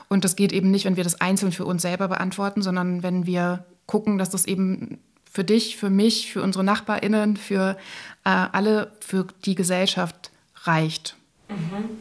Und 0.10 0.24
das 0.24 0.36
geht 0.36 0.54
eben 0.54 0.70
nicht, 0.70 0.86
wenn 0.86 0.98
wir 0.98 1.04
das 1.04 1.20
einzeln 1.20 1.52
für 1.52 1.66
uns 1.66 1.82
selber 1.82 2.08
beantworten, 2.08 2.62
sondern 2.62 3.02
wenn 3.02 3.26
wir 3.26 3.66
gucken, 3.88 4.20
dass 4.20 4.30
das 4.30 4.46
eben 4.46 5.00
für 5.32 5.44
dich, 5.44 5.78
für 5.78 5.90
mich, 5.90 6.32
für 6.32 6.44
unsere 6.44 6.64
Nachbarinnen, 6.64 7.38
für 7.38 7.78
äh, 8.26 8.30
alle, 8.30 8.92
für 9.00 9.26
die 9.46 9.56
Gesellschaft 9.56 10.31
reicht. 10.64 11.16
Mhm. 11.50 12.00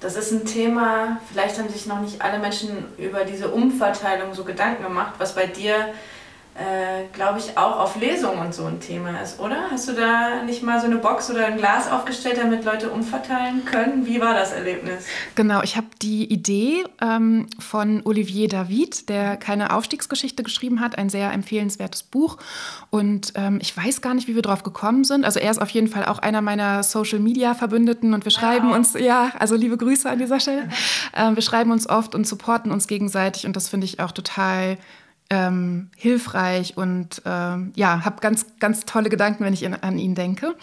Das 0.00 0.16
ist 0.16 0.30
ein 0.30 0.44
Thema, 0.44 1.20
vielleicht 1.30 1.58
haben 1.58 1.68
sich 1.68 1.86
noch 1.86 2.00
nicht 2.00 2.20
alle 2.20 2.38
Menschen 2.38 2.84
über 2.98 3.24
diese 3.24 3.48
Umverteilung 3.48 4.34
so 4.34 4.44
Gedanken 4.44 4.82
gemacht, 4.82 5.14
was 5.18 5.34
bei 5.34 5.46
dir 5.46 5.94
äh, 6.56 7.04
glaube 7.12 7.38
ich, 7.38 7.58
auch 7.58 7.78
auf 7.78 7.96
Lesungen 7.96 8.38
und 8.38 8.54
so 8.54 8.64
ein 8.64 8.80
Thema 8.80 9.20
ist, 9.20 9.40
oder? 9.40 9.70
Hast 9.70 9.88
du 9.88 9.92
da 9.92 10.42
nicht 10.42 10.62
mal 10.62 10.80
so 10.80 10.86
eine 10.86 10.96
Box 10.96 11.30
oder 11.30 11.46
ein 11.46 11.58
Glas 11.58 11.90
aufgestellt, 11.90 12.38
damit 12.38 12.64
Leute 12.64 12.90
umverteilen 12.90 13.64
können? 13.66 14.06
Wie 14.06 14.20
war 14.22 14.32
das 14.32 14.52
Erlebnis? 14.52 15.04
Genau, 15.34 15.62
ich 15.62 15.76
habe 15.76 15.88
die 16.00 16.24
Idee 16.32 16.84
ähm, 17.02 17.46
von 17.58 18.00
Olivier 18.04 18.48
David, 18.48 19.10
der 19.10 19.36
keine 19.36 19.74
Aufstiegsgeschichte 19.74 20.42
geschrieben 20.42 20.80
hat, 20.80 20.96
ein 20.96 21.10
sehr 21.10 21.30
empfehlenswertes 21.30 22.02
Buch. 22.02 22.38
Und 22.88 23.34
ähm, 23.34 23.58
ich 23.60 23.76
weiß 23.76 24.00
gar 24.00 24.14
nicht, 24.14 24.26
wie 24.26 24.34
wir 24.34 24.42
drauf 24.42 24.62
gekommen 24.62 25.04
sind. 25.04 25.26
Also 25.26 25.40
er 25.40 25.50
ist 25.50 25.60
auf 25.60 25.70
jeden 25.70 25.88
Fall 25.88 26.06
auch 26.06 26.20
einer 26.20 26.40
meiner 26.40 26.82
Social-Media-Verbündeten 26.82 28.14
und 28.14 28.24
wir 28.24 28.32
schreiben 28.32 28.70
wow. 28.70 28.76
uns, 28.76 28.94
ja, 28.94 29.32
also 29.38 29.56
liebe 29.56 29.76
Grüße 29.76 30.08
an 30.08 30.18
dieser 30.18 30.40
Stelle. 30.40 30.68
Ähm, 31.14 31.34
wir 31.34 31.42
schreiben 31.42 31.70
uns 31.70 31.88
oft 31.88 32.14
und 32.14 32.26
supporten 32.26 32.70
uns 32.70 32.86
gegenseitig 32.86 33.46
und 33.46 33.56
das 33.56 33.68
finde 33.68 33.86
ich 33.86 34.00
auch 34.00 34.12
total 34.12 34.76
ähm, 35.30 35.90
hilfreich 35.96 36.76
und 36.76 37.22
ähm, 37.24 37.72
ja, 37.74 38.04
habe 38.04 38.20
ganz, 38.20 38.46
ganz 38.58 38.84
tolle 38.84 39.08
Gedanken, 39.08 39.44
wenn 39.44 39.54
ich 39.54 39.62
in, 39.62 39.74
an 39.74 39.98
ihn 39.98 40.14
denke. 40.14 40.54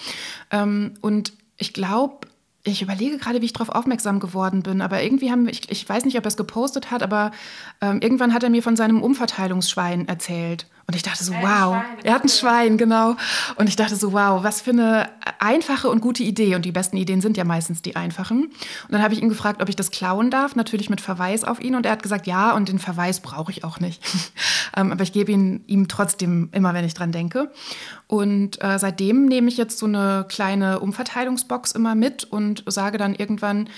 Ähm, 0.51 0.93
und 1.01 1.34
ich 1.57 1.74
glaube, 1.74 2.28
ich 2.64 2.82
überlege 2.82 3.18
gerade, 3.18 3.41
wie 3.41 3.45
ich 3.45 3.53
darauf 3.53 3.70
aufmerksam 3.70 4.20
geworden 4.20 4.64
bin, 4.64 4.82
aber 4.82 5.03
irgendwie 5.03 5.32
haben 5.32 5.47
ich, 5.49 5.70
ich 5.70 5.88
weiß 5.88 6.05
nicht, 6.05 6.18
ob 6.18 6.26
er 6.26 6.30
es 6.30 6.38
gepostet 6.38 6.91
hat, 6.91 7.03
aber 7.03 7.32
ähm, 7.82 7.99
irgendwann 8.01 8.34
hat 8.34 8.43
er 8.43 8.49
mir 8.49 8.64
von 8.64 8.78
seinem 8.78 9.01
Umverteilungsschwein 9.01 10.07
erzählt. 10.07 10.68
Und 10.86 10.95
ich 10.95 11.03
dachte 11.03 11.23
so, 11.23 11.34
wow, 11.34 11.81
er 12.03 12.13
hat 12.13 12.23
ein 12.23 12.29
Schwein, 12.29 12.77
genau. 12.77 13.15
Und 13.55 13.69
ich 13.69 13.77
dachte 13.77 13.95
so, 13.95 14.11
wow, 14.11 14.43
was 14.43 14.61
für 14.61 14.71
eine 14.71 15.09
einfache 15.39 15.89
und 15.89 16.01
gute 16.01 16.23
Idee. 16.23 16.55
Und 16.55 16.65
die 16.65 16.73
besten 16.73 16.97
Ideen 16.97 17.21
sind 17.21 17.38
ja 17.38 17.45
meistens 17.45 17.81
die 17.81 17.95
einfachen. 17.95 18.45
Und 18.45 18.91
dann 18.91 19.01
habe 19.01 19.13
ich 19.13 19.21
ihn 19.21 19.29
gefragt, 19.29 19.61
ob 19.61 19.69
ich 19.69 19.77
das 19.77 19.91
klauen 19.91 20.29
darf, 20.29 20.55
natürlich 20.55 20.89
mit 20.89 20.99
Verweis 20.99 21.45
auf 21.45 21.61
ihn. 21.61 21.75
Und 21.75 21.86
er 21.86 21.93
hat 21.93 22.03
gesagt, 22.03 22.27
ja, 22.27 22.51
und 22.51 22.67
den 22.67 22.79
Verweis 22.79 23.21
brauche 23.21 23.51
ich 23.51 23.63
auch 23.63 23.79
nicht. 23.79 24.03
Ähm, 24.75 24.91
aber 24.91 25.03
ich 25.03 25.13
gebe 25.13 25.31
ihn 25.31 25.63
ihm 25.67 25.88
trotzdem 25.88 26.49
immer, 26.51 26.73
wenn 26.73 26.84
ich 26.84 26.95
dran 26.95 27.11
denke. 27.11 27.51
Und 28.07 28.61
äh, 28.63 28.79
seitdem 28.79 29.25
nehme 29.25 29.47
ich 29.47 29.57
jetzt 29.57 29.77
so 29.77 29.86
eine 29.86 30.25
kleine 30.27 30.79
Umverteilungsbox 30.79 31.73
immer 31.73 31.93
mit 31.93 32.23
und 32.23 32.63
sage 32.65 32.97
dann 32.97 33.13
irgendwann, 33.13 33.69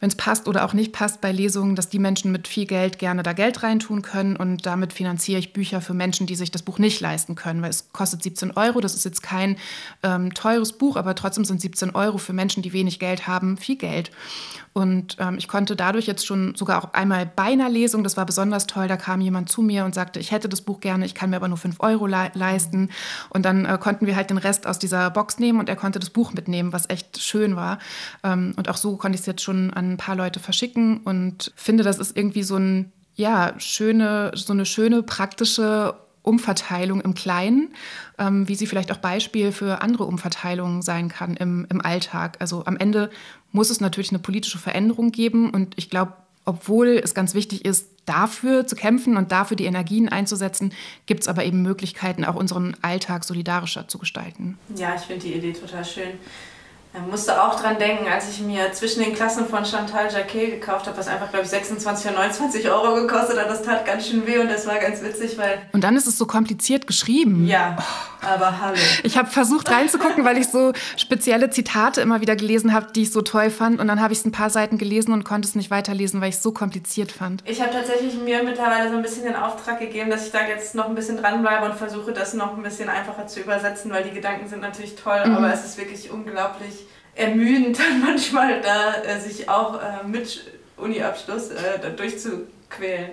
wenn 0.00 0.08
es 0.08 0.16
passt 0.16 0.46
oder 0.46 0.64
auch 0.64 0.72
nicht 0.72 0.92
passt 0.92 1.20
bei 1.20 1.32
Lesungen, 1.32 1.76
dass 1.76 1.88
die 1.88 1.98
Menschen 1.98 2.30
mit 2.30 2.46
viel 2.46 2.66
Geld 2.66 2.98
gerne 2.98 3.22
da 3.22 3.32
Geld 3.32 3.62
reintun 3.62 4.02
können. 4.02 4.36
Und 4.36 4.66
damit 4.66 4.92
finanziere 4.92 5.38
ich 5.38 5.52
Bücher 5.52 5.80
für 5.80 5.94
Menschen, 5.94 6.26
die 6.26 6.36
sich 6.36 6.50
das 6.54 6.62
Buch 6.62 6.78
nicht 6.78 7.00
leisten 7.00 7.34
können, 7.34 7.62
weil 7.62 7.70
es 7.70 7.92
kostet 7.92 8.22
17 8.22 8.52
Euro. 8.52 8.80
Das 8.80 8.94
ist 8.94 9.04
jetzt 9.04 9.22
kein 9.22 9.56
ähm, 10.02 10.32
teures 10.34 10.72
Buch, 10.72 10.96
aber 10.96 11.14
trotzdem 11.14 11.44
sind 11.44 11.60
17 11.60 11.94
Euro 11.94 12.18
für 12.18 12.32
Menschen, 12.32 12.62
die 12.62 12.72
wenig 12.72 12.98
Geld 12.98 13.26
haben, 13.26 13.56
viel 13.56 13.76
Geld. 13.76 14.10
Und 14.72 15.16
ähm, 15.20 15.36
ich 15.38 15.46
konnte 15.46 15.76
dadurch 15.76 16.06
jetzt 16.06 16.26
schon 16.26 16.54
sogar 16.56 16.82
auch 16.82 16.92
einmal 16.94 17.26
bei 17.26 17.44
einer 17.44 17.68
Lesung, 17.68 18.02
das 18.02 18.16
war 18.16 18.26
besonders 18.26 18.66
toll, 18.66 18.88
da 18.88 18.96
kam 18.96 19.20
jemand 19.20 19.48
zu 19.48 19.62
mir 19.62 19.84
und 19.84 19.94
sagte, 19.94 20.18
ich 20.18 20.32
hätte 20.32 20.48
das 20.48 20.62
Buch 20.62 20.80
gerne, 20.80 21.06
ich 21.06 21.14
kann 21.14 21.30
mir 21.30 21.36
aber 21.36 21.48
nur 21.48 21.58
5 21.58 21.76
Euro 21.78 22.06
le 22.06 22.32
leisten. 22.34 22.90
Und 23.30 23.44
dann 23.44 23.66
äh, 23.66 23.78
konnten 23.80 24.06
wir 24.06 24.16
halt 24.16 24.30
den 24.30 24.38
Rest 24.38 24.66
aus 24.66 24.78
dieser 24.78 25.10
Box 25.10 25.38
nehmen 25.38 25.60
und 25.60 25.68
er 25.68 25.76
konnte 25.76 26.00
das 26.00 26.10
Buch 26.10 26.32
mitnehmen, 26.32 26.72
was 26.72 26.90
echt 26.90 27.22
schön 27.22 27.54
war. 27.54 27.78
Ähm, 28.24 28.54
und 28.56 28.68
auch 28.68 28.76
so 28.76 28.96
konnte 28.96 29.14
ich 29.14 29.20
es 29.20 29.26
jetzt 29.26 29.42
schon 29.42 29.72
an 29.72 29.92
ein 29.92 29.96
paar 29.96 30.16
Leute 30.16 30.40
verschicken 30.40 30.98
und 30.98 31.52
finde, 31.54 31.84
das 31.84 31.98
ist 31.98 32.16
irgendwie 32.16 32.42
so 32.42 32.56
ein 32.56 32.92
ja, 33.16 33.54
schöne, 33.58 34.32
so 34.34 34.52
eine 34.52 34.66
schöne 34.66 35.02
praktische 35.02 35.94
Umverteilung 36.24 37.00
im 37.00 37.14
Kleinen, 37.14 37.74
ähm, 38.18 38.48
wie 38.48 38.56
sie 38.56 38.66
vielleicht 38.66 38.90
auch 38.90 38.96
Beispiel 38.96 39.52
für 39.52 39.82
andere 39.82 40.04
Umverteilungen 40.04 40.82
sein 40.82 41.08
kann 41.08 41.36
im, 41.36 41.66
im 41.70 41.80
Alltag. 41.80 42.38
Also 42.40 42.64
am 42.64 42.76
Ende 42.76 43.10
muss 43.52 43.70
es 43.70 43.80
natürlich 43.80 44.10
eine 44.10 44.18
politische 44.18 44.58
Veränderung 44.58 45.12
geben 45.12 45.50
und 45.50 45.74
ich 45.76 45.90
glaube, 45.90 46.14
obwohl 46.46 47.00
es 47.02 47.14
ganz 47.14 47.34
wichtig 47.34 47.64
ist, 47.64 47.88
dafür 48.06 48.66
zu 48.66 48.76
kämpfen 48.76 49.16
und 49.16 49.32
dafür 49.32 49.56
die 49.56 49.64
Energien 49.64 50.08
einzusetzen, 50.08 50.72
gibt 51.06 51.22
es 51.22 51.28
aber 51.28 51.44
eben 51.44 51.62
Möglichkeiten, 51.62 52.24
auch 52.24 52.34
unseren 52.34 52.76
Alltag 52.82 53.24
solidarischer 53.24 53.88
zu 53.88 53.98
gestalten. 53.98 54.58
Ja, 54.76 54.94
ich 54.94 55.02
finde 55.02 55.26
die 55.26 55.34
Idee 55.34 55.52
total 55.52 55.84
schön. 55.84 56.10
Ich 56.96 57.10
musste 57.10 57.42
auch 57.42 57.58
dran 57.60 57.76
denken, 57.78 58.06
als 58.06 58.28
ich 58.28 58.40
mir 58.40 58.70
zwischen 58.70 59.02
den 59.02 59.14
Klassen 59.14 59.48
von 59.48 59.64
Chantal 59.64 60.12
Jacquet 60.12 60.60
gekauft 60.60 60.86
habe, 60.86 60.96
was 60.96 61.08
einfach, 61.08 61.28
glaube 61.28 61.44
ich, 61.44 61.50
26 61.50 62.06
oder 62.06 62.20
29 62.20 62.70
Euro 62.70 62.94
gekostet 62.94 63.36
hat. 63.36 63.50
Das 63.50 63.62
tat 63.62 63.84
ganz 63.84 64.06
schön 64.06 64.24
weh 64.28 64.38
und 64.38 64.48
das 64.48 64.64
war 64.64 64.78
ganz 64.78 65.02
witzig, 65.02 65.36
weil. 65.36 65.58
Und 65.72 65.82
dann 65.82 65.96
ist 65.96 66.06
es 66.06 66.16
so 66.16 66.24
kompliziert 66.24 66.86
geschrieben. 66.86 67.48
Ja, 67.48 67.76
aber 68.22 68.60
hallo. 68.60 68.78
Ich 69.02 69.18
habe 69.18 69.28
versucht 69.28 69.72
reinzugucken, 69.72 70.24
weil 70.24 70.38
ich 70.38 70.46
so 70.46 70.72
spezielle 70.96 71.50
Zitate 71.50 72.00
immer 72.00 72.20
wieder 72.20 72.36
gelesen 72.36 72.72
habe, 72.72 72.92
die 72.94 73.02
ich 73.02 73.10
so 73.10 73.22
toll 73.22 73.50
fand. 73.50 73.80
Und 73.80 73.88
dann 73.88 74.00
habe 74.00 74.12
ich 74.12 74.20
es 74.20 74.24
ein 74.24 74.32
paar 74.32 74.50
Seiten 74.50 74.78
gelesen 74.78 75.12
und 75.12 75.24
konnte 75.24 75.48
es 75.48 75.56
nicht 75.56 75.72
weiterlesen, 75.72 76.20
weil 76.20 76.28
ich 76.28 76.36
es 76.36 76.42
so 76.44 76.52
kompliziert 76.52 77.10
fand. 77.10 77.42
Ich 77.44 77.60
habe 77.60 77.72
tatsächlich 77.72 78.14
mir 78.14 78.44
mittlerweile 78.44 78.88
so 78.90 78.96
ein 78.96 79.02
bisschen 79.02 79.24
den 79.24 79.34
Auftrag 79.34 79.80
gegeben, 79.80 80.10
dass 80.10 80.26
ich 80.26 80.32
da 80.32 80.46
jetzt 80.46 80.76
noch 80.76 80.88
ein 80.88 80.94
bisschen 80.94 81.16
dranbleibe 81.16 81.66
und 81.66 81.74
versuche, 81.74 82.12
das 82.12 82.34
noch 82.34 82.56
ein 82.56 82.62
bisschen 82.62 82.88
einfacher 82.88 83.26
zu 83.26 83.40
übersetzen, 83.40 83.90
weil 83.90 84.04
die 84.04 84.14
Gedanken 84.14 84.48
sind 84.48 84.62
natürlich 84.62 84.94
toll, 84.94 85.20
mhm. 85.26 85.34
aber 85.34 85.52
es 85.52 85.64
ist 85.64 85.76
wirklich 85.76 86.12
unglaublich 86.12 86.83
ermüdend 87.14 87.78
dann 87.78 88.00
manchmal 88.04 88.60
da 88.60 89.02
äh, 89.02 89.18
sich 89.20 89.48
auch 89.48 89.80
äh, 89.80 90.06
mit 90.06 90.52
Uni-Abschluss 90.76 91.50
äh, 91.50 91.90
durchzuquälen. 91.96 93.12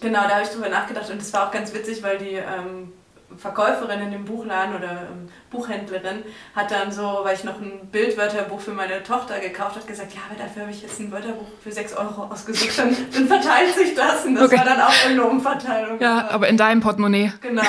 Genau, 0.00 0.22
da 0.22 0.30
habe 0.30 0.42
ich 0.42 0.50
drüber 0.50 0.68
nachgedacht 0.68 1.10
und 1.10 1.20
das 1.20 1.32
war 1.32 1.48
auch 1.48 1.52
ganz 1.52 1.72
witzig, 1.72 2.02
weil 2.02 2.18
die 2.18 2.34
ähm, 2.34 2.92
Verkäuferin 3.36 4.02
in 4.02 4.10
dem 4.12 4.24
Buchladen 4.24 4.74
oder 4.76 4.90
ähm, 4.90 5.28
Buchhändlerin 5.50 6.22
hat 6.54 6.70
dann 6.70 6.92
so, 6.92 7.20
weil 7.22 7.34
ich 7.34 7.44
noch 7.44 7.60
ein 7.60 7.88
Bildwörterbuch 7.90 8.60
für 8.60 8.72
meine 8.72 9.02
Tochter 9.02 9.38
gekauft 9.40 9.76
habe, 9.76 9.86
gesagt, 9.86 10.14
ja, 10.14 10.20
aber 10.28 10.38
dafür 10.42 10.62
habe 10.62 10.72
ich 10.72 10.82
jetzt 10.82 11.00
ein 11.00 11.10
Wörterbuch 11.10 11.46
für 11.62 11.72
6 11.72 11.96
Euro 11.96 12.24
ausgesucht, 12.24 12.78
dann, 12.78 12.96
dann 13.12 13.26
verteilt 13.26 13.74
sich 13.74 13.94
das 13.94 14.24
und 14.24 14.34
das 14.34 14.44
okay. 14.44 14.58
war 14.58 14.64
dann 14.64 14.80
auch 14.80 15.06
eine 15.06 15.24
Umverteilung. 15.24 16.00
Ja, 16.00 16.28
aber 16.28 16.48
in 16.48 16.56
deinem 16.56 16.80
Portemonnaie. 16.80 17.32
Genau. 17.40 17.62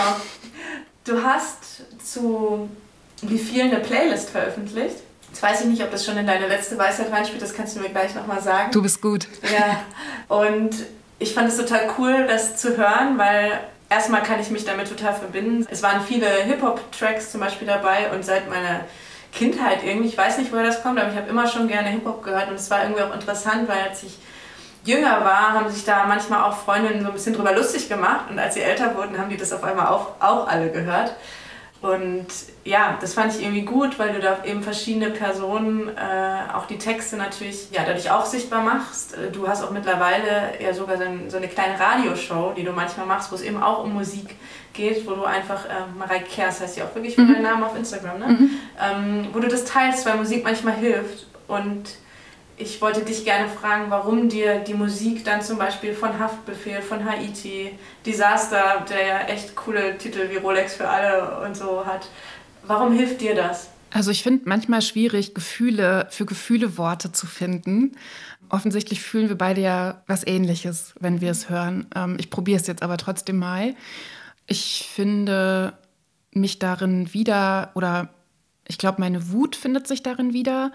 Du 1.05 1.23
hast 1.23 1.83
zu 2.03 2.69
wie 3.21 3.39
viel 3.39 3.63
eine 3.63 3.79
Playlist 3.79 4.29
veröffentlicht? 4.29 4.97
Jetzt 5.37 5.43
weiß 5.43 5.61
ich 5.61 5.67
nicht, 5.67 5.83
ob 5.83 5.91
das 5.91 6.03
schon 6.03 6.17
in 6.17 6.25
deine 6.25 6.47
letzte 6.47 6.79
Weisheit 6.79 7.11
reinspielt, 7.11 7.43
das 7.43 7.53
kannst 7.53 7.75
du 7.75 7.79
mir 7.79 7.89
gleich 7.89 8.15
nochmal 8.15 8.41
sagen. 8.41 8.71
Du 8.71 8.81
bist 8.81 8.99
gut. 9.03 9.27
Ja, 9.43 9.81
und 10.35 10.71
ich 11.19 11.35
fand 11.35 11.49
es 11.49 11.57
total 11.57 11.91
cool, 11.99 12.25
das 12.27 12.57
zu 12.57 12.75
hören, 12.75 13.19
weil 13.19 13.59
erstmal 13.87 14.23
kann 14.23 14.39
ich 14.39 14.49
mich 14.49 14.65
damit 14.65 14.89
total 14.89 15.13
verbinden. 15.13 15.67
Es 15.69 15.83
waren 15.83 16.01
viele 16.01 16.25
Hip-Hop-Tracks 16.27 17.31
zum 17.31 17.41
Beispiel 17.41 17.67
dabei 17.67 18.09
und 18.15 18.25
seit 18.25 18.49
meiner 18.49 18.79
Kindheit 19.31 19.83
irgendwie, 19.83 20.07
ich 20.07 20.17
weiß 20.17 20.39
nicht, 20.39 20.51
woher 20.51 20.65
das 20.65 20.81
kommt, 20.81 20.99
aber 20.99 21.11
ich 21.11 21.15
habe 21.15 21.29
immer 21.29 21.45
schon 21.45 21.67
gerne 21.67 21.89
Hip-Hop 21.89 22.23
gehört 22.23 22.49
und 22.49 22.55
es 22.55 22.71
war 22.71 22.81
irgendwie 22.81 23.03
auch 23.03 23.13
interessant, 23.13 23.69
weil 23.69 23.89
als 23.89 24.01
ich 24.01 24.17
jünger 24.85 25.23
war, 25.23 25.53
haben 25.53 25.69
sich 25.69 25.85
da 25.85 26.05
manchmal 26.07 26.45
auch 26.45 26.57
Freundinnen 26.57 27.01
so 27.01 27.09
ein 27.09 27.13
bisschen 27.13 27.35
drüber 27.35 27.53
lustig 27.53 27.87
gemacht 27.87 28.31
und 28.31 28.39
als 28.39 28.55
sie 28.55 28.61
älter 28.61 28.95
wurden, 28.95 29.19
haben 29.19 29.29
die 29.29 29.37
das 29.37 29.53
auf 29.53 29.63
einmal 29.63 29.89
auch, 29.89 30.13
auch 30.19 30.47
alle 30.47 30.71
gehört. 30.71 31.13
Und 31.79 32.25
ja, 32.63 32.97
das 32.99 33.13
fand 33.13 33.35
ich 33.35 33.43
irgendwie 33.43 33.61
gut, 33.61 33.99
weil 33.99 34.13
du 34.13 34.19
da 34.19 34.43
eben 34.43 34.63
verschiedene 34.63 35.11
Personen 35.11 35.89
äh, 35.89 36.51
auch 36.53 36.65
die 36.65 36.79
Texte 36.79 37.17
natürlich 37.17 37.69
ja, 37.71 37.83
dadurch 37.85 38.09
auch 38.09 38.25
sichtbar 38.25 38.63
machst. 38.63 39.15
Äh, 39.15 39.31
du 39.31 39.47
hast 39.47 39.63
auch 39.63 39.69
mittlerweile 39.69 40.53
ja 40.59 40.73
sogar 40.73 40.97
so, 40.97 41.03
ein, 41.03 41.29
so 41.29 41.37
eine 41.37 41.47
kleine 41.47 41.79
Radioshow, 41.79 42.53
die 42.57 42.63
du 42.63 42.71
manchmal 42.71 43.05
machst, 43.05 43.31
wo 43.31 43.35
es 43.35 43.43
eben 43.43 43.61
auch 43.61 43.83
um 43.83 43.93
Musik 43.93 44.35
geht, 44.73 45.07
wo 45.07 45.11
du 45.11 45.23
einfach, 45.23 45.65
äh, 45.65 45.85
Marei 45.97 46.19
Kers 46.19 46.61
heißt 46.61 46.77
ja 46.77 46.85
auch 46.85 46.95
wirklich 46.95 47.15
mhm. 47.15 47.33
deinen 47.33 47.43
Namen 47.43 47.63
auf 47.63 47.77
Instagram, 47.77 48.19
ne? 48.19 48.27
Mhm. 48.27 48.49
Ähm, 48.81 49.27
wo 49.33 49.39
du 49.39 49.47
das 49.47 49.65
teilst, 49.65 50.03
weil 50.07 50.17
Musik 50.17 50.43
manchmal 50.43 50.73
hilft. 50.73 51.27
Und 51.47 51.89
ich 52.57 52.81
wollte 52.81 53.05
dich 53.05 53.23
gerne 53.23 53.47
fragen, 53.47 53.89
warum 53.89 54.29
dir 54.29 54.59
die 54.59 54.73
Musik 54.73 55.23
dann 55.23 55.41
zum 55.41 55.59
Beispiel 55.59 55.93
von 55.93 56.17
Haftbefehl, 56.17 56.81
von 56.81 57.05
Haiti, 57.05 57.71
Disaster, 58.05 58.83
der 58.89 59.05
ja 59.05 59.19
echt 59.21 59.55
coole 59.55 59.97
Titel 59.97 60.29
wie 60.31 60.37
Rolex 60.37 60.73
für 60.73 60.89
alle 60.89 61.39
und 61.45 61.55
so 61.55 61.85
hat, 61.85 62.09
warum 62.63 62.93
hilft 62.93 63.21
dir 63.21 63.35
das? 63.35 63.69
Also 63.91 64.11
ich 64.11 64.23
finde 64.23 64.49
manchmal 64.49 64.81
schwierig, 64.81 65.35
Gefühle 65.35 66.07
für 66.09 66.25
Gefühle 66.25 66.77
Worte 66.77 67.11
zu 67.11 67.27
finden. 67.27 67.95
Offensichtlich 68.49 69.01
fühlen 69.01 69.29
wir 69.29 69.37
beide 69.37 69.61
ja 69.61 70.01
was 70.07 70.25
Ähnliches, 70.25 70.93
wenn 70.99 71.21
wir 71.21 71.31
es 71.31 71.49
hören. 71.49 71.87
Ähm, 71.95 72.17
ich 72.19 72.29
probiere 72.29 72.59
es 72.59 72.67
jetzt 72.67 72.81
aber 72.81 72.97
trotzdem 72.97 73.37
mal. 73.37 73.75
Ich 74.47 74.89
finde 74.91 75.73
mich 76.31 76.59
darin 76.59 77.13
wieder 77.13 77.71
oder 77.75 78.09
ich 78.67 78.77
glaube, 78.77 78.99
meine 78.99 79.31
Wut 79.31 79.55
findet 79.55 79.87
sich 79.87 80.03
darin 80.03 80.33
wieder, 80.33 80.71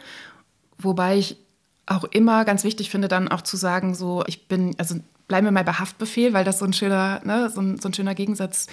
wobei 0.79 1.19
ich 1.19 1.37
auch 1.87 2.05
immer 2.05 2.45
ganz 2.45 2.65
wichtig 2.65 2.91
finde, 2.91 3.09
dann 3.09 3.29
auch 3.29 3.43
zu 3.43 3.57
sagen, 3.57 3.95
so, 3.95 4.25
ich 4.27 4.47
bin, 4.49 4.75
also 4.79 4.97
bleiben 5.29 5.47
wir 5.47 5.51
mal 5.53 5.65
bei 5.65 5.73
Haftbefehl, 5.73 6.33
weil 6.33 6.45
das 6.45 6.59
so 6.59 6.65
ein 6.65 6.73
schöner, 6.73 7.21
ne, 7.25 7.49
so 7.49 7.61
ein, 7.61 7.79
so 7.79 7.89
ein 7.89 7.95
schöner 7.95 8.15
Gegensatz 8.15 8.67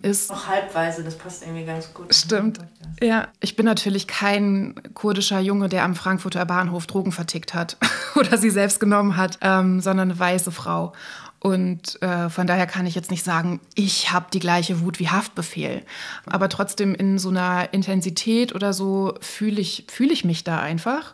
ist. 0.00 0.30
Auch 0.30 0.46
halbweise, 0.46 1.02
das 1.02 1.16
passt 1.16 1.42
irgendwie 1.42 1.64
ganz 1.64 1.92
gut. 1.92 2.14
Stimmt. 2.14 2.58
Ja, 3.02 3.28
ich 3.40 3.56
bin 3.56 3.66
natürlich 3.66 4.06
kein 4.06 4.74
kurdischer 4.94 5.40
Junge, 5.40 5.68
der 5.68 5.82
am 5.84 5.94
Frankfurter 5.94 6.44
Bahnhof 6.46 6.86
Drogen 6.86 7.12
vertickt 7.12 7.52
hat 7.52 7.76
oder 8.14 8.38
sie 8.38 8.50
selbst 8.50 8.80
genommen 8.80 9.16
hat, 9.16 9.38
ähm, 9.40 9.80
sondern 9.80 10.10
eine 10.10 10.18
weiße 10.18 10.52
Frau. 10.52 10.92
Und 11.40 12.00
äh, 12.00 12.30
von 12.30 12.46
daher 12.46 12.66
kann 12.66 12.86
ich 12.86 12.94
jetzt 12.94 13.10
nicht 13.10 13.22
sagen, 13.22 13.60
ich 13.74 14.12
habe 14.12 14.26
die 14.32 14.38
gleiche 14.38 14.80
Wut 14.80 14.98
wie 14.98 15.10
Haftbefehl. 15.10 15.82
Aber 16.24 16.48
trotzdem 16.48 16.94
in 16.94 17.18
so 17.18 17.28
einer 17.28 17.74
Intensität 17.74 18.54
oder 18.54 18.72
so 18.72 19.14
fühle 19.20 19.60
ich, 19.60 19.84
fühl 19.90 20.10
ich 20.10 20.24
mich 20.24 20.44
da 20.44 20.60
einfach. 20.60 21.12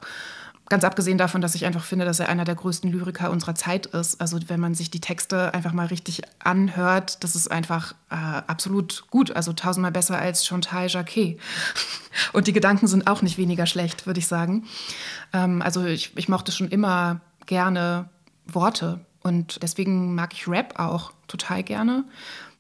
Ganz 0.71 0.85
abgesehen 0.85 1.19
davon, 1.19 1.41
dass 1.41 1.57
ich 1.57 1.67
einfach 1.67 1.83
finde, 1.83 2.05
dass 2.05 2.21
er 2.21 2.29
einer 2.29 2.45
der 2.45 2.55
größten 2.55 2.93
Lyriker 2.93 3.33
unserer 3.33 3.57
Zeit 3.57 3.87
ist. 3.87 4.21
Also 4.21 4.39
wenn 4.47 4.61
man 4.61 4.77
sich 4.77 4.89
die 4.89 5.01
Texte 5.01 5.53
einfach 5.53 5.73
mal 5.73 5.89
richtig 5.89 6.23
anhört, 6.39 7.25
das 7.25 7.35
ist 7.35 7.51
einfach 7.51 7.97
äh, 8.09 8.15
absolut 8.15 9.03
gut. 9.11 9.35
Also 9.35 9.53
tausendmal 9.53 9.91
besser 9.91 10.17
als 10.17 10.47
Chantal 10.47 10.87
Jacquet. 10.87 11.41
Und 12.33 12.47
die 12.47 12.53
Gedanken 12.53 12.87
sind 12.87 13.09
auch 13.09 13.21
nicht 13.21 13.37
weniger 13.37 13.67
schlecht, 13.67 14.07
würde 14.07 14.21
ich 14.21 14.29
sagen. 14.29 14.65
Ähm, 15.33 15.61
also 15.61 15.85
ich, 15.85 16.17
ich 16.17 16.29
mochte 16.29 16.53
schon 16.53 16.69
immer 16.69 17.21
gerne 17.47 18.09
Worte. 18.47 19.01
Und 19.25 19.61
deswegen 19.65 20.15
mag 20.15 20.33
ich 20.33 20.47
Rap 20.47 20.79
auch 20.79 21.13
total 21.27 21.65
gerne. 21.65 22.05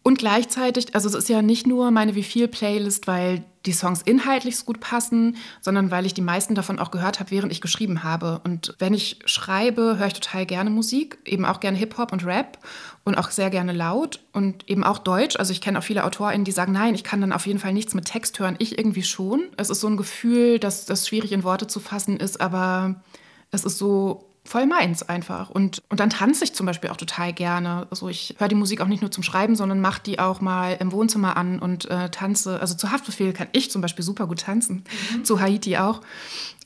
Und 0.03 0.19
gleichzeitig, 0.19 0.97
also 0.97 1.09
es 1.09 1.15
ist 1.15 1.29
ja 1.29 1.43
nicht 1.43 1.69
nur 1.69 1.93
meine 1.93 2.17
Wie 2.17 2.25
viel 2.25 2.49
Playlist, 2.49 3.07
weil 3.07 3.45
die 3.67 3.73
Songs 3.73 4.01
inhaltlich 4.03 4.57
so 4.57 4.65
gut 4.65 4.81
passen, 4.81 5.37
sondern 5.61 5.91
weil 5.91 6.07
ich 6.07 6.15
die 6.15 6.23
meisten 6.23 6.55
davon 6.55 6.79
auch 6.79 6.91
gehört 6.91 7.21
habe, 7.21 7.31
während 7.31 7.53
ich 7.53 7.61
geschrieben 7.61 8.03
habe. 8.03 8.41
Und 8.45 8.75
wenn 8.79 8.95
ich 8.95 9.19
schreibe, 9.27 9.99
höre 9.99 10.07
ich 10.07 10.15
total 10.15 10.47
gerne 10.47 10.71
Musik, 10.71 11.19
eben 11.27 11.45
auch 11.45 11.61
gerne 11.61 11.77
Hip-Hop 11.77 12.13
und 12.13 12.25
Rap 12.25 12.59
und 13.05 13.17
auch 13.17 13.31
sehr 13.31 13.51
gerne 13.51 13.73
laut 13.73 14.21
und 14.33 14.69
eben 14.69 14.83
auch 14.83 14.99
Deutsch. 14.99 15.37
Also 15.37 15.53
ich 15.53 15.61
kenne 15.61 15.79
auch 15.79 15.85
viele 15.85 16.05
AutorInnen, 16.05 16.45
die 16.45 16.53
sagen, 16.53 16.73
nein, 16.73 16.95
ich 16.95 17.05
kann 17.05 17.21
dann 17.21 17.33
auf 17.33 17.47
jeden 17.47 17.59
Fall 17.59 17.75
nichts 17.75 17.95
mit 17.95 18.07
Text 18.07 18.39
hören. 18.39 18.57
Ich 18.59 18.79
irgendwie 18.79 19.03
schon. 19.03 19.49
Es 19.59 19.69
ist 19.69 19.81
so 19.81 19.89
ein 19.89 19.99
Gefühl, 19.99 20.59
dass 20.59 20.87
das 20.87 21.07
schwierig 21.07 21.33
in 21.33 21.45
Worte 21.45 21.67
zu 21.67 21.81
fassen 21.81 22.17
ist, 22.19 22.41
aber 22.41 23.03
es 23.51 23.65
ist 23.65 23.77
so 23.77 24.30
voll 24.51 24.67
meins 24.67 25.05
einfach. 25.05 25.49
Und, 25.49 25.81
und 25.91 26.01
dann 26.01 26.11
tanze 26.11 26.43
ich 26.43 26.55
zum 26.55 26.67
Beispiel 26.67 26.91
auch 26.91 26.97
total 26.97 27.33
gerne. 27.33 27.87
Also 27.89 28.09
ich 28.09 28.35
höre 28.39 28.49
die 28.49 28.57
Musik 28.57 28.81
auch 28.81 28.89
nicht 28.89 29.01
nur 29.01 29.13
zum 29.13 29.23
Schreiben, 29.23 29.55
sondern 29.55 29.81
mache 29.81 30.03
die 30.05 30.19
auch 30.19 30.41
mal 30.41 30.77
im 30.81 30.91
Wohnzimmer 30.91 31.37
an 31.37 31.61
und 31.61 31.89
äh, 31.89 32.11
tanze. 32.11 32.61
Also 32.61 32.75
zu 32.75 32.91
Haftbefehl 32.91 33.33
kann 33.33 33.47
ich 33.53 33.71
zum 33.71 33.81
Beispiel 33.81 34.05
super 34.05 34.27
gut 34.27 34.41
tanzen. 34.41 34.83
Mhm. 35.15 35.25
Zu 35.25 35.41
Haiti 35.41 35.77
auch. 35.77 36.01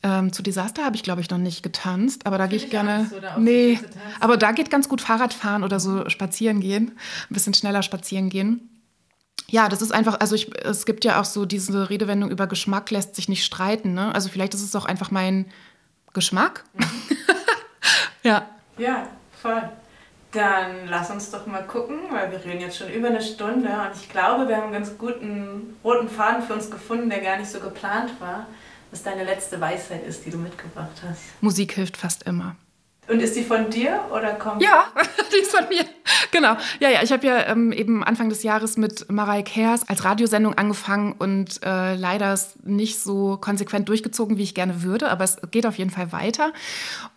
Ähm, 0.02 0.32
zu 0.32 0.42
Desaster 0.42 0.82
habe 0.82 0.96
ich, 0.96 1.02
glaube 1.02 1.20
ich, 1.20 1.28
noch 1.28 1.36
nicht 1.36 1.62
getanzt, 1.62 2.26
aber 2.26 2.38
da 2.38 2.46
gehe 2.46 2.56
ich 2.56 2.70
gerne. 2.70 3.06
So, 3.10 3.16
nee, 3.38 3.78
aber 4.18 4.38
da 4.38 4.52
geht 4.52 4.70
ganz 4.70 4.88
gut 4.88 5.02
Fahrradfahren 5.02 5.62
oder 5.62 5.78
so 5.78 6.08
spazieren 6.08 6.60
gehen. 6.60 6.92
Ein 7.30 7.34
bisschen 7.34 7.52
schneller 7.52 7.82
spazieren 7.82 8.30
gehen. 8.30 8.82
Ja, 9.50 9.68
das 9.68 9.82
ist 9.82 9.92
einfach, 9.92 10.20
also 10.20 10.34
ich, 10.34 10.50
es 10.64 10.86
gibt 10.86 11.04
ja 11.04 11.20
auch 11.20 11.26
so 11.26 11.44
diese 11.44 11.90
Redewendung 11.90 12.30
über 12.30 12.46
Geschmack 12.46 12.90
lässt 12.90 13.14
sich 13.14 13.28
nicht 13.28 13.44
streiten. 13.44 13.92
Ne? 13.92 14.14
Also 14.14 14.30
vielleicht 14.30 14.54
ist 14.54 14.62
es 14.62 14.74
auch 14.74 14.86
einfach 14.86 15.10
mein 15.10 15.44
Geschmack. 16.14 16.64
Mhm. 16.72 16.84
Ja. 18.24 18.48
Ja, 18.76 19.06
voll. 19.40 19.62
Dann 20.32 20.88
lass 20.88 21.10
uns 21.10 21.30
doch 21.30 21.46
mal 21.46 21.62
gucken, 21.62 21.98
weil 22.10 22.32
wir 22.32 22.44
reden 22.44 22.60
jetzt 22.60 22.76
schon 22.76 22.90
über 22.92 23.06
eine 23.06 23.22
Stunde 23.22 23.68
und 23.68 23.94
ich 23.94 24.08
glaube, 24.08 24.48
wir 24.48 24.56
haben 24.56 24.64
einen 24.64 24.72
ganz 24.72 24.98
guten 24.98 25.76
roten 25.84 26.08
Faden 26.08 26.42
für 26.42 26.54
uns 26.54 26.68
gefunden, 26.68 27.08
der 27.08 27.20
gar 27.20 27.36
nicht 27.36 27.50
so 27.50 27.60
geplant 27.60 28.10
war, 28.18 28.46
was 28.90 29.04
deine 29.04 29.22
letzte 29.22 29.60
Weisheit 29.60 30.04
ist, 30.04 30.26
die 30.26 30.30
du 30.30 30.38
mitgebracht 30.38 31.02
hast. 31.08 31.20
Musik 31.40 31.74
hilft 31.74 31.96
fast 31.96 32.24
immer. 32.24 32.56
Und 33.06 33.20
ist 33.20 33.36
die 33.36 33.42
von 33.42 33.68
dir 33.68 34.00
oder 34.10 34.32
kommt? 34.34 34.62
Ja, 34.62 34.86
die 35.32 35.42
ist 35.42 35.54
von 35.54 35.68
mir. 35.68 35.84
Genau. 36.30 36.56
Ja, 36.80 36.88
ja, 36.88 37.02
ich 37.02 37.12
habe 37.12 37.26
ja 37.26 37.46
ähm, 37.48 37.72
eben 37.72 38.02
Anfang 38.02 38.28
des 38.28 38.42
Jahres 38.42 38.76
mit 38.76 39.10
Marei 39.10 39.42
Kers 39.42 39.88
als 39.88 40.04
Radiosendung 40.04 40.54
angefangen 40.54 41.12
und 41.18 41.62
äh, 41.64 41.94
leider 41.96 42.38
nicht 42.62 42.98
so 43.00 43.36
konsequent 43.36 43.88
durchgezogen, 43.88 44.38
wie 44.38 44.42
ich 44.42 44.54
gerne 44.54 44.82
würde, 44.82 45.10
aber 45.10 45.24
es 45.24 45.36
geht 45.50 45.66
auf 45.66 45.76
jeden 45.76 45.90
Fall 45.90 46.12
weiter. 46.12 46.52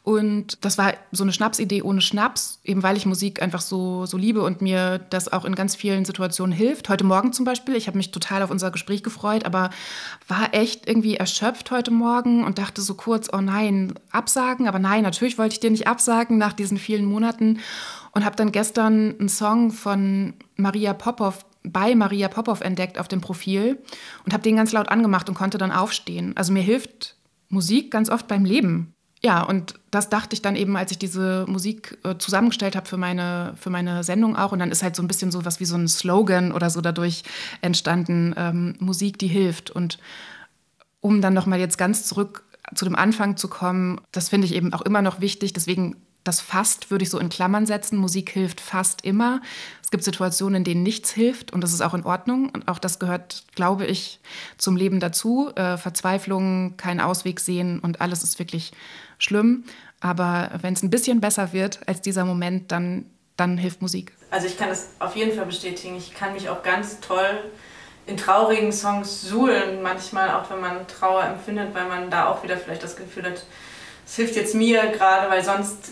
Und 0.03 0.63
das 0.63 0.77
war 0.77 0.93
so 1.11 1.23
eine 1.23 1.33
Schnapsidee 1.33 1.81
ohne 1.81 1.99
Schnaps, 1.99 2.59
eben 2.63 2.81
weil 2.81 2.95
ich 2.95 3.05
Musik 3.05 3.41
einfach 3.41 3.59
so, 3.59 4.05
so 4.05 4.17
liebe 4.17 4.41
und 4.41 4.61
mir 4.61 4.99
das 5.09 5.31
auch 5.31 5.43
in 5.43 5.53
ganz 5.53 5.75
vielen 5.75 6.05
Situationen 6.05 6.55
hilft. 6.55 6.87
Heute 6.87 7.03
Morgen 7.03 7.33
zum 7.33 7.43
Beispiel, 7.43 7.75
ich 7.75 7.87
habe 7.87 7.97
mich 7.97 8.11
total 8.11 8.41
auf 8.41 8.49
unser 8.49 8.71
Gespräch 8.71 9.03
gefreut, 9.03 9.45
aber 9.45 9.69
war 10.29 10.53
echt 10.53 10.87
irgendwie 10.87 11.17
erschöpft 11.17 11.71
heute 11.71 11.91
Morgen 11.91 12.45
und 12.45 12.57
dachte 12.57 12.81
so 12.81 12.93
kurz, 12.93 13.27
oh 13.33 13.41
nein, 13.41 13.95
absagen. 14.11 14.67
Aber 14.69 14.79
nein, 14.79 15.03
natürlich 15.03 15.37
wollte 15.37 15.53
ich 15.53 15.59
dir 15.59 15.76
nicht 15.77 15.87
absagen 15.87 16.37
nach 16.37 16.53
diesen 16.53 16.77
vielen 16.77 17.05
Monaten 17.05 17.59
und 18.11 18.25
habe 18.25 18.35
dann 18.35 18.51
gestern 18.51 19.15
einen 19.19 19.29
Song 19.29 19.71
von 19.71 20.33
Maria 20.55 20.93
Popov 20.93 21.45
bei 21.63 21.95
Maria 21.95 22.29
Popov 22.29 22.61
entdeckt 22.61 22.97
auf 22.97 23.07
dem 23.07 23.21
Profil 23.21 23.77
und 24.25 24.33
habe 24.33 24.43
den 24.43 24.55
ganz 24.55 24.71
laut 24.71 24.89
angemacht 24.89 25.27
und 25.27 25.35
konnte 25.35 25.57
dann 25.57 25.71
aufstehen. 25.71 26.33
Also 26.35 26.53
mir 26.53 26.63
hilft 26.63 27.15
Musik 27.49 27.91
ganz 27.91 28.09
oft 28.09 28.27
beim 28.27 28.45
Leben. 28.45 28.93
Ja, 29.21 29.41
und 29.43 29.73
das 29.91 30.09
dachte 30.09 30.33
ich 30.35 30.41
dann 30.41 30.55
eben, 30.55 30.77
als 30.77 30.91
ich 30.91 30.99
diese 30.99 31.45
Musik 31.47 31.97
äh, 32.03 32.17
zusammengestellt 32.17 32.75
habe 32.75 32.87
für 32.87 32.97
meine, 32.97 33.55
für 33.59 33.69
meine 33.71 34.03
Sendung 34.03 34.35
auch. 34.35 34.51
Und 34.51 34.59
dann 34.59 34.71
ist 34.71 34.83
halt 34.83 34.95
so 34.95 35.01
ein 35.01 35.07
bisschen 35.07 35.31
so 35.31 35.43
was 35.43 35.59
wie 35.59 35.65
so 35.65 35.75
ein 35.75 35.87
Slogan 35.87 36.51
oder 36.51 36.69
so 36.69 36.81
dadurch 36.81 37.23
entstanden, 37.61 38.33
ähm, 38.37 38.75
Musik, 38.79 39.17
die 39.17 39.27
hilft. 39.27 39.71
Und 39.71 39.97
um 41.01 41.21
dann 41.21 41.33
nochmal 41.33 41.59
jetzt 41.59 41.77
ganz 41.77 42.05
zurück 42.05 42.43
zu 42.75 42.85
dem 42.85 42.95
Anfang 42.95 43.37
zu 43.37 43.47
kommen, 43.47 44.01
das 44.11 44.29
finde 44.29 44.45
ich 44.47 44.53
eben 44.53 44.73
auch 44.73 44.81
immer 44.81 45.01
noch 45.01 45.21
wichtig. 45.21 45.53
Deswegen 45.53 45.95
das 46.27 46.41
fast 46.41 46.91
würde 46.91 47.03
ich 47.03 47.09
so 47.09 47.19
in 47.19 47.29
Klammern 47.29 47.65
setzen. 47.65 47.97
Musik 47.97 48.31
hilft 48.31 48.59
fast 48.59 49.05
immer. 49.05 49.41
Es 49.81 49.91
gibt 49.91 50.03
Situationen, 50.03 50.57
in 50.57 50.63
denen 50.65 50.83
nichts 50.83 51.11
hilft 51.11 51.53
und 51.53 51.61
das 51.61 51.71
ist 51.71 51.81
auch 51.81 51.93
in 51.93 52.03
Ordnung. 52.03 52.49
Und 52.49 52.67
auch 52.67 52.79
das 52.79 52.99
gehört, 52.99 53.45
glaube 53.55 53.85
ich, 53.85 54.19
zum 54.57 54.75
Leben 54.75 54.99
dazu. 54.99 55.51
Äh, 55.55 55.77
Verzweiflung, 55.77 56.75
keinen 56.75 56.99
Ausweg 56.99 57.39
sehen 57.39 57.79
und 57.79 58.01
alles 58.01 58.23
ist 58.23 58.39
wirklich 58.39 58.73
schlimm. 59.17 59.63
Aber 60.01 60.51
wenn 60.61 60.73
es 60.73 60.83
ein 60.83 60.89
bisschen 60.89 61.21
besser 61.21 61.53
wird 61.53 61.87
als 61.87 62.01
dieser 62.01 62.25
Moment, 62.25 62.71
dann, 62.71 63.05
dann 63.37 63.57
hilft 63.57 63.81
Musik. 63.81 64.11
Also 64.29 64.47
ich 64.47 64.57
kann 64.57 64.67
das 64.67 64.89
auf 64.99 65.15
jeden 65.15 65.35
Fall 65.35 65.45
bestätigen. 65.45 65.95
Ich 65.95 66.13
kann 66.13 66.33
mich 66.33 66.49
auch 66.49 66.61
ganz 66.61 66.99
toll 66.99 67.39
in 68.07 68.17
traurigen 68.17 68.71
Songs 68.71 69.21
suhlen, 69.21 69.81
manchmal 69.83 70.31
auch 70.31 70.49
wenn 70.49 70.61
man 70.61 70.87
Trauer 70.87 71.23
empfindet, 71.23 71.75
weil 71.75 71.87
man 71.87 72.09
da 72.09 72.29
auch 72.29 72.43
wieder 72.43 72.57
vielleicht 72.57 72.81
das 72.81 72.95
Gefühl 72.95 73.25
hat, 73.25 73.43
es 74.05 74.15
hilft 74.15 74.35
jetzt 74.35 74.55
mir 74.55 74.87
gerade, 74.87 75.29
weil 75.29 75.43
sonst 75.43 75.91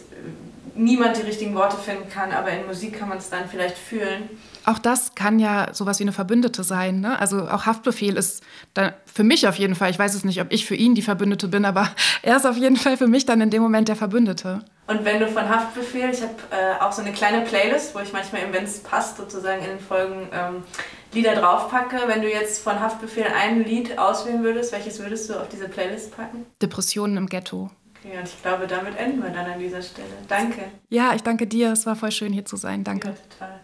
niemand 0.75 1.17
die 1.17 1.21
richtigen 1.21 1.55
Worte 1.55 1.77
finden 1.77 2.09
kann, 2.09 2.31
aber 2.31 2.49
in 2.51 2.65
Musik 2.65 2.97
kann 2.97 3.09
man 3.09 3.17
es 3.17 3.29
dann 3.29 3.47
vielleicht 3.49 3.77
fühlen. 3.77 4.29
Auch 4.65 4.79
das 4.79 5.15
kann 5.15 5.39
ja 5.39 5.69
sowas 5.73 5.99
wie 5.99 6.03
eine 6.03 6.11
Verbündete 6.11 6.63
sein. 6.63 6.99
Ne? 6.99 7.19
Also 7.19 7.47
auch 7.47 7.65
Haftbefehl 7.65 8.17
ist 8.17 8.43
dann 8.73 8.93
für 9.05 9.23
mich 9.23 9.47
auf 9.47 9.55
jeden 9.55 9.75
Fall, 9.75 9.91
ich 9.91 9.99
weiß 9.99 10.15
es 10.15 10.23
nicht, 10.23 10.41
ob 10.41 10.51
ich 10.51 10.65
für 10.65 10.75
ihn 10.75 10.95
die 10.95 11.01
Verbündete 11.01 11.47
bin, 11.47 11.65
aber 11.65 11.89
er 12.21 12.37
ist 12.37 12.45
auf 12.45 12.57
jeden 12.57 12.77
Fall 12.77 12.97
für 12.97 13.07
mich 13.07 13.25
dann 13.25 13.41
in 13.41 13.49
dem 13.49 13.61
Moment 13.61 13.87
der 13.87 13.95
Verbündete. 13.95 14.63
Und 14.87 15.03
wenn 15.03 15.19
du 15.19 15.27
von 15.27 15.49
Haftbefehl, 15.49 16.11
ich 16.11 16.21
habe 16.21 16.35
äh, 16.51 16.79
auch 16.79 16.91
so 16.91 17.01
eine 17.01 17.11
kleine 17.11 17.41
Playlist, 17.41 17.95
wo 17.95 17.99
ich 17.99 18.13
manchmal, 18.13 18.41
wenn 18.51 18.63
es 18.63 18.79
passt, 18.79 19.17
sozusagen 19.17 19.63
in 19.63 19.69
den 19.69 19.79
Folgen 19.79 20.27
ähm, 20.31 20.63
Lieder 21.11 21.35
draufpacke. 21.35 22.07
Wenn 22.07 22.21
du 22.21 22.29
jetzt 22.29 22.61
von 22.61 22.79
Haftbefehl 22.79 23.25
ein 23.25 23.63
Lied 23.63 23.97
auswählen 23.97 24.43
würdest, 24.43 24.71
welches 24.73 24.99
würdest 24.99 25.29
du 25.29 25.39
auf 25.39 25.49
diese 25.49 25.67
Playlist 25.69 26.15
packen? 26.15 26.45
Depressionen 26.61 27.17
im 27.17 27.27
Ghetto. 27.27 27.71
Okay, 28.03 28.19
und 28.19 28.27
ich 28.27 28.41
glaube, 28.43 28.67
damit 28.67 28.97
enden 28.97 29.23
wir 29.23 29.31
dann 29.31 29.49
an 29.49 29.59
dieser 29.59 29.81
Stelle. 29.81 30.09
Danke. 30.27 30.65
Ja, 30.89 31.15
ich 31.15 31.23
danke 31.23 31.47
dir. 31.47 31.71
Es 31.71 31.87
war 31.87 31.95
voll 31.95 32.11
schön, 32.11 32.31
hier 32.31 32.45
zu 32.45 32.55
sein. 32.55 32.83
Danke. 32.83 33.07
Ja, 33.07 33.15
total. 33.29 33.59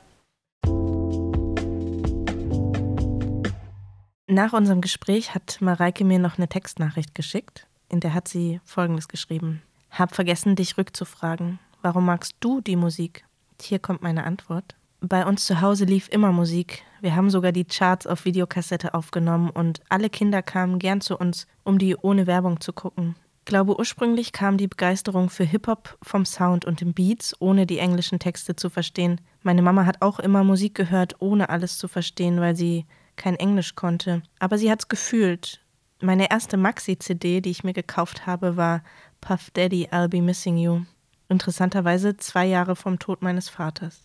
Nach 4.28 4.53
unserem 4.53 4.82
Gespräch 4.82 5.36
hat 5.36 5.57
Mareike 5.59 6.05
mir 6.05 6.17
noch 6.17 6.38
eine 6.38 6.47
Textnachricht 6.47 7.13
geschickt, 7.13 7.67
in 7.89 7.99
der 7.99 8.13
hat 8.13 8.30
sie 8.30 8.61
Folgendes 8.63 9.09
geschrieben. 9.09 9.61
Hab 9.91 10.15
vergessen, 10.15 10.55
dich 10.55 10.77
rückzufragen. 10.77 11.59
Warum 11.81 12.05
magst 12.05 12.35
du 12.39 12.61
die 12.61 12.77
Musik? 12.77 13.25
Hier 13.61 13.79
kommt 13.79 14.01
meine 14.01 14.23
Antwort. 14.23 14.75
Bei 15.01 15.25
uns 15.25 15.45
zu 15.45 15.61
Hause 15.61 15.85
lief 15.85 16.07
immer 16.09 16.31
Musik. 16.31 16.83
Wir 17.01 17.15
haben 17.15 17.29
sogar 17.29 17.51
die 17.51 17.65
Charts 17.65 18.07
auf 18.07 18.25
Videokassette 18.25 18.93
aufgenommen 18.93 19.49
und 19.49 19.81
alle 19.89 20.09
Kinder 20.09 20.41
kamen 20.41 20.79
gern 20.79 21.01
zu 21.01 21.17
uns, 21.17 21.47
um 21.63 21.77
die 21.77 21.95
ohne 21.95 22.27
Werbung 22.27 22.61
zu 22.61 22.71
gucken. 22.71 23.15
Ich 23.39 23.45
glaube, 23.45 23.77
ursprünglich 23.77 24.31
kam 24.31 24.57
die 24.57 24.67
Begeisterung 24.67 25.29
für 25.29 25.43
Hip-Hop 25.43 25.97
vom 26.03 26.25
Sound 26.25 26.63
und 26.65 26.79
den 26.79 26.93
Beats, 26.93 27.35
ohne 27.39 27.65
die 27.65 27.79
englischen 27.79 28.19
Texte 28.19 28.55
zu 28.55 28.69
verstehen. 28.69 29.19
Meine 29.41 29.63
Mama 29.63 29.85
hat 29.85 30.03
auch 30.03 30.19
immer 30.19 30.43
Musik 30.43 30.75
gehört, 30.75 31.15
ohne 31.19 31.49
alles 31.49 31.79
zu 31.79 31.87
verstehen, 31.87 32.39
weil 32.39 32.55
sie 32.55 32.85
kein 33.15 33.35
Englisch 33.35 33.75
konnte. 33.75 34.21
Aber 34.39 34.57
sie 34.59 34.69
hat's 34.71 34.87
gefühlt. 34.87 35.61
Meine 36.04 36.32
erste 36.32 36.58
Maxi-CD, 36.58 37.41
die 37.41 37.52
ich 37.52 37.64
mir 37.64 37.74
gekauft 37.74 38.26
habe, 38.26 38.58
war 38.58 38.82
Puff 39.22 39.52
Daddy, 39.52 39.89
I'll 39.91 40.08
Be 40.08 40.20
Missing 40.20 40.58
You. 40.58 40.82
Interessanterweise 41.30 42.18
zwei 42.18 42.47
Jahre 42.47 42.76
vom 42.76 42.97
Tod 42.97 43.22
meines 43.22 43.49
Vaters. 43.49 44.02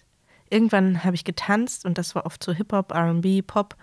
Irgendwann 0.51 1.05
habe 1.05 1.17
ich 1.17 1.25
getanzt 1.25 1.87
und 1.87 1.97
das 1.97 2.15
war 2.15 2.27
oft 2.27 2.45
so 2.45 2.53
Hip-Hop, 2.53 2.93
RB, 2.95 3.47
Pop 3.47 3.77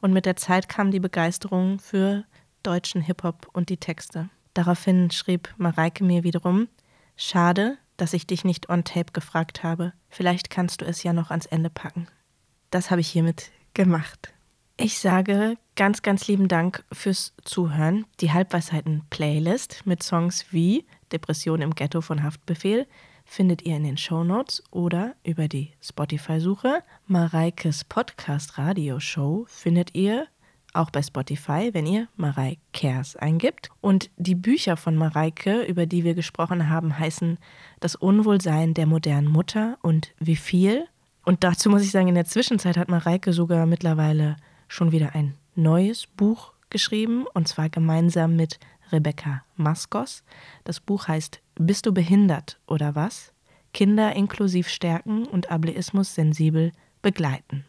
und 0.00 0.12
mit 0.12 0.26
der 0.26 0.34
Zeit 0.34 0.68
kam 0.68 0.90
die 0.90 0.98
Begeisterung 0.98 1.78
für 1.78 2.24
deutschen 2.64 3.02
Hip-Hop 3.02 3.46
und 3.52 3.68
die 3.68 3.76
Texte. 3.78 4.28
Daraufhin 4.52 5.12
schrieb 5.12 5.54
Mareike 5.56 6.02
mir 6.02 6.24
wiederum: 6.24 6.66
Schade, 7.14 7.78
dass 7.96 8.14
ich 8.14 8.26
dich 8.26 8.42
nicht 8.42 8.68
on 8.68 8.82
tape 8.82 9.12
gefragt 9.12 9.62
habe. 9.62 9.92
Vielleicht 10.08 10.50
kannst 10.50 10.80
du 10.80 10.86
es 10.86 11.04
ja 11.04 11.12
noch 11.12 11.30
ans 11.30 11.46
Ende 11.46 11.70
packen. 11.70 12.08
Das 12.72 12.90
habe 12.90 13.00
ich 13.00 13.08
hiermit 13.08 13.52
gemacht. 13.74 14.32
Ich 14.82 14.98
sage 14.98 15.58
ganz, 15.76 16.00
ganz 16.00 16.26
lieben 16.26 16.48
Dank 16.48 16.86
fürs 16.90 17.34
Zuhören. 17.44 18.06
Die 18.20 18.32
Halbweisheiten-Playlist 18.32 19.82
mit 19.84 20.02
Songs 20.02 20.46
wie 20.52 20.86
Depression 21.12 21.60
im 21.60 21.74
Ghetto 21.74 22.00
von 22.00 22.22
Haftbefehl 22.22 22.86
findet 23.26 23.60
ihr 23.60 23.76
in 23.76 23.84
den 23.84 23.98
Shownotes 23.98 24.62
oder 24.70 25.16
über 25.22 25.48
die 25.48 25.72
Spotify-Suche. 25.82 26.82
Mareikes 27.06 27.84
Podcast 27.84 28.56
Radio 28.56 29.00
Show 29.00 29.44
findet 29.48 29.94
ihr 29.94 30.26
auch 30.72 30.88
bei 30.88 31.02
Spotify, 31.02 31.68
wenn 31.74 31.84
ihr 31.84 32.08
Mareike 32.16 32.62
Kers 32.72 33.16
eingibt. 33.16 33.68
Und 33.82 34.08
die 34.16 34.34
Bücher 34.34 34.78
von 34.78 34.96
Mareike, 34.96 35.60
über 35.60 35.84
die 35.84 36.04
wir 36.04 36.14
gesprochen 36.14 36.70
haben, 36.70 36.98
heißen 36.98 37.36
Das 37.80 37.96
Unwohlsein 37.96 38.72
der 38.72 38.86
modernen 38.86 39.28
Mutter 39.28 39.76
und 39.82 40.14
Wie 40.18 40.36
viel. 40.36 40.86
Und 41.26 41.44
dazu 41.44 41.68
muss 41.68 41.82
ich 41.82 41.90
sagen, 41.90 42.08
in 42.08 42.14
der 42.14 42.24
Zwischenzeit 42.24 42.78
hat 42.78 42.88
Mareike 42.88 43.34
sogar 43.34 43.66
mittlerweile 43.66 44.36
schon 44.70 44.92
wieder 44.92 45.14
ein 45.14 45.34
neues 45.54 46.06
Buch 46.06 46.52
geschrieben, 46.70 47.26
und 47.34 47.48
zwar 47.48 47.68
gemeinsam 47.68 48.36
mit 48.36 48.58
Rebecca 48.92 49.44
Maskos. 49.56 50.22
Das 50.64 50.80
Buch 50.80 51.08
heißt 51.08 51.40
Bist 51.56 51.86
du 51.86 51.92
behindert 51.92 52.58
oder 52.66 52.94
was? 52.94 53.32
Kinder 53.74 54.14
inklusiv 54.14 54.68
stärken 54.68 55.26
und 55.26 55.50
Ableismus 55.50 56.14
sensibel 56.14 56.72
begleiten. 57.02 57.64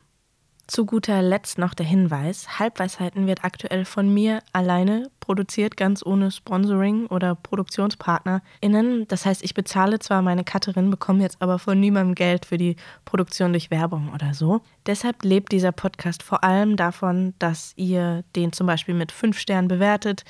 Zu 0.68 0.86
guter 0.86 1.22
Letzt 1.22 1.58
noch 1.58 1.74
der 1.74 1.86
Hinweis: 1.86 2.60
Halbweisheiten 2.60 3.28
wird 3.28 3.44
aktuell 3.44 3.84
von 3.86 4.14
mir 4.14 4.42
alleine 4.54 5.10
produziert, 5.20 5.78
ganz 5.78 6.06
ohne 6.06 6.32
Sponsoring 6.32 7.08
oder 7.08 7.36
ProduktionspartnerInnen. 7.36 9.08
Das 9.08 9.26
heißt, 9.26 9.44
ich 9.44 9.54
bezahle 9.54 10.00
zwar 10.00 10.22
meine 10.22 10.44
Cutterin, 10.44 10.90
bekomme 10.90 11.24
jetzt 11.24 11.42
aber 11.42 11.60
von 11.60 11.80
niemandem 11.80 12.16
Geld 12.16 12.46
für 12.46 12.58
die 12.58 12.76
Produktion 13.06 13.52
durch 13.52 13.72
Werbung 13.72 14.12
oder 14.14 14.34
so. 14.34 14.62
Deshalb 14.86 15.24
lebt 15.24 15.52
dieser 15.52 15.72
Podcast 15.72 16.24
vor 16.24 16.44
allem 16.44 16.76
davon, 16.76 17.34
dass 17.40 17.74
ihr 17.76 18.24
den 18.36 18.54
zum 18.54 18.68
Beispiel 18.68 18.96
mit 18.96 19.12
fünf 19.12 19.40
Sternen 19.40 19.68
bewertet, 19.68 20.24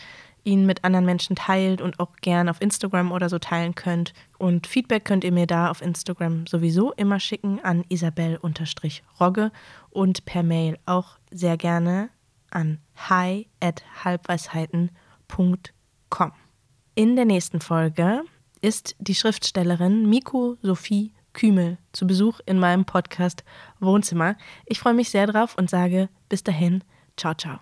ihn 0.44 0.66
mit 0.66 0.84
anderen 0.84 1.06
Menschen 1.06 1.36
teilt 1.36 1.82
und 1.82 2.00
auch 2.00 2.16
gern 2.22 2.50
auf 2.50 2.62
Instagram 2.62 3.12
oder 3.12 3.30
so 3.30 3.40
teilen 3.40 3.76
könnt. 3.76 4.14
Und 4.38 4.68
Feedback 4.68 5.06
könnt 5.06 5.24
ihr 5.24 5.32
mir 5.32 5.48
da 5.48 5.70
auf 5.70 5.82
Instagram 5.82 6.48
sowieso 6.48 6.92
immer 6.94 7.20
schicken 7.20 7.60
an 7.64 7.84
isabel-rogge 7.90 9.52
und 9.90 10.26
per 10.26 10.44
Mail 10.44 10.78
auch 10.86 11.18
sehr 11.32 11.58
gerne 11.58 12.10
an 12.50 12.80
hi 13.10 13.48
at 13.60 13.84
halbweisheiten.com. 14.04 16.32
In 16.96 17.16
der 17.16 17.26
nächsten 17.26 17.62
Folge 17.62 18.24
ist 18.62 18.96
die 19.00 19.16
Schriftstellerin 19.16 20.10
Miko 20.10 20.58
Sophie 20.62 21.14
Kümel 21.34 21.78
zu 21.94 22.06
Besuch 22.06 22.42
in 22.46 22.60
meinem 22.60 22.86
Podcast 22.86 23.44
Wohnzimmer. 23.80 24.36
Ich 24.66 24.80
freue 24.80 24.94
mich 24.94 25.10
sehr 25.10 25.28
drauf 25.28 25.56
und 25.58 25.70
sage 25.70 26.10
bis 26.30 26.44
dahin, 26.44 26.84
ciao, 27.16 27.34
ciao. 27.34 27.60